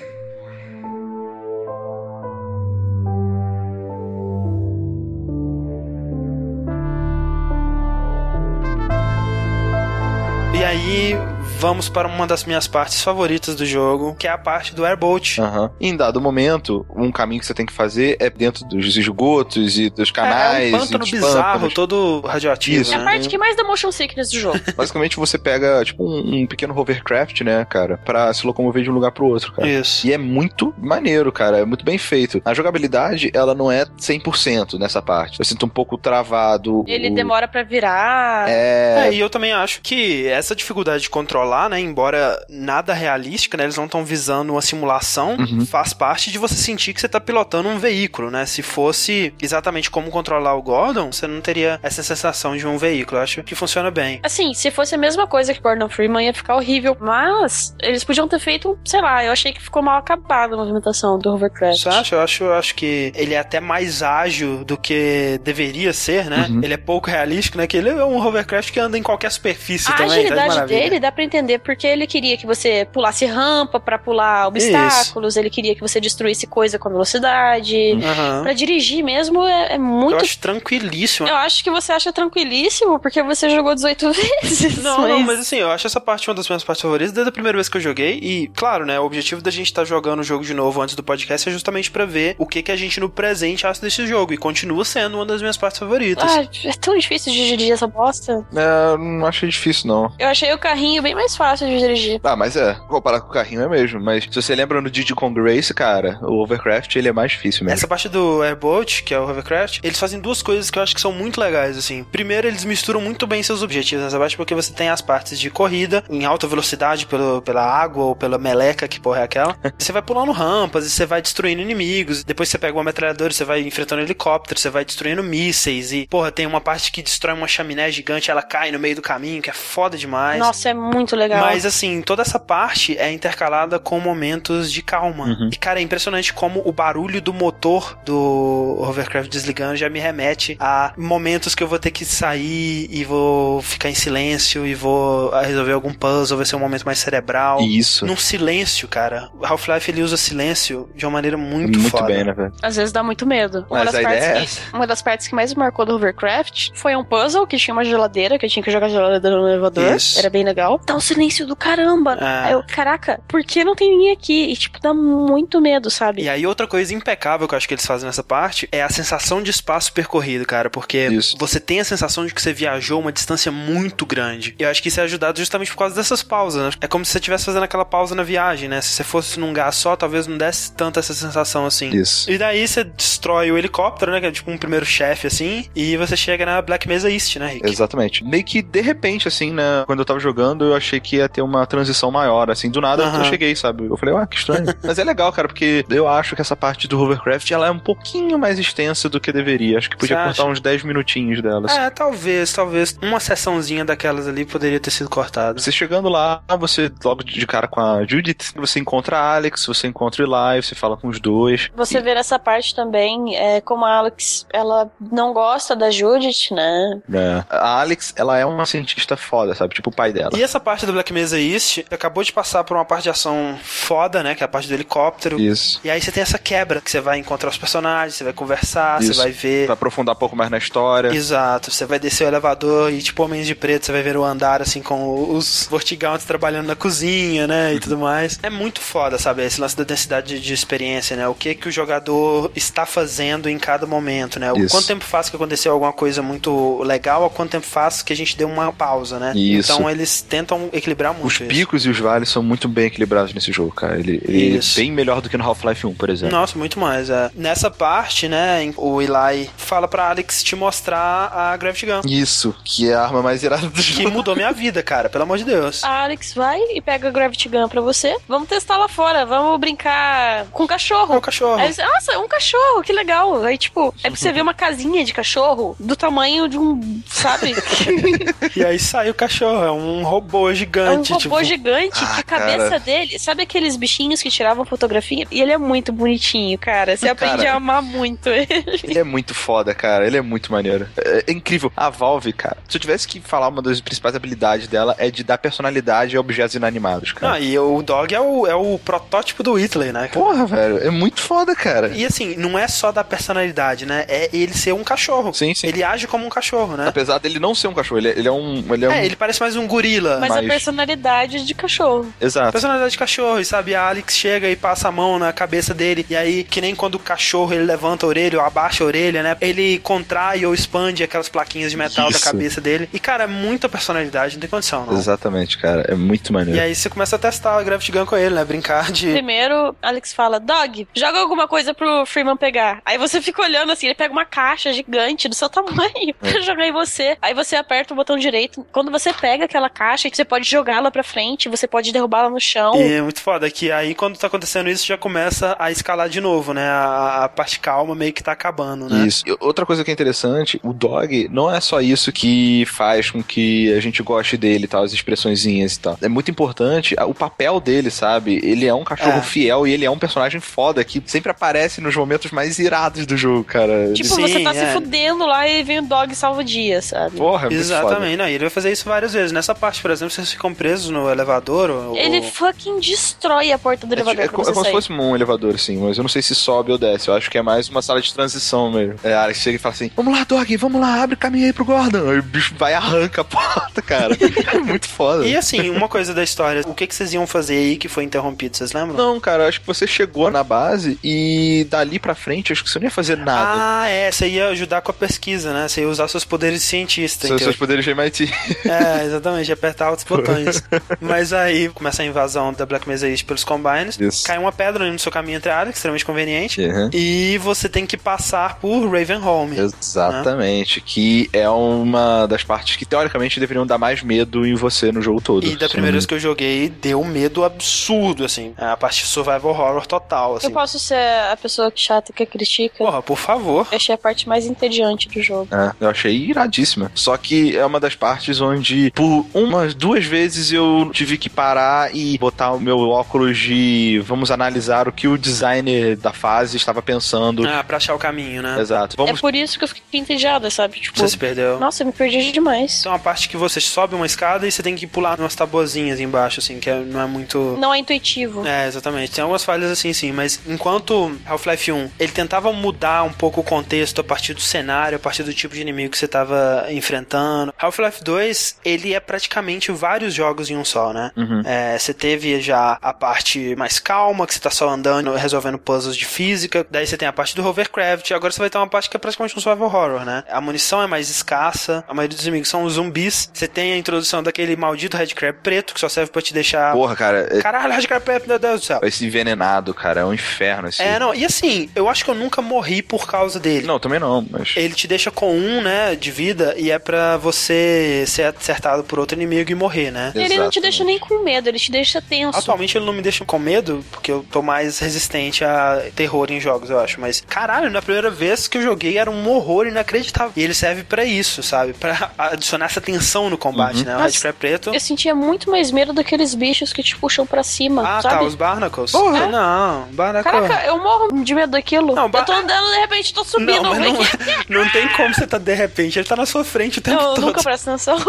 Aí, 10.75 11.34
vamos 11.59 11.89
para 11.89 12.07
uma 12.07 12.27
das 12.27 12.43
minhas 12.43 12.67
partes 12.67 13.01
favoritas 13.01 13.55
do 13.55 13.65
jogo, 13.65 14.15
que 14.15 14.27
é 14.27 14.29
a 14.29 14.37
parte 14.37 14.73
do 14.75 14.85
airboat. 14.85 15.41
Aham. 15.41 15.71
Em 15.79 15.95
dado 15.95 16.21
momento, 16.21 16.85
um 16.95 17.11
caminho 17.11 17.39
que 17.39 17.45
você 17.47 17.53
tem 17.53 17.65
que 17.65 17.73
fazer 17.73 18.17
é 18.19 18.29
dentro 18.29 18.65
dos 18.65 18.95
esgotos 18.95 19.77
e 19.77 19.89
dos 19.89 20.11
canais. 20.11 20.71
é 20.73 20.75
um 20.75 20.79
pântano 20.79 21.07
e 21.07 21.11
bizarro, 21.11 21.53
pântanos. 21.53 21.73
todo 21.73 22.21
radioativo. 22.21 22.81
Isso. 22.81 22.91
É 22.93 22.95
a 22.95 22.99
né? 22.99 23.05
parte 23.05 23.29
que 23.29 23.37
mais 23.37 23.55
dá 23.55 23.63
motion 23.63 23.91
sickness 23.91 24.29
do 24.29 24.39
jogo. 24.39 24.59
Basicamente, 24.75 25.17
você 25.17 25.37
pega, 25.37 25.83
tipo, 25.83 26.03
um, 26.03 26.41
um 26.41 26.45
pequeno 26.47 26.77
hovercraft, 26.77 27.41
né, 27.41 27.65
cara, 27.65 27.97
pra 27.97 28.33
se 28.33 28.45
locomover 28.45 28.83
de 28.83 28.89
um 28.89 28.93
lugar 28.93 29.11
pro 29.11 29.25
outro, 29.25 29.51
cara. 29.53 29.67
Isso. 29.67 30.05
E 30.05 30.13
é 30.13 30.17
muito 30.17 30.73
maneiro, 30.77 31.31
cara. 31.31 31.57
É 31.59 31.65
muito 31.65 31.85
bem 31.85 31.97
feito. 31.97 32.41
A 32.45 32.53
jogabilidade, 32.53 33.31
ela 33.33 33.55
não 33.55 33.71
é 33.71 33.85
100% 33.85 34.77
nessa 34.77 35.01
parte. 35.01 35.39
Eu 35.39 35.45
sinto 35.45 35.65
um 35.65 35.69
pouco 35.69 35.97
travado. 35.97 36.83
Ele 36.87 37.09
o- 37.09 37.15
demora 37.15 37.47
pra 37.47 37.63
virar. 37.63 38.49
É. 38.49 39.07
É, 39.07 39.13
e 39.13 39.19
eu 39.19 39.29
também 39.29 39.53
acho 39.53 39.81
que 39.81 40.27
essa 40.27 40.55
dificuldade 40.55 41.03
de 41.03 41.09
controlar, 41.45 41.69
né? 41.69 41.79
Embora 41.79 42.43
nada 42.49 42.93
realística, 42.93 43.57
né? 43.57 43.63
Eles 43.65 43.77
não 43.77 43.85
estão 43.85 44.03
visando 44.03 44.51
uma 44.53 44.61
simulação, 44.61 45.35
Uhum. 45.37 45.65
faz 45.65 45.93
parte 45.93 46.31
de 46.31 46.37
você 46.37 46.55
sentir 46.55 46.93
que 46.93 46.99
você 47.01 47.07
tá 47.07 47.19
pilotando 47.19 47.69
um 47.69 47.77
veículo, 47.77 48.31
né? 48.31 48.45
Se 48.45 48.61
fosse 48.61 49.33
exatamente 49.41 49.89
como 49.91 50.09
controlar 50.09 50.55
o 50.55 50.61
Gordon, 50.61 51.11
você 51.11 51.27
não 51.27 51.41
teria 51.41 51.79
essa 51.83 52.01
sensação 52.03 52.55
de 52.57 52.65
um 52.67 52.77
veículo. 52.77 53.17
Eu 53.19 53.23
acho 53.23 53.43
que 53.43 53.53
funciona 53.55 53.91
bem. 53.91 54.19
Assim, 54.23 54.53
se 54.53 54.71
fosse 54.71 54.95
a 54.95 54.97
mesma 54.97 55.27
coisa 55.27 55.53
que 55.53 55.59
Gordon 55.61 55.89
Freeman, 55.89 56.25
ia 56.25 56.33
ficar 56.33 56.55
horrível. 56.55 56.97
Mas 56.99 57.75
eles 57.81 58.03
podiam 58.03 58.27
ter 58.27 58.39
feito, 58.39 58.77
sei 58.83 59.01
lá, 59.01 59.23
eu 59.23 59.31
achei 59.31 59.53
que 59.53 59.61
ficou 59.61 59.81
mal 59.81 59.97
acabada 59.99 60.55
a 60.55 60.57
movimentação 60.57 61.17
do 61.19 61.29
Hovercraft. 61.33 61.81
Você 61.81 61.89
acha? 61.89 62.15
Eu 62.15 62.21
acho, 62.21 62.43
eu 62.43 62.53
acho 62.53 62.75
que 62.75 63.11
ele 63.15 63.33
é 63.33 63.39
até 63.39 63.59
mais 63.59 64.01
ágil 64.01 64.63
do 64.63 64.77
que 64.77 65.39
deveria 65.43 65.93
ser, 65.93 66.25
né? 66.25 66.47
Uhum. 66.49 66.61
Ele 66.63 66.73
é 66.73 66.77
pouco 66.77 67.09
realístico, 67.09 67.57
né? 67.57 67.67
Que 67.67 67.77
ele 67.77 67.89
é 67.89 68.05
um 68.05 68.17
hovercraft 68.25 68.71
que 68.71 68.79
anda 68.79 68.97
em 68.97 69.03
qualquer 69.03 69.31
superfície 69.31 69.89
A 69.91 69.93
também. 69.93 70.07
tá 70.07 70.13
de 70.15 70.19
agilidade 70.21 70.47
maravilha. 70.49 70.79
dele 70.79 70.99
dá 70.99 71.11
pra 71.11 71.23
entender 71.23 71.34
porque 71.63 71.87
ele 71.87 72.07
queria 72.07 72.37
que 72.37 72.45
você 72.45 72.87
pulasse 72.91 73.25
rampa 73.25 73.79
pra 73.79 73.97
pular 73.97 74.47
obstáculos, 74.47 75.35
ele 75.37 75.49
queria 75.49 75.75
que 75.75 75.81
você 75.81 75.99
destruísse 75.99 76.47
coisa 76.47 76.77
com 76.79 76.89
velocidade. 76.89 77.75
Aham. 78.03 78.43
Pra 78.43 78.53
dirigir 78.53 79.03
mesmo 79.03 79.43
é, 79.43 79.73
é 79.73 79.75
Eu 79.75 79.79
muito. 79.81 80.17
acho 80.17 80.37
tranquilíssimo. 80.39 81.27
Eu 81.27 81.35
acho 81.35 81.63
que 81.63 81.69
você 81.71 81.91
acha 81.91 82.11
tranquilíssimo 82.13 82.99
porque 82.99 83.21
você 83.23 83.49
jogou 83.49 83.73
18 83.75 84.11
vezes. 84.41 84.77
Não, 84.83 85.07
não, 85.07 85.19
mas 85.21 85.39
assim, 85.39 85.57
eu 85.57 85.71
acho 85.71 85.87
essa 85.87 85.99
parte 85.99 86.27
uma 86.29 86.35
das 86.35 86.47
minhas 86.47 86.63
partes 86.63 86.81
favoritas 86.81 87.11
desde 87.11 87.29
a 87.29 87.31
primeira 87.31 87.57
vez 87.57 87.69
que 87.69 87.77
eu 87.77 87.81
joguei. 87.81 88.19
E, 88.21 88.47
claro, 88.55 88.85
né, 88.85 88.99
o 88.99 89.03
objetivo 89.05 89.41
da 89.41 89.51
gente 89.51 89.67
estar 89.67 89.83
jogando 89.85 90.19
o 90.19 90.23
jogo 90.23 90.43
de 90.43 90.53
novo 90.53 90.81
antes 90.81 90.95
do 90.95 91.03
podcast 91.03 91.47
é 91.47 91.51
justamente 91.51 91.91
pra 91.91 92.05
ver 92.05 92.35
o 92.37 92.45
que, 92.45 92.61
que 92.61 92.71
a 92.71 92.75
gente 92.75 92.99
no 92.99 93.09
presente 93.09 93.65
acha 93.67 93.81
desse 93.81 94.05
jogo. 94.07 94.33
E 94.33 94.37
continua 94.37 94.83
sendo 94.85 95.15
uma 95.17 95.25
das 95.25 95.41
minhas 95.41 95.57
partes 95.57 95.79
favoritas. 95.79 96.23
Ah, 96.23 96.43
é 96.65 96.73
tão 96.79 96.97
difícil 96.97 97.31
de 97.31 97.47
dirigir 97.47 97.73
essa 97.73 97.87
bosta. 97.87 98.45
É, 98.55 98.93
eu 98.93 98.97
não 98.97 99.25
achei 99.25 99.49
difícil, 99.49 99.87
não. 99.87 100.11
Eu 100.19 100.27
achei 100.27 100.51
o 100.53 100.57
carrinho 100.57 101.01
bem 101.01 101.15
mais 101.15 101.24
fácil 101.33 101.67
de 101.67 101.79
dirigir. 101.79 102.19
Ah, 102.23 102.35
mas 102.35 102.57
é, 102.57 102.75
comparar 102.87 103.21
com 103.21 103.29
o 103.29 103.31
carrinho 103.31 103.61
é 103.61 103.67
mesmo. 103.69 104.01
Mas 104.01 104.25
se 104.25 104.35
você 104.35 104.53
lembra 104.53 104.81
no 104.81 104.89
Diddy 104.89 105.15
Kong 105.15 105.39
Race, 105.41 105.73
cara, 105.73 106.19
o 106.21 106.41
Overcraft 106.43 106.95
ele 106.95 107.07
é 107.07 107.13
mais 107.13 107.31
difícil 107.31 107.63
mesmo. 107.63 107.77
Essa 107.77 107.87
parte 107.87 108.09
do 108.09 108.41
Airboat, 108.41 109.03
que 109.03 109.13
é 109.13 109.19
o 109.19 109.23
Hovercraft, 109.23 109.79
eles 109.83 109.99
fazem 109.99 110.19
duas 110.19 110.41
coisas 110.41 110.69
que 110.69 110.77
eu 110.77 110.83
acho 110.83 110.93
que 110.93 111.01
são 111.01 111.11
muito 111.11 111.39
legais, 111.39 111.77
assim. 111.77 112.03
Primeiro, 112.03 112.47
eles 112.47 112.65
misturam 112.65 112.99
muito 112.99 113.25
bem 113.25 113.41
seus 113.41 113.63
objetivos 113.63 114.03
nessa 114.03 114.19
parte, 114.19 114.35
porque 114.35 114.53
você 114.53 114.73
tem 114.73 114.89
as 114.89 115.01
partes 115.01 115.39
de 115.39 115.49
corrida 115.49 116.03
em 116.09 116.25
alta 116.25 116.47
velocidade 116.47 117.05
pelo, 117.05 117.41
pela 117.41 117.63
água 117.63 118.03
ou 118.03 118.15
pela 118.15 118.37
meleca, 118.37 118.87
que 118.87 118.99
porra 118.99 119.21
é 119.21 119.23
aquela. 119.23 119.55
você 119.77 119.91
vai 119.91 120.01
pulando 120.01 120.31
rampas 120.31 120.85
e 120.85 120.89
você 120.89 121.05
vai 121.05 121.21
destruindo 121.21 121.61
inimigos. 121.61 122.23
Depois 122.23 122.49
você 122.49 122.57
pega 122.57 122.77
uma 122.77 122.83
metralhadora, 122.83 123.31
você 123.31 123.45
vai 123.45 123.61
enfrentando 123.61 124.01
helicóptero, 124.01 124.59
você 124.59 124.69
vai 124.69 124.83
destruindo 124.83 125.23
mísseis. 125.23 125.91
E, 125.93 126.07
porra, 126.07 126.31
tem 126.31 126.45
uma 126.45 126.61
parte 126.61 126.91
que 126.91 127.01
destrói 127.01 127.35
uma 127.35 127.47
chaminé 127.47 127.91
gigante, 127.91 128.31
ela 128.31 128.41
cai 128.41 128.71
no 128.71 128.79
meio 128.79 128.95
do 128.95 129.01
caminho, 129.01 129.41
que 129.41 129.49
é 129.49 129.53
foda 129.53 129.97
demais. 129.97 130.39
Nossa, 130.39 130.69
é 130.69 130.73
muito 130.73 131.14
legal. 131.15 131.39
Mas 131.41 131.65
assim, 131.65 132.01
toda 132.01 132.21
essa 132.21 132.39
parte 132.39 132.97
é 132.97 133.11
intercalada 133.11 133.79
com 133.79 133.99
momentos 133.99 134.71
de 134.71 134.81
calma. 134.81 135.25
Uhum. 135.25 135.49
E 135.51 135.55
cara, 135.57 135.79
é 135.79 135.83
impressionante 135.83 136.33
como 136.33 136.61
o 136.65 136.71
barulho 136.71 137.21
do 137.21 137.33
motor 137.33 137.97
do 138.05 138.77
Hovercraft 138.79 139.29
desligando 139.29 139.75
já 139.75 139.89
me 139.89 139.99
remete 139.99 140.57
a 140.59 140.93
momentos 140.97 141.55
que 141.55 141.63
eu 141.63 141.67
vou 141.67 141.79
ter 141.79 141.91
que 141.91 142.05
sair 142.05 142.87
e 142.89 143.03
vou 143.03 143.61
ficar 143.61 143.89
em 143.89 143.95
silêncio 143.95 144.65
e 144.65 144.73
vou 144.73 145.33
ah, 145.33 145.41
resolver 145.41 145.73
algum 145.73 145.93
puzzle, 145.93 146.37
vai 146.37 146.45
ser 146.45 146.55
um 146.55 146.59
momento 146.59 146.85
mais 146.85 146.99
cerebral. 146.99 147.61
Isso. 147.61 148.05
Num 148.05 148.17
silêncio, 148.17 148.87
cara. 148.87 149.29
O 149.39 149.45
Half-Life 149.45 149.89
ele 149.91 150.01
usa 150.01 150.17
silêncio 150.17 150.89
de 150.95 151.05
uma 151.05 151.11
maneira 151.11 151.37
muito, 151.37 151.79
Muito 151.79 151.91
foda. 151.91 152.05
bem, 152.05 152.23
né, 152.23 152.33
velho? 152.33 152.53
Às 152.61 152.75
vezes 152.75 152.91
dá 152.91 153.03
muito 153.03 153.25
medo. 153.25 153.65
Uma 153.69 153.83
Mas 153.83 153.91
das, 153.91 153.95
a 153.95 154.01
partes 154.01 154.25
ideia 154.25 154.41
é 154.41 154.45
que, 154.45 154.75
uma 154.75 154.87
das 154.87 155.01
partes 155.01 155.27
que 155.27 155.35
mais 155.35 155.53
me 155.53 155.59
marcou 155.59 155.85
do 155.85 155.93
Hovercraft 155.95 156.71
foi 156.73 156.95
um 156.95 157.03
puzzle 157.03 157.45
que 157.47 157.57
tinha 157.57 157.73
uma 157.73 157.83
geladeira, 157.83 158.37
que 158.37 158.45
eu 158.45 158.49
tinha 158.49 158.63
que 158.63 158.71
jogar 158.71 158.87
a 158.87 158.89
geladeira 158.89 159.37
no 159.37 159.47
elevador. 159.47 159.95
Isso. 159.95 160.19
Era 160.19 160.29
bem 160.29 160.43
legal. 160.43 160.79
Um 160.89 160.99
silêncio 161.05 161.45
do 161.45 161.55
caramba. 161.55 162.17
Ah. 162.19 162.45
Aí 162.45 162.53
eu, 162.53 162.63
caraca, 162.67 163.19
por 163.27 163.43
que 163.43 163.63
não 163.63 163.75
tem 163.75 163.91
ninguém 163.91 164.11
aqui? 164.11 164.51
E, 164.51 164.55
tipo, 164.55 164.79
dá 164.79 164.93
muito 164.93 165.61
medo, 165.61 165.89
sabe? 165.89 166.23
E 166.23 166.29
aí, 166.29 166.45
outra 166.45 166.67
coisa 166.67 166.93
impecável 166.93 167.47
que 167.47 167.53
eu 167.53 167.57
acho 167.57 167.67
que 167.67 167.73
eles 167.73 167.85
fazem 167.85 168.05
nessa 168.05 168.23
parte 168.23 168.67
é 168.71 168.81
a 168.81 168.89
sensação 168.89 169.41
de 169.41 169.51
espaço 169.51 169.93
percorrido, 169.93 170.45
cara. 170.45 170.69
Porque 170.69 171.07
Isso. 171.07 171.37
você 171.39 171.59
tem 171.59 171.79
a 171.79 171.85
sensação 171.85 172.25
de 172.25 172.33
que 172.33 172.41
você 172.41 172.53
viajou 172.53 172.99
uma 172.99 173.11
distância 173.11 173.51
muito 173.51 174.05
grande. 174.05 174.55
E 174.59 174.63
eu 174.63 174.69
acho 174.69 174.81
que 174.81 174.89
isso 174.89 174.99
é 174.99 175.03
ajudado 175.03 175.37
justamente 175.39 175.71
por 175.71 175.77
causa 175.77 175.95
dessas 175.95 176.23
pausas, 176.23 176.61
né? 176.61 176.69
É 176.81 176.87
como 176.87 177.05
se 177.05 177.11
você 177.11 177.17
estivesse 177.19 177.45
fazendo 177.45 177.63
aquela 177.63 177.85
pausa 177.85 178.15
na 178.15 178.23
viagem, 178.23 178.69
né? 178.69 178.81
Se 178.81 178.89
você 178.89 179.03
fosse 179.03 179.39
num 179.39 179.47
lugar 179.47 179.71
só, 179.71 179.95
talvez 179.95 180.27
não 180.27 180.37
desse 180.37 180.71
tanto 180.73 180.99
essa 180.99 181.13
sensação 181.13 181.65
assim. 181.65 181.89
Isso. 181.89 182.29
E 182.29 182.37
daí 182.37 182.67
você 182.67 182.83
destrói 182.83 183.51
o 183.51 183.57
helicóptero, 183.57 184.11
né? 184.11 184.19
Que 184.19 184.27
é 184.27 184.31
tipo 184.31 184.51
um 184.51 184.57
primeiro 184.57 184.85
chefe, 184.85 185.27
assim. 185.27 185.65
E 185.75 185.97
você 185.97 186.15
chega 186.15 186.45
na 186.45 186.61
Black 186.61 186.87
Mesa 186.87 187.11
East, 187.11 187.35
né, 187.37 187.47
Rick? 187.53 187.69
Exatamente. 187.69 188.23
Meio 188.23 188.43
que 188.43 188.61
de 188.61 188.81
repente, 188.81 189.27
assim, 189.27 189.51
né? 189.51 189.83
Quando 189.85 189.99
eu 189.99 190.05
tava 190.05 190.19
jogando, 190.19 190.65
eu 190.65 190.75
achei 190.75 190.94
que 190.99 191.17
ia 191.17 191.29
ter 191.29 191.41
uma 191.41 191.65
transição 191.65 192.11
maior, 192.11 192.49
assim, 192.49 192.69
do 192.69 192.81
nada 192.81 193.03
Aham. 193.05 193.19
eu 193.19 193.25
cheguei, 193.25 193.55
sabe? 193.55 193.85
Eu 193.85 193.97
falei, 193.97 194.15
ah, 194.15 194.25
que 194.25 194.37
estranho. 194.37 194.65
Mas 194.83 194.99
é 194.99 195.03
legal, 195.03 195.31
cara, 195.31 195.47
porque 195.47 195.85
eu 195.89 196.07
acho 196.07 196.35
que 196.35 196.41
essa 196.41 196.55
parte 196.55 196.87
do 196.87 196.99
Hovercraft 197.01 197.49
ela 197.51 197.67
é 197.67 197.71
um 197.71 197.79
pouquinho 197.79 198.37
mais 198.37 198.59
extensa 198.59 199.09
do 199.09 199.19
que 199.19 199.31
deveria. 199.31 199.77
Acho 199.77 199.89
que 199.89 199.97
podia 199.97 200.15
Você 200.17 200.23
cortar 200.23 200.43
acha? 200.43 200.51
uns 200.51 200.59
10 200.59 200.83
minutinhos 200.83 201.41
delas. 201.41 201.71
É, 201.71 201.89
talvez, 201.89 202.51
talvez. 202.53 202.97
Uma 203.01 203.19
sessãozinha 203.19 203.85
daquelas 203.85 204.27
ali 204.27 204.45
poderia 204.45 204.79
ter 204.79 204.91
sido 204.91 205.09
cortada. 205.09 205.59
Você 205.59 205.71
chegando 205.71 206.09
lá, 206.09 206.41
você 206.57 206.91
logo 207.03 207.23
de 207.23 207.45
cara 207.47 207.67
com 207.67 207.79
a 207.79 208.05
Judith, 208.05 208.53
você 208.55 208.79
encontra 208.79 209.17
a 209.17 209.35
Alex, 209.35 209.65
você 209.65 209.87
encontra 209.87 210.23
o 210.23 210.25
Eli, 210.25 210.61
você 210.61 210.75
fala 210.75 210.97
com 210.97 211.07
os 211.07 211.19
dois. 211.19 211.69
Você 211.75 212.01
vê 212.01 212.13
nessa 212.13 212.37
parte 212.39 212.75
também, 212.75 213.35
é, 213.35 213.61
como 213.61 213.85
a 213.85 213.97
Alex, 213.97 214.45
ela 214.51 214.89
não 215.11 215.33
gosta 215.33 215.75
da 215.75 215.89
Judith, 215.89 216.51
né? 216.51 217.01
É. 217.13 217.43
A 217.49 217.81
Alex, 217.81 218.13
ela 218.17 218.37
é 218.37 218.45
uma 218.45 218.65
cientista 218.65 219.15
foda, 219.17 219.53
sabe? 219.55 219.73
Tipo 219.73 219.89
o 219.89 219.93
pai 219.93 220.11
dela. 220.11 220.31
E 220.35 220.43
essa 220.43 220.59
parte 220.59 220.84
do 220.85 220.93
Black 220.93 221.11
Mesa 221.11 221.39
East 221.39 221.79
acabou 221.91 222.23
de 222.23 222.31
passar 222.31 222.63
por 222.63 222.75
uma 222.75 222.85
parte 222.85 223.03
de 223.03 223.09
ação 223.09 223.57
foda, 223.63 224.21
né? 224.23 224.35
Que 224.35 224.43
é 224.43 224.45
a 224.45 224.47
parte 224.47 224.67
do 224.67 224.73
helicóptero. 224.73 225.39
Isso. 225.39 225.79
E 225.83 225.89
aí 225.89 226.01
você 226.01 226.11
tem 226.11 226.21
essa 226.21 226.37
quebra, 226.37 226.81
que 226.81 226.89
você 226.89 226.99
vai 226.99 227.19
encontrar 227.19 227.49
os 227.49 227.57
personagens, 227.57 228.15
você 228.15 228.23
vai 228.23 228.33
conversar, 228.33 229.01
Isso. 229.01 229.13
você 229.13 229.21
vai 229.21 229.31
ver. 229.31 229.65
Pra 229.65 229.73
aprofundar 229.73 230.15
um 230.15 230.17
pouco 230.17 230.35
mais 230.35 230.49
na 230.49 230.57
história. 230.57 231.09
Exato, 231.09 231.71
você 231.71 231.85
vai 231.85 231.99
descer 231.99 232.25
o 232.25 232.27
elevador 232.27 232.91
e, 232.91 233.01
tipo, 233.01 233.23
Homens 233.23 233.47
de 233.47 233.55
Preto, 233.55 233.85
você 233.85 233.91
vai 233.91 234.01
ver 234.01 234.17
o 234.17 234.23
andar, 234.23 234.61
assim, 234.61 234.81
com 234.81 235.31
os 235.35 235.67
Vortigaunts 235.69 236.25
trabalhando 236.25 236.67
na 236.67 236.75
cozinha, 236.75 237.47
né, 237.47 237.73
e 237.73 237.79
tudo 237.79 237.97
mais. 237.97 238.39
É 238.41 238.49
muito 238.49 238.81
foda, 238.81 239.17
sabe, 239.17 239.43
esse 239.45 239.59
lance 239.59 239.75
da 239.75 239.83
densidade 239.83 240.39
de, 240.39 240.53
experiência, 240.53 241.17
né, 241.17 241.27
o 241.27 241.33
que 241.33 241.53
que 241.53 241.67
o 241.67 241.71
jogador 241.71 242.51
está 242.55 242.85
fazendo 242.85 243.49
em 243.49 243.57
cada 243.57 243.85
momento, 243.85 244.39
né, 244.39 244.51
o 244.51 244.57
Isso. 244.57 244.69
quanto 244.69 244.87
tempo 244.87 245.03
faz 245.03 245.29
que 245.29 245.35
aconteceu 245.35 245.73
alguma 245.73 245.93
coisa 245.93 246.21
muito 246.21 246.81
legal, 246.83 247.23
ou 247.23 247.29
quanto 247.29 247.51
tempo 247.51 247.65
faz 247.65 248.01
que 248.01 248.13
a 248.13 248.15
gente 248.15 248.37
deu 248.37 248.47
uma 248.47 248.71
pausa, 248.71 249.19
né. 249.19 249.33
Isso. 249.35 249.71
Então 249.71 249.89
eles 249.89 250.21
tentam 250.21 250.69
equilibrar 250.77 251.13
muito 251.13 251.25
Os 251.27 251.33
isso. 251.33 251.45
picos 251.45 251.85
e 251.85 251.89
os 251.89 251.99
vales 251.99 252.29
são 252.29 252.41
muito 252.43 252.67
bem 252.67 252.85
equilibrados 252.85 253.33
nesse 253.33 253.51
jogo, 253.51 253.71
cara. 253.71 253.99
Ele, 253.99 254.21
ele 254.25 254.55
é 254.55 254.59
Isso. 254.59 254.79
bem 254.79 254.91
melhor 254.91 255.21
do 255.21 255.29
que 255.29 255.37
no 255.37 255.43
Half-Life 255.43 255.85
1, 255.87 255.93
por 255.95 256.09
exemplo. 256.09 256.35
Nossa, 256.37 256.57
muito 256.57 256.79
mais. 256.79 257.09
É. 257.09 257.29
Nessa 257.35 257.69
parte, 257.71 258.27
né, 258.27 258.73
o 258.77 259.01
Eli 259.01 259.49
fala 259.57 259.87
pra 259.87 260.09
Alex 260.09 260.43
te 260.43 260.55
mostrar 260.55 261.31
a 261.33 261.55
Gravity 261.57 261.85
Gun. 261.85 262.01
Isso, 262.05 262.55
que 262.63 262.89
é 262.89 262.93
a 262.93 263.03
arma 263.03 263.21
mais 263.21 263.43
irada 263.43 263.67
do 263.67 263.71
Que 263.81 264.03
jogo. 264.03 264.11
mudou 264.11 264.35
minha 264.35 264.51
vida, 264.53 264.81
cara, 264.83 265.09
pelo 265.09 265.23
amor 265.23 265.37
de 265.37 265.43
Deus. 265.43 265.83
A 265.83 266.03
Alex 266.03 266.33
vai 266.33 266.59
e 266.73 266.81
pega 266.81 267.07
a 267.07 267.11
Gravity 267.11 267.49
Gun 267.49 267.67
pra 267.67 267.81
você. 267.81 268.15
Vamos 268.27 268.47
testar 268.47 268.77
lá 268.77 268.87
fora, 268.87 269.25
vamos 269.25 269.59
brincar 269.59 270.45
com 270.51 270.63
o 270.63 270.63
É 270.63 270.65
o 270.65 270.67
cachorro. 270.67 271.21
cachorro. 271.21 271.55
Aí 271.61 271.73
Nossa, 271.77 272.19
um 272.19 272.27
cachorro, 272.27 272.81
que 272.83 272.91
legal. 272.93 273.43
Aí, 273.43 273.57
tipo, 273.57 273.93
aí 274.03 274.09
você 274.09 274.31
vê 274.31 274.41
uma 274.41 274.53
casinha 274.53 275.03
de 275.03 275.13
cachorro 275.13 275.75
do 275.79 275.95
tamanho 275.95 276.47
de 276.47 276.57
um, 276.57 277.01
sabe? 277.07 277.53
E 278.55 278.63
aí 278.63 278.79
sai 278.79 279.09
o 279.09 279.13
cachorro, 279.13 279.63
é 279.63 279.71
um 279.71 280.03
robô 280.03 280.51
É 280.65 280.89
um 280.97 281.03
gigante. 281.03 281.13
robô 281.13 281.19
tipo, 281.37 281.43
gigante 281.43 281.99
Ah, 282.03 282.13
que 282.15 282.19
a 282.19 282.23
cabeça 282.23 282.57
cara. 282.69 282.79
dele. 282.79 283.19
Sabe 283.19 283.43
aqueles 283.43 283.75
bichinhos 283.75 284.21
que 284.21 284.29
tiravam 284.29 284.65
fotografia? 284.65 285.25
E 285.31 285.41
ele 285.41 285.51
é 285.51 285.57
muito 285.57 285.91
bonitinho, 285.93 286.57
cara. 286.57 286.95
Você 286.97 287.07
aprende 287.07 287.37
Cara. 287.37 287.53
a 287.53 287.55
amar 287.55 287.81
muito 287.81 288.29
ele. 288.29 288.47
Ele 288.83 288.99
é 288.99 289.03
muito 289.03 289.33
foda, 289.33 289.73
cara. 289.73 290.05
Ele 290.05 290.17
é 290.17 290.21
muito 290.21 290.51
maneiro. 290.51 290.87
É, 290.97 291.23
é 291.27 291.31
incrível. 291.31 291.71
A 291.75 291.89
Valve, 291.89 292.33
cara, 292.33 292.57
se 292.67 292.77
eu 292.77 292.81
tivesse 292.81 293.07
que 293.07 293.19
falar 293.19 293.47
uma 293.47 293.61
das 293.61 293.79
principais 293.81 294.15
habilidades 294.15 294.67
dela 294.67 294.95
é 294.97 295.09
de 295.11 295.23
dar 295.23 295.37
personalidade 295.37 296.15
a 296.15 296.19
objetos 296.19 296.55
inanimados, 296.55 297.11
cara. 297.11 297.33
Ah, 297.33 297.39
e 297.39 297.57
o 297.57 297.81
Dog 297.81 298.13
é 298.13 298.19
o, 298.19 298.45
é 298.47 298.55
o 298.55 298.77
protótipo 298.79 299.43
do 299.43 299.53
Whitley, 299.53 299.91
né? 299.91 300.07
cara? 300.07 300.25
Porra, 300.25 300.45
velho. 300.45 300.77
É 300.79 300.89
muito 300.89 301.21
foda, 301.21 301.55
cara. 301.55 301.89
E 301.89 302.05
assim, 302.05 302.35
não 302.35 302.57
é 302.57 302.67
só 302.67 302.91
da 302.91 303.03
personalidade, 303.03 303.85
né? 303.85 304.05
É 304.07 304.29
ele 304.33 304.53
ser 304.53 304.73
um 304.73 304.83
cachorro. 304.83 305.33
Sim, 305.33 305.53
sim. 305.53 305.67
Ele 305.67 305.83
age 305.83 306.07
como 306.07 306.25
um 306.25 306.29
cachorro, 306.29 306.75
né? 306.77 306.87
Apesar 306.87 307.17
dele 307.19 307.39
não 307.39 307.53
ser 307.55 307.67
um 307.67 307.73
cachorro, 307.73 307.99
ele, 307.99 308.09
é- 308.09 308.19
ele 308.19 308.27
é 308.27 308.31
um. 308.31 308.63
Ele 308.73 308.85
é, 308.85 308.89
um... 308.89 308.91
É, 308.91 309.05
ele 309.05 309.15
parece 309.15 309.39
mais 309.41 309.55
um 309.55 309.67
gorila. 309.67 310.17
Mas 310.19 310.29
Mas- 310.29 310.44
personalidade 310.47 311.45
de 311.45 311.53
cachorro. 311.53 312.11
Exato. 312.19 312.51
Personalidade 312.51 312.91
de 312.91 312.97
cachorro, 312.97 313.39
e 313.39 313.45
sabe? 313.45 313.75
A 313.75 313.89
Alex 313.89 314.15
chega 314.15 314.49
e 314.49 314.55
passa 314.55 314.87
a 314.87 314.91
mão 314.91 315.19
na 315.19 315.31
cabeça 315.33 315.73
dele, 315.73 316.05
e 316.09 316.15
aí, 316.15 316.43
que 316.43 316.61
nem 316.61 316.75
quando 316.75 316.95
o 316.95 316.99
cachorro 316.99 317.53
ele 317.53 317.63
levanta 317.63 318.05
a 318.05 318.09
orelha 318.09 318.39
ou 318.39 318.45
abaixa 318.45 318.83
a 318.83 318.87
orelha, 318.87 319.23
né? 319.23 319.37
Ele 319.41 319.79
contrai 319.79 320.45
ou 320.45 320.53
expande 320.53 321.03
aquelas 321.03 321.29
plaquinhas 321.29 321.71
de 321.71 321.77
metal 321.77 322.09
da 322.09 322.17
Isso. 322.17 322.23
cabeça 322.25 322.61
dele. 322.61 322.89
E, 322.93 322.99
cara, 322.99 323.23
é 323.23 323.27
muita 323.27 323.69
personalidade, 323.69 324.35
não 324.35 324.41
tem 324.41 324.49
condição, 324.49 324.85
não. 324.85 324.97
Exatamente, 324.97 325.57
cara. 325.57 325.85
É 325.87 325.95
muito 325.95 326.33
maneiro. 326.33 326.59
E 326.59 326.61
aí 326.61 326.75
você 326.75 326.89
começa 326.89 327.15
a 327.15 327.19
testar 327.19 327.57
a 327.57 327.63
Gravity 327.63 327.91
Gun 327.91 328.05
com 328.05 328.17
ele, 328.17 328.35
né? 328.35 328.43
Brincar 328.43 328.91
de. 328.91 329.11
Primeiro, 329.11 329.75
Alex 329.81 330.13
fala, 330.13 330.39
Dog, 330.39 330.87
joga 330.95 331.19
alguma 331.19 331.47
coisa 331.47 331.73
pro 331.73 332.05
Freeman 332.05 332.37
pegar. 332.37 332.81
Aí 332.85 332.97
você 332.97 333.21
fica 333.21 333.41
olhando 333.41 333.71
assim, 333.71 333.87
ele 333.87 333.95
pega 333.95 334.11
uma 334.11 334.25
caixa 334.25 334.71
gigante 334.73 335.27
do 335.27 335.35
seu 335.35 335.49
tamanho 335.49 336.13
pra 336.19 336.41
jogar 336.41 336.67
em 336.67 336.71
você. 336.71 337.17
Aí 337.21 337.33
você 337.33 337.55
aperta 337.55 337.93
o 337.93 337.97
botão 337.97 338.17
direito. 338.17 338.65
Quando 338.71 338.91
você 338.91 339.13
pega 339.13 339.45
aquela 339.45 339.69
caixa, 339.69 340.09
que 340.09 340.17
você 340.17 340.25
pode 340.25 340.34
pode 340.35 340.49
jogá-la 340.49 340.91
pra 340.91 341.01
frente, 341.03 341.47
você 341.47 341.65
pode 341.65 341.93
derrubá-la 341.93 342.29
no 342.29 342.39
chão. 342.41 342.75
E 342.75 342.93
é 342.93 343.01
muito 343.01 343.21
foda 343.21 343.49
que 343.49 343.71
aí 343.71 343.95
quando 343.95 344.17
tá 344.17 344.27
acontecendo 344.27 344.69
isso 344.69 344.85
já 344.85 344.97
começa 344.97 345.55
a 345.57 345.71
escalar 345.71 346.09
de 346.09 346.19
novo, 346.19 346.53
né? 346.53 346.67
A, 346.67 347.23
a 347.23 347.29
parte 347.29 347.57
calma 347.59 347.95
meio 347.95 348.11
que 348.11 348.21
tá 348.21 348.33
acabando, 348.33 348.89
né? 348.89 349.07
Isso. 349.07 349.23
E 349.25 349.35
outra 349.39 349.65
coisa 349.65 349.83
que 349.83 349.89
é 349.89 349.93
interessante, 349.93 350.59
o 350.61 350.73
dog 350.73 351.29
não 351.31 351.53
é 351.53 351.61
só 351.61 351.79
isso 351.79 352.11
que 352.11 352.65
faz 352.65 353.09
com 353.09 353.23
que 353.23 353.73
a 353.73 353.79
gente 353.79 354.03
goste 354.03 354.35
dele 354.35 354.65
e 354.65 354.67
tal, 354.67 354.83
as 354.83 354.91
expressõezinhas 354.91 355.75
e 355.75 355.79
tal. 355.79 355.97
É 356.01 356.09
muito 356.09 356.29
importante 356.29 356.95
o 356.99 357.13
papel 357.13 357.61
dele, 357.61 357.89
sabe? 357.89 358.39
Ele 358.43 358.65
é 358.65 358.73
um 358.73 358.83
cachorro 358.83 359.19
É. 359.19 359.21
fiel 359.21 359.65
e 359.65 359.71
ele 359.71 359.85
é 359.85 359.89
um 359.91 359.97
personagem 359.97 360.41
foda 360.41 360.83
que 360.83 361.01
sempre 361.05 361.31
aparece 361.31 361.79
nos 361.79 361.95
momentos 361.95 362.31
mais 362.31 362.59
irados 362.59 363.05
do 363.05 363.15
jogo, 363.15 363.45
cara. 363.45 363.93
Tipo, 363.93 364.09
Sim, 364.09 364.21
você 364.21 364.39
tá 364.41 364.53
é. 364.53 364.67
se 364.67 364.73
fudendo 364.73 365.25
lá 365.25 365.47
e 365.47 365.63
vem 365.63 365.79
o 365.79 365.83
dog 365.83 366.11
e 366.11 366.15
salva 366.15 366.41
o 366.41 366.43
dia, 366.43 366.81
sabe? 366.81 367.15
Porra, 367.15 367.47
é 367.47 367.49
muito 367.49 367.63
foda. 367.63 367.75
Exatamente, 367.85 368.17
não, 368.17 368.27
e 368.27 368.31
ele 368.33 368.39
vai 368.43 368.49
fazer 368.49 368.71
isso 368.71 368.83
várias 368.83 369.13
vezes. 369.13 369.31
Nessa 369.31 369.55
parte, 369.55 369.81
por 369.81 369.91
exemplo, 369.91 370.11
vocês 370.25 370.33
ficam 370.33 370.53
presos 370.53 370.89
no 370.89 371.09
elevador. 371.09 371.69
Ou, 371.69 371.95
Ele 371.95 372.21
fucking 372.21 372.79
destrói 372.79 373.51
a 373.51 373.57
porta 373.57 373.85
do 373.85 373.93
É, 373.93 373.97
elevador 373.97 374.21
é, 374.21 374.25
é 374.25 374.27
você 374.27 374.33
como 374.33 374.45
se 374.45 374.61
sair. 374.61 374.71
fosse 374.71 374.91
um 374.91 375.15
elevador, 375.15 375.55
assim, 375.55 375.77
mas 375.77 375.97
eu 375.97 376.03
não 376.03 376.09
sei 376.09 376.21
se 376.21 376.33
sobe 376.33 376.71
ou 376.71 376.77
desce. 376.77 377.07
Eu 377.07 377.13
acho 377.13 377.29
que 377.29 377.37
é 377.37 377.41
mais 377.41 377.69
uma 377.69 377.81
sala 377.81 378.01
de 378.01 378.13
transição 378.13 378.71
mesmo. 378.71 378.95
É 379.03 379.13
a 379.13 379.21
área 379.21 379.33
que 379.33 379.39
chega 379.39 379.55
e 379.55 379.59
fala 379.59 379.75
assim: 379.75 379.91
Vamos 379.95 380.17
lá, 380.17 380.23
Dog, 380.23 380.57
vamos 380.57 380.81
lá, 380.81 381.03
abre 381.03 381.15
caminho 381.15 381.45
aí 381.45 381.53
pro 381.53 381.63
Gordon. 381.63 382.09
Aí 382.09 382.19
o 382.19 382.23
bicho 382.23 382.55
vai 382.57 382.71
e 382.71 382.75
arranca 382.75 383.21
a 383.21 383.23
porta, 383.23 383.81
cara. 383.81 384.15
é 384.53 384.57
muito 384.59 384.87
foda. 384.87 385.25
E 385.25 385.35
assim, 385.35 385.69
uma 385.69 385.87
coisa 385.87 386.13
da 386.13 386.23
história, 386.23 386.63
o 386.65 386.73
que, 386.73 386.87
que 386.87 386.95
vocês 386.95 387.13
iam 387.13 387.27
fazer 387.27 387.57
aí 387.57 387.77
que 387.77 387.87
foi 387.87 388.03
interrompido, 388.03 388.57
vocês 388.57 388.73
lembram? 388.73 388.95
Não, 388.97 389.19
cara, 389.19 389.47
acho 389.47 389.61
que 389.61 389.67
você 389.67 389.85
chegou 389.85 390.31
na 390.31 390.43
base 390.43 390.97
e 391.03 391.67
dali 391.69 391.99
pra 391.99 392.15
frente, 392.15 392.51
acho 392.51 392.63
que 392.63 392.69
você 392.69 392.79
não 392.79 392.85
ia 392.85 392.91
fazer 392.91 393.17
nada. 393.17 393.81
Ah, 393.83 393.87
é, 393.87 394.11
você 394.11 394.27
ia 394.27 394.47
ajudar 394.49 394.81
com 394.81 394.91
a 394.91 394.93
pesquisa, 394.93 395.53
né? 395.53 395.67
Você 395.67 395.81
ia 395.81 395.89
usar 395.89 396.07
seus 396.07 396.25
poderes 396.25 396.61
de 396.61 396.65
cientista. 396.65 397.27
Seus, 397.27 397.41
seus 397.41 397.55
poderes 397.55 397.83
de 397.83 397.91
MIT. 397.91 398.31
É, 398.65 399.05
exatamente, 399.05 399.51
apertar 399.51 399.89
outros 399.89 400.05
botões. 400.17 400.63
Mas 400.99 401.33
aí 401.33 401.69
começa 401.69 402.03
a 402.03 402.05
invasão 402.05 402.53
da 402.53 402.65
Black 402.65 402.87
Mesa 402.87 403.07
East 403.07 403.25
pelos 403.25 403.43
Combines. 403.43 403.99
Isso. 403.99 404.25
Cai 404.25 404.37
uma 404.37 404.51
pedra 404.51 404.91
no 404.91 404.99
seu 404.99 405.11
caminho 405.11 405.37
entre 405.37 405.51
áreas, 405.51 405.75
extremamente 405.75 406.05
conveniente. 406.05 406.61
Uhum. 406.61 406.89
E 406.93 407.37
você 407.39 407.67
tem 407.69 407.85
que 407.85 407.97
passar 407.97 408.55
por 408.59 408.87
Ravenholm. 408.87 409.53
Exatamente, 409.53 410.81
que 410.81 411.29
é 411.33 411.49
uma 411.49 412.25
das 412.25 412.43
partes 412.43 412.75
que 412.75 412.85
teoricamente 412.85 413.39
deveriam 413.39 413.65
dar 413.65 413.77
mais 413.77 414.01
medo 414.01 414.45
em 414.45 414.55
você 414.55 414.91
no 414.91 415.01
jogo 415.01 415.21
todo. 415.21 415.45
E 415.45 415.55
da 415.55 415.69
primeira 415.69 415.93
vez 415.93 416.05
que 416.05 416.13
eu 416.13 416.19
joguei, 416.19 416.69
deu 416.69 417.01
um 417.01 417.05
medo 417.05 417.43
absurdo, 417.43 418.23
assim. 418.23 418.53
É 418.57 418.65
A 418.65 418.77
parte 418.77 419.01
de 419.01 419.07
survival 419.07 419.51
horror 419.51 419.85
total, 419.85 420.35
assim. 420.35 420.47
Eu 420.47 420.51
posso 420.51 420.79
ser 420.79 420.95
a 421.31 421.37
pessoa 421.37 421.71
chata 421.75 422.13
que 422.13 422.25
critica? 422.25 422.77
Porra, 422.77 423.01
por 423.01 423.17
favor. 423.17 423.67
Eu 423.71 423.75
achei 423.75 423.95
a 423.95 423.97
parte 423.97 424.27
mais 424.27 424.45
entediante 424.45 425.07
do 425.09 425.21
jogo. 425.21 425.47
É, 425.51 425.71
eu 425.79 425.89
achei 425.89 426.15
iradíssima. 426.15 426.91
Só 426.93 427.17
que 427.17 427.55
é 427.55 427.65
uma 427.65 427.79
das 427.79 427.95
partes 427.95 428.41
onde, 428.41 428.91
por 428.91 429.25
umas 429.33 429.73
duas 429.73 430.04
vezes, 430.05 430.51
eu 430.51 430.89
tive 430.93 431.17
que 431.17 431.29
parar 431.29 431.93
e 431.95 432.17
botar 432.17 432.51
o 432.53 432.59
meu 432.59 432.79
óculos 432.89 433.37
de 433.37 434.01
vamos 434.05 434.31
analisar 434.31 434.87
o 434.87 434.91
que 434.91 435.07
o 435.07 435.17
designer 435.17 435.97
da 435.97 436.13
fase 436.13 436.55
estava 436.57 436.81
pensando. 436.81 437.45
Ah, 437.47 437.63
pra 437.63 437.77
achar 437.77 437.93
o 437.93 437.99
caminho, 437.99 438.41
né? 438.41 438.57
Exato. 438.59 438.95
É 439.01 439.05
Vamos. 439.05 439.19
por 439.21 439.35
isso 439.35 439.57
que 439.57 439.63
eu 439.63 439.67
fiquei 439.67 439.99
entediada, 439.99 440.49
sabe? 440.49 440.79
Tipo, 440.79 440.97
Você 440.99 441.09
se 441.09 441.17
perdeu. 441.17 441.59
nossa, 441.59 441.83
eu 441.83 441.87
me 441.87 441.93
perdi 441.93 442.31
demais. 442.31 442.81
Tem 442.83 442.91
uma 442.91 442.99
parte 442.99 443.27
que 443.27 443.37
você 443.37 443.59
sobe 443.59 443.95
uma 443.95 444.05
escada 444.05 444.47
e 444.47 444.51
você 444.51 444.61
tem 444.63 444.75
que 444.75 444.87
pular 444.87 445.19
umas 445.19 445.35
tabuazinhas 445.35 445.99
embaixo, 445.99 446.39
assim, 446.39 446.59
que 446.59 446.69
é- 446.69 446.79
não 446.79 447.01
é 447.01 447.05
muito. 447.05 447.57
Não 447.59 447.73
é 447.73 447.77
intuitivo. 447.79 448.45
É, 448.45 448.67
exatamente. 448.67 449.11
Tem 449.11 449.21
algumas 449.21 449.43
falhas 449.43 449.71
assim, 449.71 449.91
sim, 449.93 450.11
mas 450.11 450.39
enquanto 450.47 451.11
Half-Life 451.25 451.71
1 451.71 451.89
ele 451.99 452.11
tentava 452.11 452.51
mudar 452.53 453.03
um 453.03 453.11
pouco 453.13 453.41
o 453.41 453.43
contexto 453.43 454.01
a 454.01 454.03
partir 454.03 454.33
do 454.33 454.41
cenário, 454.41 454.95
a 454.95 454.99
partir 454.99 455.23
do 455.23 455.33
tipo 455.33 455.55
de 455.55 455.61
inimigo 455.61 455.89
que 455.91 455.97
você 455.97 456.07
tava 456.07 456.65
enfrentando, 456.69 457.53
Half-Life 457.59 458.03
2 458.03 458.57
ele 458.63 458.93
é 458.93 458.99
praticamente 458.99 459.71
vários 459.71 459.94
jogos 460.13 460.49
em 460.49 460.57
um 460.57 460.65
só, 460.65 460.91
né? 460.93 461.11
É, 461.45 461.77
você 461.77 461.93
teve 461.93 462.39
já 462.41 462.77
a 462.81 462.93
parte 462.93 463.55
mais 463.55 463.79
calma, 463.79 464.25
que 464.27 464.33
você 464.33 464.39
tá 464.39 464.49
só 464.49 464.69
andando, 464.69 465.13
resolvendo 465.15 465.57
puzzles 465.57 465.95
de 465.95 466.05
física, 466.05 466.65
daí 466.69 466.85
você 466.85 466.97
tem 466.97 467.07
a 467.07 467.13
parte 467.13 467.35
do 467.35 467.45
hovercraft, 467.47 468.11
agora 468.11 468.31
você 468.31 468.39
vai 468.39 468.49
ter 468.49 468.57
uma 468.57 468.67
parte 468.67 468.89
que 468.89 468.97
é 468.97 468.99
praticamente 468.99 469.37
um 469.37 469.41
survival 469.41 469.67
horror, 469.67 470.05
né? 470.05 470.23
A 470.29 470.39
munição 470.41 470.81
é 470.81 470.87
mais 470.87 471.09
escassa, 471.09 471.83
a 471.87 471.93
maioria 471.93 472.15
dos 472.15 472.25
inimigos 472.25 472.49
são 472.49 472.67
zumbis, 472.69 473.29
você 473.33 473.47
tem 473.47 473.73
a 473.73 473.77
introdução 473.77 474.21
daquele 474.23 474.55
maldito 474.55 474.97
Red 474.97 475.07
Crab 475.07 475.37
preto, 475.41 475.73
que 475.73 475.79
só 475.79 475.89
serve 475.89 476.11
pra 476.11 476.21
te 476.21 476.33
deixar... 476.33 476.73
Porra, 476.73 476.95
cara, 476.95 477.27
é- 477.31 477.41
Caralho, 477.41 477.73
Red 477.73 477.87
Crab 477.87 478.03
preto, 478.03 478.27
meu 478.27 478.39
Deus 478.39 478.61
do 478.61 478.65
céu. 478.65 478.79
esse 478.83 479.05
envenenado, 479.05 479.73
cara, 479.73 480.01
é 480.01 480.05
um 480.05 480.13
inferno 480.13 480.69
esse. 480.69 480.81
É, 480.81 480.99
não, 480.99 481.13
e 481.13 481.25
assim, 481.25 481.69
eu 481.75 481.87
acho 481.89 482.03
que 482.03 482.09
eu 482.11 482.15
nunca 482.15 482.41
morri 482.41 482.81
por 482.81 483.07
causa 483.07 483.39
dele. 483.39 483.65
Não, 483.65 483.79
também 483.79 483.99
não, 483.99 484.25
mas. 484.29 484.53
Ele 484.55 484.73
te 484.73 484.87
deixa 484.87 485.11
com 485.11 485.35
um, 485.35 485.61
né, 485.61 485.95
de 485.95 486.11
vida, 486.11 486.53
e 486.57 486.71
é 486.71 486.79
pra 486.79 487.17
você 487.17 488.03
ser 488.07 488.23
acertado 488.35 488.83
por 488.83 488.99
outro 488.99 489.15
inimigo 489.17 489.51
e 489.51 489.55
morrer, 489.55 489.84
né? 489.91 490.11
Ele 490.15 490.37
não 490.37 490.49
te 490.49 490.59
deixa 490.59 490.83
nem 490.83 490.99
com 490.99 491.23
medo, 491.23 491.47
ele 491.49 491.59
te 491.59 491.71
deixa 491.71 492.01
tenso. 492.01 492.37
Atualmente 492.37 492.77
ele 492.77 492.85
não 492.85 492.93
me 492.93 493.01
deixa 493.01 493.23
com 493.25 493.37
medo, 493.39 493.83
porque 493.91 494.11
eu 494.11 494.25
tô 494.31 494.41
mais 494.41 494.79
resistente 494.79 495.43
a 495.43 495.81
terror 495.95 496.27
em 496.31 496.39
jogos, 496.39 496.69
eu 496.69 496.79
acho. 496.79 496.99
Mas, 496.99 497.21
caralho, 497.27 497.69
na 497.69 497.81
primeira 497.81 498.09
vez 498.09 498.47
que 498.47 498.57
eu 498.57 498.61
joguei 498.61 498.97
era 498.97 499.09
um 499.09 499.27
horror 499.29 499.67
inacreditável. 499.67 500.31
E 500.35 500.41
ele 500.43 500.53
serve 500.53 500.83
pra 500.83 501.03
isso, 501.05 501.41
sabe? 501.43 501.73
Pra 501.73 502.11
adicionar 502.17 502.65
essa 502.65 502.81
tensão 502.81 503.29
no 503.29 503.37
combate, 503.37 503.83
né? 503.85 503.93
O 503.95 503.97
Red 503.97 504.03
Mas 504.03 504.19
Crab 504.19 504.35
preto. 504.37 504.73
Eu 504.73 504.79
sentia 504.79 505.13
muito 505.15 505.49
mais 505.49 505.71
medo 505.71 505.93
daqueles 505.93 506.33
bichos 506.35 506.71
que 506.73 506.83
te 506.83 506.95
puxam 506.97 507.25
pra 507.25 507.43
cima, 507.43 507.81
Ah, 507.87 508.01
sabe? 508.01 508.15
tá, 508.15 508.23
os 508.23 508.35
Barnacles. 508.35 508.91
Porra. 508.91 509.27
Não, 509.27 509.83
Barnacle. 509.91 510.31
Caraca, 510.31 510.65
eu 510.65 510.77
morro 510.79 511.23
de 511.23 511.33
medo 511.35 511.51
daquilo. 511.51 511.95
Não, 511.95 512.09
ba- 512.09 512.19
Eu 512.19 512.25
tô 512.25 512.33
andando, 512.33 512.67
de 512.71 512.79
repente 512.79 513.13
tô 513.13 513.23
subindo. 513.23 513.61
Não, 513.63 513.73
não, 513.75 513.97
não 514.49 514.69
tem 514.69 514.87
como 514.89 515.13
você 515.13 515.25
tá 515.27 515.37
de 515.37 515.53
repente, 515.53 515.97
ele 515.99 516.07
tá 516.07 516.15
na 516.15 516.25
sua 516.25 516.43
frente 516.43 516.79
o 516.79 516.81
tempo 516.81 517.01
Eu 517.01 517.13
todo. 517.15 517.21
nunca 517.27 517.41
presto 517.43 517.69
atenção. 517.69 517.97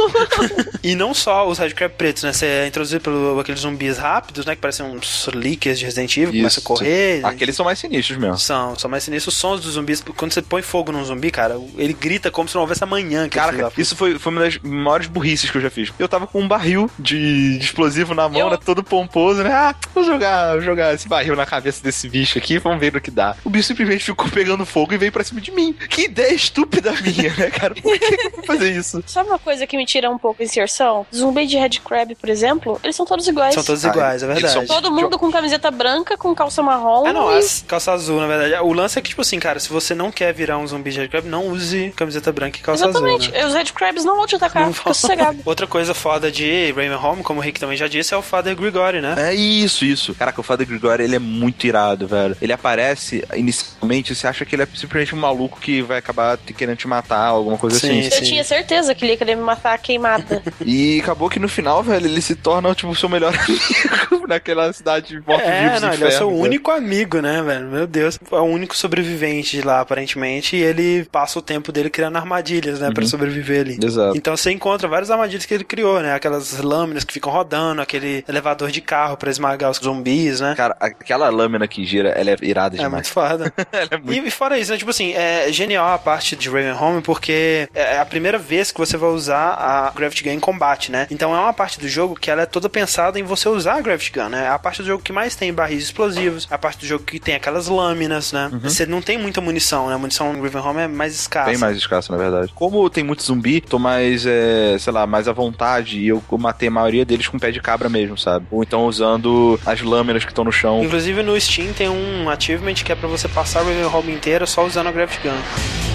E 0.82 0.94
não 0.94 1.12
só 1.14 1.46
os 1.48 1.58
Red 1.66 1.74
Crab 1.74 1.92
pretos, 1.94 2.22
né? 2.22 2.32
Você 2.32 2.46
é 2.46 2.66
introduzido 2.66 3.00
por 3.02 3.40
aqueles 3.40 3.60
zumbis 3.60 3.98
rápidos, 3.98 4.44
né? 4.46 4.54
Que 4.54 4.60
parecem 4.60 4.86
uns 4.86 5.28
leakers 5.34 5.78
de 5.78 5.84
Resident 5.84 6.16
Evil, 6.16 6.32
começa 6.40 6.60
a 6.60 6.62
correr. 6.62 7.20
Aqueles 7.24 7.54
são 7.56 7.64
mais 7.64 7.78
sinistros 7.78 8.18
mesmo. 8.18 8.38
São, 8.38 8.76
são 8.78 8.90
mais 8.90 9.04
sinistros 9.04 9.34
os 9.34 9.40
sons 9.40 9.60
dos 9.60 9.72
zumbis. 9.72 10.02
Quando 10.16 10.32
você 10.32 10.42
põe 10.42 10.62
fogo 10.62 10.92
num 10.92 11.04
zumbi, 11.04 11.30
cara, 11.30 11.56
ele 11.76 11.92
grita 11.92 12.30
como 12.30 12.48
se 12.48 12.54
não 12.54 12.62
houvesse 12.62 12.82
amanhã. 12.84 13.28
Que 13.28 13.36
Cara, 13.36 13.72
isso 13.76 13.96
foi, 13.96 14.18
foi 14.18 14.32
uma 14.32 14.40
das 14.42 14.58
maiores 14.58 15.06
burrices 15.06 15.50
que 15.50 15.56
eu 15.58 15.62
já 15.62 15.70
fiz. 15.70 15.92
Eu 15.98 16.08
tava 16.08 16.26
com 16.26 16.40
um 16.40 16.48
barril 16.48 16.90
de, 16.98 17.58
de 17.58 17.64
explosivo 17.64 18.14
na 18.14 18.28
mão, 18.28 18.40
Eu- 18.40 18.50
né, 18.50 18.58
todo 18.64 18.82
pomposo, 18.82 19.42
né? 19.42 19.50
Ah, 19.52 19.74
vou 19.94 20.04
jogar, 20.04 20.52
vou 20.52 20.60
jogar 20.62 20.94
esse 20.94 21.08
barril 21.08 21.34
na 21.36 21.46
cabeça 21.46 21.82
desse 21.82 22.08
bicho 22.08 22.38
aqui, 22.38 22.58
vamos 22.58 22.78
ver 22.80 22.92
no 22.92 23.00
que 23.00 23.10
dá. 23.10 23.36
O 23.44 23.50
bicho 23.50 23.68
simplesmente 23.68 24.04
ficou 24.04 24.28
pegando 24.30 24.64
fogo 24.66 24.94
e 24.94 24.98
veio 24.98 25.12
pra 25.12 25.24
cima 25.24 25.40
de 25.40 25.50
mim. 25.50 25.72
Que 25.88 26.02
ideia 26.02 26.32
estúpida 26.34 26.92
minha, 27.02 27.34
né, 27.36 27.50
cara? 27.50 27.74
Por 27.74 27.98
que 27.98 28.14
eu 28.26 28.30
vou 28.32 28.44
fazer 28.44 28.70
isso? 28.72 29.02
Sabe 29.06 29.28
uma 29.28 29.38
coisa 29.38 29.66
que 29.66 29.76
me 29.76 29.84
tira 29.86 30.10
um 30.10 30.18
pouco 30.18 30.42
a 30.42 30.44
inserção? 30.44 31.06
Zumbi 31.14 31.45
de 31.46 31.56
Red 31.56 31.80
Crab, 31.84 32.14
por 32.14 32.28
exemplo, 32.28 32.80
eles 32.82 32.94
são 32.96 33.06
todos 33.06 33.26
iguais. 33.26 33.54
São 33.54 33.64
todos 33.64 33.84
Ah, 33.84 33.88
iguais, 33.88 34.22
é 34.22 34.26
eles 34.26 34.42
verdade. 34.42 34.66
são- 34.66 34.76
Todo 34.76 34.90
mundo 34.92 35.18
com 35.18 35.30
camiseta 35.30 35.70
branca, 35.70 36.16
com 36.16 36.34
calça 36.34 36.62
marrom. 36.62 37.06
Ah, 37.06 37.12
não, 37.12 37.32
e- 37.34 37.38
as 37.38 37.64
calça 37.66 37.92
azul, 37.92 38.20
na 38.20 38.26
verdade. 38.26 38.54
O 38.62 38.72
lance 38.72 38.98
é 38.98 39.02
que, 39.02 39.08
tipo 39.10 39.22
assim, 39.22 39.38
cara, 39.38 39.58
se 39.60 39.68
você 39.68 39.94
não 39.94 40.10
quer 40.10 40.32
virar 40.32 40.58
um 40.58 40.66
zumbi 40.66 40.90
de 40.90 41.00
Red 41.00 41.08
Crab, 41.08 41.26
não 41.28 41.48
use 41.48 41.92
camiseta 41.96 42.32
branca 42.32 42.58
e 42.58 42.62
calça 42.62 42.84
Exatamente. 42.88 43.28
azul. 43.28 43.32
Né? 43.40 43.46
Os 43.46 43.54
Red 43.54 43.64
Crabs 43.72 44.04
não 44.04 44.16
vão 44.16 44.26
te 44.26 44.36
atacar, 44.36 44.66
Não 44.66 44.72
fica 44.72 44.84
vão. 44.84 44.94
sossegado. 44.94 45.38
Outra 45.46 45.66
coisa 45.66 45.94
foda 45.94 46.30
de 46.30 46.68
Raven 46.72 46.94
Home, 46.94 47.22
como 47.22 47.40
o 47.40 47.42
Rick 47.42 47.58
também 47.60 47.76
já 47.76 47.86
disse, 47.88 48.12
é 48.12 48.16
o 48.16 48.22
Father 48.22 48.54
Grigori, 48.56 49.00
né? 49.00 49.14
É 49.18 49.34
isso, 49.34 49.84
isso. 49.84 50.14
Caraca, 50.14 50.40
o 50.40 50.44
Father 50.44 50.66
Grigori, 50.66 51.02
ele 51.04 51.16
é 51.16 51.20
muito 51.20 51.66
irado, 51.66 52.06
velho. 52.06 52.36
Ele 52.40 52.52
aparece, 52.52 53.24
inicialmente, 53.34 54.14
você 54.14 54.26
acha 54.26 54.44
que 54.44 54.54
ele 54.54 54.62
é 54.62 54.68
simplesmente 54.74 55.14
um 55.14 55.18
maluco 55.18 55.58
que 55.60 55.82
vai 55.82 55.98
acabar 55.98 56.36
te 56.36 56.52
querendo 56.52 56.76
te 56.76 56.88
matar, 56.88 57.26
alguma 57.28 57.56
coisa 57.58 57.78
Sim, 57.78 58.00
assim. 58.00 58.14
Eu 58.16 58.22
tinha 58.22 58.44
certeza 58.44 58.94
que 58.94 59.04
ele 59.04 59.12
ia 59.12 59.16
querer 59.18 59.34
me 59.36 59.42
matar 59.42 59.76
queimada. 59.78 60.42
E 60.64 61.00
acabou 61.00 61.28
que 61.30 61.35
no 61.38 61.48
final, 61.48 61.82
velho, 61.82 62.06
ele 62.06 62.20
se 62.20 62.34
torna, 62.34 62.74
tipo, 62.74 62.90
o 62.90 62.96
seu 62.96 63.08
melhor 63.08 63.32
amigo 63.36 64.26
naquela 64.26 64.72
cidade 64.72 65.08
de 65.08 65.26
mortos-vivos 65.26 65.76
É, 65.76 65.80
não, 65.80 65.92
ele 65.92 66.04
é 66.04 66.08
o 66.08 66.10
seu 66.12 66.26
inferno, 66.28 66.44
único 66.44 66.70
amigo, 66.70 67.20
né, 67.20 67.42
velho? 67.42 67.66
Meu 67.66 67.86
Deus. 67.86 68.18
É 68.30 68.36
o 68.36 68.42
único 68.42 68.76
sobrevivente 68.76 69.56
de 69.56 69.62
lá, 69.62 69.80
aparentemente, 69.80 70.56
e 70.56 70.62
ele 70.62 71.04
passa 71.10 71.38
o 71.38 71.42
tempo 71.42 71.70
dele 71.72 71.90
criando 71.90 72.16
armadilhas, 72.16 72.80
né, 72.80 72.90
pra 72.92 73.04
sobreviver 73.06 73.60
ali. 73.60 73.78
Exato. 73.82 74.16
Então 74.16 74.36
você 74.36 74.50
encontra 74.50 74.88
várias 74.88 75.10
armadilhas 75.10 75.44
que 75.46 75.54
ele 75.54 75.64
criou, 75.64 76.00
né? 76.00 76.14
Aquelas 76.14 76.58
lâminas 76.60 77.04
que 77.04 77.12
ficam 77.12 77.32
rodando, 77.32 77.80
aquele 77.80 78.24
elevador 78.28 78.70
de 78.70 78.80
carro 78.80 79.16
pra 79.16 79.30
esmagar 79.30 79.70
os 79.70 79.78
zumbis, 79.78 80.40
né? 80.40 80.54
Cara, 80.56 80.76
aquela 80.80 81.28
lâmina 81.28 81.66
que 81.68 81.84
gira, 81.84 82.10
ela 82.10 82.30
é 82.30 82.36
irada 82.42 82.76
É 82.76 82.78
demais. 82.78 82.92
muito 82.92 83.08
foda. 83.08 83.52
é 83.72 83.96
muito... 83.96 84.26
E 84.26 84.30
fora 84.30 84.58
isso, 84.58 84.72
né? 84.72 84.78
Tipo 84.78 84.90
assim, 84.90 85.12
é 85.14 85.46
genial 85.50 85.86
a 85.92 85.98
parte 85.98 86.34
de 86.36 86.48
Raven 86.48 86.72
Home 86.72 87.02
porque 87.02 87.68
é 87.74 87.98
a 87.98 88.04
primeira 88.04 88.38
vez 88.38 88.70
que 88.72 88.78
você 88.78 88.96
vai 88.96 89.10
usar 89.10 89.54
a 89.54 89.92
Gravity 89.94 90.24
Gun 90.24 90.30
em 90.30 90.40
combate, 90.40 90.90
né? 90.90 91.06
Então 91.10 91.25
é 91.34 91.40
uma 91.40 91.52
parte 91.52 91.80
do 91.80 91.88
jogo 91.88 92.14
que 92.14 92.30
ela 92.30 92.42
é 92.42 92.46
toda 92.46 92.68
pensada 92.68 93.18
em 93.18 93.22
você 93.22 93.48
usar 93.48 93.74
a 93.74 93.80
Gravity 93.80 94.12
Gun, 94.12 94.28
né? 94.28 94.44
É 94.44 94.48
a 94.48 94.58
parte 94.58 94.82
do 94.82 94.86
jogo 94.86 95.02
que 95.02 95.12
mais 95.12 95.34
tem 95.34 95.52
barris 95.52 95.84
explosivos, 95.84 96.46
a 96.50 96.58
parte 96.58 96.80
do 96.80 96.86
jogo 96.86 97.04
que 97.04 97.18
tem 97.18 97.34
aquelas 97.34 97.68
lâminas, 97.68 98.32
né? 98.32 98.50
Você 98.62 98.86
não 98.86 99.00
tem 99.00 99.18
muita 99.18 99.40
munição, 99.40 99.88
né? 99.88 99.94
A 99.94 99.98
munição 99.98 100.32
no 100.32 100.42
Raven 100.42 100.62
Home 100.62 100.80
é 100.80 100.88
mais 100.88 101.14
escassa. 101.14 101.50
Bem 101.50 101.58
mais 101.58 101.76
escasso, 101.76 102.12
na 102.12 102.18
verdade. 102.18 102.52
Como 102.54 102.88
tem 102.90 103.04
muito 103.04 103.22
zumbi, 103.22 103.60
tô 103.60 103.78
mais, 103.78 104.24
é, 104.26 104.76
sei 104.78 104.92
lá, 104.92 105.06
mais 105.06 105.28
à 105.28 105.32
vontade 105.32 105.98
e 105.98 106.08
eu 106.08 106.22
matei 106.38 106.68
a 106.68 106.70
maioria 106.70 107.04
deles 107.04 107.28
com 107.28 107.38
pé 107.38 107.50
de 107.50 107.60
cabra 107.60 107.88
mesmo, 107.88 108.16
sabe? 108.16 108.46
Ou 108.50 108.62
então 108.62 108.86
usando 108.86 109.58
as 109.64 109.80
lâminas 109.80 110.24
que 110.24 110.30
estão 110.30 110.44
no 110.44 110.52
chão. 110.52 110.84
Inclusive 110.84 111.22
no 111.22 111.40
Steam 111.40 111.72
tem 111.72 111.88
um 111.88 112.28
achievement 112.28 112.74
que 112.74 112.92
é 112.92 112.94
pra 112.94 113.08
você 113.08 113.28
passar 113.28 113.62
o 113.62 113.66
Raven 113.66 113.84
Home 113.84 114.12
inteiro 114.12 114.46
só 114.46 114.64
usando 114.64 114.88
a 114.88 114.92
Gravity 114.92 115.20
Gun. 115.22 115.85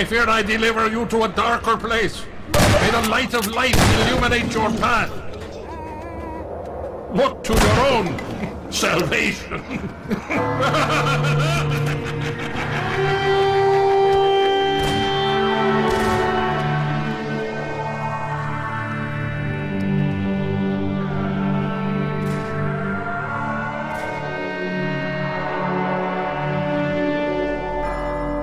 I 0.00 0.04
fear 0.06 0.26
I'd 0.26 0.46
deliver 0.46 0.88
you 0.88 1.04
to 1.08 1.24
a 1.24 1.28
darker 1.28 1.76
place. 1.76 2.24
May 2.54 2.90
the 2.90 3.06
light 3.10 3.34
of 3.34 3.46
life 3.48 3.76
illuminate 4.08 4.50
your 4.54 4.70
path. 4.78 5.10
Look 7.14 7.44
to 7.44 7.52
your 7.52 7.80
own 7.92 8.72
salvation. 8.72 9.60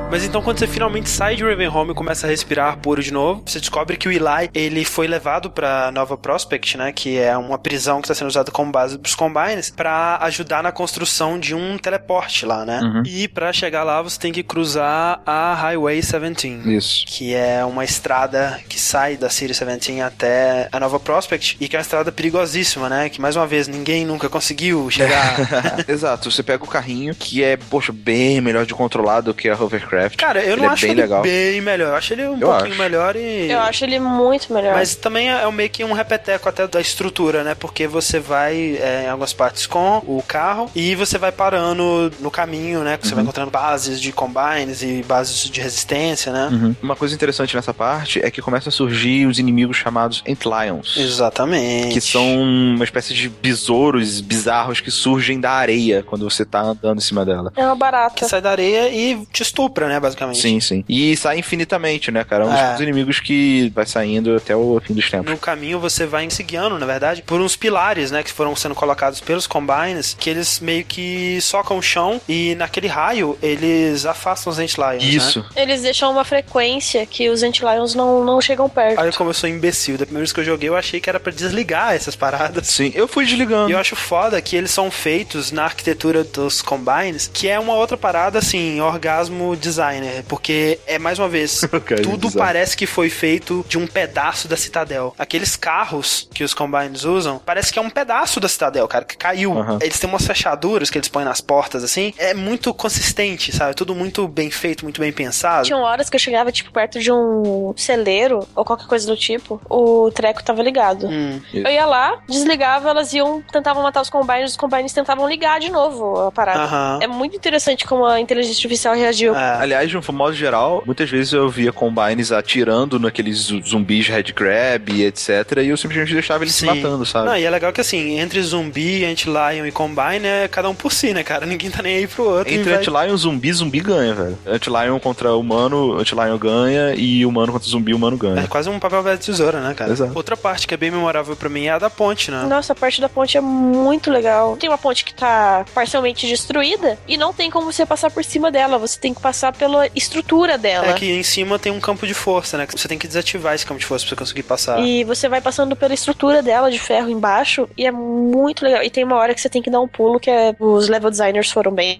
Mas 0.09 0.23
então 0.23 0.41
quando 0.41 0.57
você 0.57 0.67
finalmente 0.67 1.09
sai 1.09 1.35
de 1.35 1.43
Ravenholm 1.43 1.91
e 1.91 1.93
começa 1.93 2.25
a 2.25 2.29
respirar 2.29 2.77
puro 2.77 3.03
de 3.03 3.11
novo, 3.11 3.43
você 3.45 3.59
descobre 3.59 3.97
que 3.97 4.07
o 4.07 4.11
Eli, 4.11 4.49
ele 4.53 4.85
foi 4.85 5.05
levado 5.05 5.51
pra 5.51 5.91
Nova 5.91 6.17
Prospect, 6.17 6.77
né, 6.77 6.91
que 6.93 7.17
é 7.17 7.37
uma 7.37 7.57
prisão 7.57 8.01
que 8.01 8.05
está 8.05 8.15
sendo 8.15 8.29
usada 8.29 8.49
como 8.49 8.71
base 8.71 8.97
pros 8.97 9.15
Combines, 9.15 9.69
pra 9.69 10.17
ajudar 10.21 10.63
na 10.63 10.71
construção 10.71 11.37
de 11.37 11.53
um 11.53 11.77
teleporte 11.77 12.45
lá, 12.45 12.65
né? 12.65 12.79
Uhum. 12.81 13.03
E 13.05 13.27
pra 13.27 13.51
chegar 13.51 13.83
lá 13.83 14.01
você 14.01 14.17
tem 14.17 14.31
que 14.31 14.43
cruzar 14.43 15.21
a 15.25 15.53
Highway 15.53 15.99
17. 15.99 16.61
Isso. 16.65 17.05
Que 17.05 17.35
é 17.35 17.65
uma 17.65 17.83
estrada 17.83 18.59
que 18.69 18.79
sai 18.79 19.17
da 19.17 19.29
City 19.29 19.53
17 19.53 19.99
até 20.01 20.69
a 20.71 20.79
Nova 20.79 20.99
Prospect 20.99 21.57
e 21.59 21.67
que 21.67 21.75
é 21.75 21.79
uma 21.79 21.83
estrada 21.83 22.11
perigosíssima, 22.13 22.87
né? 22.87 23.09
Que 23.09 23.19
mais 23.19 23.35
uma 23.35 23.45
vez 23.45 23.67
ninguém 23.67 24.05
nunca 24.05 24.29
conseguiu 24.29 24.89
chegar. 24.89 25.35
Exato, 25.85 26.31
você 26.31 26.41
pega 26.41 26.63
o 26.63 26.67
carrinho 26.67 27.13
que 27.13 27.43
é, 27.43 27.57
poxa, 27.57 27.91
bem 27.91 28.39
melhor 28.39 28.65
de 28.65 28.73
controlar 28.73 29.19
do 29.19 29.33
que 29.33 29.49
a 29.49 29.53
Hovercraft. 29.53 29.96
Cara, 30.17 30.41
eu 30.41 30.53
Ele 30.53 30.61
não 30.61 30.69
é 30.69 30.73
acho 30.73 30.81
bem 30.83 30.91
ele 30.91 31.01
legal. 31.01 31.21
bem 31.21 31.61
melhor. 31.61 31.89
Eu 31.89 31.95
acho 31.95 32.13
ele 32.13 32.27
um 32.27 32.33
Eu 32.39 32.47
pouquinho 32.47 32.71
acho. 32.71 32.81
melhor 32.81 33.15
e. 33.15 33.49
Eu 33.51 33.59
acho 33.61 33.83
ele 33.85 33.99
muito 33.99 34.53
melhor. 34.53 34.73
Mas 34.75 34.95
também 34.95 35.29
é 35.29 35.49
meio 35.51 35.69
que 35.69 35.83
um 35.83 35.93
repeteco 35.93 36.47
até 36.49 36.67
da 36.67 36.79
estrutura, 36.81 37.43
né? 37.43 37.55
Porque 37.55 37.87
você 37.87 38.19
vai 38.19 38.77
é, 38.81 39.03
em 39.05 39.09
algumas 39.09 39.33
partes 39.33 39.65
com 39.65 39.97
o 40.07 40.23
carro 40.27 40.69
e 40.75 40.95
você 40.95 41.17
vai 41.17 41.31
parando 41.31 42.11
no 42.19 42.29
caminho, 42.31 42.81
né? 42.83 42.97
Que 42.97 43.07
você 43.07 43.13
vai 43.15 43.23
encontrando 43.23 43.51
bases 43.51 43.99
de 44.01 44.11
combines 44.11 44.81
e 44.81 45.03
bases 45.07 45.49
de 45.49 45.61
resistência, 45.61 46.31
né? 46.31 46.49
Uhum. 46.51 46.75
Uma 46.81 46.95
coisa 46.95 47.13
interessante 47.13 47.55
nessa 47.55 47.73
parte 47.73 48.19
é 48.23 48.29
que 48.31 48.41
começam 48.41 48.69
a 48.69 48.71
surgir 48.71 49.25
os 49.25 49.39
inimigos 49.39 49.77
chamados 49.77 50.23
Antlions. 50.27 50.95
Exatamente. 50.97 51.93
Que 51.93 52.01
são 52.01 52.41
uma 52.41 52.83
espécie 52.83 53.13
de 53.13 53.29
besouros 53.29 54.21
bizarros 54.21 54.79
que 54.79 54.91
surgem 54.91 55.39
da 55.39 55.51
areia 55.51 56.03
quando 56.03 56.29
você 56.29 56.45
tá 56.45 56.61
andando 56.61 56.97
em 56.97 57.01
cima 57.01 57.25
dela. 57.25 57.51
É 57.55 57.65
uma 57.65 57.75
barata. 57.75 58.15
Que 58.15 58.25
sai 58.25 58.41
da 58.41 58.51
areia 58.51 58.89
e 58.89 59.25
te 59.31 59.43
estupra, 59.43 59.86
né? 59.87 59.99
Basicamente. 59.99 60.39
Sim, 60.39 60.59
sim. 60.59 60.83
E 60.87 61.15
sai 61.17 61.39
infinitamente, 61.39 62.11
né, 62.11 62.23
cara? 62.23 62.43
É 62.43 62.47
um 62.47 62.53
É. 62.53 62.71
dos 62.73 62.81
inimigos 62.81 63.19
que 63.19 63.71
vai 63.75 63.85
saindo 63.85 64.35
até 64.35 64.55
o 64.55 64.79
fim 64.85 64.93
dos 64.93 65.09
tempos. 65.09 65.31
No 65.31 65.37
caminho 65.37 65.79
você 65.79 66.05
vai 66.05 66.27
se 66.29 66.43
guiando, 66.43 66.77
na 66.77 66.85
verdade, 66.85 67.21
por 67.21 67.39
uns 67.39 67.55
pilares, 67.55 68.11
né, 68.11 68.23
que 68.23 68.31
foram 68.31 68.55
sendo 68.55 68.75
colocados 68.75 69.19
pelos 69.21 69.47
Combines, 69.47 70.15
que 70.19 70.29
eles 70.29 70.59
meio 70.59 70.83
que 70.85 71.39
socam 71.41 71.77
o 71.77 71.81
chão 71.81 72.19
e 72.27 72.55
naquele 72.55 72.87
raio 72.87 73.37
eles 73.41 74.05
afastam 74.05 74.51
os 74.51 74.59
Antlions, 74.59 75.03
Isso. 75.03 75.39
né? 75.55 75.61
Eles 75.63 75.81
deixam 75.81 76.11
uma 76.11 76.23
frequência 76.25 77.05
que 77.05 77.29
os 77.29 77.43
Antlions 77.43 77.95
não, 77.95 78.23
não 78.23 78.41
chegam 78.41 78.67
perto. 78.69 78.99
Olha 78.99 79.11
como 79.13 79.29
eu 79.29 79.33
sou 79.33 79.49
imbecil. 79.49 79.97
Da 79.97 80.05
primeira 80.05 80.23
vez 80.23 80.33
que 80.33 80.39
eu 80.39 80.43
joguei, 80.43 80.69
eu 80.69 80.75
achei 80.75 80.99
que 80.99 81.09
era 81.09 81.19
pra 81.19 81.31
desligar 81.31 81.93
essas 81.93 82.15
paradas. 82.15 82.67
Sim, 82.67 82.91
eu 82.95 83.07
fui 83.07 83.25
desligando. 83.25 83.69
E 83.69 83.73
eu 83.73 83.79
acho 83.79 83.95
foda 83.95 84.41
que 84.41 84.55
eles 84.55 84.71
são 84.71 84.89
feitos 84.91 85.51
na 85.51 85.63
arquitetura 85.63 86.23
dos 86.23 86.61
Combines, 86.61 87.29
que 87.33 87.47
é 87.47 87.59
uma 87.59 87.73
outra 87.73 87.97
parada, 87.97 88.39
assim, 88.39 88.79
orgasmo 88.81 89.55
designer. 89.77 90.23
Porque 90.27 90.79
é, 90.87 90.97
mais 90.97 91.19
uma 91.19 91.29
vez, 91.29 91.61
tudo 92.03 92.31
parece 92.31 92.75
que 92.75 92.85
foi 92.85 93.09
feito 93.09 93.65
de 93.69 93.77
um 93.77 93.85
pedaço 93.85 94.47
da 94.47 94.57
Citadel. 94.57 95.13
Aqueles 95.17 95.55
carros 95.55 96.27
que 96.33 96.43
os 96.43 96.53
Combines 96.53 97.03
usam, 97.03 97.39
parece 97.45 97.71
que 97.71 97.79
é 97.79 97.81
um 97.81 97.89
pedaço 97.89 98.39
da 98.39 98.49
Citadel, 98.49 98.87
cara, 98.87 99.05
que 99.05 99.15
caiu. 99.15 99.57
Aham. 99.57 99.79
Eles 99.81 99.99
têm 99.99 100.09
umas 100.09 100.25
fechaduras 100.25 100.89
que 100.89 100.97
eles 100.97 101.07
põem 101.07 101.25
nas 101.25 101.41
portas, 101.41 101.83
assim. 101.83 102.13
É 102.17 102.33
muito 102.33 102.73
consistente, 102.73 103.55
sabe? 103.55 103.75
Tudo 103.75 103.93
muito 103.93 104.27
bem 104.27 104.49
feito, 104.49 104.83
muito 104.83 104.99
bem 104.99 105.11
pensado. 105.11 105.65
Tinham 105.65 105.81
horas 105.81 106.09
que 106.09 106.15
eu 106.15 106.19
chegava, 106.19 106.51
tipo, 106.51 106.71
perto 106.71 106.99
de 106.99 107.11
um 107.11 107.73
celeiro 107.75 108.47
ou 108.55 108.65
qualquer 108.65 108.87
coisa 108.87 109.05
do 109.07 109.15
tipo, 109.15 109.61
o 109.69 110.09
treco 110.11 110.43
tava 110.43 110.61
ligado. 110.61 111.07
Hum. 111.07 111.39
Eu 111.53 111.69
ia 111.69 111.85
lá, 111.85 112.19
desligava, 112.27 112.89
elas 112.89 113.13
iam, 113.13 113.41
tentavam 113.51 113.83
matar 113.83 114.01
os 114.01 114.09
combines, 114.09 114.51
os 114.51 114.57
combines 114.57 114.93
tentavam 114.93 115.27
ligar 115.27 115.59
de 115.59 115.71
novo 115.71 116.21
a 116.21 116.31
parada. 116.31 116.63
Aham. 116.63 116.99
É 117.01 117.07
muito 117.07 117.35
interessante 117.35 117.85
como 117.85 118.05
a 118.05 118.19
inteligência 118.19 118.57
artificial 118.57 118.95
reagiu. 118.95 119.35
É. 119.35 119.66
Aliás, 119.67 119.89
de 119.89 119.97
um 119.97 120.01
modo 120.13 120.33
geral, 120.33 120.81
muitas 120.85 121.09
vezes 121.09 121.33
eu 121.33 121.49
via 121.49 121.73
Combines 121.73 122.31
atirando 122.31 122.97
naqueles 122.97 123.37
zu- 123.37 123.61
zumbis 123.61 124.07
Red 124.07 124.31
Grab 124.33 124.89
e 124.93 125.03
etc. 125.03 125.29
E 125.61 125.67
eu 125.67 125.75
simplesmente 125.75 126.13
deixava 126.13 126.43
eles 126.45 126.55
se 126.55 126.61
Sim. 126.61 126.67
matando, 126.81 127.05
sabe? 127.05 127.25
Não, 127.27 127.37
e 127.37 127.43
é 127.43 127.49
legal 127.49 127.73
que 127.73 127.81
assim, 127.81 128.17
entre 128.17 128.41
zumbi, 128.41 129.03
Antlion 129.03 129.65
e 129.65 129.71
Combine, 129.71 130.25
é 130.25 130.47
cada 130.47 130.69
um 130.69 130.73
por 130.75 130.93
si, 130.93 131.13
né, 131.13 131.21
cara? 131.21 131.45
Ninguém 131.45 131.69
tá 131.69 131.81
nem 131.83 131.97
aí 131.97 132.07
pro 132.07 132.23
outro. 132.23 132.51
Entre 132.53 132.63
vai... 132.71 132.79
Antlion 132.79 133.13
e 133.13 133.17
zumbi, 133.17 133.51
zumbi 133.53 133.79
ganha, 133.81 134.13
velho. 134.13 134.37
Antlion 134.47 134.99
contra 134.99 135.35
humano, 135.35 135.99
Antlion 135.99 136.37
ganha. 136.37 136.95
E 136.95 137.25
humano 137.25 137.51
contra 137.51 137.67
zumbi, 137.67 137.93
humano 137.93 138.15
ganha. 138.15 138.39
É 138.41 138.47
quase 138.47 138.69
um 138.69 138.79
papel 138.79 139.03
velho 139.03 139.17
de 139.17 139.25
tesoura, 139.25 139.59
né, 139.59 139.73
cara? 139.73 139.91
Exato. 139.91 140.13
Outra 140.15 140.37
parte 140.37 140.65
que 140.65 140.73
é 140.73 140.77
bem 140.77 140.91
memorável 140.91 141.35
pra 141.35 141.49
mim 141.49 141.65
é 141.65 141.71
a 141.71 141.79
da 141.79 141.89
ponte, 141.89 142.31
né? 142.31 142.43
Nossa, 142.47 142.71
a 142.71 142.75
parte 142.75 143.01
da 143.01 143.09
ponte 143.09 143.37
é 143.37 143.41
muito 143.41 144.09
legal. 144.09 144.55
Tem 144.55 144.69
uma 144.69 144.77
ponte 144.77 145.03
que 145.03 145.13
tá 145.13 145.65
parcialmente 145.75 146.25
destruída 146.25 146.97
e 147.07 147.17
não 147.17 147.33
tem 147.33 147.51
como 147.51 147.69
você 147.71 147.85
passar 147.85 148.09
por 148.09 148.23
cima 148.23 148.49
dela. 148.49 148.77
Você 148.77 148.97
tem 148.99 149.13
que 149.13 149.21
passar 149.21 149.51
pela 149.57 149.87
estrutura 149.95 150.57
dela. 150.57 150.87
É 150.87 150.93
que 150.93 151.11
em 151.11 151.23
cima 151.23 151.57
tem 151.57 151.71
um 151.71 151.79
campo 151.79 152.05
de 152.05 152.13
força, 152.13 152.57
né? 152.57 152.65
Que 152.65 152.77
você 152.77 152.87
tem 152.87 152.97
que 152.97 153.07
desativar 153.07 153.55
esse 153.55 153.65
campo 153.65 153.79
de 153.79 153.85
força 153.85 154.05
pra 154.05 154.09
você 154.09 154.15
conseguir 154.15 154.43
passar. 154.43 154.79
E 154.79 155.03
você 155.03 155.27
vai 155.27 155.41
passando 155.41 155.75
pela 155.75 155.93
estrutura 155.93 156.41
dela 156.41 156.71
de 156.71 156.79
ferro 156.79 157.09
embaixo 157.09 157.67
e 157.77 157.85
é 157.85 157.91
muito 157.91 158.63
legal. 158.63 158.83
E 158.83 158.89
tem 158.89 159.03
uma 159.03 159.15
hora 159.15 159.33
que 159.33 159.41
você 159.41 159.49
tem 159.49 159.61
que 159.61 159.69
dar 159.69 159.79
um 159.79 159.87
pulo 159.87 160.19
que 160.19 160.29
é 160.29 160.55
os 160.59 160.87
level 160.87 161.09
designers 161.09 161.51
foram 161.51 161.71
bem 161.71 161.99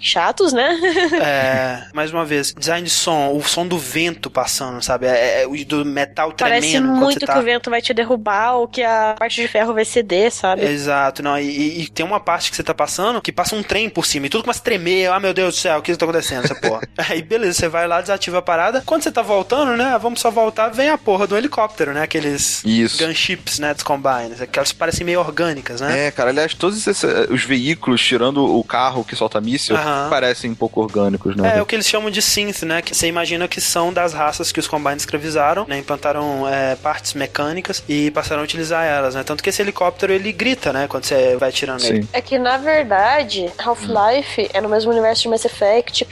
chatos, 0.00 0.52
né? 0.52 0.78
É, 1.20 1.86
mais 1.92 2.12
uma 2.12 2.24
vez, 2.24 2.54
design 2.56 2.84
de 2.84 2.90
som, 2.90 3.32
o 3.34 3.42
som 3.42 3.66
do 3.66 3.78
vento 3.78 4.30
passando, 4.30 4.82
sabe? 4.82 5.06
É, 5.06 5.42
é, 5.42 5.46
o 5.46 5.56
do 5.64 5.84
metal 5.84 6.32
tremendo 6.32 6.60
Parece 6.60 6.80
muito 6.80 7.26
tá... 7.26 7.32
que 7.32 7.38
o 7.38 7.42
vento 7.42 7.70
vai 7.70 7.82
te 7.82 7.92
derrubar 7.92 8.54
ou 8.56 8.68
que 8.68 8.82
a 8.82 9.14
parte 9.18 9.40
de 9.40 9.48
ferro 9.48 9.74
vai 9.74 9.84
ceder, 9.84 10.30
sabe? 10.30 10.64
Exato, 10.64 11.22
não, 11.22 11.38
e, 11.38 11.82
e- 11.82 11.88
tem 11.88 12.04
uma 12.04 12.20
parte 12.20 12.50
que 12.50 12.56
você 12.56 12.62
tá 12.62 12.74
passando 12.74 13.20
que 13.20 13.32
passa 13.32 13.54
um 13.54 13.62
trem 13.62 13.88
por 13.88 14.06
cima 14.06 14.26
e 14.26 14.28
tudo 14.28 14.42
começa 14.42 14.60
a 14.60 14.64
tremer. 14.64 15.10
Ah, 15.10 15.20
meu 15.20 15.34
Deus 15.34 15.54
do 15.54 15.58
céu, 15.58 15.78
o 15.78 15.82
que 15.82 15.94
tá 15.96 16.04
acontecendo, 16.04 16.44
essa 16.44 16.54
porra? 16.54 16.82
Aí, 17.08 17.22
beleza, 17.22 17.60
você 17.60 17.68
vai 17.68 17.86
lá, 17.86 18.00
desativa 18.00 18.38
a 18.38 18.42
parada. 18.42 18.82
Quando 18.84 19.02
você 19.02 19.12
tá 19.12 19.22
voltando, 19.22 19.76
né? 19.76 19.96
Vamos 20.00 20.20
só 20.20 20.30
voltar, 20.30 20.68
vem 20.68 20.88
a 20.90 20.98
porra 20.98 21.26
do 21.26 21.36
helicóptero, 21.36 21.92
né? 21.92 22.02
Aqueles 22.02 22.62
Isso. 22.64 23.04
gunships, 23.04 23.60
né? 23.60 23.72
Dos 23.72 23.84
combines. 23.84 24.40
Aquelas 24.40 24.72
que 24.72 24.78
parecem 24.78 25.06
meio 25.06 25.20
orgânicas, 25.20 25.80
né? 25.80 26.06
É, 26.06 26.10
cara, 26.10 26.30
aliás, 26.30 26.54
todos 26.54 26.86
esses, 26.86 27.04
os 27.30 27.44
veículos, 27.44 28.02
tirando 28.02 28.44
o 28.44 28.64
carro 28.64 29.04
que 29.04 29.14
solta 29.14 29.40
míssil, 29.40 29.76
Aham. 29.76 30.08
parecem 30.10 30.50
um 30.50 30.54
pouco 30.54 30.80
orgânicos, 30.80 31.36
né? 31.36 31.58
É, 31.58 31.62
o 31.62 31.66
que 31.66 31.76
eles 31.76 31.86
chamam 31.86 32.10
de 32.10 32.20
synth, 32.20 32.62
né? 32.62 32.82
Que 32.82 32.94
você 32.94 33.06
imagina 33.06 33.46
que 33.46 33.60
são 33.60 33.92
das 33.92 34.12
raças 34.12 34.50
que 34.50 34.58
os 34.58 34.66
Combines 34.66 35.02
escravizaram, 35.02 35.66
né? 35.68 35.78
Implantaram 35.78 36.48
é, 36.48 36.74
partes 36.76 37.14
mecânicas 37.14 37.82
e 37.88 38.10
passaram 38.10 38.42
a 38.42 38.44
utilizar 38.44 38.84
elas, 38.84 39.14
né? 39.14 39.22
Tanto 39.22 39.42
que 39.42 39.50
esse 39.50 39.62
helicóptero, 39.62 40.12
ele 40.12 40.32
grita, 40.32 40.72
né? 40.72 40.88
Quando 40.88 41.04
você 41.04 41.36
vai 41.36 41.52
tirando 41.52 41.84
ele. 41.84 42.02
Sim. 42.02 42.08
É 42.12 42.20
que, 42.20 42.38
na 42.38 42.56
verdade, 42.56 43.50
Half-Life 43.58 44.50
é 44.52 44.60
no 44.60 44.68
mesmo 44.68 44.90
universo 44.90 45.22
de 45.22 45.28
Mass 45.28 45.44
Effect. 45.44 46.06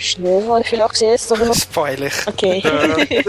Filho, 0.76 0.88
vocês, 0.88 1.30
Spoiler. 1.56 2.12
Ok. 2.26 2.62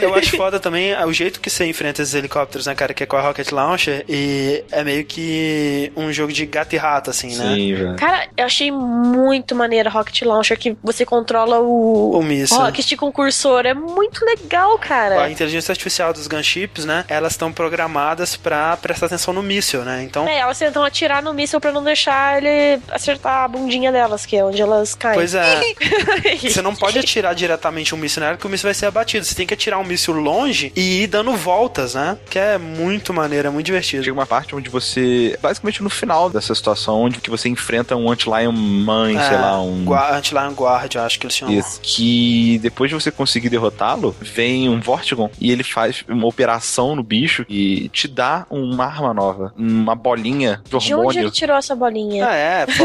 Eu 0.00 0.14
acho 0.14 0.36
foda 0.36 0.58
também 0.58 0.94
o 1.04 1.12
jeito 1.12 1.40
que 1.40 1.50
você 1.50 1.66
enfrenta 1.66 2.02
esses 2.02 2.14
helicópteros, 2.14 2.66
né, 2.66 2.74
cara? 2.74 2.94
Que 2.94 3.02
é 3.04 3.06
com 3.06 3.16
a 3.16 3.20
Rocket 3.20 3.50
Launcher 3.52 4.04
e 4.08 4.64
é 4.70 4.82
meio 4.84 5.04
que 5.04 5.92
um 5.96 6.12
jogo 6.12 6.32
de 6.32 6.46
gato 6.46 6.74
e 6.74 6.78
rato, 6.78 7.10
assim, 7.10 7.36
né? 7.36 7.54
Sim, 7.54 7.74
velho. 7.74 7.96
Cara, 7.96 8.28
eu 8.36 8.46
achei 8.46 8.70
muito 8.70 9.54
maneiro 9.54 9.88
a 9.88 9.92
Rocket 9.92 10.22
Launcher, 10.22 10.58
que 10.58 10.76
você 10.82 11.04
controla 11.04 11.60
o, 11.60 12.16
O 12.18 12.22
míssil. 12.22 12.56
Rocket 12.58 12.96
com 12.96 13.10
cursor. 13.12 13.66
É 13.66 13.74
muito 13.74 14.24
legal, 14.24 14.74
A 14.74 14.78
cara. 14.78 15.30
inteligência 15.30 15.72
artificial 15.72 16.12
dos 16.12 16.26
gunships, 16.26 16.84
né? 16.84 17.04
Elas 17.08 17.32
estão 17.32 17.52
programadas 17.52 18.36
pra 18.36 18.76
prestar 18.76 19.06
atenção 19.06 19.34
no 19.34 19.42
míssil, 19.42 19.82
né? 19.82 20.02
Então, 20.04 20.26
É, 20.28 20.38
elas 20.38 20.58
tentam 20.58 20.84
atirar 20.84 21.22
no 21.22 21.32
míssil 21.34 21.60
pra 21.60 21.72
não 21.72 21.82
deixar 21.82 22.38
ele 22.42 22.80
acertar 22.90 23.44
a 23.44 23.48
bundinha 23.48 23.90
delas, 23.92 24.24
que 24.26 24.36
é 24.36 24.44
onde 24.44 24.60
elas 24.60 24.94
caem. 24.94 25.14
pois 25.14 25.34
é. 25.34 25.60
Você 26.42 26.62
não 26.62 26.74
pode 26.74 26.98
atirar 26.98 27.34
diretamente 27.34 27.94
um 27.94 27.98
míssil 27.98 28.20
nela, 28.22 28.34
porque 28.36 28.46
o 28.46 28.50
míssil 28.50 28.66
vai 28.68 28.74
ser 28.74 28.86
abatido. 28.86 29.24
Você 29.24 29.34
tem 29.34 29.46
que 29.46 29.54
atirar 29.54 29.78
um 29.78 29.84
míssil 29.84 30.14
longe 30.14 30.72
e 30.76 31.02
ir 31.02 31.06
dando 31.06 31.32
voltas, 31.36 31.94
né? 31.94 32.16
Que 32.28 32.38
é 32.38 32.58
muito 32.58 33.12
maneiro, 33.12 33.48
é 33.48 33.50
muito 33.50 33.66
divertido. 33.66 34.02
Chega 34.04 34.14
uma 34.14 34.26
parte 34.26 34.54
onde 34.54 34.68
você, 34.70 35.38
basicamente 35.42 35.82
no 35.82 35.90
final 35.90 36.30
dessa 36.30 36.54
situação, 36.54 37.00
onde 37.02 37.20
que 37.20 37.30
você 37.30 37.48
enfrenta 37.48 37.96
um 37.96 38.10
Antlion 38.10 38.52
mãe, 38.52 39.18
sei 39.18 39.36
lá, 39.36 39.60
um... 39.60 39.84
Gua- 39.84 40.16
Anti-Lion 40.16 40.52
Guard, 40.52 40.94
eu 40.94 41.02
acho 41.02 41.18
que 41.18 41.26
eles 41.26 41.36
chamam. 41.36 41.54
Isso. 41.54 41.80
Que 41.82 42.58
depois 42.62 42.88
de 42.90 42.94
você 42.94 43.10
conseguir 43.10 43.48
derrotá-lo, 43.48 44.14
vem 44.20 44.68
um 44.68 44.80
Vortigon 44.80 45.30
e 45.40 45.50
ele 45.50 45.62
faz 45.62 46.04
uma 46.08 46.26
operação 46.26 46.94
no 46.96 47.02
bicho 47.02 47.44
e 47.48 47.88
te 47.90 48.08
dá 48.08 48.46
uma 48.50 48.84
arma 48.84 49.12
nova, 49.14 49.52
uma 49.56 49.94
bolinha 49.94 50.60
de 50.64 50.70
De 50.70 50.76
onde 50.76 50.94
hormônio. 50.94 51.20
ele 51.22 51.30
tirou 51.30 51.56
essa 51.56 51.74
bolinha? 51.74 52.26
Ah, 52.28 52.34
é, 52.34 52.66
pô. 52.66 52.84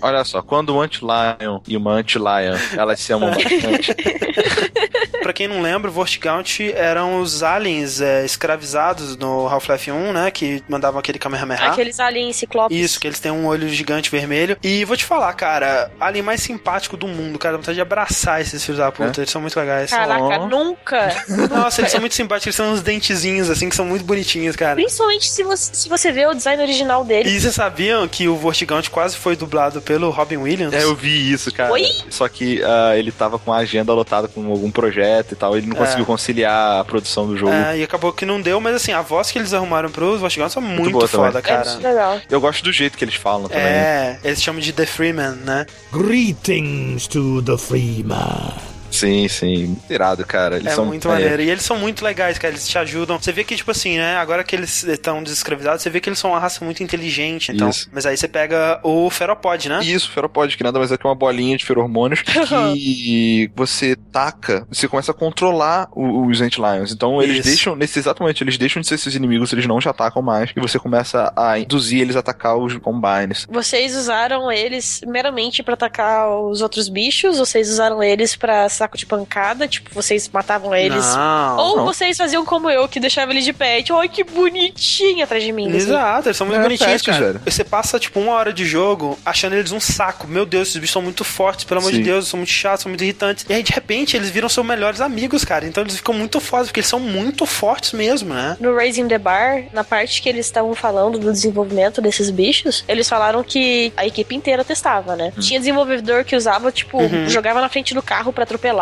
Olha 0.06 0.24
só, 0.24 0.42
quando 0.42 0.74
o 0.74 0.80
Antlion 0.80 1.60
e 1.66 1.76
uma 1.76 1.92
Antlion 1.92 2.24
Lion. 2.40 2.58
Elas 2.78 3.00
se 3.00 3.12
amam 3.12 3.30
bastante. 3.34 3.96
Pra 5.34 5.38
quem 5.38 5.48
não 5.48 5.60
lembra, 5.60 5.90
o 5.90 5.92
Vortigaunt 5.92 6.60
eram 6.76 7.20
os 7.20 7.42
aliens 7.42 8.00
é, 8.00 8.24
escravizados 8.24 9.16
no 9.16 9.48
Half-Life 9.48 9.90
1, 9.90 10.12
né? 10.12 10.30
Que 10.30 10.62
mandavam 10.68 11.00
aquele 11.00 11.18
Kamehameha. 11.18 11.70
Aqueles 11.70 11.98
aliens 11.98 12.36
ciclopes. 12.36 12.78
Isso, 12.78 13.00
que 13.00 13.08
eles 13.08 13.18
têm 13.18 13.32
um 13.32 13.44
olho 13.44 13.68
gigante 13.68 14.12
vermelho. 14.12 14.56
E 14.62 14.84
vou 14.84 14.96
te 14.96 15.04
falar, 15.04 15.32
cara, 15.32 15.90
alien 15.98 16.22
mais 16.22 16.40
simpático 16.40 16.96
do 16.96 17.08
mundo, 17.08 17.36
cara. 17.36 17.54
Dá 17.54 17.58
vontade 17.58 17.74
de 17.74 17.80
abraçar 17.80 18.40
esses 18.40 18.64
filhos 18.64 18.78
da 18.78 18.92
puta. 18.92 19.22
Eles 19.22 19.30
são 19.30 19.40
muito 19.40 19.58
legais. 19.58 19.90
Caraca, 19.90 20.46
nunca. 20.46 21.08
Nossa, 21.50 21.80
eles 21.80 21.90
são 21.90 21.98
muito 21.98 22.14
simpáticos. 22.14 22.46
Eles 22.46 22.56
têm 22.56 22.66
uns 22.66 22.82
dentezinhos, 22.82 23.50
assim, 23.50 23.68
que 23.68 23.74
são 23.74 23.86
muito 23.86 24.04
bonitinhos, 24.04 24.54
cara. 24.54 24.76
Principalmente 24.76 25.28
se 25.28 25.42
você, 25.42 25.74
se 25.74 25.88
você 25.88 26.12
vê 26.12 26.28
o 26.28 26.34
design 26.34 26.62
original 26.62 27.04
dele. 27.04 27.28
E 27.28 27.40
vocês 27.40 27.56
sabiam 27.56 28.06
que 28.06 28.28
o 28.28 28.36
Vortigaunt 28.36 28.88
quase 28.88 29.16
foi 29.16 29.34
dublado 29.34 29.82
pelo 29.82 30.10
Robin 30.10 30.36
Williams? 30.36 30.72
É, 30.72 30.84
eu 30.84 30.94
vi 30.94 31.32
isso, 31.32 31.52
cara. 31.52 31.72
Oi? 31.72 31.88
Só 32.08 32.28
que 32.28 32.62
ah, 32.62 32.96
ele 32.96 33.10
tava 33.10 33.36
com 33.36 33.52
a 33.52 33.56
agenda 33.56 33.92
lotada 33.92 34.28
com 34.28 34.48
algum 34.48 34.70
projeto 34.70 35.23
e 35.32 35.36
tal. 35.36 35.56
Ele 35.56 35.66
não 35.66 35.76
É. 35.76 35.78
conseguiu 35.78 36.04
conciliar 36.04 36.80
a 36.80 36.84
produção 36.84 37.26
do 37.26 37.36
jogo. 37.36 37.52
É, 37.52 37.78
e 37.78 37.82
acabou 37.82 38.12
que 38.12 38.26
não 38.26 38.40
deu, 38.40 38.60
mas 38.60 38.74
assim, 38.76 38.92
a 38.92 39.00
voz 39.00 39.30
que 39.30 39.38
eles 39.38 39.54
arrumaram 39.54 39.90
pros 39.90 40.20
Vortigaunt 40.20 40.52
são 40.52 40.60
muito, 40.62 40.90
boa 40.92 41.08
também. 41.08 41.26
foda, 41.26 41.40
cara. 41.42 41.68
É 41.70 41.76
legal. 41.88 42.20
Eu 42.30 42.40
gosto 42.40 42.62
do 42.64 42.72
jeito 42.72 42.98
que 42.98 43.04
eles 43.04 43.14
falam 43.14 43.48
também. 43.48 43.64
É, 43.64 44.18
eles 44.22 44.42
chamam 44.42 44.60
de 44.60 44.72
The 44.72 44.86
Freeman, 44.86 45.36
né? 45.44 45.66
Greetings 45.92 47.06
to 47.08 47.42
the 47.42 47.56
Freeman. 47.56 48.73
Sim, 48.94 49.26
sim. 49.28 49.76
Irado, 49.90 50.24
cara. 50.24 50.56
Eles 50.56 50.68
é 50.72 50.74
são 50.74 50.86
muito 50.86 51.08
maneiro. 51.08 51.42
E 51.42 51.50
eles 51.50 51.64
são 51.64 51.76
muito 51.78 52.04
legais, 52.04 52.38
cara. 52.38 52.52
Eles 52.54 52.68
te 52.68 52.78
ajudam. 52.78 53.18
Você 53.20 53.32
vê 53.32 53.42
que, 53.44 53.56
tipo 53.56 53.70
assim, 53.70 53.96
né? 53.98 54.16
Agora 54.16 54.44
que 54.44 54.54
eles 54.54 54.82
estão 54.84 55.22
desescravizados, 55.22 55.82
você 55.82 55.90
vê 55.90 56.00
que 56.00 56.08
eles 56.08 56.18
são 56.18 56.30
uma 56.30 56.38
raça 56.38 56.64
muito 56.64 56.82
inteligente. 56.82 57.50
Então. 57.52 57.68
Isso. 57.70 57.88
Mas 57.92 58.06
aí 58.06 58.16
você 58.16 58.28
pega 58.28 58.78
o 58.82 59.10
Feropod, 59.10 59.68
né? 59.68 59.80
Isso, 59.82 60.10
feropode, 60.10 60.56
que 60.56 60.62
nada 60.62 60.78
mais 60.78 60.92
é 60.92 60.96
que 60.96 61.04
uma 61.06 61.14
bolinha 61.14 61.56
de 61.56 61.64
feromônios 61.64 62.22
que 62.74 63.50
você 63.54 63.96
taca, 64.12 64.66
você 64.70 64.86
começa 64.88 65.10
a 65.10 65.14
controlar 65.14 65.88
o- 65.92 66.26
os 66.26 66.40
Antlions. 66.40 66.92
Então 66.92 67.22
eles 67.22 67.38
Isso. 67.38 67.48
deixam, 67.48 67.76
nesse 67.76 67.98
exato 67.98 68.22
momento, 68.22 68.42
eles 68.42 68.56
deixam 68.58 68.80
de 68.80 68.86
ser 68.88 68.98
seus 68.98 69.14
inimigos, 69.14 69.52
eles 69.52 69.66
não 69.66 69.78
te 69.78 69.88
atacam 69.88 70.22
mais, 70.22 70.50
e 70.56 70.60
você 70.60 70.78
começa 70.78 71.32
a 71.36 71.58
induzir 71.58 72.00
eles 72.00 72.16
a 72.16 72.20
atacar 72.20 72.56
os 72.56 72.76
Combines. 72.78 73.46
Vocês 73.50 73.96
usaram 73.96 74.50
eles 74.50 75.00
meramente 75.06 75.62
pra 75.62 75.74
atacar 75.74 76.30
os 76.30 76.60
outros 76.60 76.88
bichos? 76.88 77.38
Vocês 77.38 77.70
usaram 77.70 78.02
eles 78.02 78.36
pra 78.36 78.68
saco 78.84 78.98
de 78.98 79.06
pancada? 79.06 79.66
Tipo, 79.66 79.90
vocês 79.94 80.28
matavam 80.32 80.74
eles? 80.74 81.04
Não, 81.14 81.56
Ou 81.56 81.76
não. 81.78 81.84
vocês 81.84 82.16
faziam 82.16 82.44
como 82.44 82.68
eu, 82.70 82.86
que 82.86 83.00
deixava 83.00 83.32
eles 83.32 83.44
de 83.44 83.52
pet? 83.52 83.92
Ai, 83.92 84.08
que 84.08 84.22
bonitinho 84.24 85.24
atrás 85.24 85.42
de 85.42 85.52
mim. 85.52 85.68
assim. 85.68 85.76
Exato, 85.76 86.28
eles 86.28 86.36
são 86.36 86.46
muito 86.46 86.60
É, 86.60 86.62
bonitinhos, 86.62 87.02
cara. 87.02 87.18
velho. 87.24 87.40
Você 87.44 87.64
passa, 87.64 87.98
tipo, 87.98 88.20
uma 88.20 88.32
hora 88.32 88.52
de 88.52 88.64
jogo 88.64 89.18
achando 89.24 89.54
eles 89.54 89.72
um 89.72 89.80
saco. 89.80 90.26
Meu 90.26 90.44
Deus, 90.46 90.68
esses 90.68 90.76
bichos 90.80 90.92
são 90.92 91.02
muito 91.02 91.24
fortes, 91.24 91.64
pelo 91.64 91.80
amor 91.80 91.90
de 91.90 91.98
Sim. 91.98 92.02
Deus, 92.04 92.28
são 92.28 92.38
muito 92.38 92.50
chatos, 92.52 92.82
são 92.82 92.90
muito 92.90 93.02
irritantes. 93.02 93.46
E 93.48 93.52
aí, 93.52 93.62
de 93.62 93.72
repente, 93.72 94.16
eles 94.16 94.30
viram 94.30 94.48
seus 94.48 94.66
melhores 94.66 95.00
amigos, 95.00 95.44
cara. 95.44 95.66
Então 95.66 95.82
eles 95.82 95.96
ficam 95.96 96.14
muito 96.14 96.40
fodas, 96.40 96.68
porque 96.68 96.80
eles 96.80 96.88
são 96.88 97.00
muito 97.00 97.46
fortes 97.46 97.92
mesmo, 97.92 98.34
né? 98.34 98.56
No 98.60 98.74
Raising 98.74 99.08
the 99.08 99.18
Bar, 99.18 99.64
na 99.72 99.82
parte 99.84 100.20
que 100.22 100.28
eles 100.28 100.46
estavam 100.46 100.74
falando 100.74 101.18
do 101.18 101.32
desenvolvimento 101.32 102.00
desses 102.02 102.30
bichos, 102.30 102.84
eles 102.88 103.08
falaram 103.08 103.42
que 103.42 103.92
a 103.96 104.06
equipe 104.06 104.34
inteira 104.34 104.64
testava, 104.64 105.16
né? 105.16 105.32
Tinha 105.40 105.58
desenvolvedor 105.58 106.24
que 106.24 106.36
usava, 106.36 106.70
tipo, 106.70 106.98
Uhum. 107.04 107.28
jogava 107.28 107.60
na 107.60 107.68
frente 107.68 107.94
do 107.94 108.02
carro 108.02 108.32
pra 108.32 108.44
atropelar. 108.44 108.73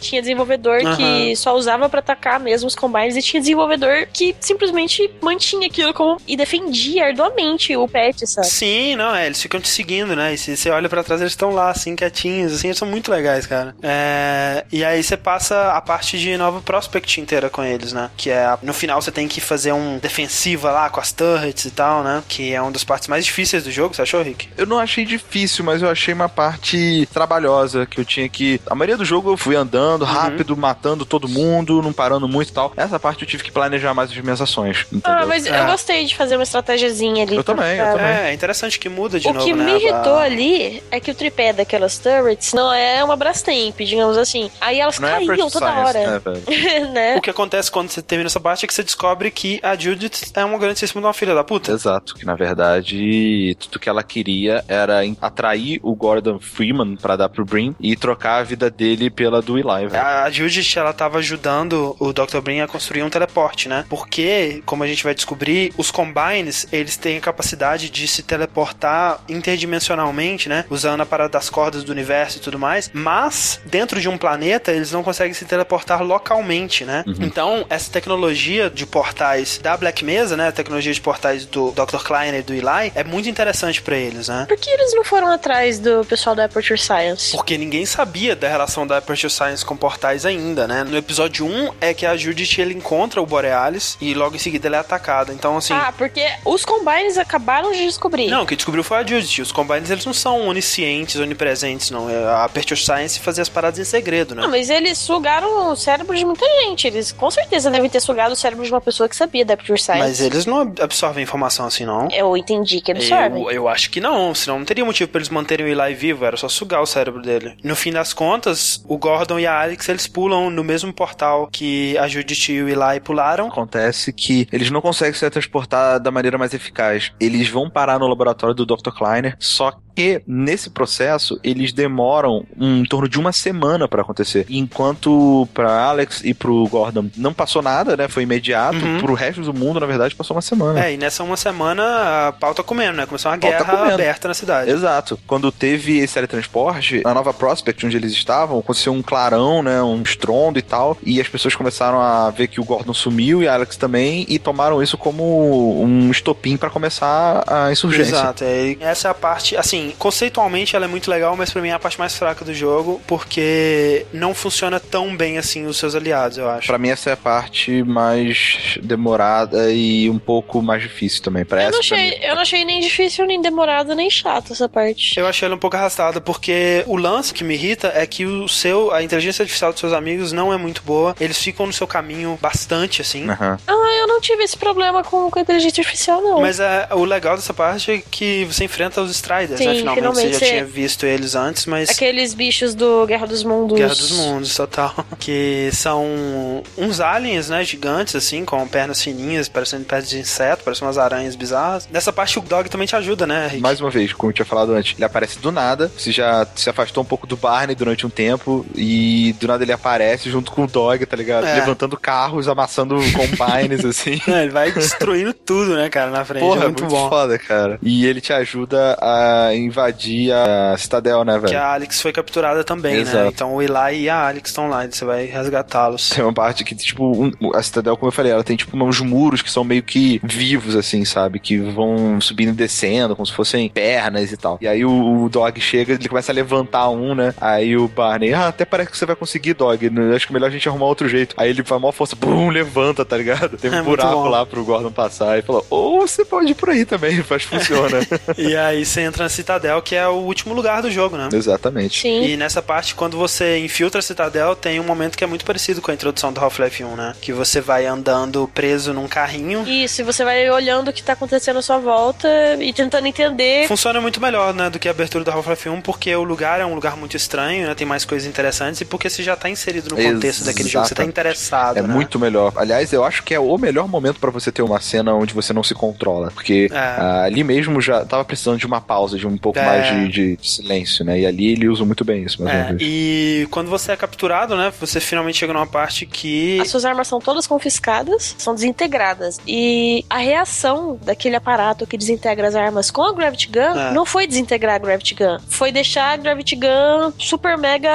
Tinha 0.00 0.20
desenvolvedor 0.20 0.80
que 0.96 1.34
só 1.36 1.54
usava 1.54 1.88
pra 1.88 2.00
atacar 2.00 2.40
mesmo 2.40 2.66
os 2.66 2.74
combines. 2.74 3.16
E 3.16 3.22
tinha 3.22 3.40
desenvolvedor 3.40 4.06
que 4.12 4.34
simplesmente 4.40 5.10
mantinha 5.20 5.66
aquilo 5.66 5.92
como. 5.92 6.20
e 6.26 6.36
defendia 6.36 7.06
arduamente 7.06 7.76
o 7.76 7.86
pet, 7.88 8.26
sabe? 8.26 8.46
Sim, 8.46 8.96
não, 8.96 9.14
é, 9.14 9.26
eles 9.26 9.40
ficam 9.40 9.60
te 9.60 9.68
seguindo, 9.68 10.14
né? 10.14 10.34
E 10.34 10.38
se 10.38 10.56
você 10.56 10.70
olha 10.70 10.88
pra 10.88 11.02
trás, 11.02 11.20
eles 11.20 11.32
estão 11.32 11.50
lá, 11.50 11.70
assim, 11.70 11.96
quietinhos, 11.96 12.52
assim, 12.52 12.68
eles 12.68 12.78
são 12.78 12.88
muito 12.88 13.10
legais, 13.10 13.46
cara. 13.46 13.74
É, 13.82 14.64
e 14.72 14.84
aí 14.84 15.02
você 15.02 15.16
passa 15.16 15.72
a 15.72 15.80
parte 15.80 16.18
de 16.18 16.36
Nova 16.36 16.60
Prospect 16.60 17.20
inteira 17.20 17.50
com 17.50 17.62
eles, 17.62 17.92
né? 17.92 18.10
Que 18.16 18.30
é, 18.30 18.56
no 18.62 18.72
final 18.72 19.00
você 19.00 19.10
tem 19.10 19.28
que 19.28 19.40
fazer 19.40 19.72
um 19.72 19.98
defensiva 19.98 20.70
lá 20.70 20.88
com 20.90 21.00
as 21.00 21.12
turrets 21.12 21.64
e 21.64 21.70
tal, 21.70 22.02
né? 22.02 22.22
Que 22.28 22.52
é 22.52 22.60
uma 22.60 22.70
das 22.70 22.84
partes 22.84 23.08
mais 23.08 23.24
difíceis 23.24 23.64
do 23.64 23.70
jogo, 23.70 23.94
você 23.94 24.02
achou, 24.02 24.22
Rick? 24.22 24.48
Eu 24.56 24.66
não 24.66 24.78
achei 24.78 25.04
difícil, 25.04 25.64
mas 25.64 25.82
eu 25.82 25.90
achei 25.90 26.14
uma 26.14 26.28
parte 26.28 27.08
trabalhosa, 27.12 27.86
que 27.86 28.00
eu 28.00 28.04
tinha 28.04 28.28
que... 28.28 28.60
A 28.66 28.74
maioria 28.74 28.96
do 29.00 29.04
jogo 29.04 29.30
eu 29.32 29.36
fui 29.36 29.56
andando 29.56 30.04
rápido, 30.04 30.56
matando 30.56 31.04
todo 31.04 31.28
mundo, 31.28 31.80
não 31.82 31.92
parando 31.92 32.28
muito 32.28 32.50
e 32.50 32.52
tal. 32.52 32.72
Essa 32.76 32.98
parte 33.00 33.22
eu 33.22 33.28
tive 33.28 33.42
que 33.42 33.50
planejar 33.50 33.94
mais 33.94 34.10
as 34.10 34.16
minhas 34.18 34.40
ações, 34.40 34.86
entendeu? 34.92 35.22
Ah, 35.22 35.26
mas 35.26 35.46
eu 35.46 35.54
É. 35.54 35.66
gostei 35.66 36.04
de 36.04 36.14
fazer 36.14 36.36
uma 36.36 36.42
estratégiazinha 36.42 37.24
ali. 37.24 37.36
Eu 37.36 37.44
também, 37.44 37.76
eu 37.78 37.84
pra- 37.84 37.92
também. 37.92 38.06
É, 38.06 38.30
é 38.30 38.34
interessante 38.34 38.78
que 38.78 38.88
muda 38.88 39.18
de 39.18 39.26
o 39.28 39.32
novo, 39.32 39.44
que 39.46 39.52
né? 39.54 39.64
me 39.64 39.72
irritou 39.80 40.14
a- 40.16 40.22
ali 40.22 40.82
é 40.90 41.00
que 41.00 41.10
o 41.10 41.14
tripé 41.14 41.52
daquelas 41.52 41.98
turrets 41.98 42.52
não 42.52 42.72
é 42.72 43.02
uma 43.02 43.16
Brastemp, 43.16 43.78
digamos 43.80 44.16
assim. 44.18 44.50
Aí 44.60 44.78
elas 44.80 44.98
Não 44.98 45.08
é 45.08 45.12
caíam 45.12 45.32
Aperture 45.32 45.52
toda 45.52 45.66
Science, 45.66 45.98
hora. 45.98 46.22
né, 46.26 46.40
né? 46.92 47.16
O 47.16 47.20
que 47.20 47.30
acontece 47.30 47.70
quando 47.70 47.88
você 47.90 48.02
termina 48.02 48.28
essa 48.28 48.40
parte 48.40 48.64
é 48.64 48.68
que 48.68 48.74
você 48.74 48.82
descobre 48.82 49.30
que 49.30 49.58
a 49.62 49.74
Judith 49.76 50.30
é 50.34 50.44
uma 50.44 50.58
grandíssima 50.58 51.00
de 51.00 51.06
uma 51.06 51.14
filha 51.14 51.34
da 51.34 51.42
puta. 51.44 51.72
Exato, 51.72 52.14
que 52.14 52.24
na 52.26 52.34
verdade 52.34 53.56
tudo 53.58 53.78
que 53.78 53.88
ela 53.88 54.02
queria 54.02 54.64
era 54.68 55.00
atrair 55.20 55.80
o 55.82 55.94
Gordon 55.94 56.38
Freeman 56.38 56.96
pra 56.96 57.16
dar 57.16 57.28
pro 57.28 57.44
Brim 57.44 57.74
e 57.80 57.96
trocar 57.96 58.40
a 58.40 58.42
vida 58.42 58.70
dele 58.70 58.89
pela 59.10 59.42
do 59.42 59.58
Eli, 59.58 59.86
velho. 59.86 60.04
A 60.04 60.30
Judith, 60.30 60.76
ela 60.76 60.92
tava 60.92 61.18
ajudando 61.18 61.96
o 61.98 62.12
Dr. 62.12 62.40
Brin 62.40 62.60
a 62.60 62.66
construir 62.66 63.02
um 63.02 63.10
teleporte, 63.10 63.68
né? 63.68 63.84
Porque, 63.88 64.62
como 64.64 64.82
a 64.82 64.86
gente 64.86 65.04
vai 65.04 65.14
descobrir, 65.14 65.72
os 65.76 65.90
Combines, 65.90 66.66
eles 66.72 66.96
têm 66.96 67.18
a 67.18 67.20
capacidade 67.20 67.90
de 67.90 68.06
se 68.08 68.22
teleportar 68.22 69.20
interdimensionalmente, 69.28 70.48
né? 70.48 70.64
Usando 70.70 71.00
a 71.02 71.06
parada 71.06 71.30
das 71.30 71.50
cordas 71.50 71.84
do 71.84 71.92
universo 71.92 72.38
e 72.38 72.40
tudo 72.40 72.58
mais. 72.58 72.90
Mas, 72.92 73.60
dentro 73.66 74.00
de 74.00 74.08
um 74.08 74.18
planeta, 74.18 74.72
eles 74.72 74.92
não 74.92 75.02
conseguem 75.02 75.34
se 75.34 75.44
teleportar 75.44 76.02
localmente, 76.02 76.84
né? 76.84 77.04
Então, 77.20 77.64
essa 77.68 77.90
tecnologia 77.90 78.70
de 78.70 78.86
portais 78.86 79.58
da 79.62 79.76
Black 79.76 80.04
Mesa, 80.04 80.36
né? 80.36 80.48
A 80.48 80.52
tecnologia 80.52 80.92
de 80.92 81.00
portais 81.00 81.44
do 81.44 81.70
Dr. 81.72 81.98
Kleiner 82.04 82.40
e 82.40 82.42
do 82.42 82.54
Eli, 82.54 82.92
é 82.94 83.04
muito 83.04 83.28
interessante 83.28 83.80
pra 83.82 83.96
eles, 83.96 84.28
né? 84.28 84.46
Por 84.48 84.56
que 84.56 84.70
eles 84.70 84.94
não 84.94 85.04
foram 85.04 85.28
atrás 85.28 85.78
do 85.78 86.04
pessoal 86.04 86.34
da 86.34 86.44
Aperture 86.44 86.78
Science? 86.78 87.32
Porque 87.32 87.56
ninguém 87.56 87.84
sabia 87.86 88.34
da 88.34 88.48
relação 88.48 88.79
da 88.86 88.98
Aperture 88.98 89.30
Science 89.30 89.64
com 89.64 89.76
portais 89.76 90.24
ainda, 90.26 90.66
né? 90.66 90.84
No 90.84 90.96
episódio 90.96 91.46
1 91.46 91.70
é 91.80 91.94
que 91.94 92.06
a 92.06 92.16
Judith 92.16 92.58
ele 92.58 92.74
encontra 92.74 93.20
o 93.20 93.26
Borealis 93.26 93.96
e 94.00 94.14
logo 94.14 94.36
em 94.36 94.38
seguida 94.38 94.68
ela 94.68 94.76
é 94.76 94.80
atacada. 94.80 95.32
Então, 95.32 95.56
assim. 95.56 95.72
Ah, 95.74 95.92
porque 95.96 96.26
os 96.44 96.64
Combines 96.64 97.18
acabaram 97.18 97.72
de 97.72 97.84
descobrir. 97.84 98.28
Não, 98.28 98.46
quem 98.46 98.56
descobriu 98.56 98.82
foi 98.84 98.98
a 98.98 99.06
Judith. 99.06 99.42
Os 99.42 99.52
Combines 99.52 99.90
eles 99.90 100.06
não 100.06 100.12
são 100.12 100.46
oniscientes, 100.48 101.16
onipresentes, 101.16 101.90
não. 101.90 102.08
É, 102.08 102.24
A 102.24 102.44
Aperture 102.44 102.80
Science 102.80 103.18
fazia 103.20 103.42
as 103.42 103.48
paradas 103.48 103.78
em 103.78 103.84
segredo, 103.84 104.34
né? 104.34 104.42
Não, 104.42 104.50
mas 104.50 104.70
eles 104.70 104.98
sugaram 104.98 105.70
o 105.70 105.76
cérebro 105.76 106.16
de 106.16 106.24
muita 106.24 106.46
gente. 106.62 106.86
Eles 106.86 107.12
com 107.12 107.30
certeza 107.30 107.70
devem 107.70 107.88
ter 107.90 108.00
sugado 108.00 108.32
o 108.32 108.36
cérebro 108.36 108.64
de 108.64 108.70
uma 108.70 108.80
pessoa 108.80 109.08
que 109.08 109.16
sabia 109.16 109.44
da 109.44 109.54
Aperture 109.54 109.80
Science. 109.80 110.00
Mas 110.00 110.20
eles 110.20 110.46
não 110.46 110.60
absorvem 110.60 111.22
informação 111.22 111.66
assim, 111.66 111.84
não. 111.84 112.08
Eu 112.10 112.36
entendi 112.36 112.80
que 112.80 112.92
absorvem. 112.92 113.42
Eu, 113.42 113.50
eu 113.50 113.68
acho 113.68 113.90
que 113.90 114.00
não, 114.00 114.34
senão 114.34 114.58
não 114.58 114.64
teria 114.64 114.84
motivo 114.84 115.10
pra 115.10 115.18
eles 115.18 115.28
manterem 115.28 115.66
o 115.66 115.68
Eli 115.68 115.94
vivo, 115.94 116.24
era 116.24 116.36
só 116.36 116.48
sugar 116.48 116.80
o 116.80 116.86
cérebro 116.86 117.22
dele. 117.22 117.56
No 117.62 117.74
fim 117.76 117.92
das 117.92 118.12
contas, 118.12 118.69
o 118.86 118.98
Gordon 118.98 119.38
e 119.38 119.46
a 119.46 119.62
Alex 119.62 119.88
eles 119.88 120.06
pulam 120.06 120.50
no 120.50 120.62
mesmo 120.64 120.92
portal 120.92 121.48
que 121.50 121.96
a 121.98 122.06
Judith 122.08 122.50
e 122.50 122.62
o 122.62 122.68
Eli 122.68 123.00
pularam. 123.00 123.48
Acontece 123.48 124.12
que 124.12 124.46
eles 124.52 124.70
não 124.70 124.80
conseguem 124.80 125.14
se 125.14 125.28
transportar 125.30 126.00
da 126.00 126.10
maneira 126.10 126.38
mais 126.38 126.54
eficaz. 126.54 127.12
Eles 127.20 127.48
vão 127.48 127.70
parar 127.70 127.98
no 127.98 128.06
laboratório 128.06 128.54
do 128.54 128.66
Dr. 128.66 128.90
Kleiner, 128.90 129.36
só 129.38 129.72
que 130.00 130.22
nesse 130.26 130.70
processo 130.70 131.38
eles 131.44 131.72
demoram 131.72 132.46
um, 132.58 132.80
em 132.80 132.84
torno 132.84 133.08
de 133.08 133.18
uma 133.18 133.32
semana 133.32 133.86
pra 133.86 134.02
acontecer. 134.02 134.46
Enquanto 134.48 135.46
pra 135.52 135.84
Alex 135.84 136.22
e 136.24 136.32
pro 136.32 136.66
Gordon 136.68 137.10
não 137.16 137.34
passou 137.34 137.60
nada, 137.60 137.96
né? 137.96 138.08
Foi 138.08 138.22
imediato. 138.22 138.76
Uhum. 138.76 138.98
Pro 138.98 139.14
resto 139.14 139.42
do 139.42 139.52
mundo, 139.52 139.78
na 139.78 139.86
verdade, 139.86 140.14
passou 140.14 140.34
uma 140.34 140.42
semana. 140.42 140.84
É, 140.84 140.94
e 140.94 140.96
nessa 140.96 141.22
uma 141.22 141.36
semana 141.36 142.28
a 142.28 142.32
pau 142.32 142.54
tá 142.54 142.62
comendo, 142.62 142.96
né? 142.96 143.06
Começou 143.06 143.30
uma 143.30 143.38
tá 143.38 143.48
guerra 143.48 143.64
comendo. 143.64 143.94
aberta 143.94 144.28
na 144.28 144.34
cidade. 144.34 144.70
Exato. 144.70 145.18
Quando 145.26 145.52
teve 145.52 145.98
esse 145.98 146.14
teletransporte, 146.14 147.02
na 147.04 147.14
Nova 147.14 147.34
Prospect, 147.34 147.84
onde 147.84 147.96
eles 147.96 148.12
estavam, 148.12 148.58
aconteceu 148.58 148.92
um 148.92 149.02
clarão, 149.02 149.62
né? 149.62 149.82
Um 149.82 150.02
estrondo 150.02 150.58
e 150.58 150.62
tal. 150.62 150.96
E 151.02 151.20
as 151.20 151.28
pessoas 151.28 151.54
começaram 151.54 152.00
a 152.00 152.30
ver 152.30 152.48
que 152.48 152.60
o 152.60 152.64
Gordon 152.64 152.94
sumiu 152.94 153.42
e 153.42 153.48
a 153.48 153.54
Alex 153.54 153.76
também, 153.76 154.24
e 154.28 154.38
tomaram 154.38 154.82
isso 154.82 154.96
como 154.96 155.82
um 155.82 156.10
estopim 156.10 156.56
pra 156.56 156.70
começar 156.70 157.44
a 157.46 157.70
insurgência. 157.70 158.12
Exato, 158.12 158.44
é, 158.44 158.76
essa 158.80 159.08
é 159.08 159.10
a 159.10 159.14
parte, 159.14 159.56
assim, 159.56 159.89
conceitualmente 159.98 160.74
ela 160.76 160.84
é 160.84 160.88
muito 160.88 161.10
legal, 161.10 161.36
mas 161.36 161.50
pra 161.50 161.60
mim 161.62 161.68
é 161.68 161.72
a 161.72 161.78
parte 161.78 161.98
mais 161.98 162.14
fraca 162.16 162.44
do 162.44 162.52
jogo, 162.54 163.00
porque 163.06 164.06
não 164.12 164.34
funciona 164.34 164.78
tão 164.80 165.16
bem 165.16 165.38
assim 165.38 165.66
os 165.66 165.76
seus 165.76 165.94
aliados, 165.94 166.38
eu 166.38 166.48
acho. 166.48 166.66
Pra 166.66 166.78
mim, 166.78 166.88
essa 166.90 167.10
é 167.10 167.12
a 167.12 167.16
parte 167.16 167.82
mais 167.82 168.78
demorada 168.82 169.72
e 169.72 170.08
um 170.10 170.18
pouco 170.18 170.62
mais 170.62 170.82
difícil 170.82 171.22
também. 171.22 171.44
Pra 171.44 171.62
Eu 171.62 171.68
essa, 171.68 171.78
não, 171.78 171.86
pra 171.86 171.96
achei, 171.96 172.10
mim. 172.10 172.24
eu 172.24 172.34
não 172.34 172.42
achei 172.42 172.64
nem 172.64 172.80
difícil, 172.80 173.26
nem 173.26 173.40
demorado, 173.40 173.94
nem 173.94 174.10
chato 174.10 174.52
essa 174.52 174.68
parte. 174.68 175.18
Eu 175.18 175.26
achei 175.26 175.46
ela 175.46 175.54
um 175.54 175.58
pouco 175.58 175.76
arrastada, 175.76 176.20
porque 176.20 176.84
o 176.86 176.96
lance 176.96 177.32
que 177.32 177.44
me 177.44 177.54
irrita 177.54 177.92
é 177.94 178.06
que 178.06 178.26
o 178.26 178.48
seu, 178.48 178.92
a 178.92 179.02
inteligência 179.02 179.42
artificial 179.42 179.72
dos 179.72 179.80
seus 179.80 179.92
amigos 179.92 180.32
não 180.32 180.52
é 180.52 180.56
muito 180.56 180.82
boa. 180.82 181.14
Eles 181.20 181.38
ficam 181.38 181.66
no 181.66 181.72
seu 181.72 181.86
caminho 181.86 182.38
bastante, 182.40 183.00
assim. 183.02 183.28
Aham. 183.28 183.58
Ah, 183.66 183.96
eu 184.00 184.06
não 184.06 184.20
tive 184.20 184.42
esse 184.44 184.56
problema 184.56 185.02
com, 185.02 185.30
com 185.30 185.38
a 185.38 185.42
inteligência 185.42 185.80
artificial, 185.80 186.20
não. 186.22 186.40
Mas 186.40 186.60
é, 186.60 186.88
o 186.92 187.04
legal 187.04 187.36
dessa 187.36 187.54
parte 187.54 187.90
é 187.90 188.02
que 188.10 188.44
você 188.44 188.64
enfrenta 188.64 189.00
os 189.00 189.10
Striders, 189.10 189.58
Sim. 189.58 189.69
Né? 189.70 189.74
Sim, 189.74 189.80
Finalmente, 189.80 189.94
você 189.94 190.20
finalmente 190.20 190.32
já 190.32 190.38
você- 190.38 190.46
tinha 190.52 190.64
visto 190.64 191.06
eles 191.06 191.34
antes, 191.34 191.66
mas. 191.66 191.90
Aqueles 191.90 192.34
bichos 192.34 192.74
do 192.74 193.06
Guerra 193.06 193.26
dos 193.26 193.42
Mundos. 193.44 193.76
Guerra 193.76 193.94
dos 193.94 194.10
Mundos, 194.12 194.54
total. 194.54 194.94
Que 195.18 195.70
são 195.72 196.62
uns 196.76 197.00
aliens, 197.00 197.48
né? 197.50 197.64
Gigantes, 197.64 198.14
assim, 198.16 198.44
com 198.44 198.66
pernas 198.66 199.02
fininhas, 199.02 199.48
parecendo 199.48 199.84
pernas 199.84 200.08
de 200.08 200.18
inseto, 200.18 200.64
parecem 200.64 200.86
umas 200.86 200.98
aranhas 200.98 201.34
bizarras. 201.36 201.88
Nessa 201.92 202.12
parte 202.12 202.38
o 202.38 202.42
Dog 202.42 202.68
também 202.68 202.86
te 202.86 202.96
ajuda, 202.96 203.26
né, 203.26 203.46
Rick? 203.48 203.60
Mais 203.62 203.80
uma 203.80 203.90
vez, 203.90 204.12
como 204.12 204.30
eu 204.30 204.34
tinha 204.34 204.46
falado 204.46 204.72
antes, 204.72 204.94
ele 204.96 205.04
aparece 205.04 205.38
do 205.38 205.52
nada. 205.52 205.90
Você 205.96 206.10
já 206.12 206.46
se 206.54 206.68
afastou 206.70 207.02
um 207.02 207.06
pouco 207.06 207.26
do 207.26 207.36
Barney 207.36 207.74
durante 207.76 208.06
um 208.06 208.10
tempo 208.10 208.64
e 208.74 209.34
do 209.38 209.46
nada 209.46 209.62
ele 209.62 209.72
aparece 209.72 210.30
junto 210.30 210.50
com 210.52 210.64
o 210.64 210.66
Dog, 210.66 211.04
tá 211.06 211.16
ligado? 211.16 211.46
É. 211.46 211.54
Levantando 211.56 211.96
carros, 211.98 212.48
amassando 212.48 212.96
combines, 213.12 213.84
assim. 213.84 214.20
É, 214.26 214.42
ele 214.42 214.50
vai 214.50 214.72
destruindo 214.72 215.32
tudo, 215.34 215.74
né, 215.76 215.88
cara, 215.88 216.10
na 216.10 216.24
frente. 216.24 216.42
Porra, 216.42 216.62
é 216.64 216.64
muito, 216.66 216.86
bom. 216.86 217.08
foda, 217.08 217.38
cara. 217.38 217.78
E 217.82 218.06
ele 218.06 218.20
te 218.20 218.32
ajuda 218.32 218.96
a 219.00 219.54
invadir 219.66 220.32
a 220.32 220.76
Citadel, 220.78 221.24
né, 221.24 221.34
Que 221.34 221.46
velho? 221.46 221.58
a 221.58 221.72
Alex 221.74 222.00
foi 222.00 222.12
capturada 222.12 222.64
também, 222.64 222.94
né? 222.96 223.00
Exato. 223.00 223.28
Então 223.28 223.54
o 223.54 223.62
Eli 223.62 224.02
e 224.02 224.08
a 224.08 224.28
Alex 224.28 224.50
estão 224.50 224.68
lá, 224.68 224.86
você 224.86 225.04
vai 225.04 225.26
resgatá-los. 225.26 226.10
Tem 226.10 226.24
uma 226.24 226.32
parte 226.32 226.64
que, 226.64 226.74
tipo, 226.74 227.04
um- 227.24 227.32
a 227.54 227.62
Citadel, 227.62 227.96
como 227.96 228.08
eu 228.08 228.12
falei, 228.12 228.32
ela 228.32 228.44
tem, 228.44 228.56
tipo, 228.56 228.76
uns 228.82 229.00
muros 229.00 229.42
que 229.42 229.50
são 229.50 229.64
meio 229.64 229.82
que 229.82 230.20
vivos, 230.22 230.76
assim, 230.76 231.04
sabe? 231.04 231.38
Que 231.38 231.58
vão 231.58 232.20
subindo 232.20 232.50
e 232.50 232.52
descendo, 232.52 233.14
como 233.16 233.26
se 233.26 233.32
fossem 233.32 233.68
pernas 233.68 234.32
e 234.32 234.36
tal. 234.36 234.58
E 234.60 234.68
aí 234.68 234.84
o, 234.84 235.24
o 235.24 235.28
Dog 235.28 235.60
chega, 235.60 235.94
ele 235.94 236.08
começa 236.08 236.32
a 236.32 236.34
levantar 236.34 236.88
um, 236.90 237.14
né? 237.14 237.34
Aí 237.40 237.76
o 237.76 237.88
Barney, 237.88 238.32
ah, 238.34 238.48
até 238.48 238.64
parece 238.64 238.90
que 238.90 238.96
você 238.98 239.06
vai 239.06 239.16
conseguir, 239.16 239.54
Dog. 239.54 239.88
né? 239.90 240.14
Acho 240.16 240.26
que 240.26 240.32
é 240.32 240.34
melhor 240.34 240.46
a 240.48 240.50
gente 240.50 240.68
arrumar 240.68 240.86
outro 240.86 241.08
jeito. 241.08 241.34
Aí 241.36 241.50
ele 241.50 241.62
faz 241.64 241.80
maior 241.80 241.92
força, 241.92 242.16
bum, 242.16 242.48
levanta, 242.50 243.04
tá 243.04 243.16
ligado? 243.16 243.56
Tem 243.56 243.70
um 243.70 243.74
É 243.80 243.82
buraco 243.82 244.28
lá 244.28 244.44
pro 244.46 244.64
Gordon 244.64 244.90
passar. 244.92 245.38
E 245.38 245.42
fala, 245.42 245.62
ou 245.70 246.00
você 246.06 246.24
pode 246.24 246.52
ir 246.52 246.54
por 246.54 246.70
aí 246.70 246.84
também, 246.84 247.22
faz 247.22 247.42
funciona. 247.44 247.98
E 248.38 248.56
aí 248.56 248.84
você 248.84 249.00
entra 249.02 249.24
na 249.24 249.28
Citadel, 249.28 249.49
que 249.84 249.94
é 249.96 250.06
o 250.06 250.12
último 250.14 250.54
lugar 250.54 250.82
do 250.82 250.90
jogo, 250.90 251.16
né? 251.16 251.28
Exatamente. 251.32 252.00
Sim. 252.02 252.24
E 252.24 252.36
nessa 252.36 252.60
parte, 252.62 252.94
quando 252.94 253.16
você 253.16 253.58
infiltra 253.58 253.98
a 253.98 254.02
Citadel, 254.02 254.54
tem 254.54 254.78
um 254.78 254.84
momento 254.84 255.16
que 255.16 255.24
é 255.24 255.26
muito 255.26 255.44
parecido 255.44 255.80
com 255.80 255.90
a 255.90 255.94
introdução 255.94 256.32
do 256.32 256.40
Half-Life 256.40 256.84
1, 256.84 256.96
né? 256.96 257.14
Que 257.20 257.32
você 257.32 257.60
vai 257.60 257.86
andando 257.86 258.48
preso 258.54 258.92
num 258.92 259.08
carrinho. 259.08 259.66
Isso, 259.66 260.00
e 260.02 260.04
você 260.04 260.24
vai 260.24 260.48
olhando 260.50 260.88
o 260.88 260.92
que 260.92 261.02
tá 261.02 261.14
acontecendo 261.14 261.58
à 261.58 261.62
sua 261.62 261.78
volta 261.78 262.28
e 262.60 262.72
tentando 262.72 263.06
entender. 263.06 263.66
Funciona 263.66 264.00
muito 264.00 264.20
melhor, 264.20 264.52
né, 264.54 264.70
do 264.70 264.78
que 264.78 264.88
a 264.88 264.90
abertura 264.90 265.24
do 265.24 265.30
Half-Life 265.30 265.68
1, 265.68 265.80
porque 265.80 266.14
o 266.14 266.22
lugar 266.22 266.60
é 266.60 266.66
um 266.66 266.74
lugar 266.74 266.96
muito 266.96 267.16
estranho, 267.16 267.66
né? 267.66 267.74
Tem 267.74 267.86
mais 267.86 268.04
coisas 268.04 268.28
interessantes 268.28 268.80
e 268.80 268.84
porque 268.84 269.08
você 269.08 269.22
já 269.22 269.36
tá 269.36 269.48
inserido 269.48 269.94
no 269.94 270.02
contexto 270.02 270.44
daquele 270.44 270.68
jogo, 270.68 270.86
você 270.86 270.94
tá 270.94 271.04
interessado, 271.04 271.76
É 271.78 271.82
né? 271.82 271.88
muito 271.92 272.18
melhor. 272.18 272.52
Aliás, 272.56 272.92
eu 272.92 273.04
acho 273.04 273.22
que 273.22 273.34
é 273.34 273.40
o 273.40 273.56
melhor 273.58 273.88
momento 273.88 274.18
pra 274.20 274.30
você 274.30 274.50
ter 274.52 274.62
uma 274.62 274.80
cena 274.80 275.14
onde 275.14 275.32
você 275.34 275.52
não 275.52 275.62
se 275.62 275.74
controla. 275.74 276.30
Porque 276.32 276.68
É. 276.70 276.76
ah, 276.76 277.22
ali 277.24 277.42
mesmo 277.44 277.80
já 277.80 278.04
tava 278.04 278.24
precisando 278.24 278.58
de 278.58 278.66
uma 278.66 278.80
pausa, 278.80 279.16
de 279.18 279.26
um 279.26 279.36
pouco 279.40 279.58
É. 279.58 279.64
mais 279.64 279.86
de, 280.12 280.36
de 280.36 280.48
silêncio, 280.50 281.04
né? 281.04 281.20
E 281.20 281.26
ali 281.26 281.52
ele 281.52 281.68
usa 281.68 281.84
muito 281.84 282.04
bem 282.04 282.22
isso, 282.24 282.42
mais 282.42 282.54
uma 282.54 282.64
É, 282.64 282.68
vez. 282.74 282.80
e 282.82 283.48
quando 283.50 283.68
você 283.68 283.92
é 283.92 283.96
capturado, 283.96 284.56
né, 284.56 284.72
você 284.78 285.00
finalmente 285.00 285.38
chega 285.38 285.52
numa 285.52 285.66
parte 285.66 286.06
que 286.06 286.60
As 286.60 286.68
suas 286.68 286.84
armas 286.84 287.08
são 287.08 287.20
todas 287.20 287.46
confiscadas, 287.46 288.34
são 288.38 288.54
desintegradas. 288.54 289.38
E 289.46 290.04
a 290.08 290.18
reação 290.18 290.98
daquele 291.02 291.36
aparato 291.36 291.86
que 291.86 291.96
desintegra 291.96 292.46
as 292.48 292.54
armas 292.54 292.90
com 292.90 293.02
a 293.02 293.12
Gravity 293.12 293.48
Gun 293.48 293.60
É. 293.78 293.92
não 293.92 294.04
foi 294.06 294.26
desintegrar 294.26 294.76
a 294.76 294.78
Gravity 294.78 295.14
Gun, 295.14 295.38
foi 295.48 295.72
deixar 295.72 296.12
a 296.12 296.16
Gravity 296.16 296.56
Gun 296.56 297.12
super 297.18 297.56
mega 297.58 297.90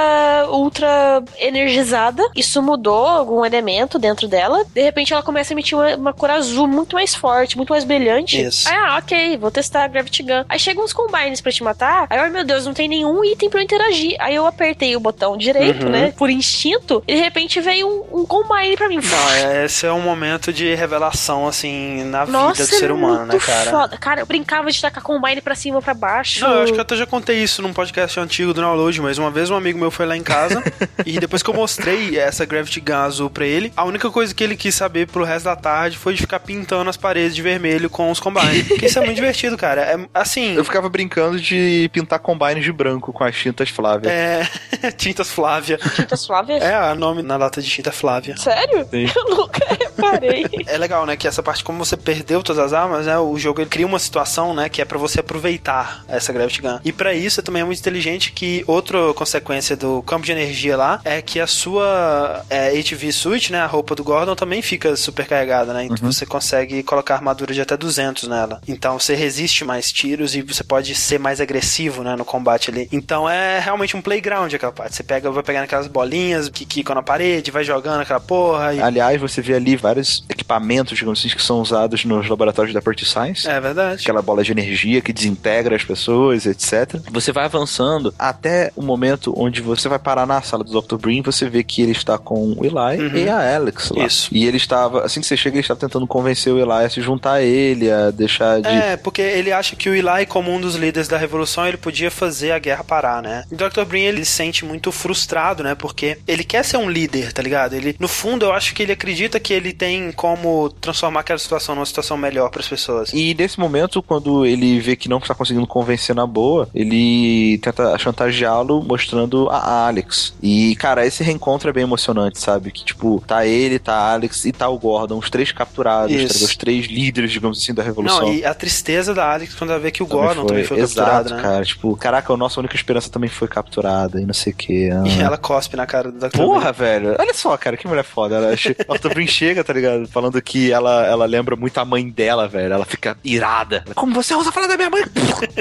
ultra 0.50 1.22
energizada. 1.38 2.22
Isso 2.34 2.62
mudou 2.62 3.06
algum 3.06 3.44
elemento 3.44 3.98
dentro 3.98 4.28
dela. 4.28 4.64
De 4.74 4.82
repente 4.82 5.12
ela 5.12 5.22
começa 5.22 5.52
a 5.52 5.54
emitir 5.54 5.76
uma, 5.76 5.96
uma 5.96 6.12
cor 6.12 6.30
azul 6.30 6.66
muito 6.66 6.94
mais 6.96 7.14
forte, 7.14 7.56
muito 7.56 7.70
mais 7.70 7.84
brilhante. 7.84 8.40
Isso. 8.40 8.68
Ah, 8.68 8.98
ok, 9.02 9.36
vou 9.36 9.50
testar 9.50 9.84
a 9.84 9.88
Gravity 9.88 10.22
Gun. 10.22 10.44
Aí 10.48 10.58
chegam 10.58 10.84
uns 10.84 10.92
combines 10.92 11.35
pra 11.42 11.52
te 11.52 11.62
matar. 11.62 12.06
Aí, 12.10 12.18
ai 12.18 12.30
meu 12.30 12.44
Deus, 12.44 12.66
não 12.66 12.74
tem 12.74 12.88
nenhum 12.88 13.24
item 13.24 13.48
pra 13.50 13.60
eu 13.60 13.64
interagir. 13.64 14.16
Aí 14.20 14.34
eu 14.34 14.46
apertei 14.46 14.96
o 14.96 15.00
botão 15.00 15.36
direito, 15.36 15.84
Uhum. 15.86 15.90
né? 15.92 16.12
Por 16.16 16.30
instinto. 16.30 17.02
E 17.06 17.14
de 17.14 17.20
repente 17.20 17.60
veio 17.60 17.86
um, 17.88 18.20
um 18.20 18.26
combine 18.26 18.76
pra 18.76 18.88
mim. 18.88 18.96
Não, 19.02 19.30
é- 19.32 19.64
esse 19.64 19.86
é 19.86 19.92
um 19.92 20.00
momento 20.00 20.52
de 20.52 20.74
revelação, 20.74 21.46
assim, 21.46 22.04
na 22.04 22.24
Nossa, 22.26 22.62
vida 22.64 22.74
do 22.76 22.78
ser 22.78 22.90
é 22.90 22.92
humano, 22.92 23.26
né, 23.26 23.38
cara? 23.38 23.70
Foda. 23.70 23.96
Cara, 23.98 24.20
eu 24.20 24.26
brincava 24.26 24.70
de 24.70 24.80
tacar 24.80 25.02
combine 25.02 25.40
pra 25.40 25.54
cima 25.54 25.76
ou 25.76 25.82
pra 25.82 25.94
baixo. 25.94 26.40
Não, 26.44 26.54
eu 26.54 26.62
acho 26.62 26.72
que 26.72 26.78
eu 26.78 26.82
até 26.82 26.96
já 26.96 27.06
contei 27.06 27.42
isso 27.42 27.62
num 27.62 27.72
podcast 27.72 28.18
antigo 28.20 28.52
do 28.52 28.60
download, 28.60 29.00
mas 29.00 29.18
uma 29.18 29.30
vez 29.30 29.50
um 29.50 29.56
amigo 29.56 29.78
meu 29.78 29.90
foi 29.90 30.06
lá 30.06 30.16
em 30.16 30.22
casa 30.22 30.62
e 31.04 31.18
depois 31.18 31.42
que 31.42 31.50
eu 31.50 31.54
mostrei 31.54 32.18
essa 32.18 32.44
Gravity 32.44 32.80
Gun 32.80 32.94
azul 32.94 33.30
pra 33.30 33.44
ele, 33.46 33.72
a 33.76 33.84
única 33.84 34.10
coisa 34.10 34.34
que 34.34 34.42
ele 34.44 34.56
quis 34.56 34.74
saber 34.74 35.06
pro 35.08 35.24
resto 35.24 35.44
da 35.46 35.56
tarde 35.56 35.96
foi 35.96 36.14
de 36.14 36.20
ficar 36.20 36.40
pintando 36.40 36.88
as 36.90 36.96
paredes 36.96 37.34
de 37.34 37.42
vermelho 37.42 37.88
com 37.90 38.10
os 38.10 38.20
combines. 38.20 38.66
Porque 38.68 38.86
isso 38.86 38.98
é 38.98 39.02
muito 39.02 39.16
divertido, 39.16 39.56
cara. 39.56 39.82
É 39.82 39.98
assim. 40.14 40.54
Eu 40.54 40.64
ficava 40.64 40.88
brincando 40.88 41.25
de 41.34 41.90
pintar 41.92 42.18
combines 42.18 42.64
de 42.64 42.72
branco 42.72 43.12
com 43.12 43.24
as 43.24 43.34
tintas 43.34 43.68
Flávia. 43.70 44.10
É. 44.10 44.46
Tintas 44.96 45.30
Flávia. 45.30 45.78
Tinta 45.94 46.16
suave? 46.16 46.52
É, 46.52 46.92
o 46.92 46.94
nome 46.94 47.22
na 47.22 47.36
lata 47.36 47.60
de 47.60 47.68
tinta 47.68 47.90
é 47.90 47.92
Flávia. 47.92 48.36
Sério? 48.36 48.86
Sim. 48.90 49.06
Eu 49.16 49.24
nunca 49.36 49.66
reparei. 49.68 50.46
É 50.66 50.76
legal, 50.78 51.06
né? 51.06 51.16
Que 51.16 51.26
essa 51.26 51.42
parte, 51.42 51.64
como 51.64 51.84
você 51.84 51.96
perdeu 51.96 52.42
todas 52.42 52.62
as 52.62 52.72
armas, 52.72 53.06
né? 53.06 53.18
O 53.18 53.38
jogo 53.38 53.60
ele 53.60 53.70
cria 53.70 53.86
uma 53.86 53.98
situação, 53.98 54.54
né? 54.54 54.68
Que 54.68 54.82
é 54.82 54.84
pra 54.84 54.98
você 54.98 55.20
aproveitar 55.20 56.04
essa 56.08 56.32
Gravity 56.32 56.62
Gun. 56.62 56.78
E 56.84 56.92
pra 56.92 57.14
isso 57.14 57.42
também 57.42 57.62
é 57.62 57.64
muito 57.64 57.78
inteligente 57.78 58.32
que 58.32 58.64
outra 58.66 59.12
consequência 59.14 59.76
do 59.76 60.02
campo 60.02 60.24
de 60.24 60.32
energia 60.32 60.76
lá 60.76 61.00
é 61.04 61.20
que 61.22 61.40
a 61.40 61.46
sua 61.46 62.44
é, 62.50 62.70
HV 62.70 63.12
Suit, 63.12 63.52
né? 63.52 63.60
A 63.60 63.66
roupa 63.66 63.94
do 63.94 64.04
Gordon 64.04 64.34
também 64.34 64.62
fica 64.62 64.94
super 64.96 65.26
carregada, 65.26 65.72
né? 65.72 65.84
Então 65.84 66.12
você 66.12 66.26
consegue 66.26 66.82
colocar 66.82 67.14
armadura 67.14 67.52
de 67.52 67.60
até 67.60 67.76
200 67.76 68.28
nela. 68.28 68.60
Então 68.68 68.98
você 68.98 69.14
resiste 69.14 69.64
mais 69.64 69.90
tiros 69.90 70.34
e 70.34 70.42
você 70.42 70.62
pode 70.62 70.94
ser 70.94 71.15
mais 71.18 71.40
agressivo, 71.40 72.02
né? 72.02 72.16
No 72.16 72.24
combate 72.24 72.70
ali. 72.70 72.88
Então 72.92 73.28
é 73.28 73.58
realmente 73.58 73.96
um 73.96 74.02
playground 74.02 74.52
aquela 74.52 74.72
parte. 74.72 74.96
Você 74.96 75.02
pega, 75.02 75.30
vai 75.30 75.42
pegando 75.42 75.64
aquelas 75.64 75.86
bolinhas 75.86 76.48
que 76.48 76.64
quicam 76.64 76.94
na 76.94 77.02
parede, 77.02 77.50
vai 77.50 77.64
jogando 77.64 78.00
aquela 78.00 78.20
porra. 78.20 78.74
E... 78.74 78.80
Aliás, 78.80 79.20
você 79.20 79.40
vê 79.40 79.54
ali 79.54 79.76
vários 79.76 80.24
equipamentos, 80.28 80.96
digamos 80.96 81.18
assim, 81.18 81.28
que 81.28 81.42
são 81.42 81.60
usados 81.60 82.04
nos 82.04 82.28
laboratórios 82.28 82.74
da 82.74 82.80
Pert 82.82 83.02
Science. 83.04 83.48
É 83.48 83.60
verdade. 83.60 84.02
Aquela 84.02 84.22
bola 84.22 84.42
de 84.42 84.52
energia 84.52 85.00
que 85.00 85.12
desintegra 85.12 85.76
as 85.76 85.84
pessoas, 85.84 86.46
etc. 86.46 87.00
Você 87.10 87.32
vai 87.32 87.44
avançando 87.44 88.14
até 88.18 88.70
o 88.76 88.82
momento 88.82 89.34
onde 89.36 89.60
você 89.60 89.88
vai 89.88 89.98
parar 89.98 90.26
na 90.26 90.40
sala 90.42 90.64
do 90.64 90.80
Dr. 90.80 90.96
Breen, 90.96 91.22
você 91.22 91.48
vê 91.48 91.62
que 91.62 91.82
ele 91.82 91.92
está 91.92 92.18
com 92.18 92.52
o 92.52 92.64
Eli 92.64 92.76
Uhum. 92.76 93.16
e 93.16 93.28
a 93.28 93.56
Alex 93.56 93.90
lá. 93.90 94.06
Isso. 94.06 94.28
E 94.32 94.46
ele 94.46 94.56
estava, 94.56 95.04
assim 95.04 95.20
que 95.20 95.26
você 95.26 95.36
chega, 95.36 95.56
ele 95.56 95.60
estava 95.62 95.78
tentando 95.78 96.06
convencer 96.06 96.52
o 96.52 96.58
Eli 96.58 96.84
a 96.84 96.88
se 96.90 97.00
juntar 97.00 97.34
a 97.34 97.42
ele, 97.42 97.90
a 97.90 98.10
deixar 98.10 98.60
de. 98.60 98.68
É, 98.68 98.96
porque 98.96 99.22
ele 99.22 99.52
acha 99.52 99.74
que 99.76 99.88
o 99.88 99.94
Eli, 99.94 100.26
como 100.26 100.52
um 100.52 100.60
dos 100.60 100.74
líderes 100.76 101.05
da 101.08 101.16
revolução, 101.16 101.66
ele 101.66 101.76
podia 101.76 102.10
fazer 102.10 102.52
a 102.52 102.58
guerra 102.58 102.84
parar, 102.84 103.22
né? 103.22 103.44
O 103.50 103.56
Dr. 103.56 103.84
Breen, 103.84 104.04
ele 104.04 104.24
se 104.24 104.32
sente 104.32 104.64
muito 104.64 104.92
frustrado, 104.92 105.62
né? 105.62 105.74
Porque 105.74 106.18
ele 106.26 106.44
quer 106.44 106.64
ser 106.64 106.76
um 106.76 106.88
líder, 106.88 107.32
tá 107.32 107.42
ligado? 107.42 107.74
Ele, 107.74 107.96
no 107.98 108.08
fundo, 108.08 108.44
eu 108.44 108.52
acho 108.52 108.74
que 108.74 108.82
ele 108.82 108.92
acredita 108.92 109.40
que 109.40 109.52
ele 109.52 109.72
tem 109.72 110.12
como 110.12 110.70
transformar 110.70 111.20
aquela 111.20 111.38
situação 111.38 111.74
numa 111.74 111.86
situação 111.86 112.16
melhor 112.16 112.50
para 112.50 112.60
as 112.60 112.68
pessoas. 112.68 113.12
E 113.12 113.34
nesse 113.34 113.58
momento, 113.58 114.02
quando 114.02 114.46
ele 114.46 114.78
vê 114.80 114.96
que 114.96 115.08
não 115.08 115.18
está 115.18 115.34
conseguindo 115.34 115.66
convencer 115.66 116.14
na 116.14 116.26
boa, 116.26 116.68
ele 116.74 117.58
tenta 117.58 117.98
chantageá-lo 117.98 118.82
mostrando 118.82 119.48
a 119.50 119.86
Alex. 119.86 120.34
E, 120.42 120.76
cara, 120.76 121.06
esse 121.06 121.22
reencontro 121.22 121.68
é 121.68 121.72
bem 121.72 121.82
emocionante, 121.82 122.38
sabe? 122.38 122.70
Que, 122.70 122.84
tipo, 122.84 123.22
tá 123.26 123.46
ele, 123.46 123.78
tá 123.78 123.94
a 123.94 124.12
Alex 124.12 124.44
e 124.44 124.52
tá 124.52 124.68
o 124.68 124.78
Gordon, 124.78 125.18
os 125.18 125.30
três 125.30 125.52
capturados, 125.52 126.16
tá 126.16 126.44
os 126.44 126.56
três 126.56 126.86
líderes, 126.86 127.32
digamos 127.32 127.58
assim, 127.58 127.74
da 127.74 127.82
revolução. 127.82 128.28
Não, 128.28 128.34
e 128.34 128.44
a 128.44 128.54
tristeza 128.54 129.14
da 129.14 129.32
Alex 129.32 129.54
quando 129.54 129.70
ela 129.70 129.80
vê 129.80 129.90
que 129.90 130.02
o 130.02 130.06
Também 130.06 130.24
Gordon 130.24 130.46
também 130.46 130.64
foi 130.64 130.80
capturado, 130.94 131.34
né? 131.34 131.42
cara. 131.42 131.64
Tipo, 131.64 131.96
caraca, 131.96 132.32
a 132.32 132.36
nossa 132.36 132.60
única 132.60 132.76
esperança 132.76 133.10
também 133.10 133.28
foi 133.30 133.48
capturada 133.48 134.20
e 134.20 134.26
não 134.26 134.34
sei 134.34 134.52
o 134.52 134.56
que. 134.56 134.88
E 134.88 135.20
ela 135.20 135.36
cospe 135.36 135.76
na 135.76 135.86
cara 135.86 136.10
do 136.10 136.18
Dr. 136.18 136.36
Porra, 136.36 136.72
velho. 136.72 137.16
Olha 137.18 137.34
só, 137.34 137.56
cara, 137.56 137.76
que 137.76 137.86
mulher 137.88 138.04
foda. 138.04 138.36
Ela, 138.36 138.56
che- 138.56 138.76
a 138.88 138.94
Dr. 138.96 139.08
Brin 139.14 139.26
chega, 139.26 139.62
tá 139.64 139.72
ligado? 139.72 140.06
Falando 140.08 140.40
que 140.42 140.70
ela, 140.72 141.06
ela 141.06 141.26
lembra 141.26 141.56
muito 141.56 141.78
a 141.78 141.84
mãe 141.84 142.08
dela, 142.08 142.48
velho. 142.48 142.72
Ela 142.74 142.84
fica 142.84 143.16
irada. 143.24 143.84
Como 143.94 144.14
você 144.14 144.34
ousa 144.34 144.52
falar 144.52 144.66
da 144.66 144.76
minha 144.76 144.90
mãe? 144.90 145.02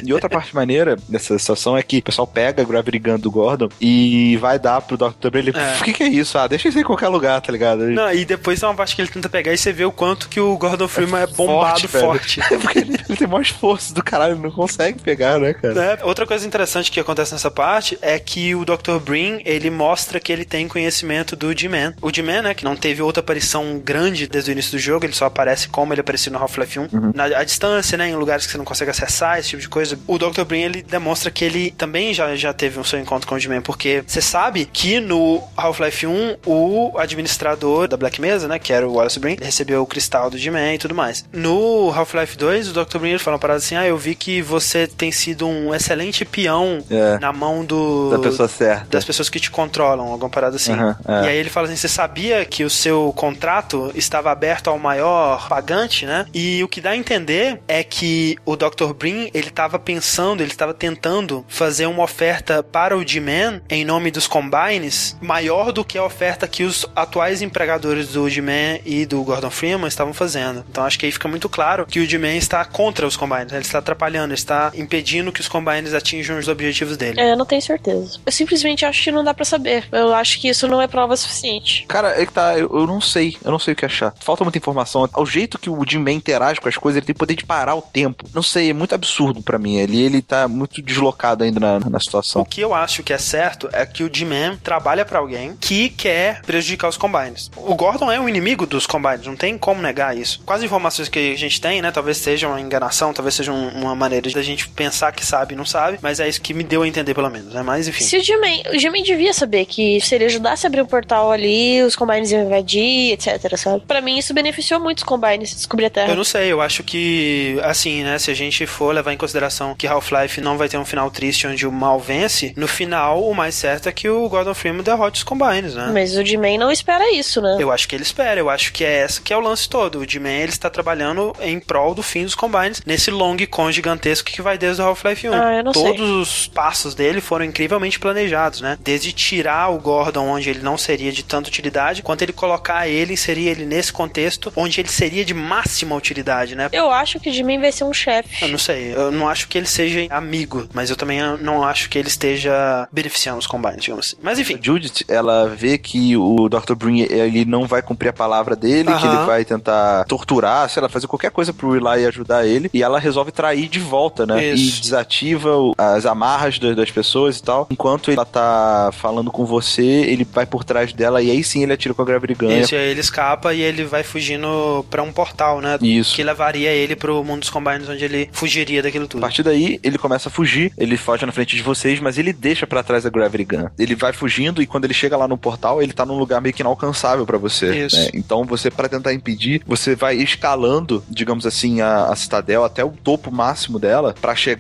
e 0.04 0.14
outra 0.14 0.30
parte 0.30 0.54
maneira 0.56 0.96
dessa 1.10 1.38
situação 1.38 1.78
é 1.78 1.84
que 1.84 1.98
o 2.00 2.04
pessoal 2.04 2.28
pega 2.28 2.62
a 2.62 2.66
Gravity 2.66 3.00
Gun 3.00 3.20
do 3.20 3.32
Gordon 3.32 3.70
e 3.80 4.38
vai 4.38 4.58
dar 4.60 4.82
pro 4.82 4.98
Dr. 4.98 5.30
Brin. 5.32 5.40
Ele, 5.40 5.52
É. 5.56 5.78
o 5.80 5.84
que 5.84 5.94
que 5.94 6.04
é 6.04 6.08
isso? 6.08 6.38
Ah, 6.38 6.48
deixa 6.48 6.68
isso 6.70 6.80
em 6.80 6.84
qualquer 6.84 7.08
lugar, 7.10 7.40
tá 7.42 7.52
ligado? 7.52 7.84
Não, 7.86 8.12
e 8.12 8.26
depois 8.26 8.60
tem 8.60 8.68
uma 8.68 8.76
parte 8.76 8.96
que 8.96 9.02
ele 9.02 9.10
tenta 9.10 9.30
pegar 9.30 9.54
e 9.54 9.58
você 9.58 9.72
vê 9.72 9.86
o 9.86 9.92
quanto 9.92 10.28
que 10.30 10.40
o 10.40 10.58
Gordon 10.58 10.88
Freeman 10.88 11.22
é, 11.22 11.28
bombado 11.28 11.88
velho. 11.88 12.06
forte. 12.06 12.40
Porque 12.62 12.80
ele, 12.80 12.98
ele 13.08 13.18
tem 13.18 13.28
mais 13.28 13.48
esforço 13.48 13.94
do 13.94 14.04
caralho, 14.04 14.34
ele 14.34 14.42
não 14.42 14.52
consegue 14.52 15.00
pegar, 15.02 15.15
né, 15.40 15.54
cara? 15.54 15.98
É, 16.02 16.04
Outra 16.04 16.26
coisa 16.26 16.46
interessante 16.46 16.92
que 16.92 17.00
acontece 17.00 17.32
nessa 17.34 17.50
parte 17.52 17.98
é 18.02 18.18
que 18.20 18.54
o 18.56 18.66
Dr. 18.66 19.00
Breen, 19.04 19.42
ele 19.46 19.70
mostra 19.70 20.20
que 20.20 20.32
ele 20.32 20.46
tem 20.46 20.68
conhecimento 20.68 21.36
do 21.36 21.58
G-Man. 21.58 21.94
O 22.02 22.12
G-Man, 22.14 22.42
né, 22.44 22.54
que 22.54 22.64
não 22.66 22.76
teve 22.76 23.02
outra 23.02 23.22
aparição 23.22 23.80
grande 23.84 24.28
desde 24.28 24.52
o 24.52 24.54
início 24.54 24.72
do 24.72 24.80
jogo, 24.80 25.06
ele 25.06 25.14
só 25.14 25.26
aparece 25.26 25.68
como 25.70 25.94
ele 25.94 26.02
aparecia 26.02 26.32
no 26.32 26.38
Half-Life 26.38 26.80
1, 26.80 26.88
Uhum. 26.92 27.12
na 27.14 27.26
à 27.26 27.44
distância, 27.44 27.98
né, 27.98 28.10
em 28.10 28.16
lugares 28.16 28.46
que 28.46 28.52
você 28.52 28.58
não 28.58 28.66
consegue 28.66 28.92
acessar, 28.92 29.40
esse 29.40 29.50
tipo 29.50 29.62
de 29.62 29.70
coisa. 29.70 29.98
O 30.08 30.18
Dr. 30.18 30.44
Brin, 30.44 30.62
ele 30.62 30.82
demonstra 30.84 31.30
que 31.32 31.44
ele 31.44 31.72
também 31.72 32.14
já, 32.14 32.36
já 32.36 32.54
teve 32.54 32.80
um 32.80 32.84
seu 32.84 33.00
encontro 33.00 33.28
com 33.28 33.36
o 33.36 33.40
G-Man, 33.40 33.62
porque 33.62 34.04
você 34.06 34.22
sabe 34.22 34.66
que 34.66 35.00
no 35.00 35.44
Half-Life 35.58 36.06
1, 36.08 36.38
o 36.46 36.94
administrador 36.98 37.88
da 37.88 37.98
Black 37.98 38.22
Mesa, 38.22 38.48
né, 38.48 38.60
que 38.60 38.72
era 38.72 38.88
o 38.88 38.94
Wallace 38.94 39.20
Brin, 39.20 39.38
recebeu 39.42 39.82
o 39.82 39.86
cristal 39.86 40.30
do 40.30 40.38
G-Man 40.38 40.74
e 40.76 40.78
tudo 40.78 40.94
mais. 40.96 41.26
No 41.34 41.92
Half-Life 41.94 42.38
2, 42.38 42.70
o 42.70 42.74
Dr. 42.86 43.00
Brin, 43.00 43.10
ele 43.12 43.20
fala 43.20 43.36
uma 43.36 43.40
parada 43.40 43.58
assim, 43.58 43.76
ah, 43.76 43.86
eu 43.88 43.98
vi 43.98 44.16
que 44.16 44.42
você 44.42 44.88
tem 44.88 45.05
sido 45.12 45.48
um 45.48 45.74
excelente 45.74 46.24
peão 46.26 46.84
É. 46.90 47.18
na 47.20 47.32
mão 47.34 47.64
do... 47.66 48.10
Da 48.12 48.20
pessoa 48.20 48.48
certa. 48.48 48.86
Das 48.90 49.04
pessoas 49.06 49.30
que 49.30 49.40
te 49.40 49.50
controlam, 49.52 50.08
alguma 50.08 50.30
parada 50.30 50.56
assim. 50.56 50.74
Aham, 50.74 50.98
é. 51.08 51.26
E 51.26 51.28
aí 51.30 51.38
ele 51.38 51.50
fala 51.50 51.68
assim: 51.68 51.76
você 51.76 51.88
sabia 51.88 52.44
que 52.46 52.64
o 52.64 52.70
seu 52.70 53.14
contrato 53.16 53.92
estava 53.96 54.32
aberto 54.32 54.70
ao 54.70 54.78
maior 54.80 55.48
pagante, 55.48 56.06
né? 56.06 56.26
E 56.34 56.64
o 56.64 56.68
que 56.68 56.82
dá 56.82 56.92
a 56.92 56.98
entender 56.98 57.60
é 57.68 57.84
que 57.84 58.38
o 58.46 58.56
Dr. 58.56 58.94
Brin, 58.98 59.30
ele 59.34 59.48
estava 59.50 59.78
pensando, 59.80 60.42
ele 60.42 60.52
estava 60.52 60.74
tentando 60.74 61.46
fazer 61.48 61.86
uma 61.86 62.04
oferta 62.04 62.62
para 62.64 62.98
o 62.98 63.06
G-Man 63.08 63.62
em 63.70 63.84
nome 63.86 64.12
dos 64.12 64.28
Combines 64.28 65.16
maior 65.22 65.72
do 65.72 65.84
que 65.84 65.98
a 65.98 66.04
oferta 66.04 66.48
que 66.48 66.64
os 66.64 66.86
atuais 66.96 67.42
empregadores 67.42 68.10
do 68.10 68.30
G-Man 68.30 68.80
e 68.86 69.06
do 69.06 69.22
Gordon 69.24 69.50
Freeman 69.50 69.88
estavam 69.88 70.14
fazendo. 70.14 70.64
Então 70.70 70.84
acho 70.84 70.98
que 71.00 71.06
aí 71.06 71.12
fica 71.12 71.28
muito 71.28 71.50
claro 71.50 71.86
que 71.86 72.00
o 72.00 72.06
G-Man 72.06 72.36
está 72.36 72.64
contra 72.66 73.06
os 73.06 73.16
Combines, 73.18 73.52
né? 73.52 73.58
ele 73.58 73.66
está 73.66 73.80
atrapalhando, 73.80 74.28
ele 74.28 74.34
está 74.34 74.72
impedindo 74.76 74.95
que 75.04 75.42
os 75.42 75.48
Combines 75.48 75.94
atinjam 75.94 76.38
os 76.38 76.48
objetivos 76.48 76.98
dele. 76.98 77.20
É, 77.20 77.32
eu 77.32 77.38
não 77.38 77.46
tenho 77.46 77.62
certeza. 77.62 78.20
Eu 78.26 78.32
simplesmente 78.32 78.86
acho 78.86 79.04
que 79.04 79.12
não 79.12 79.24
dá 79.24 79.34
pra 79.34 79.46
saber. 79.46 79.88
Eu 79.92 80.14
acho 80.14 80.40
que 80.40 80.48
isso 80.50 80.68
não 80.68 80.82
é 80.82 80.88
prova 80.88 81.16
suficiente. 81.18 81.86
Cara, 81.88 82.20
é 82.22 82.26
que 82.26 82.32
tá, 82.34 82.58
eu, 82.58 82.70
eu 82.74 82.88
não 82.88 83.02
sei, 83.02 83.38
eu 83.44 83.52
não 83.52 83.60
sei 83.60 83.74
o 83.74 83.76
que 83.76 83.86
achar. 83.86 84.14
Falta 84.20 84.44
muita 84.44 84.58
informação. 84.58 85.08
Ao 85.14 85.26
jeito 85.26 85.58
que 85.60 85.70
o 85.70 85.84
Jim 85.88 86.00
Man 86.00 86.12
interage 86.14 86.60
com 86.60 86.70
as 86.70 86.78
coisas, 86.78 86.98
ele 86.98 87.06
tem 87.06 87.16
poder 87.16 87.36
de 87.36 87.46
parar 87.46 87.76
o 87.76 87.82
tempo. 87.82 88.26
Não 88.34 88.44
sei, 88.44 88.70
é 88.70 88.74
muito 88.74 88.94
absurdo 88.96 89.42
pra 89.42 89.58
mim. 89.58 89.76
Ele, 89.78 90.02
ele 90.02 90.22
tá 90.22 90.48
muito 90.48 90.82
deslocado 90.82 91.44
ainda 91.44 91.60
na, 91.60 91.80
na 91.90 92.00
situação. 92.00 92.42
O 92.42 92.46
que 92.46 92.62
eu 92.62 92.74
acho 92.74 93.04
que 93.04 93.14
é 93.14 93.18
certo 93.18 93.70
é 93.74 93.86
que 93.86 94.04
o 94.04 94.10
G-Man 94.14 94.58
trabalha 94.64 95.06
pra 95.06 95.20
alguém 95.20 95.56
que 95.60 95.90
quer 95.90 96.42
prejudicar 96.42 96.88
os 96.90 96.98
Combines. 96.98 97.50
O 97.56 97.76
Gordon 97.76 98.12
é 98.12 98.20
um 98.20 98.28
inimigo 98.30 98.66
dos 98.66 98.86
Combines, 98.88 99.26
não 99.26 99.36
tem 99.36 99.58
como 99.58 99.82
negar 99.82 100.18
isso. 100.18 100.42
As 100.48 100.64
informações 100.64 101.10
que 101.10 101.34
a 101.34 101.38
gente 101.38 101.60
tem, 101.60 101.82
né, 101.82 101.92
talvez 101.92 102.18
seja 102.18 102.48
uma 102.48 102.60
enganação, 102.62 103.14
talvez 103.14 103.36
seja 103.36 103.52
um- 103.52 103.70
uma 103.70 103.96
maneira 103.96 104.30
de 104.30 104.38
a 104.38 104.42
gente 104.42 104.68
pensar 104.70 104.85
que 104.90 105.26
sabe 105.26 105.56
não 105.56 105.66
sabe, 105.66 105.98
mas 106.02 106.20
é 106.20 106.28
isso 106.28 106.42
que 106.42 106.54
me 106.54 106.64
deu 106.64 106.84
a 106.84 106.88
entender 106.88 107.14
pelo 107.14 107.30
menos, 107.30 107.54
né? 107.54 107.62
Mas 107.62 107.88
enfim. 107.88 108.04
Se 108.04 108.18
o 108.18 108.24
Jimin, 108.24 108.64
o 108.74 108.80
Jimin 108.80 109.04
devia 109.04 109.34
saber 109.34 109.66
que 109.66 110.00
se 110.02 110.16
ele 110.16 110.26
ajudasse 110.26 110.66
a 110.66 110.68
abrir 110.68 110.82
um 110.82 110.86
portal 110.86 111.32
ali, 111.32 111.82
os 111.84 111.96
Combines 111.96 112.32
iam 112.32 112.46
invadir, 112.46 113.14
etc, 113.14 113.58
sabe? 113.58 113.84
Pra 113.88 114.02
mim 114.02 114.18
isso 114.18 114.34
beneficiou 114.34 114.80
muito 114.80 115.00
os 115.00 115.04
Combines, 115.04 115.54
descobrir 115.56 115.86
a 115.86 115.90
Terra. 115.90 116.10
Eu 116.12 116.16
não 116.16 116.24
sei, 116.24 116.52
eu 116.52 116.62
acho 116.62 116.84
que, 116.84 117.60
assim, 117.64 118.04
né, 118.04 118.18
se 118.20 118.32
a 118.32 118.34
gente 118.34 118.66
for 118.66 118.94
levar 118.94 119.14
em 119.14 119.18
consideração 119.18 119.76
que 119.76 119.88
Half-Life 119.88 120.42
não 120.42 120.58
vai 120.58 120.70
ter 120.70 120.78
um 120.78 120.86
final 120.86 121.10
triste 121.12 121.48
onde 121.48 121.68
o 121.68 121.72
mal 121.72 122.00
vence, 122.00 122.54
no 122.56 122.68
final 122.68 123.24
o 123.24 123.34
mais 123.34 123.56
certo 123.56 123.90
é 123.90 123.92
que 123.92 124.10
o 124.10 124.28
Gordon 124.28 124.54
Freeman 124.54 124.84
derrote 124.84 125.20
os 125.20 125.24
Combines, 125.24 125.76
né? 125.76 125.90
Mas 125.94 126.16
o 126.16 126.26
Jimin 126.26 126.58
não 126.58 126.72
espera 126.72 127.12
isso, 127.12 127.42
né? 127.42 127.58
Eu 127.60 127.72
acho 127.72 127.88
que 127.88 127.96
ele 127.96 128.04
espera, 128.04 128.40
eu 128.40 128.50
acho 128.50 128.72
que 128.72 128.84
é 128.84 129.00
essa 129.00 129.22
que 129.22 129.34
é 129.34 129.38
o 129.38 129.40
lance 129.40 129.68
todo. 129.68 130.00
O 130.00 130.10
G-Man 130.10 130.30
ele 130.30 130.52
está 130.52 130.70
trabalhando 130.70 131.34
em 131.42 131.60
prol 131.60 131.94
do 131.96 132.04
fim 132.04 132.24
dos 132.24 132.36
Combines 132.36 132.82
nesse 132.86 133.12
long 133.12 133.38
con 133.50 133.72
gigantesco 133.72 134.32
que 134.32 134.42
vai 134.42 134.58
desde 134.58 134.75
o 134.80 134.84
Half-Life 134.84 135.30
1. 135.30 135.34
Ah, 135.34 135.56
eu 135.56 135.64
não 135.64 135.72
Todos 135.72 135.98
sei. 135.98 136.22
os 136.22 136.48
passos 136.48 136.96
dele 136.96 137.22
foram 137.22 137.46
incrivelmente 137.46 138.00
planejados, 138.00 138.62
né? 138.62 138.78
Desde 138.82 139.12
tirar 139.12 139.70
o 139.70 139.80
Gordon 139.80 140.28
onde 140.28 140.50
ele 140.50 140.60
não 140.62 140.78
seria 140.78 141.12
de 141.12 141.24
tanta 141.24 141.50
utilidade, 141.50 142.02
quanto 142.02 142.22
ele 142.22 142.34
colocar 142.34 142.88
ele, 142.88 143.14
inserir 143.14 143.48
ele 143.48 143.66
nesse 143.66 143.92
contexto 143.92 144.52
onde 144.56 144.80
ele 144.80 144.90
seria 144.90 145.24
de 145.26 145.34
máxima 145.34 145.96
utilidade, 145.96 146.56
né? 146.56 146.70
Eu 146.72 146.92
acho 146.92 147.20
que 147.20 147.30
o 147.30 147.34
Jimin 147.34 147.60
vai 147.60 147.72
ser 147.72 147.84
um 147.84 147.94
chefe. 147.94 148.44
Eu 148.44 148.50
não 148.50 148.58
sei, 148.58 148.94
eu 148.96 149.12
não 149.12 149.28
acho 149.28 149.48
que 149.48 149.58
ele 149.58 149.68
seja 149.68 150.08
amigo, 150.10 150.68
mas 150.74 150.90
eu 150.90 150.96
também 150.96 151.20
não 151.40 151.64
acho 151.64 151.90
que 151.90 151.98
ele 151.98 152.08
esteja 152.08 152.88
beneficiando 152.92 153.40
os 153.40 153.48
Combines, 153.48 153.82
digamos 153.82 154.08
assim. 154.08 154.18
Mas 154.22 154.40
enfim. 154.40 154.60
Judith, 154.62 155.04
ela 155.08 155.48
vê 155.48 155.78
que 155.78 156.16
o 156.18 156.50
Dr. 156.50 156.76
Brin, 156.76 157.02
ele 157.02 157.46
não 157.46 157.66
vai 157.66 157.82
cumprir 157.82 158.10
a 158.10 158.14
palavra 158.14 158.56
dele, 158.56 158.94
que 158.94 159.06
ele 159.06 159.26
vai 159.26 159.46
tentar 159.46 160.06
torturar, 160.06 160.70
sei 160.70 160.82
lá, 160.82 160.90
fazer 160.90 161.08
qualquer 161.08 161.32
coisa 161.32 161.54
pro 161.54 161.76
Eli 161.76 162.06
ajudar 162.06 162.46
ele, 162.46 162.70
e 162.74 162.84
ela 162.84 163.00
resolve 163.00 163.32
trair 163.32 163.68
de 163.68 163.80
volta, 163.80 164.26
né? 164.26 164.54
Isso. 164.54 164.65
E 164.68 164.82
desativa 164.82 165.52
as 165.78 166.06
amarras 166.06 166.60
da- 166.60 166.74
das 166.74 166.92
pessoas 166.92 167.38
e 167.38 167.44
tal. 167.44 167.68
Enquanto 167.70 168.12
ela 168.12 168.26
tá 168.26 168.90
falando 168.94 169.32
com 169.32 169.46
você, 169.46 169.82
ele 169.84 170.26
vai 170.32 170.46
por 170.46 170.64
trás 170.64 170.94
dela 170.94 171.22
e 171.22 171.30
aí 171.32 171.44
sim 171.44 171.64
ele 171.64 171.74
atira 171.74 171.94
com 171.94 172.02
a 172.02 172.06
Gravity 172.06 172.34
Gun. 172.34 172.52
Isso, 172.52 172.76
aí 172.76 172.90
ele 172.90 173.00
escapa 173.00 173.54
e 173.54 173.62
ele 173.62 173.84
vai 173.84 174.04
fugindo 174.04 174.86
pra 174.90 175.04
um 175.04 175.12
portal, 175.12 175.62
né? 175.62 175.78
Isso. 175.82 176.16
Que 176.16 176.24
levaria 176.24 176.70
ele 176.72 176.96
pro 176.96 177.24
mundo 177.24 177.42
dos 177.42 177.50
Combines, 177.50 177.88
onde 177.90 178.04
ele 178.04 178.30
fugiria 178.32 178.82
daquilo 178.82 179.06
A 179.06 179.08
tudo. 179.08 179.22
partir 179.22 179.44
daí, 179.44 179.80
ele 179.84 179.98
começa 179.98 180.30
a 180.30 180.32
fugir, 180.32 180.72
ele 180.78 180.98
foge 180.98 181.26
na 181.26 181.32
frente 181.32 181.56
de 181.56 181.62
vocês, 181.62 182.00
mas 182.00 182.18
ele 182.18 182.34
deixa 182.34 182.66
pra 182.68 182.84
trás 182.84 183.06
a 183.06 183.10
Gravity 183.10 183.44
Gun. 183.46 183.68
Ele 183.78 183.96
vai 183.96 184.14
fugindo 184.14 184.62
e 184.62 184.66
quando 184.68 184.86
ele 184.86 184.94
chega 184.94 185.16
lá 185.18 185.28
no 185.28 185.38
portal, 185.38 185.82
ele 185.82 185.94
tá 185.94 186.06
num 186.06 186.18
lugar 186.18 186.42
meio 186.42 186.54
que 186.54 186.62
inalcançável 186.62 187.26
pra 187.26 187.38
você. 187.38 187.86
Isso. 187.86 187.96
né? 187.98 188.10
Então, 188.14 188.44
você, 188.46 188.70
pra 188.72 188.88
tentar 188.90 189.14
impedir, 189.14 189.62
você 189.66 189.96
vai 189.96 190.16
escalando, 190.18 191.04
digamos 191.10 191.46
assim, 191.46 191.82
a, 191.82 192.06
a 192.08 192.16
citadel 192.16 192.64
até 192.64 192.84
o 192.84 192.92
topo 192.92 193.32
máximo 193.32 193.80
dela 193.80 194.14
pra 194.20 194.36
chegar 194.36 194.55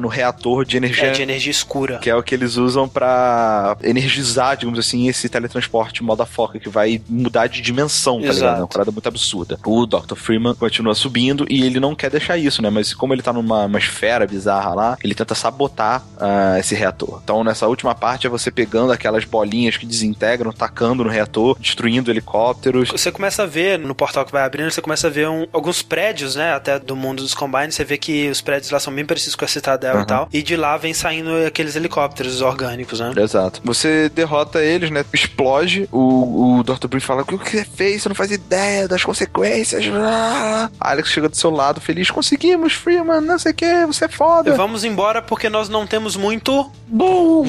no 0.00 0.08
reator 0.08 0.64
de 0.64 0.76
energia. 0.76 1.08
É 1.08 1.10
de 1.10 1.22
energia 1.22 1.50
escura. 1.50 1.98
Que 1.98 2.10
é 2.10 2.14
o 2.16 2.22
que 2.22 2.34
eles 2.34 2.56
usam 2.56 2.88
pra 2.88 3.76
energizar, 3.82 4.56
digamos 4.56 4.78
assim, 4.78 5.08
esse 5.08 5.28
teletransporte 5.28 6.02
moda 6.02 6.24
foca, 6.26 6.58
que 6.58 6.68
vai 6.68 7.00
mudar 7.08 7.46
de 7.46 7.60
dimensão, 7.60 8.20
tá 8.20 8.26
Exato. 8.28 8.36
ligado? 8.38 8.56
É 8.56 8.60
uma 8.62 8.68
parada 8.68 8.90
muito 8.90 9.08
absurda. 9.08 9.58
O 9.64 9.86
Dr. 9.86 10.14
Freeman 10.14 10.54
continua 10.54 10.94
subindo 10.94 11.46
e 11.48 11.64
ele 11.64 11.80
não 11.80 11.94
quer 11.94 12.10
deixar 12.10 12.36
isso, 12.36 12.62
né? 12.62 12.70
Mas 12.70 12.94
como 12.94 13.12
ele 13.14 13.22
tá 13.22 13.32
numa 13.32 13.64
uma 13.64 13.78
esfera 13.78 14.26
bizarra 14.26 14.74
lá, 14.74 14.98
ele 15.02 15.14
tenta 15.14 15.34
sabotar 15.34 16.02
ah, 16.18 16.58
esse 16.58 16.74
reator. 16.74 17.20
Então, 17.22 17.42
nessa 17.44 17.66
última 17.66 17.94
parte, 17.94 18.26
é 18.26 18.30
você 18.30 18.50
pegando 18.50 18.92
aquelas 18.92 19.24
bolinhas 19.24 19.76
que 19.76 19.86
desintegram, 19.86 20.52
tacando 20.52 21.04
no 21.04 21.10
reator, 21.10 21.56
destruindo 21.58 22.10
helicópteros. 22.10 22.90
Você 22.90 23.12
começa 23.12 23.42
a 23.42 23.46
ver 23.46 23.78
no 23.78 23.94
portal 23.94 24.24
que 24.24 24.32
vai 24.32 24.42
abrindo, 24.42 24.70
você 24.70 24.80
começa 24.82 25.06
a 25.06 25.10
ver 25.10 25.28
um- 25.28 25.46
alguns 25.52 25.82
prédios, 25.82 26.34
né? 26.36 26.52
Até 26.52 26.78
do 26.78 26.96
mundo 26.96 27.22
dos 27.22 27.34
Combines. 27.34 27.74
Você 27.74 27.84
vê 27.84 27.96
que 27.98 28.28
os 28.28 28.40
prédios 28.40 28.70
lá 28.70 28.80
são 28.80 28.94
bem 28.94 29.04
parecidos 29.04 29.29
com 29.34 29.44
a 29.44 29.48
Citadel 29.48 29.96
Uhum. 29.96 30.02
e 30.02 30.06
tal. 30.06 30.28
E 30.32 30.42
de 30.42 30.56
lá 30.56 30.76
vem 30.76 30.92
saindo 30.94 31.30
aqueles 31.46 31.76
helicópteros 31.76 32.40
orgânicos, 32.40 33.00
né? 33.00 33.12
Exato. 33.16 33.60
Você 33.64 34.08
derrota 34.08 34.62
eles, 34.62 34.90
né? 34.90 35.04
Explode. 35.12 35.88
O, 35.92 36.58
o 36.58 36.62
Dr. 36.62 36.86
Brin 36.88 37.00
fala: 37.00 37.22
O 37.22 37.24
que 37.26 37.36
você 37.36 37.64
fez? 37.64 38.02
Você 38.02 38.08
não 38.08 38.16
faz 38.16 38.30
ideia 38.30 38.86
das 38.88 39.02
consequências. 39.04 39.84
Ah. 39.92 40.70
Alex 40.80 41.08
chega 41.10 41.28
do 41.28 41.36
seu 41.36 41.50
lado, 41.50 41.80
feliz. 41.80 42.10
Conseguimos, 42.10 42.72
Freeman. 42.74 43.20
Não 43.20 43.38
sei 43.38 43.52
o 43.52 43.54
que, 43.54 43.86
você 43.86 44.04
é 44.04 44.08
foda. 44.08 44.54
Vamos 44.54 44.84
embora 44.84 45.20
porque 45.22 45.48
nós 45.48 45.68
não 45.68 45.86
temos 45.86 46.16
muito. 46.16 46.70
Bum! 46.86 47.44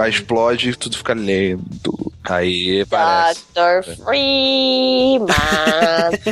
Aí 0.00 0.10
explode 0.10 0.70
e 0.70 0.74
tudo 0.76 0.96
fica 0.96 1.14
lento. 1.14 2.12
Aí 2.24 2.84
parece. 2.86 3.40
Dr. 3.54 4.04
Freeman. 4.04 5.26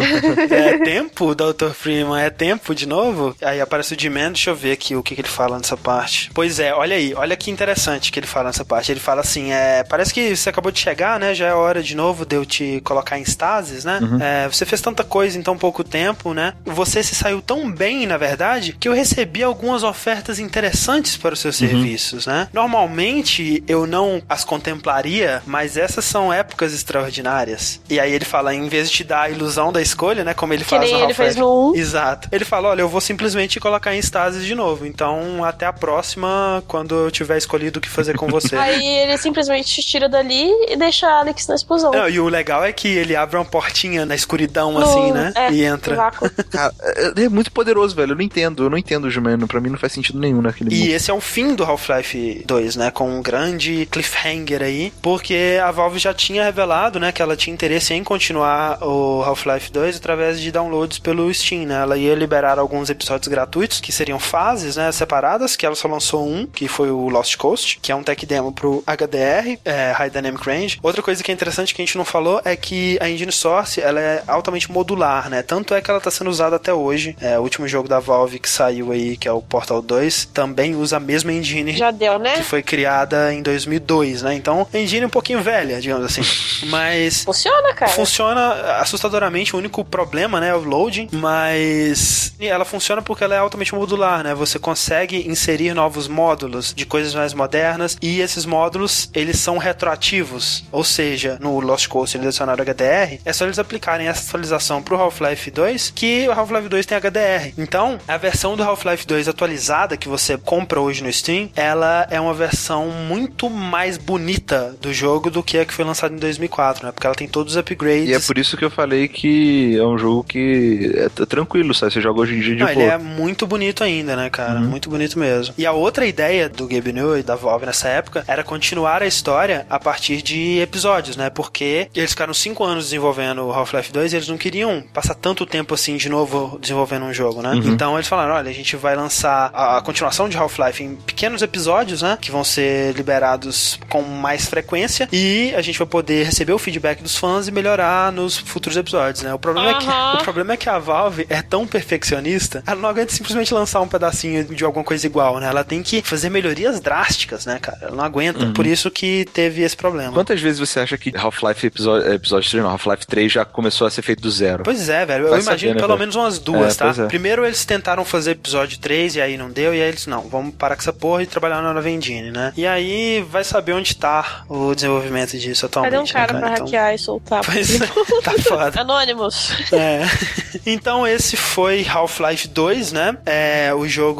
É 0.50 0.78
tempo, 0.78 1.34
Dr. 1.34 1.70
Freeman? 1.74 2.20
É 2.22 2.30
tempo 2.30 2.74
de 2.74 2.86
novo? 2.86 3.34
Aí 3.42 3.60
aparece 3.60 3.94
o 3.94 4.00
G-Man, 4.00 4.28
deixa 4.32 4.50
eu 4.50 4.54
ver 4.56 4.75
aqui 4.76 4.94
o 4.94 5.02
que, 5.02 5.14
que 5.14 5.20
ele 5.20 5.28
fala 5.28 5.56
nessa 5.56 5.76
parte. 5.76 6.30
Pois 6.32 6.60
é, 6.60 6.72
olha 6.74 6.96
aí, 6.96 7.12
olha 7.14 7.36
que 7.36 7.50
interessante 7.50 8.12
que 8.12 8.18
ele 8.20 8.26
fala 8.26 8.46
nessa 8.48 8.64
parte. 8.64 8.92
Ele 8.92 9.00
fala 9.00 9.20
assim: 9.20 9.52
é, 9.52 9.82
parece 9.84 10.12
que 10.14 10.36
você 10.36 10.48
acabou 10.50 10.70
de 10.70 10.78
chegar, 10.78 11.18
né? 11.18 11.34
Já 11.34 11.48
é 11.48 11.54
hora 11.54 11.82
de 11.82 11.94
novo 11.96 12.24
de 12.24 12.36
eu 12.36 12.44
te 12.46 12.80
colocar 12.84 13.18
em 13.18 13.22
stasis, 13.24 13.84
né? 13.84 13.98
Uhum. 14.00 14.22
É, 14.22 14.48
você 14.48 14.64
fez 14.64 14.80
tanta 14.80 15.02
coisa 15.02 15.38
em 15.38 15.42
tão 15.42 15.56
pouco 15.58 15.82
tempo, 15.82 16.32
né? 16.32 16.54
Você 16.64 17.02
se 17.02 17.14
saiu 17.14 17.42
tão 17.42 17.70
bem, 17.70 18.06
na 18.06 18.16
verdade, 18.16 18.76
que 18.78 18.88
eu 18.88 18.92
recebi 18.92 19.42
algumas 19.42 19.82
ofertas 19.82 20.38
interessantes 20.38 21.16
para 21.16 21.34
os 21.34 21.40
seus 21.40 21.56
Uhum. 21.60 21.68
serviços, 21.68 22.26
né? 22.26 22.48
Normalmente 22.52 23.64
eu 23.66 23.86
não 23.86 24.22
as 24.28 24.44
contemplaria, 24.44 25.42
mas 25.46 25.76
essas 25.76 26.04
são 26.04 26.32
épocas 26.32 26.72
extraordinárias. 26.74 27.80
E 27.88 27.98
aí 27.98 28.12
ele 28.12 28.24
fala, 28.24 28.54
em 28.54 28.68
vez 28.68 28.90
de 28.90 28.96
te 28.96 29.04
dar 29.04 29.22
a 29.22 29.30
ilusão 29.30 29.72
da 29.72 29.80
escolha, 29.80 30.22
né? 30.24 30.34
Como 30.34 30.52
ele 30.52 30.64
Que 30.64 30.70
faz 30.70 30.82
nem 30.82 30.92
no 30.92 31.04
ele 31.04 31.14
fez 31.14 31.36
no 31.36 31.70
1. 31.72 31.76
Exato. 31.76 32.28
Ele 32.30 32.44
fala, 32.44 32.68
olha, 32.68 32.80
eu 32.82 32.88
vou 32.88 33.00
simplesmente 33.00 33.52
te 33.52 33.60
colocar 33.60 33.94
em 33.94 33.98
estasis 33.98 34.44
de 34.44 34.54
novo. 34.54 34.65
Então, 34.84 35.44
até 35.44 35.66
a 35.66 35.72
próxima, 35.72 36.62
quando 36.66 36.94
eu 36.94 37.10
tiver 37.10 37.36
escolhido 37.38 37.78
o 37.78 37.82
que 37.82 37.88
fazer 37.88 38.16
com 38.16 38.26
você. 38.26 38.56
Aí 38.56 38.84
ele 38.84 39.16
simplesmente 39.18 39.68
te 39.74 39.82
tira 39.86 40.08
dali 40.08 40.48
e 40.68 40.76
deixa 40.76 41.06
a 41.06 41.20
Alex 41.20 41.46
na 41.46 41.54
explosão. 41.54 41.90
Não, 41.92 42.08
e 42.08 42.18
o 42.18 42.28
legal 42.28 42.64
é 42.64 42.72
que 42.72 42.88
ele 42.88 43.14
abre 43.14 43.36
uma 43.36 43.44
portinha 43.44 44.04
na 44.06 44.14
escuridão, 44.14 44.72
No- 44.72 44.80
assim, 44.80 45.12
né? 45.12 45.32
é, 45.34 45.52
e 45.52 45.64
entra. 45.64 45.96
Cara, 46.50 46.74
é 46.80 47.26
é 47.26 47.28
muito 47.28 47.50
poderoso, 47.52 47.94
velho. 47.94 48.12
Eu 48.12 48.16
não 48.16 48.22
entendo. 48.22 48.64
Eu 48.64 48.70
não 48.70 48.78
entendo 48.78 49.04
o 49.04 49.10
Jumano. 49.10 49.46
Pra 49.48 49.60
mim 49.60 49.70
não 49.70 49.78
faz 49.78 49.92
sentido 49.92 50.18
nenhum 50.18 50.40
naquele 50.42 50.74
E 50.74 50.78
mundo. 50.80 50.90
esse 50.90 51.10
é 51.10 51.14
o 51.14 51.20
fim 51.20 51.54
do 51.54 51.64
Half-Life 51.64 52.44
2, 52.46 52.76
né? 52.76 52.90
Com 52.90 53.08
um 53.10 53.22
grande 53.22 53.86
cliffhanger 53.90 54.62
aí, 54.62 54.92
porque 55.02 55.58
a 55.62 55.70
Valve 55.70 55.98
já 55.98 56.14
tinha 56.14 56.44
revelado, 56.44 56.98
né, 57.00 57.12
que 57.12 57.20
ela 57.22 57.36
tinha 57.36 57.52
interesse 57.52 57.92
em 57.94 58.02
continuar 58.04 58.78
o 58.82 59.22
Half-Life 59.22 59.70
2 59.72 59.96
através 59.96 60.40
de 60.40 60.50
downloads 60.52 60.98
pelo 60.98 61.32
Steam, 61.32 61.66
né? 61.66 61.82
Ela 61.82 61.96
ia 61.96 62.14
liberar 62.14 62.58
alguns 62.58 62.88
episódios 62.90 63.28
gratuitos, 63.28 63.80
que 63.80 63.90
seriam 63.92 64.18
fases, 64.18 64.55
né, 64.76 64.90
separadas, 64.92 65.56
que 65.56 65.66
ela 65.66 65.74
só 65.74 65.88
lançou 65.88 66.26
um, 66.26 66.46
que 66.46 66.68
foi 66.68 66.90
o 66.90 67.08
Lost 67.08 67.36
Coast, 67.36 67.78
que 67.80 67.92
é 67.92 67.94
um 67.94 68.02
tech 68.02 68.24
demo 68.24 68.52
pro 68.52 68.82
HDR, 68.86 69.58
é, 69.64 69.92
High 69.92 70.10
Dynamic 70.10 70.44
Range. 70.44 70.78
Outra 70.82 71.02
coisa 71.02 71.22
que 71.22 71.30
é 71.30 71.34
interessante 71.34 71.74
que 71.74 71.82
a 71.82 71.84
gente 71.84 71.98
não 71.98 72.04
falou 72.04 72.40
é 72.44 72.56
que 72.56 72.98
a 73.00 73.08
engine 73.08 73.32
source, 73.32 73.80
ela 73.80 74.00
é 74.00 74.22
altamente 74.26 74.70
modular, 74.70 75.28
né? 75.28 75.42
Tanto 75.42 75.74
é 75.74 75.80
que 75.80 75.90
ela 75.90 75.98
está 75.98 76.10
sendo 76.10 76.30
usada 76.30 76.56
até 76.56 76.72
hoje. 76.72 77.16
É, 77.20 77.38
o 77.38 77.42
último 77.42 77.66
jogo 77.68 77.88
da 77.88 77.98
Valve 77.98 78.38
que 78.38 78.48
saiu 78.48 78.92
aí, 78.92 79.16
que 79.16 79.28
é 79.28 79.32
o 79.32 79.42
Portal 79.42 79.82
2, 79.82 80.26
também 80.32 80.74
usa 80.74 80.96
a 80.96 81.00
mesma 81.00 81.32
engine 81.32 81.76
Já 81.76 81.90
deu, 81.90 82.18
né? 82.18 82.36
que 82.36 82.42
foi 82.42 82.62
criada 82.62 83.32
em 83.32 83.42
2002, 83.42 84.22
né? 84.22 84.34
Então, 84.34 84.66
engine 84.72 85.04
é 85.04 85.06
um 85.06 85.10
pouquinho 85.10 85.40
velha, 85.40 85.80
digamos 85.80 86.04
assim. 86.04 86.22
Mas 86.66 87.24
Funciona, 87.24 87.74
cara. 87.74 87.90
Funciona 87.90 88.52
assustadoramente, 88.80 89.54
o 89.54 89.58
único 89.58 89.84
problema, 89.84 90.40
né, 90.40 90.50
é 90.50 90.54
o 90.54 90.62
loading, 90.62 91.08
mas 91.12 92.32
ela 92.40 92.64
funciona 92.64 93.02
porque 93.02 93.24
ela 93.24 93.34
é 93.34 93.38
altamente 93.38 93.74
modular, 93.74 94.22
né? 94.22 94.34
Você 94.34 94.45
consegue 94.58 95.28
inserir 95.28 95.74
novos 95.74 96.08
módulos 96.08 96.72
de 96.74 96.86
coisas 96.86 97.14
mais 97.14 97.34
modernas 97.34 97.96
e 98.00 98.20
esses 98.20 98.46
módulos, 98.46 99.10
eles 99.14 99.38
são 99.38 99.58
retroativos, 99.58 100.64
ou 100.70 100.84
seja, 100.84 101.38
no 101.40 101.58
Lost 101.60 101.88
Coast 101.88 102.16
eles 102.16 102.26
adicionaram 102.26 102.64
HDR, 102.64 103.20
é 103.24 103.32
só 103.32 103.44
eles 103.44 103.58
aplicarem 103.58 104.08
essa 104.08 104.28
atualização 104.28 104.82
pro 104.82 104.96
Half-Life 104.96 105.50
2 105.50 105.92
que 105.94 106.28
o 106.28 106.32
Half-Life 106.32 106.68
2 106.68 106.86
tem 106.86 106.98
HDR. 106.98 107.52
Então, 107.58 107.98
a 108.06 108.16
versão 108.16 108.56
do 108.56 108.62
Half-Life 108.62 109.06
2 109.06 109.28
atualizada 109.28 109.96
que 109.96 110.08
você 110.08 110.36
compra 110.36 110.80
hoje 110.80 111.02
no 111.02 111.12
Steam, 111.12 111.50
ela 111.54 112.06
é 112.10 112.20
uma 112.20 112.34
versão 112.34 112.88
muito 112.88 113.48
mais 113.50 113.98
bonita 113.98 114.76
do 114.80 114.92
jogo 114.92 115.30
do 115.30 115.42
que 115.42 115.58
a 115.58 115.64
que 115.64 115.72
foi 115.72 115.84
lançada 115.84 116.14
em 116.14 116.18
2004, 116.18 116.86
né? 116.86 116.92
Porque 116.92 117.06
ela 117.06 117.16
tem 117.16 117.28
todos 117.28 117.54
os 117.54 117.58
upgrades. 117.58 118.08
E 118.08 118.14
é 118.14 118.20
por 118.20 118.38
isso 118.38 118.56
que 118.56 118.64
eu 118.64 118.70
falei 118.70 119.08
que 119.08 119.76
é 119.76 119.84
um 119.84 119.98
jogo 119.98 120.24
que 120.24 120.92
é 120.94 121.26
tranquilo, 121.26 121.74
sabe? 121.74 121.92
Você 121.92 122.00
joga 122.00 122.20
hoje 122.20 122.34
em 122.34 122.40
dia 122.40 122.56
de 122.56 122.62
Não, 122.62 122.70
ele 122.70 122.82
é 122.82 122.98
muito 122.98 123.46
bonito 123.46 123.82
ainda, 123.82 124.16
né, 124.16 124.30
cara? 124.36 124.60
Uhum. 124.60 124.66
Muito 124.66 124.90
bonito 124.90 125.18
mesmo. 125.18 125.54
E 125.56 125.64
a 125.64 125.72
outra 125.72 126.06
ideia 126.06 126.48
do 126.48 126.68
Gabe 126.68 126.92
New 126.92 127.18
e 127.18 127.22
da 127.22 127.34
Valve 127.34 127.64
nessa 127.64 127.88
época 127.88 128.22
era 128.28 128.44
continuar 128.44 129.02
a 129.02 129.06
história 129.06 129.66
a 129.70 129.80
partir 129.80 130.20
de 130.20 130.58
episódios, 130.60 131.16
né? 131.16 131.30
Porque 131.30 131.88
eles 131.94 132.10
ficaram 132.10 132.34
cinco 132.34 132.62
anos 132.62 132.84
desenvolvendo 132.84 133.44
o 133.44 133.52
Half-Life 133.52 133.90
2 133.90 134.12
e 134.12 134.16
eles 134.16 134.28
não 134.28 134.36
queriam 134.36 134.84
passar 134.92 135.14
tanto 135.14 135.46
tempo 135.46 135.72
assim 135.72 135.96
de 135.96 136.08
novo 136.08 136.58
desenvolvendo 136.60 137.06
um 137.06 137.14
jogo, 137.14 137.40
né? 137.40 137.52
Uhum. 137.52 137.72
Então 137.72 137.94
eles 137.94 138.08
falaram: 138.08 138.34
olha, 138.34 138.50
a 138.50 138.54
gente 138.54 138.76
vai 138.76 138.94
lançar 138.94 139.50
a, 139.54 139.78
a 139.78 139.80
continuação 139.80 140.28
de 140.28 140.36
Half-Life 140.36 140.82
em 140.82 140.96
pequenos 140.96 141.40
episódios, 141.40 142.02
né? 142.02 142.18
Que 142.20 142.30
vão 142.30 142.44
ser 142.44 142.94
liberados 142.94 143.78
com 143.88 144.02
mais 144.02 144.46
frequência 144.46 145.08
e 145.10 145.54
a 145.56 145.62
gente 145.62 145.78
vai 145.78 145.86
poder 145.86 146.24
receber 146.24 146.52
o 146.52 146.58
feedback 146.58 147.02
dos 147.02 147.16
fãs 147.16 147.48
e 147.48 147.52
melhorar 147.52 148.12
nos 148.12 148.36
futuros 148.36 148.76
episódios, 148.76 149.22
né? 149.22 149.32
O 149.32 149.38
problema, 149.38 149.70
é, 149.70 149.74
que, 149.74 149.88
o 149.88 150.24
problema 150.24 150.52
é 150.52 150.56
que 150.56 150.68
a 150.68 150.78
Valve 150.78 151.26
é 151.30 151.40
tão 151.40 151.66
perfeccionista, 151.66 152.62
ela 152.66 152.80
não 152.80 152.88
aguenta 152.88 153.12
simplesmente 153.12 153.54
lançar 153.54 153.80
um 153.80 153.88
pedacinho 153.88 154.25
de 154.44 154.64
alguma 154.64 154.84
coisa 154.84 155.06
igual, 155.06 155.38
né? 155.40 155.46
Ela 155.48 155.64
tem 155.64 155.82
que 155.82 156.02
fazer 156.02 156.28
melhorias 156.30 156.80
drásticas, 156.80 157.46
né, 157.46 157.58
cara? 157.60 157.78
Ela 157.82 157.96
não 157.96 158.04
aguenta. 158.04 158.44
Uhum. 158.44 158.52
Por 158.52 158.66
isso 158.66 158.90
que 158.90 159.26
teve 159.32 159.62
esse 159.62 159.76
problema. 159.76 160.12
Quantas 160.12 160.40
vezes 160.40 160.58
você 160.58 160.80
acha 160.80 160.96
que 160.98 161.12
Half-Life 161.16 161.66
episódio, 161.66 162.12
episódio 162.12 162.50
3, 162.50 162.62
não, 162.64 162.70
Half-Life 162.70 163.06
3 163.06 163.32
já 163.32 163.44
começou 163.44 163.86
a 163.86 163.90
ser 163.90 164.02
feito 164.02 164.22
do 164.22 164.30
zero? 164.30 164.64
Pois 164.64 164.88
é, 164.88 165.04
velho. 165.06 165.24
Eu 165.24 165.30
Vai 165.30 165.40
imagino 165.40 165.58
saber, 165.60 165.74
né, 165.74 165.80
pelo 165.80 165.88
velho? 165.88 165.98
menos 166.00 166.16
umas 166.16 166.38
duas, 166.38 166.74
É, 166.80 166.92
tá? 166.92 167.02
é. 167.02 167.06
Primeiro 167.06 167.44
eles 167.44 167.64
tentaram 167.64 168.04
fazer 168.04 168.32
episódio 168.32 168.78
3 168.78 169.16
e 169.16 169.20
aí 169.20 169.36
não 169.36 169.50
deu, 169.50 169.74
e 169.74 169.80
aí 169.82 169.88
eles, 169.88 170.06
não, 170.06 170.22
vamos 170.22 170.54
parar 170.54 170.76
com 170.76 170.82
essa 170.82 170.92
porra 170.92 171.22
e 171.22 171.26
trabalhar 171.26 171.60
na 171.62 171.72
nova 171.72 171.88
engine, 171.90 172.30
né? 172.30 172.52
E 172.56 172.66
aí 172.66 173.24
vai 173.30 173.44
saber 173.44 173.72
onde 173.72 173.94
tá 173.96 174.44
o 174.48 174.74
desenvolvimento 174.74 175.36
disso 175.38 175.66
atualmente. 175.66 175.92
Cadê 175.92 176.02
um 176.02 176.06
né, 176.06 176.12
cara 176.12 176.38
pra 176.38 176.52
Então- 176.52 176.66
hackear 176.66 176.94
e 176.94 176.98
soltar? 176.98 177.42
Pois 177.44 177.80
é, 177.80 177.86
tá 178.22 178.32
foda. 178.42 178.80
Anônimos. 178.80 179.52
É. 179.72 180.02
Então 180.64 181.06
esse 181.06 181.36
foi 181.36 181.86
Half-Life 181.86 182.48
2, 182.48 182.90
né? 182.90 183.16
É 183.26 183.72
o 183.74 183.86
jogo 183.86 184.15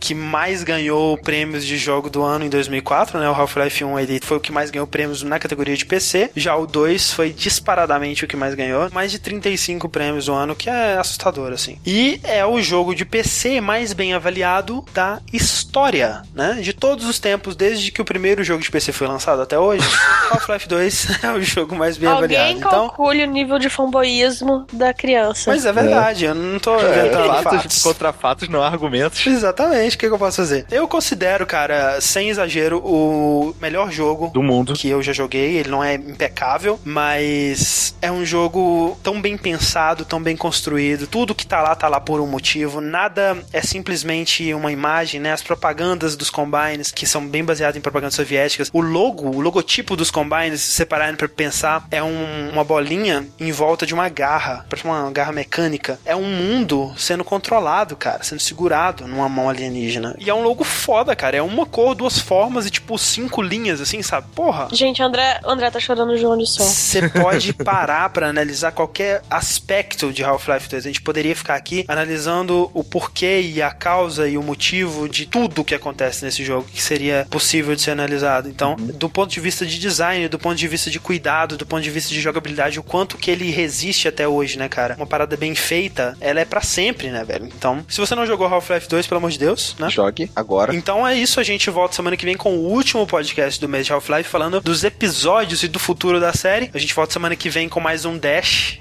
que 0.00 0.14
mais 0.14 0.62
ganhou 0.62 1.16
prêmios 1.18 1.64
de 1.64 1.76
jogo 1.76 2.08
do 2.10 2.22
ano 2.22 2.44
em 2.44 2.48
2004, 2.48 3.18
né? 3.18 3.28
O 3.28 3.34
Half-Life 3.34 3.84
1 3.84 3.98
ele 3.98 4.20
foi 4.22 4.36
o 4.36 4.40
que 4.40 4.52
mais 4.52 4.70
ganhou 4.70 4.86
prêmios 4.86 5.22
na 5.22 5.38
categoria 5.38 5.76
de 5.76 5.84
PC. 5.86 6.30
Já 6.36 6.56
o 6.56 6.66
2 6.66 7.12
foi 7.12 7.30
disparadamente 7.30 8.24
o 8.24 8.28
que 8.28 8.36
mais 8.36 8.54
ganhou, 8.54 8.88
mais 8.92 9.10
de 9.10 9.18
35 9.18 9.88
prêmios 9.88 10.28
no 10.28 10.34
ano, 10.34 10.54
que 10.54 10.68
é 10.68 10.94
assustador 10.98 11.52
assim. 11.52 11.78
E 11.86 12.20
é 12.24 12.44
o 12.44 12.60
jogo 12.60 12.94
de 12.94 13.04
PC 13.04 13.60
mais 13.60 13.92
bem 13.92 14.12
avaliado 14.14 14.84
da 14.94 15.20
história, 15.32 16.22
né? 16.34 16.54
De 16.62 16.72
todos 16.72 17.06
os 17.06 17.18
tempos, 17.18 17.54
desde 17.56 17.90
que 17.90 18.00
o 18.00 18.04
primeiro 18.04 18.42
jogo 18.42 18.62
de 18.62 18.70
PC 18.70 18.92
foi 18.92 19.06
lançado 19.06 19.42
até 19.42 19.58
hoje, 19.58 19.86
Half-Life 20.30 20.68
2 20.68 21.24
é 21.24 21.30
o 21.32 21.42
jogo 21.42 21.74
mais 21.76 21.96
bem 21.96 22.08
Alguém 22.08 22.36
avaliado. 22.36 22.58
Então, 22.58 22.70
calcule 22.88 23.22
o 23.24 23.26
nível 23.26 23.58
de 23.58 23.68
fanboísmo 23.68 24.66
da 24.72 24.92
criança. 24.94 25.50
mas 25.50 25.64
é 25.64 25.72
verdade, 25.72 26.24
eu 26.24 26.34
não 26.34 26.58
tô 26.58 26.78
É, 26.78 26.90
inventando 27.06 27.26
fatos, 27.42 27.62
fatos. 27.62 27.82
contra 27.82 28.12
fatos, 28.12 28.48
não 28.48 28.62
há 28.62 28.66
argumentos. 28.68 29.26
Exatamente, 29.30 29.96
o 29.96 29.98
que, 29.98 30.06
que 30.08 30.12
eu 30.12 30.18
posso 30.18 30.38
fazer? 30.38 30.66
Eu 30.70 30.86
considero, 30.88 31.46
cara, 31.46 32.00
sem 32.00 32.28
exagero, 32.30 32.78
o 32.84 33.54
melhor 33.60 33.90
jogo 33.90 34.28
do 34.34 34.42
mundo 34.42 34.74
que 34.74 34.88
eu 34.88 35.02
já 35.02 35.12
joguei. 35.12 35.56
Ele 35.58 35.68
não 35.70 35.82
é 35.82 35.94
impecável, 35.94 36.78
mas 36.84 37.94
é 38.02 38.10
um 38.10 38.24
jogo 38.24 38.98
tão 39.02 39.20
bem 39.20 39.36
pensado, 39.36 40.04
tão 40.04 40.22
bem 40.22 40.36
construído. 40.36 41.06
Tudo 41.06 41.34
que 41.34 41.46
tá 41.46 41.62
lá, 41.62 41.74
tá 41.74 41.88
lá 41.88 42.00
por 42.00 42.20
um 42.20 42.26
motivo. 42.26 42.80
Nada 42.80 43.38
é 43.52 43.62
simplesmente 43.62 44.52
uma 44.54 44.72
imagem, 44.72 45.20
né? 45.20 45.32
As 45.32 45.42
propagandas 45.42 46.16
dos 46.16 46.30
Combines, 46.30 46.90
que 46.90 47.06
são 47.06 47.26
bem 47.26 47.44
baseadas 47.44 47.76
em 47.76 47.80
propagandas 47.80 48.14
soviéticas. 48.14 48.68
O 48.72 48.80
logo, 48.80 49.28
o 49.30 49.40
logotipo 49.40 49.96
dos 49.96 50.10
Combines, 50.10 50.60
se 50.60 50.72
separarem 50.72 51.16
pra 51.16 51.28
pensar, 51.28 51.86
é 51.90 52.02
um- 52.02 52.50
uma 52.52 52.64
bolinha 52.64 53.26
em 53.38 53.52
volta 53.52 53.86
de 53.86 53.94
uma 53.94 54.08
garra, 54.08 54.66
parece 54.68 54.86
uma 54.86 55.10
garra 55.10 55.32
mecânica. 55.32 55.98
É 56.04 56.14
um 56.16 56.24
mundo 56.24 56.92
sendo 56.96 57.24
controlado, 57.24 57.96
cara, 57.96 58.22
sendo 58.22 58.40
segurado 58.40 59.06
numa 59.10 59.28
mão 59.28 59.48
alienígena. 59.48 60.16
E 60.18 60.30
é 60.30 60.34
um 60.34 60.42
logo 60.42 60.64
foda, 60.64 61.14
cara. 61.14 61.36
É 61.36 61.42
uma 61.42 61.66
cor, 61.66 61.94
duas 61.94 62.18
formas 62.18 62.66
e 62.66 62.70
tipo 62.70 62.98
cinco 62.98 63.42
linhas, 63.42 63.80
assim, 63.80 64.02
sabe? 64.02 64.28
Porra. 64.34 64.68
Gente, 64.72 65.02
André, 65.02 65.40
André 65.44 65.70
tá 65.70 65.80
chorando 65.80 66.16
de 66.16 66.24
onde 66.26 66.46
só. 66.46 66.62
Você 66.62 67.08
pode 67.08 67.52
parar 67.52 68.10
pra 68.10 68.28
analisar 68.28 68.72
qualquer 68.72 69.22
aspecto 69.28 70.12
de 70.12 70.24
Half-Life 70.24 70.68
2. 70.68 70.84
A 70.84 70.88
gente 70.88 71.02
poderia 71.02 71.34
ficar 71.34 71.54
aqui 71.54 71.84
analisando 71.88 72.70
o 72.72 72.84
porquê 72.84 73.40
e 73.40 73.62
a 73.62 73.70
causa 73.70 74.28
e 74.28 74.38
o 74.38 74.42
motivo 74.42 75.08
de 75.08 75.26
tudo 75.26 75.64
que 75.64 75.74
acontece 75.74 76.24
nesse 76.24 76.44
jogo 76.44 76.68
que 76.72 76.82
seria 76.82 77.26
possível 77.30 77.74
de 77.74 77.82
ser 77.82 77.92
analisado. 77.92 78.48
Então, 78.48 78.76
do 78.76 79.08
ponto 79.08 79.30
de 79.30 79.40
vista 79.40 79.66
de 79.66 79.78
design, 79.78 80.28
do 80.28 80.38
ponto 80.38 80.56
de 80.56 80.68
vista 80.68 80.90
de 80.90 81.00
cuidado, 81.00 81.56
do 81.56 81.66
ponto 81.66 81.82
de 81.82 81.90
vista 81.90 82.10
de 82.10 82.20
jogabilidade, 82.20 82.78
o 82.78 82.82
quanto 82.82 83.16
que 83.16 83.30
ele 83.30 83.50
resiste 83.50 84.08
até 84.08 84.26
hoje, 84.26 84.58
né, 84.58 84.68
cara? 84.68 84.94
Uma 84.96 85.06
parada 85.06 85.36
bem 85.36 85.54
feita, 85.54 86.16
ela 86.20 86.40
é 86.40 86.44
pra 86.44 86.60
sempre, 86.60 87.10
né, 87.10 87.24
velho? 87.24 87.46
Então, 87.46 87.84
se 87.88 87.98
você 87.98 88.14
não 88.14 88.26
jogou 88.26 88.46
Half-Life 88.46 88.88
2, 88.88 88.99
pelo 89.06 89.18
amor 89.18 89.30
de 89.30 89.38
Deus, 89.38 89.76
né? 89.78 89.88
Jogue 89.90 90.30
agora. 90.34 90.74
Então 90.74 91.06
é 91.06 91.14
isso, 91.14 91.40
a 91.40 91.42
gente 91.42 91.70
volta 91.70 91.94
semana 91.94 92.16
que 92.16 92.24
vem 92.24 92.36
com 92.36 92.56
o 92.56 92.68
último 92.70 93.06
podcast 93.06 93.60
do 93.60 93.68
mês 93.68 93.86
de 93.86 93.92
Half-Life, 93.92 94.28
falando 94.28 94.60
dos 94.60 94.84
episódios 94.84 95.62
e 95.62 95.68
do 95.68 95.78
futuro 95.78 96.20
da 96.20 96.32
série. 96.32 96.70
A 96.74 96.78
gente 96.78 96.94
volta 96.94 97.12
semana 97.12 97.36
que 97.36 97.48
vem 97.48 97.68
com 97.68 97.80
mais 97.80 98.04
um 98.04 98.18
Dash. 98.18 98.78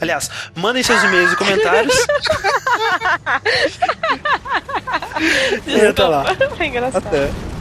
Aliás, 0.00 0.30
mandem 0.54 0.82
seus 0.82 1.02
e-mails 1.02 1.32
e 1.32 1.36
comentários. 1.36 1.94
e 5.66 5.80
até 5.80 6.04
lá. 6.04 6.24
É 6.58 6.66
engraçado. 6.66 7.06
Até. 7.06 7.55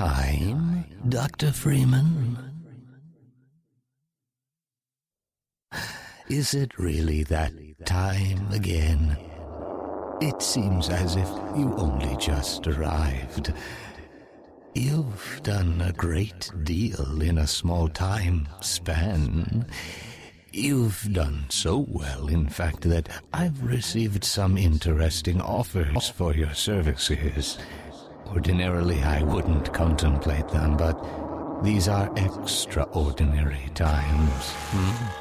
Time, 0.00 0.86
Dr. 1.10 1.52
Freeman? 1.52 2.38
Is 6.30 6.54
it 6.54 6.78
really 6.78 7.22
that 7.24 7.52
time 7.84 8.50
again? 8.50 9.18
It 10.22 10.40
seems 10.40 10.88
as 10.88 11.16
if 11.16 11.28
you 11.54 11.74
only 11.76 12.16
just 12.16 12.66
arrived. 12.66 13.52
You've 14.74 15.40
done 15.42 15.82
a 15.82 15.92
great 15.92 16.50
deal 16.62 17.20
in 17.20 17.36
a 17.36 17.46
small 17.46 17.86
time 17.86 18.48
span. 18.62 19.66
You've 20.50 21.12
done 21.12 21.44
so 21.50 21.84
well, 21.90 22.26
in 22.28 22.48
fact, 22.48 22.88
that 22.88 23.10
I've 23.34 23.62
received 23.62 24.24
some 24.24 24.56
interesting 24.56 25.42
offers 25.42 26.08
for 26.08 26.34
your 26.34 26.54
services. 26.54 27.58
Ordinarily, 28.30 29.02
I 29.02 29.22
wouldn't 29.22 29.72
contemplate 29.72 30.48
them, 30.48 30.76
but 30.76 30.96
these 31.62 31.88
are 31.88 32.10
extraordinary 32.16 33.68
times. 33.74 34.52
Hmm? 34.70 35.20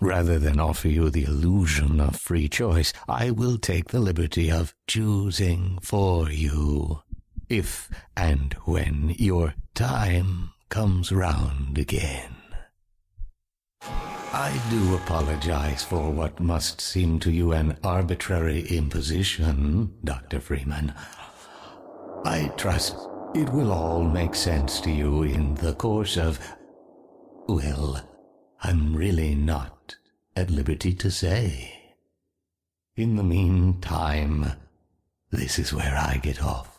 Rather 0.00 0.38
than 0.38 0.60
offer 0.60 0.88
you 0.88 1.08
the 1.08 1.24
illusion 1.24 1.98
of 1.98 2.16
free 2.16 2.48
choice, 2.48 2.92
I 3.08 3.30
will 3.30 3.56
take 3.56 3.88
the 3.88 4.00
liberty 4.00 4.50
of 4.50 4.74
choosing 4.86 5.78
for 5.80 6.30
you. 6.30 7.00
If 7.48 7.88
and 8.16 8.52
when 8.64 9.14
your 9.18 9.54
time 9.74 10.50
comes 10.68 11.10
round 11.10 11.78
again. 11.78 12.43
I 14.36 14.60
do 14.68 14.96
apologize 14.96 15.84
for 15.84 16.10
what 16.10 16.40
must 16.40 16.80
seem 16.80 17.20
to 17.20 17.30
you 17.30 17.52
an 17.52 17.78
arbitrary 17.84 18.66
imposition, 18.66 19.94
Dr. 20.02 20.40
Freeman. 20.40 20.92
I 22.24 22.50
trust 22.56 22.96
it 23.36 23.48
will 23.50 23.72
all 23.72 24.02
make 24.02 24.34
sense 24.34 24.80
to 24.80 24.90
you 24.90 25.22
in 25.22 25.54
the 25.54 25.72
course 25.74 26.16
of. 26.16 26.40
Well, 27.46 28.02
I'm 28.60 28.96
really 28.96 29.36
not 29.36 29.94
at 30.34 30.50
liberty 30.50 30.94
to 30.94 31.12
say. 31.12 31.94
In 32.96 33.14
the 33.14 33.22
meantime, 33.22 34.50
this 35.30 35.60
is 35.60 35.72
where 35.72 35.96
I 35.96 36.18
get 36.20 36.42
off. 36.42 36.73